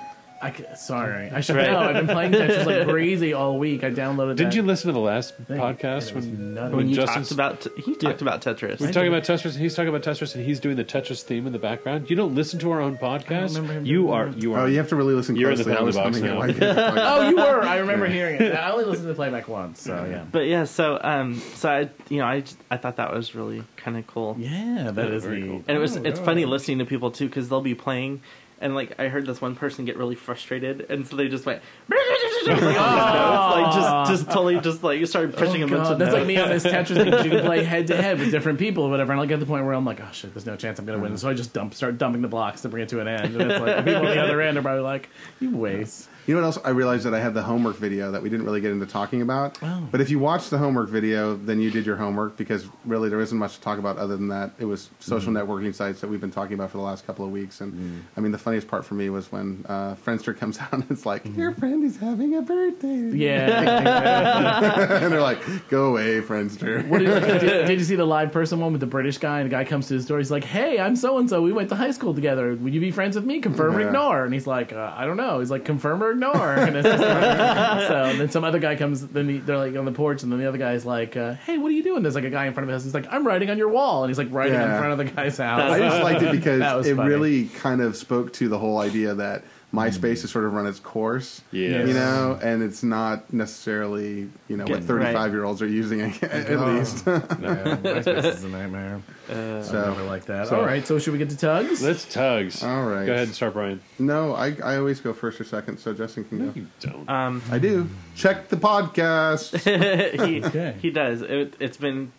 I 0.46 0.52
c- 0.56 0.64
sorry. 0.78 1.30
I 1.34 1.42
should 1.42 1.56
Right. 1.56 1.72
know. 1.72 1.80
I've 1.80 1.94
been 1.96 2.08
playing 2.08 2.32
Tetris 2.34 2.66
like 2.66 2.88
crazy 2.90 3.34
all 3.34 3.58
week. 3.58 3.84
I 3.84 3.90
downloaded. 3.92 4.32
It. 4.34 4.36
Didn't 4.38 4.52
that 4.52 4.56
you 4.56 4.62
listen 4.62 4.88
to 4.90 4.94
the 4.94 5.00
last 5.00 5.36
thing, 5.36 5.58
podcast 5.58 6.10
and 6.10 6.10
it 6.10 6.16
was 6.16 6.26
when, 6.28 6.54
nutty. 6.54 6.76
when 6.76 6.90
you 6.90 6.96
Justin's- 6.96 7.30
talked 7.30 7.64
about 7.64 7.68
he 7.84 7.96
talked 7.96 8.22
about 8.22 8.42
Tetris. 8.42 8.80
We're 8.80 8.92
talking 8.92 9.08
about 9.08 9.24
Tetris, 9.24 9.54
and 9.54 9.62
he's 9.62 9.76
talking 9.76 9.90
about 9.90 10.04
Tetris, 10.04 10.36
and 10.36 10.46
he's 10.46 10.60
doing 10.60 10.76
the 10.76 10.84
Tetris 10.86 11.24
theme 11.24 11.48
in 11.48 11.54
the 11.54 11.60
background. 11.60 12.10
You 12.10 12.16
don't 12.16 12.36
listen 12.36 12.60
to 12.60 12.72
our 12.72 12.82
own 12.82 12.98
podcast. 12.98 13.56
remember 13.56 13.74
him 13.74 13.86
You 13.86 14.02
doing 14.04 14.14
are 14.14 14.30
that. 14.30 14.42
you 14.42 14.54
are. 14.54 14.60
Oh, 14.62 14.66
you 14.68 14.78
have 14.78 14.90
to 14.90 14.96
really 14.96 15.14
listen 15.16 15.36
You're 15.36 15.52
in 15.52 15.58
the 15.58 15.64
closely. 15.64 15.80
I 15.80 15.84
was 15.84 15.96
penalty 15.96 16.20
box 16.20 16.60
humming 16.60 16.76
now. 16.76 16.86
like. 16.86 16.96
Oh, 17.26 17.30
you 17.30 17.36
were. 17.38 17.64
I 17.64 17.78
remember 17.78 18.06
hearing 18.08 18.42
it. 18.42 18.54
I 18.56 18.70
only 18.72 18.86
listened 18.86 19.04
to 19.06 19.10
the 19.10 19.16
playback 19.16 19.48
once, 19.48 19.82
so 19.82 20.06
yeah. 20.10 20.26
But 20.32 20.46
yeah, 20.48 20.66
so 20.66 21.00
um, 21.02 21.36
so 21.56 21.70
I 21.70 21.90
you 22.10 22.20
know 22.20 22.26
I 22.26 22.44
I 22.70 22.78
thought 22.78 22.98
that 22.98 23.14
was 23.14 23.34
really 23.36 23.64
kind 23.78 23.98
of 23.98 24.06
cool. 24.08 24.36
Yeah, 24.40 24.92
that 24.94 25.10
is 25.12 25.24
very 25.24 25.42
neat. 25.42 25.48
cool. 25.50 25.64
And 25.68 25.78
it 25.78 25.80
was 25.80 25.98
Oh, 25.98 26.02
it's 26.04 26.20
funny 26.20 26.46
listening 26.46 26.80
to 26.80 26.86
people 26.86 27.10
too 27.12 27.28
because 27.28 27.50
they'll 27.50 27.62
be 27.62 27.74
playing. 27.76 28.22
And 28.62 28.74
like 28.74 28.98
I 29.00 29.10
heard 29.10 29.26
this 29.26 29.42
one 29.42 29.56
person 29.56 29.86
get 29.86 29.98
really 29.98 30.16
frustrated, 30.16 30.86
and 30.90 31.06
so 31.06 31.18
they 31.18 31.28
just 31.28 31.46
went 31.46 31.62
like, 31.90 33.74
just 33.74 34.12
just 34.12 34.26
totally 34.32 34.60
just 34.60 34.84
like 34.84 35.00
you 35.00 35.06
started 35.06 35.36
oh, 35.36 35.38
pushing 35.38 35.62
Oh, 35.64 35.68
him 35.68 35.74
into 35.74 35.90
the 35.90 35.96
That's 35.96 36.14
like 36.14 36.26
me 36.26 36.38
on 36.38 36.50
this 36.50 36.64
Tetris 36.66 36.96
thing. 36.96 37.26
You 37.26 37.38
can 37.38 37.46
play 37.46 37.64
head 37.64 37.88
to 37.88 38.02
head 38.02 38.20
with 38.20 38.32
different 38.32 38.60
people 38.60 38.84
or 38.86 38.90
whatever. 38.90 39.12
And 39.12 39.20
I'll 39.20 39.28
get 39.28 39.36
to 39.36 39.40
the 39.42 39.46
point 39.46 39.66
where 39.66 39.74
I'm 39.74 39.86
like, 39.86 40.00
oh 40.00 40.10
shit, 40.12 40.34
there's 40.34 40.46
no 40.46 40.56
chance 40.56 40.80
I'm 40.80 40.86
gonna 40.86 41.00
win. 41.00 41.18
So 41.18 41.30
I 41.30 41.34
just 41.34 41.54
dump, 41.54 41.74
start 41.74 41.98
dumping 41.98 42.22
the 42.22 42.28
blocks 42.28 42.62
to 42.62 42.70
bring 42.70 42.84
it 42.84 42.90
to 42.90 43.02
an 43.02 43.08
end. 43.08 43.36
And 43.36 43.52
it's 43.52 43.62
like 43.62 43.78
the 43.78 43.84
people 43.84 44.08
on 44.08 44.16
the 44.16 44.22
other 44.24 44.42
end 44.42 44.58
are 44.58 44.62
probably 44.62 44.84
like, 44.84 45.10
you 45.40 45.56
waste. 45.56 46.10
You 46.28 46.34
know 46.36 46.42
what 46.42 46.48
else? 46.48 46.58
I 46.66 46.70
realized 46.70 47.06
that 47.06 47.14
I 47.14 47.20
had 47.20 47.34
the 47.34 47.44
homework 47.44 47.76
video 47.78 48.12
that 48.12 48.22
we 48.24 48.30
didn't 48.30 48.46
really 48.46 48.62
get 48.62 48.72
into 48.72 48.86
talking 48.86 49.22
about. 49.22 49.60
Oh. 49.62 49.88
But 49.92 50.02
if 50.02 50.10
you 50.10 50.18
watch 50.20 50.50
the 50.50 50.58
homework 50.58 50.90
video, 50.90 51.36
then 51.36 51.60
you 51.62 51.70
did 51.70 51.86
your 51.86 51.98
homework 51.98 52.36
because 52.36 52.68
really 52.84 53.10
there 53.10 53.22
isn't 53.22 53.38
much 53.38 53.56
to 53.56 53.62
talk 53.62 53.78
about 53.80 53.98
other 53.98 54.18
than 54.18 54.30
that. 54.30 54.52
It 54.60 54.66
was 54.66 54.90
social 55.00 55.32
Mm-hmm. 55.34 55.52
networking 55.52 55.74
sites 55.76 56.02
that 56.02 56.08
we've 56.10 56.22
been 56.22 56.32
talking 56.32 56.54
about 56.56 56.72
for 56.72 56.78
the 56.78 56.84
last 56.84 57.06
couple 57.06 57.26
of 57.26 57.32
weeks. 57.32 57.62
And 57.62 57.74
Mm. 57.74 58.02
I 58.18 58.22
mean, 58.22 58.32
the 58.32 58.38
funniest 58.38 58.68
part 58.68 58.86
for 58.86 58.94
me 58.96 59.10
was 59.10 59.32
when 59.32 59.66
uh, 59.68 59.96
Friendster 59.96 60.36
comes 60.38 60.58
out 60.62 60.74
and 60.74 60.86
it's 60.90 61.06
like, 61.06 61.24
Mm-hmm. 61.26 61.40
your 61.40 61.54
friend 61.54 61.84
is 61.84 61.98
having 61.98 62.36
a 62.36 62.42
birthday. 62.42 63.10
Yeah. 63.16 65.00
and 65.04 65.12
they're 65.14 65.22
like, 65.22 65.42
go 65.70 65.88
away, 65.92 66.22
Friendster. 66.22 66.88
What 66.88 67.00
did, 67.00 67.22
did, 67.40 67.68
did 67.68 67.80
you 67.80 67.86
see 67.86 67.96
the 67.96 68.06
live 68.06 68.32
person 68.32 68.60
one 68.60 68.72
with 68.72 68.82
the 68.82 68.88
British 68.88 69.18
guy? 69.18 69.40
And 69.42 69.50
the 69.52 69.56
guy 69.56 69.64
comes 69.66 69.88
to 69.90 69.94
his 69.94 70.06
door. 70.06 70.18
He's 70.18 70.32
like, 70.32 70.44
"Hey, 70.44 70.80
I'm 70.80 70.96
so 70.96 71.18
and 71.18 71.30
so. 71.30 71.42
We 71.42 71.52
went 71.54 71.70
to 71.70 71.76
high 71.76 71.92
school 71.92 72.14
together. 72.14 72.56
Would 72.56 72.74
you 72.74 72.82
be 72.82 72.92
friends 72.92 73.16
with 73.16 73.26
me? 73.26 73.40
Confirm 73.42 73.76
or 73.76 73.82
Yeah. 73.82 73.88
ignore." 73.88 74.24
And 74.26 74.34
he's 74.34 74.48
like, 74.48 74.74
uh, 74.74 74.94
"I 74.96 75.06
don't 75.06 75.18
know." 75.18 75.40
He's 75.40 75.52
like, 75.52 75.66
"Confirm 75.66 76.04
or 76.04 76.15
ignore." 76.16 76.54
And 76.56 76.76
it's 76.76 76.88
just 76.88 77.02
like, 77.04 77.88
so 77.88 78.18
then 78.18 78.30
some 78.32 78.44
other 78.44 78.60
guy 78.60 78.76
comes. 78.76 79.06
Then 79.08 79.30
he, 79.30 79.38
they're 79.38 79.58
like 79.58 79.76
on 79.76 79.86
the 79.86 79.92
porch, 79.92 80.24
and 80.24 80.32
then 80.32 80.40
the 80.40 80.48
other 80.48 80.58
guy's 80.58 80.86
like, 80.86 81.16
uh, 81.16 81.34
"Hey, 81.36 81.58
what 81.58 81.68
are 81.70 81.76
you 81.76 81.84
doing?" 81.84 82.02
There's 82.04 82.16
like 82.16 82.24
a 82.24 82.30
guy 82.30 82.46
in 82.48 82.54
front 82.54 82.70
of 82.70 82.74
his. 82.74 82.84
He's 82.84 82.94
like, 82.94 83.08
"I'm 83.12 83.26
writing 83.28 83.50
on 83.50 83.58
your 83.58 83.70
wall," 83.70 84.04
and 84.04 84.10
he's 84.10 84.18
like 84.18 84.32
writing 84.32 84.56
in 84.56 84.62
Yeah. 84.62 84.80
front 84.80 84.92
of 84.94 84.98
the 84.98 85.06
guy's 85.06 85.38
house. 85.38 85.72
I 85.72 85.80
just 85.80 86.02
liked 86.04 86.22
it 86.22 86.32
because 86.32 86.60
was 86.78 86.88
it 86.88 86.96
funny. 86.96 87.10
really 87.10 87.46
kind 87.48 87.82
of 87.82 87.96
spoke 87.96 88.34
to 88.34 88.48
the 88.50 88.58
whole 88.58 88.80
idea 88.80 89.14
that 89.16 89.44
MySpace 89.76 90.22
has 90.22 90.32
sort 90.32 90.46
of 90.46 90.54
run 90.54 90.66
its 90.68 90.80
course. 90.80 91.42
Yes. 91.52 91.88
You 91.88 91.94
know, 91.94 92.40
and 92.42 92.64
it's 92.64 92.82
not 92.84 93.32
necessarily, 93.34 94.30
you 94.48 94.58
know, 94.58 94.64
what 94.64 94.80
Good. 94.80 94.84
35 94.86 95.32
year 95.34 95.44
olds 95.44 95.62
are 95.62 95.68
using 95.68 96.02
at, 96.02 96.24
at 96.24 96.50
Oh. 96.52 96.66
least. 96.72 97.04
Yeah, 97.06 97.20
MySpace 97.20 98.26
is 98.36 98.44
a 98.44 98.50
nightmare. 98.50 99.02
Uh, 99.30 99.58
I 99.58 99.62
So, 99.62 99.90
never 99.90 100.04
like 100.04 100.26
that. 100.26 100.48
so- 100.48 100.60
All 100.60 100.66
right, 100.66 100.86
so 100.86 100.98
should 101.00 101.14
we 101.14 101.20
get 101.20 101.30
to 101.32 101.38
tugs? 101.38 101.82
Let's 101.84 102.06
tugs. 102.06 102.64
All 102.64 102.86
right. 102.86 103.06
Go 103.06 103.14
ahead 103.14 103.28
and 103.28 103.36
start, 103.36 103.54
Brian. 103.54 103.82
no, 104.00 104.34
I, 104.34 104.56
I 104.64 104.78
always 104.78 105.00
go 105.02 105.14
first 105.14 105.42
or 105.42 105.44
second, 105.44 105.78
so 105.80 105.94
Justin 105.94 106.24
can 106.26 106.38
go. 106.48 106.54
You 106.56 106.68
don't. 106.80 107.10
um, 107.10 107.42
I 107.52 107.60
do. 107.60 107.90
Check 108.16 108.48
the 108.50 108.58
podcast. 108.58 109.58
he 110.26 110.44
Okay. 110.46 110.76
he 110.82 110.90
does. 110.92 111.22
It, 111.22 111.56
it's 111.60 111.78
been 111.78 112.12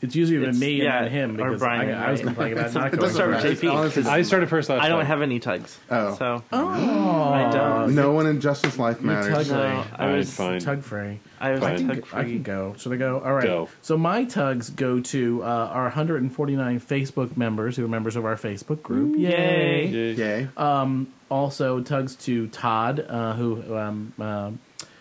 It's 0.00 0.14
usually 0.14 0.38
been 0.38 0.50
It's- 0.50 0.60
me 0.60 0.82
yeah, 0.82 0.98
and 0.98 1.06
then 1.06 1.12
him 1.12 1.30
or 1.40 1.44
because 1.50 1.58
Brian, 1.60 1.92
I, 1.92 2.06
I 2.08 2.10
was 2.12 2.20
complaining 2.20 2.56
about 2.58 2.70
So 2.70 2.78
not 2.80 2.92
let's 2.92 3.00
going 3.02 3.14
start 3.14 3.30
with. 3.44 3.60
JP, 3.60 4.06
I 4.06 4.22
started 4.22 4.48
first 4.48 4.68
last 4.68 4.82
I 4.84 4.88
don't 4.88 4.98
time. 4.98 5.06
have 5.06 5.22
any 5.22 5.40
tugs. 5.40 5.76
Oh. 5.90 6.14
So 6.16 6.44
Oh, 6.52 7.32
I 7.32 7.50
don't. 7.50 7.94
no 7.96 8.12
one 8.12 8.26
in 8.26 8.40
Justice 8.40 8.78
life 8.78 9.00
matters. 9.00 9.48
tug- 9.48 9.56
no, 9.56 9.84
I 9.96 10.12
was 10.12 10.32
fine. 10.32 10.60
tug 10.60 10.82
free. 10.82 11.18
I 11.40 11.50
was 11.50 11.60
Fine. 11.60 11.72
I 11.72 11.76
can, 11.76 11.88
tug 11.88 11.96
go, 12.10 12.16
I 12.16 12.22
can 12.24 12.42
go. 12.42 12.74
Should 12.78 12.92
I 12.92 12.96
go? 12.96 13.20
All 13.20 13.32
right. 13.34 13.44
Go. 13.44 13.68
So 13.82 13.96
my 13.98 14.24
tugs 14.24 14.70
go 14.70 15.00
to 15.00 15.42
uh, 15.42 15.46
our 15.46 15.84
149 15.84 16.80
Facebook 16.80 17.36
members 17.36 17.76
who 17.76 17.84
are 17.84 17.88
members 17.88 18.14
of 18.16 18.24
our 18.24 18.36
Facebook 18.36 18.82
group. 18.82 19.16
Yay! 19.18 19.86
Yay. 19.88 20.12
Yay. 20.12 20.48
Um, 20.56 21.12
also, 21.30 21.80
tugs 21.80 22.14
to 22.16 22.46
Todd, 22.48 23.04
uh, 23.08 23.34
who 23.34 23.76
um, 23.76 24.12
uh, 24.20 24.50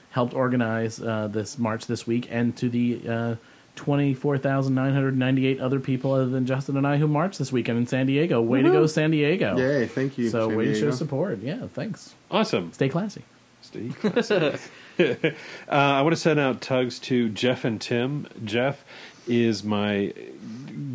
helped 0.10 0.34
organize 0.34 1.00
uh, 1.02 1.28
this 1.28 1.58
march 1.58 1.86
this 1.88 2.06
week, 2.08 2.28
and 2.32 2.56
to 2.58 2.68
the 2.70 3.02
uh, 3.08 3.36
24,998 3.78 5.62
other 5.62 5.80
people 5.80 6.12
other 6.14 6.28
than 6.28 6.46
Justin 6.46 6.76
and 6.76 6.86
I 6.86 6.98
who 6.98 7.08
marched 7.08 7.40
this 7.40 7.52
weekend 7.52 7.78
in 7.78 7.88
San 7.88 8.08
Diego. 8.08 8.42
Way 8.42 8.62
to 8.64 8.70
go, 8.70 8.86
San 8.88 9.12
Diego! 9.12 9.58
Yay. 9.58 9.86
Thank 9.86 10.18
you. 10.18 10.30
So, 10.30 10.50
San 10.50 10.58
way 10.58 10.66
to 10.66 10.76
show 10.76 10.92
support. 10.92 11.40
Yeah, 11.40 11.68
thanks. 11.68 12.14
Awesome. 12.30 12.74
Stay 12.74 12.90
classy. 12.90 13.24
Steve. 13.62 13.98
uh, 15.00 15.32
I 15.70 16.02
want 16.02 16.14
to 16.14 16.22
send 16.22 16.40
out 16.40 16.62
tugs 16.62 17.00
to 17.00 17.30
Jeff 17.30 17.64
and 17.64 17.80
Tim. 17.80 18.28
Jeff 18.44 18.84
is 19.28 19.64
my 19.64 20.14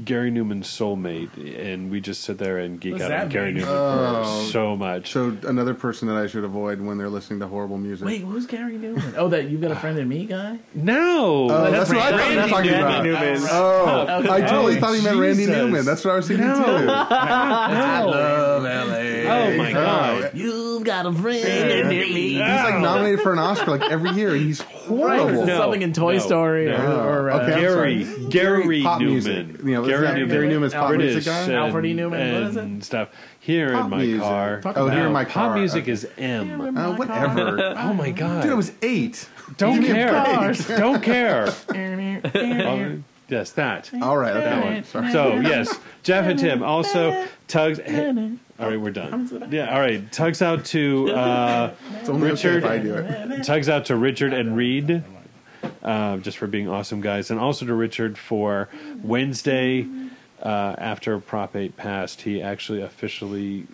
Gary 0.05 0.31
Numan's 0.31 0.67
soulmate, 0.69 1.31
and 1.61 1.91
we 1.91 2.01
just 2.01 2.23
sit 2.23 2.39
there 2.39 2.59
and 2.59 2.81
geek 2.81 2.95
What 2.95 3.03
out 3.03 3.13
on 3.13 3.19
that 3.19 3.29
Gary 3.29 3.53
mean? 3.53 3.63
Newman 3.63 3.75
Oh. 3.77 4.45
for 4.45 4.51
so 4.51 4.77
much. 4.77 5.13
So 5.13 5.37
another 5.47 5.75
person 5.75 6.09
that 6.09 6.17
I 6.17 6.27
should 6.27 6.45
avoid 6.45 6.81
when 6.81 6.99
they're 6.99 7.09
listening 7.11 7.41
to 7.41 7.47
horrible 7.47 7.79
music. 7.79 8.07
Wait, 8.07 8.23
who's 8.23 8.47
Gary 8.47 8.75
Numan? 8.79 9.15
Oh, 9.17 9.29
that 9.29 9.49
you've 9.51 9.61
got 9.61 9.71
a 9.71 9.77
friend 9.77 9.99
in 9.99 10.09
me 10.09 10.27
guy? 10.27 10.59
no, 10.75 11.49
Oh, 11.51 11.71
that's, 11.71 11.89
what 11.91 11.99
I 11.99 12.11
thought 12.11 12.31
you 12.31 12.37
were 12.37 12.37
Randy 12.37 12.51
talking 12.53 12.75
about. 12.75 13.05
Newman. 13.05 13.49
Oh, 13.51 14.07
Okay. 14.21 14.29
I 14.31 14.41
totally 14.43 14.77
Oh, 14.77 14.81
thought 14.81 14.95
he 14.97 15.03
meant 15.03 15.19
Randy 15.19 15.37
Jesus. 15.47 15.57
Newman. 15.57 15.85
That's 15.85 16.05
what 16.05 16.13
I 16.13 16.17
was 16.17 16.29
thinking 16.29 16.47
too. 16.47 16.53
I 16.57 18.03
love 18.03 18.63
LA. 18.63 19.31
oh 19.33 19.57
my 19.57 19.73
god. 19.73 20.31
You've 20.35 20.85
got 20.85 21.07
a 21.07 21.13
friend 21.13 21.45
in 21.71 21.89
me. 21.89 22.05
He's 22.33 22.39
like 22.41 22.81
nominated 22.81 23.21
for 23.21 23.33
an 23.33 23.39
Oscar 23.39 23.71
like 23.73 23.83
every 23.91 24.11
year, 24.11 24.35
and 24.35 24.41
he's 24.43 24.63
Right, 24.89 25.21
horrible. 25.21 25.39
it's 25.41 25.47
No, 25.47 25.59
something 25.59 25.83
in 25.83 25.93
Toy 25.93 26.15
no, 26.15 26.19
Story 26.19 26.67
no. 26.67 26.75
or, 26.75 27.21
or 27.27 27.31
uh, 27.31 27.37
Okay, 27.43 27.53
I'm 27.55 27.61
Gary, 27.61 28.05
sorry. 28.05 28.27
Gary 28.31 28.83
pop 28.83 29.01
Newman, 29.01 29.13
music. 29.15 29.47
You 29.63 29.71
know, 29.75 29.85
is 30.01 30.01
Gary 30.11 30.21
Numan, 30.27 30.31
Gary 30.31 30.49
Numan's 30.49 30.73
pop 30.75 30.89
British 30.89 31.15
music 31.15 31.25
guy? 31.33 31.41
and, 31.43 31.53
Alfred 31.53 31.87
E. 31.87 31.95
Neuman, 31.95 32.11
what 32.11 32.43
is 32.51 32.57
it? 32.57 32.63
and 32.65 32.85
stuff. 32.85 33.09
Here 33.41 33.73
Pop 33.73 33.85
in 33.85 33.91
my 33.91 33.97
music. 33.99 34.21
car. 34.23 34.61
Talk 34.61 34.77
Oh, 34.77 34.85
about 34.87 34.97
here 34.97 35.07
in 35.07 35.13
my 35.13 35.25
car. 35.25 35.49
Pop 35.49 35.57
music 35.59 35.83
Okay. 35.83 35.93
is 35.93 36.09
M. 36.19 36.77
Uh, 36.77 36.97
whatever. 36.97 37.75
Oh 37.79 37.93
my 37.93 38.11
god. 38.11 38.43
Dude, 38.43 38.53
I 38.53 38.55
was 38.55 38.73
eight. 38.83 39.29
Don't 39.57 39.81
Give 39.81 39.83
me 39.83 39.91
a 39.91 39.95
care. 40.09 40.53
break. 40.53 40.67
Don't 40.79 41.03
care. 41.03 41.49
Oh, 41.75 43.03
yes, 43.29 43.53
that. 43.53 43.91
All 44.03 44.17
right, 44.19 44.37
okay. 44.37 44.83
Sorry. 44.85 45.11
So 45.11 45.35
yes, 45.41 45.75
Jeff 46.03 46.27
and 46.27 46.39
Tim 46.39 46.63
also 46.63 47.27
tugs. 47.49 47.79
all 47.81 48.69
right, 48.69 48.81
we're 48.81 48.91
done. 48.91 49.49
Yeah, 49.51 49.75
all 49.75 49.81
right. 49.81 50.11
Tugs 50.13 50.43
out 50.43 50.65
to 50.67 51.11
uh, 51.11 51.73
It's 52.01 52.09
only 52.09 52.31
okay 52.33 52.49
Richard. 52.51 52.65
if 52.65 52.71
I 52.71 52.79
do 52.79 52.95
it. 52.95 53.43
tugs 53.45 53.69
out 53.69 53.87
to 53.87 53.97
Richard 53.97 54.33
and 54.35 54.57
Reed, 54.57 55.03
uh, 55.83 56.17
just 56.19 56.39
for 56.39 56.47
being 56.47 56.69
awesome 56.69 57.01
guys, 57.01 57.31
and 57.31 57.39
also 57.41 57.67
to 57.67 57.75
Richard 57.75 58.17
for 58.19 58.69
Wednesday 59.03 59.87
uh, 60.43 60.75
after 60.79 61.19
Prop 61.19 61.55
Eight 61.57 61.77
passed. 61.77 62.23
He 62.23 62.41
actually 62.43 62.83
officially 62.83 63.67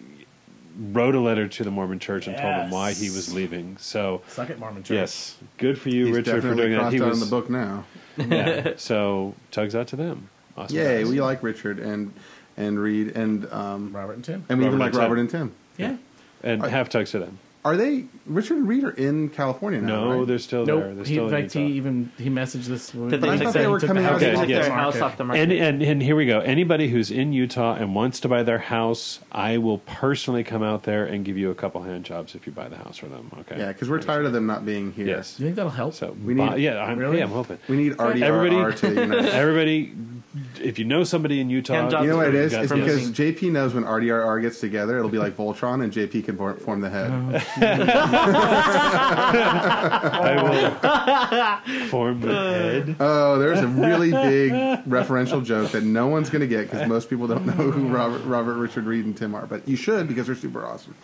wrote 0.79 1.15
a 1.15 1.21
letter 1.21 1.49
to 1.49 1.65
the 1.65 1.71
Mormon 1.71 1.99
Church 1.99 2.27
and 2.29 2.37
told 2.37 2.55
them 2.55 2.71
why 2.71 2.93
he 2.93 3.11
was 3.11 3.35
leaving. 3.35 3.77
So 3.79 4.23
Suck 4.29 4.49
it, 4.51 4.59
Mormon 4.59 4.83
Church. 4.85 4.95
yes, 4.95 5.37
good 5.57 5.79
for 5.81 5.89
you, 5.89 6.07
He's 6.07 6.17
Richard, 6.17 6.43
for 6.43 6.55
doing 6.55 6.73
that. 6.73 6.79
crossed 6.81 6.95
He 6.95 7.03
out 7.03 7.09
was 7.09 7.23
in 7.23 7.29
the 7.29 7.31
book 7.35 7.51
now. 7.51 7.85
yeah. 8.17 8.73
So 8.77 9.35
tugs 9.51 9.75
out 9.75 9.89
to 9.89 9.97
them. 9.97 10.31
Awesome. 10.57 10.77
Yay, 10.77 11.03
guys. 11.03 11.09
we 11.11 11.21
like 11.21 11.43
Richard 11.43 11.79
and 11.79 12.13
and 12.57 12.79
Reed 12.79 13.17
and 13.17 13.51
um 13.53 13.93
Robert 13.95 14.15
and 14.15 14.25
Tim. 14.25 14.45
and 14.49 14.59
we 14.59 14.67
even 14.67 14.79
like 14.79 14.93
and 14.93 14.97
Robert 14.97 15.19
and 15.19 15.31
Tim. 15.31 15.53
Yeah. 15.77 15.97
and 16.43 16.63
have 16.65 16.89
tugs 16.89 17.11
to 17.13 17.19
them. 17.21 17.39
Are 17.65 17.77
they 17.77 18.05
Richard 18.25 18.59
and 18.59 18.69
Reed 18.69 18.85
are 18.85 18.91
in 18.91 19.29
California 19.31 19.81
now? 19.81 20.05
No, 20.05 20.19
right? 20.21 20.27
they're 20.27 20.39
still 20.39 20.65
there. 20.65 20.77
Nope. 20.77 20.95
They're 20.97 21.05
He, 21.05 21.15
still 21.15 21.25
in 21.25 21.31
fact, 21.31 21.53
he 21.55 21.67
even 21.73 22.11
he 22.17 22.31
messaged 22.31 22.67
this. 22.67 22.91
Did 22.93 23.23
I 23.25 23.37
they 23.37 23.45
thought 23.45 23.53
they 23.55 23.67
were 23.67 23.81
coming 23.81 24.05
the 24.05 24.09
out 24.09 24.13
house 24.13 24.23
Okay, 24.23 24.35
off 24.35 24.41
took 24.43 24.49
yes. 24.49 24.67
their 24.67 24.75
house 24.75 25.01
off 25.01 25.17
the 25.17 25.25
market. 25.25 25.43
And, 25.43 25.53
and 25.53 25.83
and 25.83 26.01
here 26.03 26.15
we 26.17 26.25
go. 26.27 26.39
Anybody 26.41 26.89
who's 26.89 27.11
in 27.11 27.33
Utah 27.33 27.75
and 27.75 27.95
wants 27.97 28.21
to 28.21 28.29
buy 28.29 28.43
their 28.45 28.59
house, 28.61 29.19
I 29.33 29.59
will 29.59 29.79
personally 29.79 30.45
come 30.45 30.63
out 30.63 30.85
there 30.85 31.05
and 31.05 31.25
give 31.25 31.37
you 31.37 31.51
a 31.51 31.55
couple 31.55 31.83
hand 31.83 32.05
jobs 32.05 32.35
if 32.37 32.47
you 32.47 32.53
buy 32.53 32.69
the 32.69 32.77
house 32.77 32.97
for 32.97 33.07
them. 33.09 33.31
Okay. 33.41 33.59
Yeah, 33.59 33.69
because 33.73 33.91
we're 33.91 34.01
tired 34.01 34.25
of 34.25 34.33
them 34.33 34.47
not 34.47 34.65
being 34.65 34.93
here. 34.93 35.07
Yes. 35.09 35.37
Do 35.37 35.43
you 35.43 35.49
think 35.49 35.57
that'll 35.57 35.71
help? 35.73 35.95
So 35.95 36.17
We 36.25 36.35
buy- 36.35 36.55
need- 36.55 36.63
yeah, 36.63 36.81
I'm, 36.83 36.97
Really? 36.99 37.19
yeah, 37.19 37.25
I'm 37.25 37.31
hoping. 37.31 37.59
We 37.69 37.77
need 37.77 37.95
RDRR 37.97 38.23
Everybody- 38.23 38.77
to 38.79 38.95
unite. 39.03 39.25
Everybody, 39.35 39.93
if 40.63 40.79
you 40.79 40.85
know 40.85 41.03
somebody 41.05 41.41
in 41.41 41.51
Utah, 41.51 42.01
You 42.03 42.09
know 42.09 42.17
what 42.19 42.29
it 42.29 42.31
for- 42.33 42.37
is? 42.37 42.53
guys 42.53 42.71
It's 42.71 42.73
because 42.73 43.11
JP 43.11 43.51
knows 43.53 43.75
when 43.75 43.85
RDRR 43.85 44.41
gets 44.43 44.61
together, 44.61 44.97
it'll 44.97 45.11
be 45.11 45.19
like 45.19 45.37
Voltron, 45.37 45.83
and 45.83 45.93
JP 45.93 46.25
can 46.25 46.37
form 46.59 46.81
the 46.81 46.91
head. 46.91 47.11
Oh. 47.11 47.43
I 50.29 51.61
will 51.65 51.89
form 51.89 52.21
the 52.21 52.29
head. 52.33 52.97
Oh, 53.01 53.39
there's 53.39 53.61
a 53.61 53.69
really 53.69 54.11
big 54.11 54.53
referential 54.85 55.45
joke 55.45 55.71
that 55.73 55.85
no 55.85 56.09
one's 56.09 56.31
going 56.31 56.41
to 56.41 56.47
get 56.47 56.71
because 56.71 56.89
most 56.89 57.11
people 57.11 57.27
don't 57.27 57.47
know 57.47 57.53
who 57.53 57.89
Robert, 57.89 58.25
Robert, 58.25 58.55
Richard, 58.57 58.85
Reed, 58.85 59.05
and 59.05 59.17
Tim 59.17 59.35
are. 59.35 59.47
But 59.47 59.67
you 59.69 59.77
should 59.77 60.09
because 60.09 60.27
they're 60.27 60.37
super 60.37 60.65
awesome. 60.65 60.95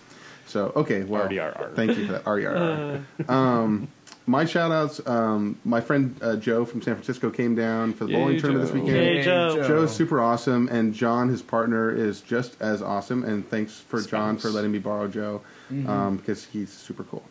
So, 0.47 0.73
okay, 0.77 1.03
well, 1.05 1.27
RDRR. 1.29 1.75
thank 1.75 1.97
you 1.97 2.07
for 2.07 2.13
that. 2.13 2.25
RDRR. 2.25 3.31
Um, 3.31 3.89
my 4.27 4.45
shout 4.45 4.71
outs, 4.73 5.01
um, 5.07 5.59
my 5.65 5.81
friend 5.81 6.17
uh, 6.23 6.37
Joe 6.37 6.65
from 6.65 6.81
San 6.81 6.95
Francisco 6.95 7.31
came 7.31 7.55
down 7.55 7.93
for 7.93 8.05
the 8.05 8.13
Yay, 8.13 8.19
bowling 8.19 8.39
tournament 8.41 8.69
Joe. 8.69 8.75
this 8.75 8.83
weekend. 8.83 9.05
Yay, 9.17 9.23
Joe. 9.23 9.69
Joe's 9.69 9.95
super 9.95 10.21
awesome, 10.21 10.69
and 10.69 10.95
John, 10.95 11.29
his 11.29 11.43
partner, 11.43 11.91
is 11.95 12.21
just 12.21 12.61
as 12.61 12.81
awesome. 12.83 13.25
And 13.25 13.49
thanks 13.49 13.81
for 13.81 14.01
John 14.01 14.39
for 14.39 14.49
letting 14.49 14.73
me 14.73 14.79
borrow 14.79 15.09
Joe 15.09 15.43
um, 15.87 16.17
because 16.17 16.45
he's 16.45 16.71
super 16.73 17.05
cool. 17.05 17.23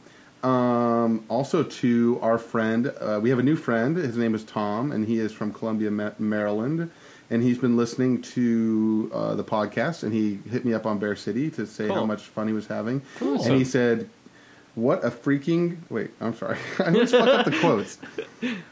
Um, 0.43 1.23
also, 1.29 1.63
to 1.63 2.19
our 2.21 2.37
friend, 2.37 2.91
uh, 2.99 3.19
we 3.21 3.29
have 3.29 3.39
a 3.39 3.43
new 3.43 3.55
friend. 3.55 3.95
His 3.95 4.17
name 4.17 4.35
is 4.35 4.43
Tom, 4.43 4.91
and 4.91 5.07
he 5.07 5.19
is 5.19 5.31
from 5.31 5.53
Columbia, 5.53 5.89
Maryland. 6.19 6.91
And 7.29 7.41
he's 7.41 7.57
been 7.57 7.77
listening 7.77 8.21
to 8.33 9.09
uh, 9.13 9.35
the 9.35 9.43
podcast, 9.43 10.03
and 10.03 10.13
he 10.13 10.39
hit 10.49 10.65
me 10.65 10.73
up 10.73 10.85
on 10.85 10.99
Bear 10.99 11.15
City 11.15 11.49
to 11.51 11.65
say 11.65 11.87
how 11.87 12.05
much 12.05 12.23
fun 12.23 12.47
he 12.47 12.53
was 12.53 12.67
having. 12.67 13.01
Cool. 13.17 13.41
And 13.41 13.55
he 13.55 13.63
said, 13.63 14.09
"What 14.75 15.03
a 15.05 15.09
freaking 15.09 15.77
wait! 15.89 16.11
I'm 16.19 16.35
sorry, 16.35 16.57
I 16.79 16.89
always 16.89 17.11
fuck 17.11 17.27
up 17.29 17.45
the 17.45 17.57
quotes. 17.59 17.97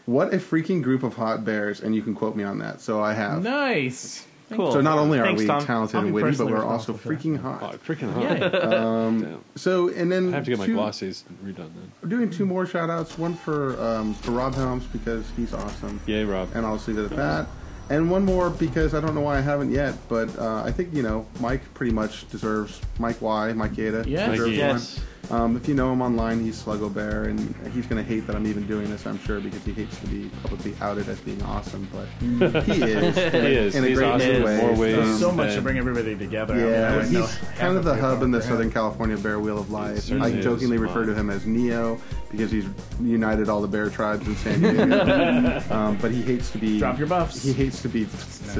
What 0.06 0.34
a 0.34 0.38
freaking 0.38 0.84
group 0.84 1.02
of 1.04 1.16
hot 1.16 1.46
bears!" 1.46 1.80
And 1.80 1.96
you 1.96 2.02
can 2.02 2.14
quote 2.14 2.36
me 2.36 2.44
on 2.44 2.60
that. 2.60 2.82
So 2.82 3.02
I 3.02 3.14
have. 3.14 3.42
Nice. 3.42 4.28
Cool. 4.56 4.72
So 4.74 4.82
not 4.82 4.98
only 4.98 5.20
are 5.20 5.24
Thanks, 5.26 5.40
we 5.42 5.48
Tom. 5.48 5.66
talented 5.66 5.96
I'll 5.96 6.02
be 6.02 6.08
and 6.08 6.16
witty, 6.16 6.24
but 6.26 6.30
personally 6.32 6.54
we're 6.54 6.64
also 6.66 6.94
responsible 6.94 7.18
for 7.18 7.30
freaking 7.30 7.40
Oh, 7.40 7.66
hot. 7.66 7.84
freaking 7.84 8.14
hot. 8.14 8.24
Yay. 8.24 9.20
Damn. 9.30 9.44
So 9.56 9.90
and 9.90 10.12
then 10.12 10.34
I 10.34 10.38
have 10.38 10.46
to 10.46 10.50
get 10.52 10.60
my 10.60 10.66
two- 10.66 10.76
glossies 10.76 11.24
redone 11.44 11.56
then. 11.56 11.92
We're 12.02 12.10
doing 12.10 12.30
two 12.30 12.46
more 12.46 12.66
shout 12.66 12.90
outs. 12.90 13.18
One 13.18 13.34
for 13.34 13.82
um, 13.82 14.14
for 14.16 14.32
Rob 14.32 14.54
Helms 14.56 14.86
because 14.86 15.26
he's 15.38 15.54
awesome. 15.54 16.00
Yay, 16.06 16.24
Rob. 16.26 16.50
And 16.56 16.66
I'll 16.66 16.76
just 16.76 16.88
leave 16.88 16.98
it 16.98 17.06
at 17.06 17.16
that. 17.18 17.48
And 17.90 18.10
one 18.10 18.24
more 18.24 18.50
because 18.50 18.94
I 18.94 19.02
don't 19.02 19.16
know 19.16 19.22
why 19.22 19.38
I 19.38 19.42
haven't 19.42 19.72
yet, 19.72 19.96
but 20.08 20.38
uh, 20.40 20.64
I 20.64 20.72
think 20.72 20.94
you 20.94 21.04
know 21.04 21.26
Mike 21.42 21.62
pretty 21.74 21.92
much 21.92 22.30
deserves 22.30 22.80
Mike 23.00 23.22
Y, 23.22 23.52
Mike 23.54 23.78
Yada. 23.78 24.06
Yes. 24.08 24.30
deserves 24.32 24.48
Mikey. 24.50 24.58
Yes. 24.58 25.00
One. 25.30 25.42
Um, 25.42 25.56
if 25.58 25.68
you 25.68 25.74
know 25.76 25.92
him 25.94 26.02
online, 26.02 26.42
he's 26.44 26.62
Sluggo 26.62 26.94
Bear, 26.94 27.24
and 27.26 27.40
he's 27.74 27.86
going 27.88 28.04
to 28.04 28.08
hate 28.08 28.28
that 28.28 28.36
I'm 28.36 28.46
even 28.48 28.66
doing 28.68 28.90
this, 28.90 29.06
I'm 29.06 29.20
sure, 29.20 29.40
because 29.40 29.64
he 29.64 29.74
hates 29.74 29.98
to 30.00 30.08
be 30.08 30.30
publicly 30.42 30.76
outed 30.82 31.08
as 31.10 31.20
being 31.22 31.42
awesome. 31.44 31.88
But 31.92 32.08
he 32.64 32.82
is. 32.82 33.18
in 33.18 33.36
a- 33.36 33.42
He 33.48 33.56
is. 33.56 33.76
In 33.76 33.84
a 33.84 33.88
He's 33.88 33.98
great 33.98 34.08
awesome 34.12 34.28
new 34.34 34.44
way. 34.46 34.58
more 34.58 34.76
ways. 34.76 34.96
There's 34.96 35.20
so 35.20 35.32
much 35.32 35.54
to 35.56 35.62
bring 35.62 35.78
everybody 35.78 36.16
together. 36.18 36.54
I 36.54 36.58
mean, 36.58 36.66
I 36.68 36.70
Yeah, 36.70 37.04
he's 37.06 37.38
kind 37.58 37.78
of 37.78 37.84
the 37.84 37.96
hub 37.96 38.24
in 38.24 38.32
the 38.32 38.40
him. 38.40 38.44
Southern 38.44 38.72
California 38.72 39.18
Bear 39.18 39.40
Wheel 39.40 39.58
of 39.58 39.72
Life. 39.72 40.12
I 40.12 40.32
jokingly 40.42 40.78
refer 40.78 41.06
to 41.06 41.14
him 41.14 41.30
as 41.30 41.46
Neo 41.46 42.00
because 42.32 42.52
he's 42.52 42.66
united 43.02 43.50
all 43.50 43.62
the 43.62 43.68
bear 43.68 43.90
tribes 43.90 44.28
in 44.28 44.36
San 44.38 44.62
Diego. 44.62 45.62
um, 45.70 45.98
but 45.98 46.12
he 46.12 46.22
hates 46.22 46.50
to 46.52 46.58
be 46.58 46.80
Drop 46.80 46.98
your 46.98 47.08
buffs. 47.08 47.44
He 47.44 47.54
hates 47.54 47.82
to 47.82 47.90
be, 47.90 48.08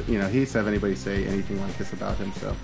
you 0.06 0.18
know, 0.18 0.28
he 0.28 0.40
hates 0.40 0.52
to 0.52 0.58
have 0.58 0.66
anybody 0.68 0.94
say 0.94 1.24
anything 1.26 1.60
like 1.60 1.76
this 1.78 1.92
about 1.92 2.16
him. 2.18 2.32
So 2.40 2.54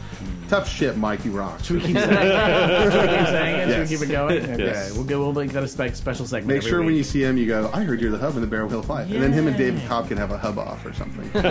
tough 0.49 0.69
shit, 0.69 0.97
Mike. 0.97 1.25
You 1.25 1.33
rock. 1.33 1.63
Should 1.65 1.77
we 1.83 1.89
keep 1.89 1.97
saying 1.97 2.11
it? 2.13 2.93
Should 2.93 3.03
we 3.03 3.17
keep 3.17 3.27
saying 3.27 3.69
it? 3.69 3.73
Should 3.73 3.81
we 3.91 3.97
keep 3.97 4.09
it 4.09 4.13
going? 4.13 4.39
Okay, 4.49 4.65
Yes. 4.65 4.93
we'll 4.95 5.05
go. 5.05 5.19
We'll 5.21 5.33
make 5.33 5.53
that 5.53 5.63
a 5.63 5.69
spe- 5.69 5.95
special 5.95 6.27
segment. 6.27 6.49
Make 6.49 6.59
every 6.59 6.71
sure 6.71 6.83
when 6.83 6.95
you 6.95 7.03
see 7.05 7.23
him, 7.23 7.37
you 7.37 7.47
go, 7.47 7.71
"I 7.73 7.83
heard 7.85 8.01
you're 8.01 8.11
the 8.11 8.19
hub 8.19 8.35
in 8.35 8.41
the 8.41 8.47
Bear 8.47 8.67
Wheel 8.67 8.81
of 8.81 8.89
Life," 8.89 9.11
and 9.11 9.23
then 9.23 9.33
him 9.33 9.47
and 9.47 9.57
David 9.57 9.83
Cobb 9.89 10.09
can 10.09 10.17
have 10.17 10.31
a 10.31 10.39
hub 10.39 10.59
off 10.59 10.85
or 10.85 10.93
something. 10.93 11.31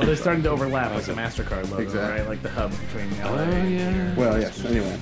Well, 0.00 0.06
they're 0.06 0.16
starting 0.16 0.42
to 0.44 0.50
overlap 0.50 0.94
like 0.94 1.06
a 1.08 1.12
Mastercard 1.12 1.64
logo, 1.70 1.82
Exactly. 1.82 2.20
right? 2.20 2.28
Like 2.28 2.42
the 2.42 2.48
hub 2.50 2.70
between 2.70 3.10
LA. 3.20 3.26
Oh, 3.42 3.66
yeah. 3.66 4.14
well, 4.14 4.40
yes. 4.40 4.64
Anyway, 4.64 4.98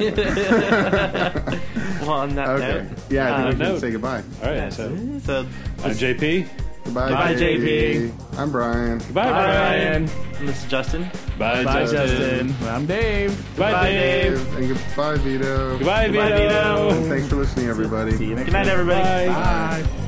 Well, 2.00 2.10
on 2.12 2.34
that 2.34 2.48
okay. 2.48 2.88
note, 2.88 2.98
Yeah, 3.10 3.34
I 3.36 3.36
think 3.36 3.44
Uh, 3.44 3.44
we 3.44 3.50
should 3.50 3.58
note. 3.74 3.80
say 3.80 3.90
goodbye. 3.90 4.22
All 4.42 4.50
right. 4.50 4.72
So, 4.72 4.96
so 5.22 5.46
I'm 5.84 5.90
JP. 5.92 6.48
Goodbye, 6.84 7.08
Goodbye, 7.10 7.34
JP. 7.34 8.38
I'm 8.38 8.50
Brian. 8.50 8.98
Goodbye, 8.98 9.24
Bye, 9.24 9.30
Brian. 9.32 10.06
Ryan. 10.06 10.46
this 10.46 10.64
is 10.64 10.70
Justin. 10.70 11.02
Bye, 11.38 11.62
Bye, 11.62 11.84
Justin. 11.84 12.48
Justin. 12.48 12.68
I'm 12.68 12.86
Dave. 12.86 13.36
Goodbye, 13.50 13.72
Bye, 13.72 13.90
Dave. 13.90 14.56
And 14.56 14.68
goodbye, 14.68 15.16
Vito. 15.16 15.76
Goodbye, 15.78 16.06
Goodbye, 16.08 16.32
Vito. 16.32 16.90
Vito. 16.90 17.08
Thanks 17.08 17.28
for 17.28 17.36
listening, 17.36 17.66
everybody. 17.68 18.16
See 18.16 18.24
you 18.24 18.34
next 18.34 18.46
Good 18.46 18.52
night, 18.54 18.64
time. 18.64 18.72
everybody. 18.80 19.28
Bye. 19.28 19.82
Bye. 19.82 20.06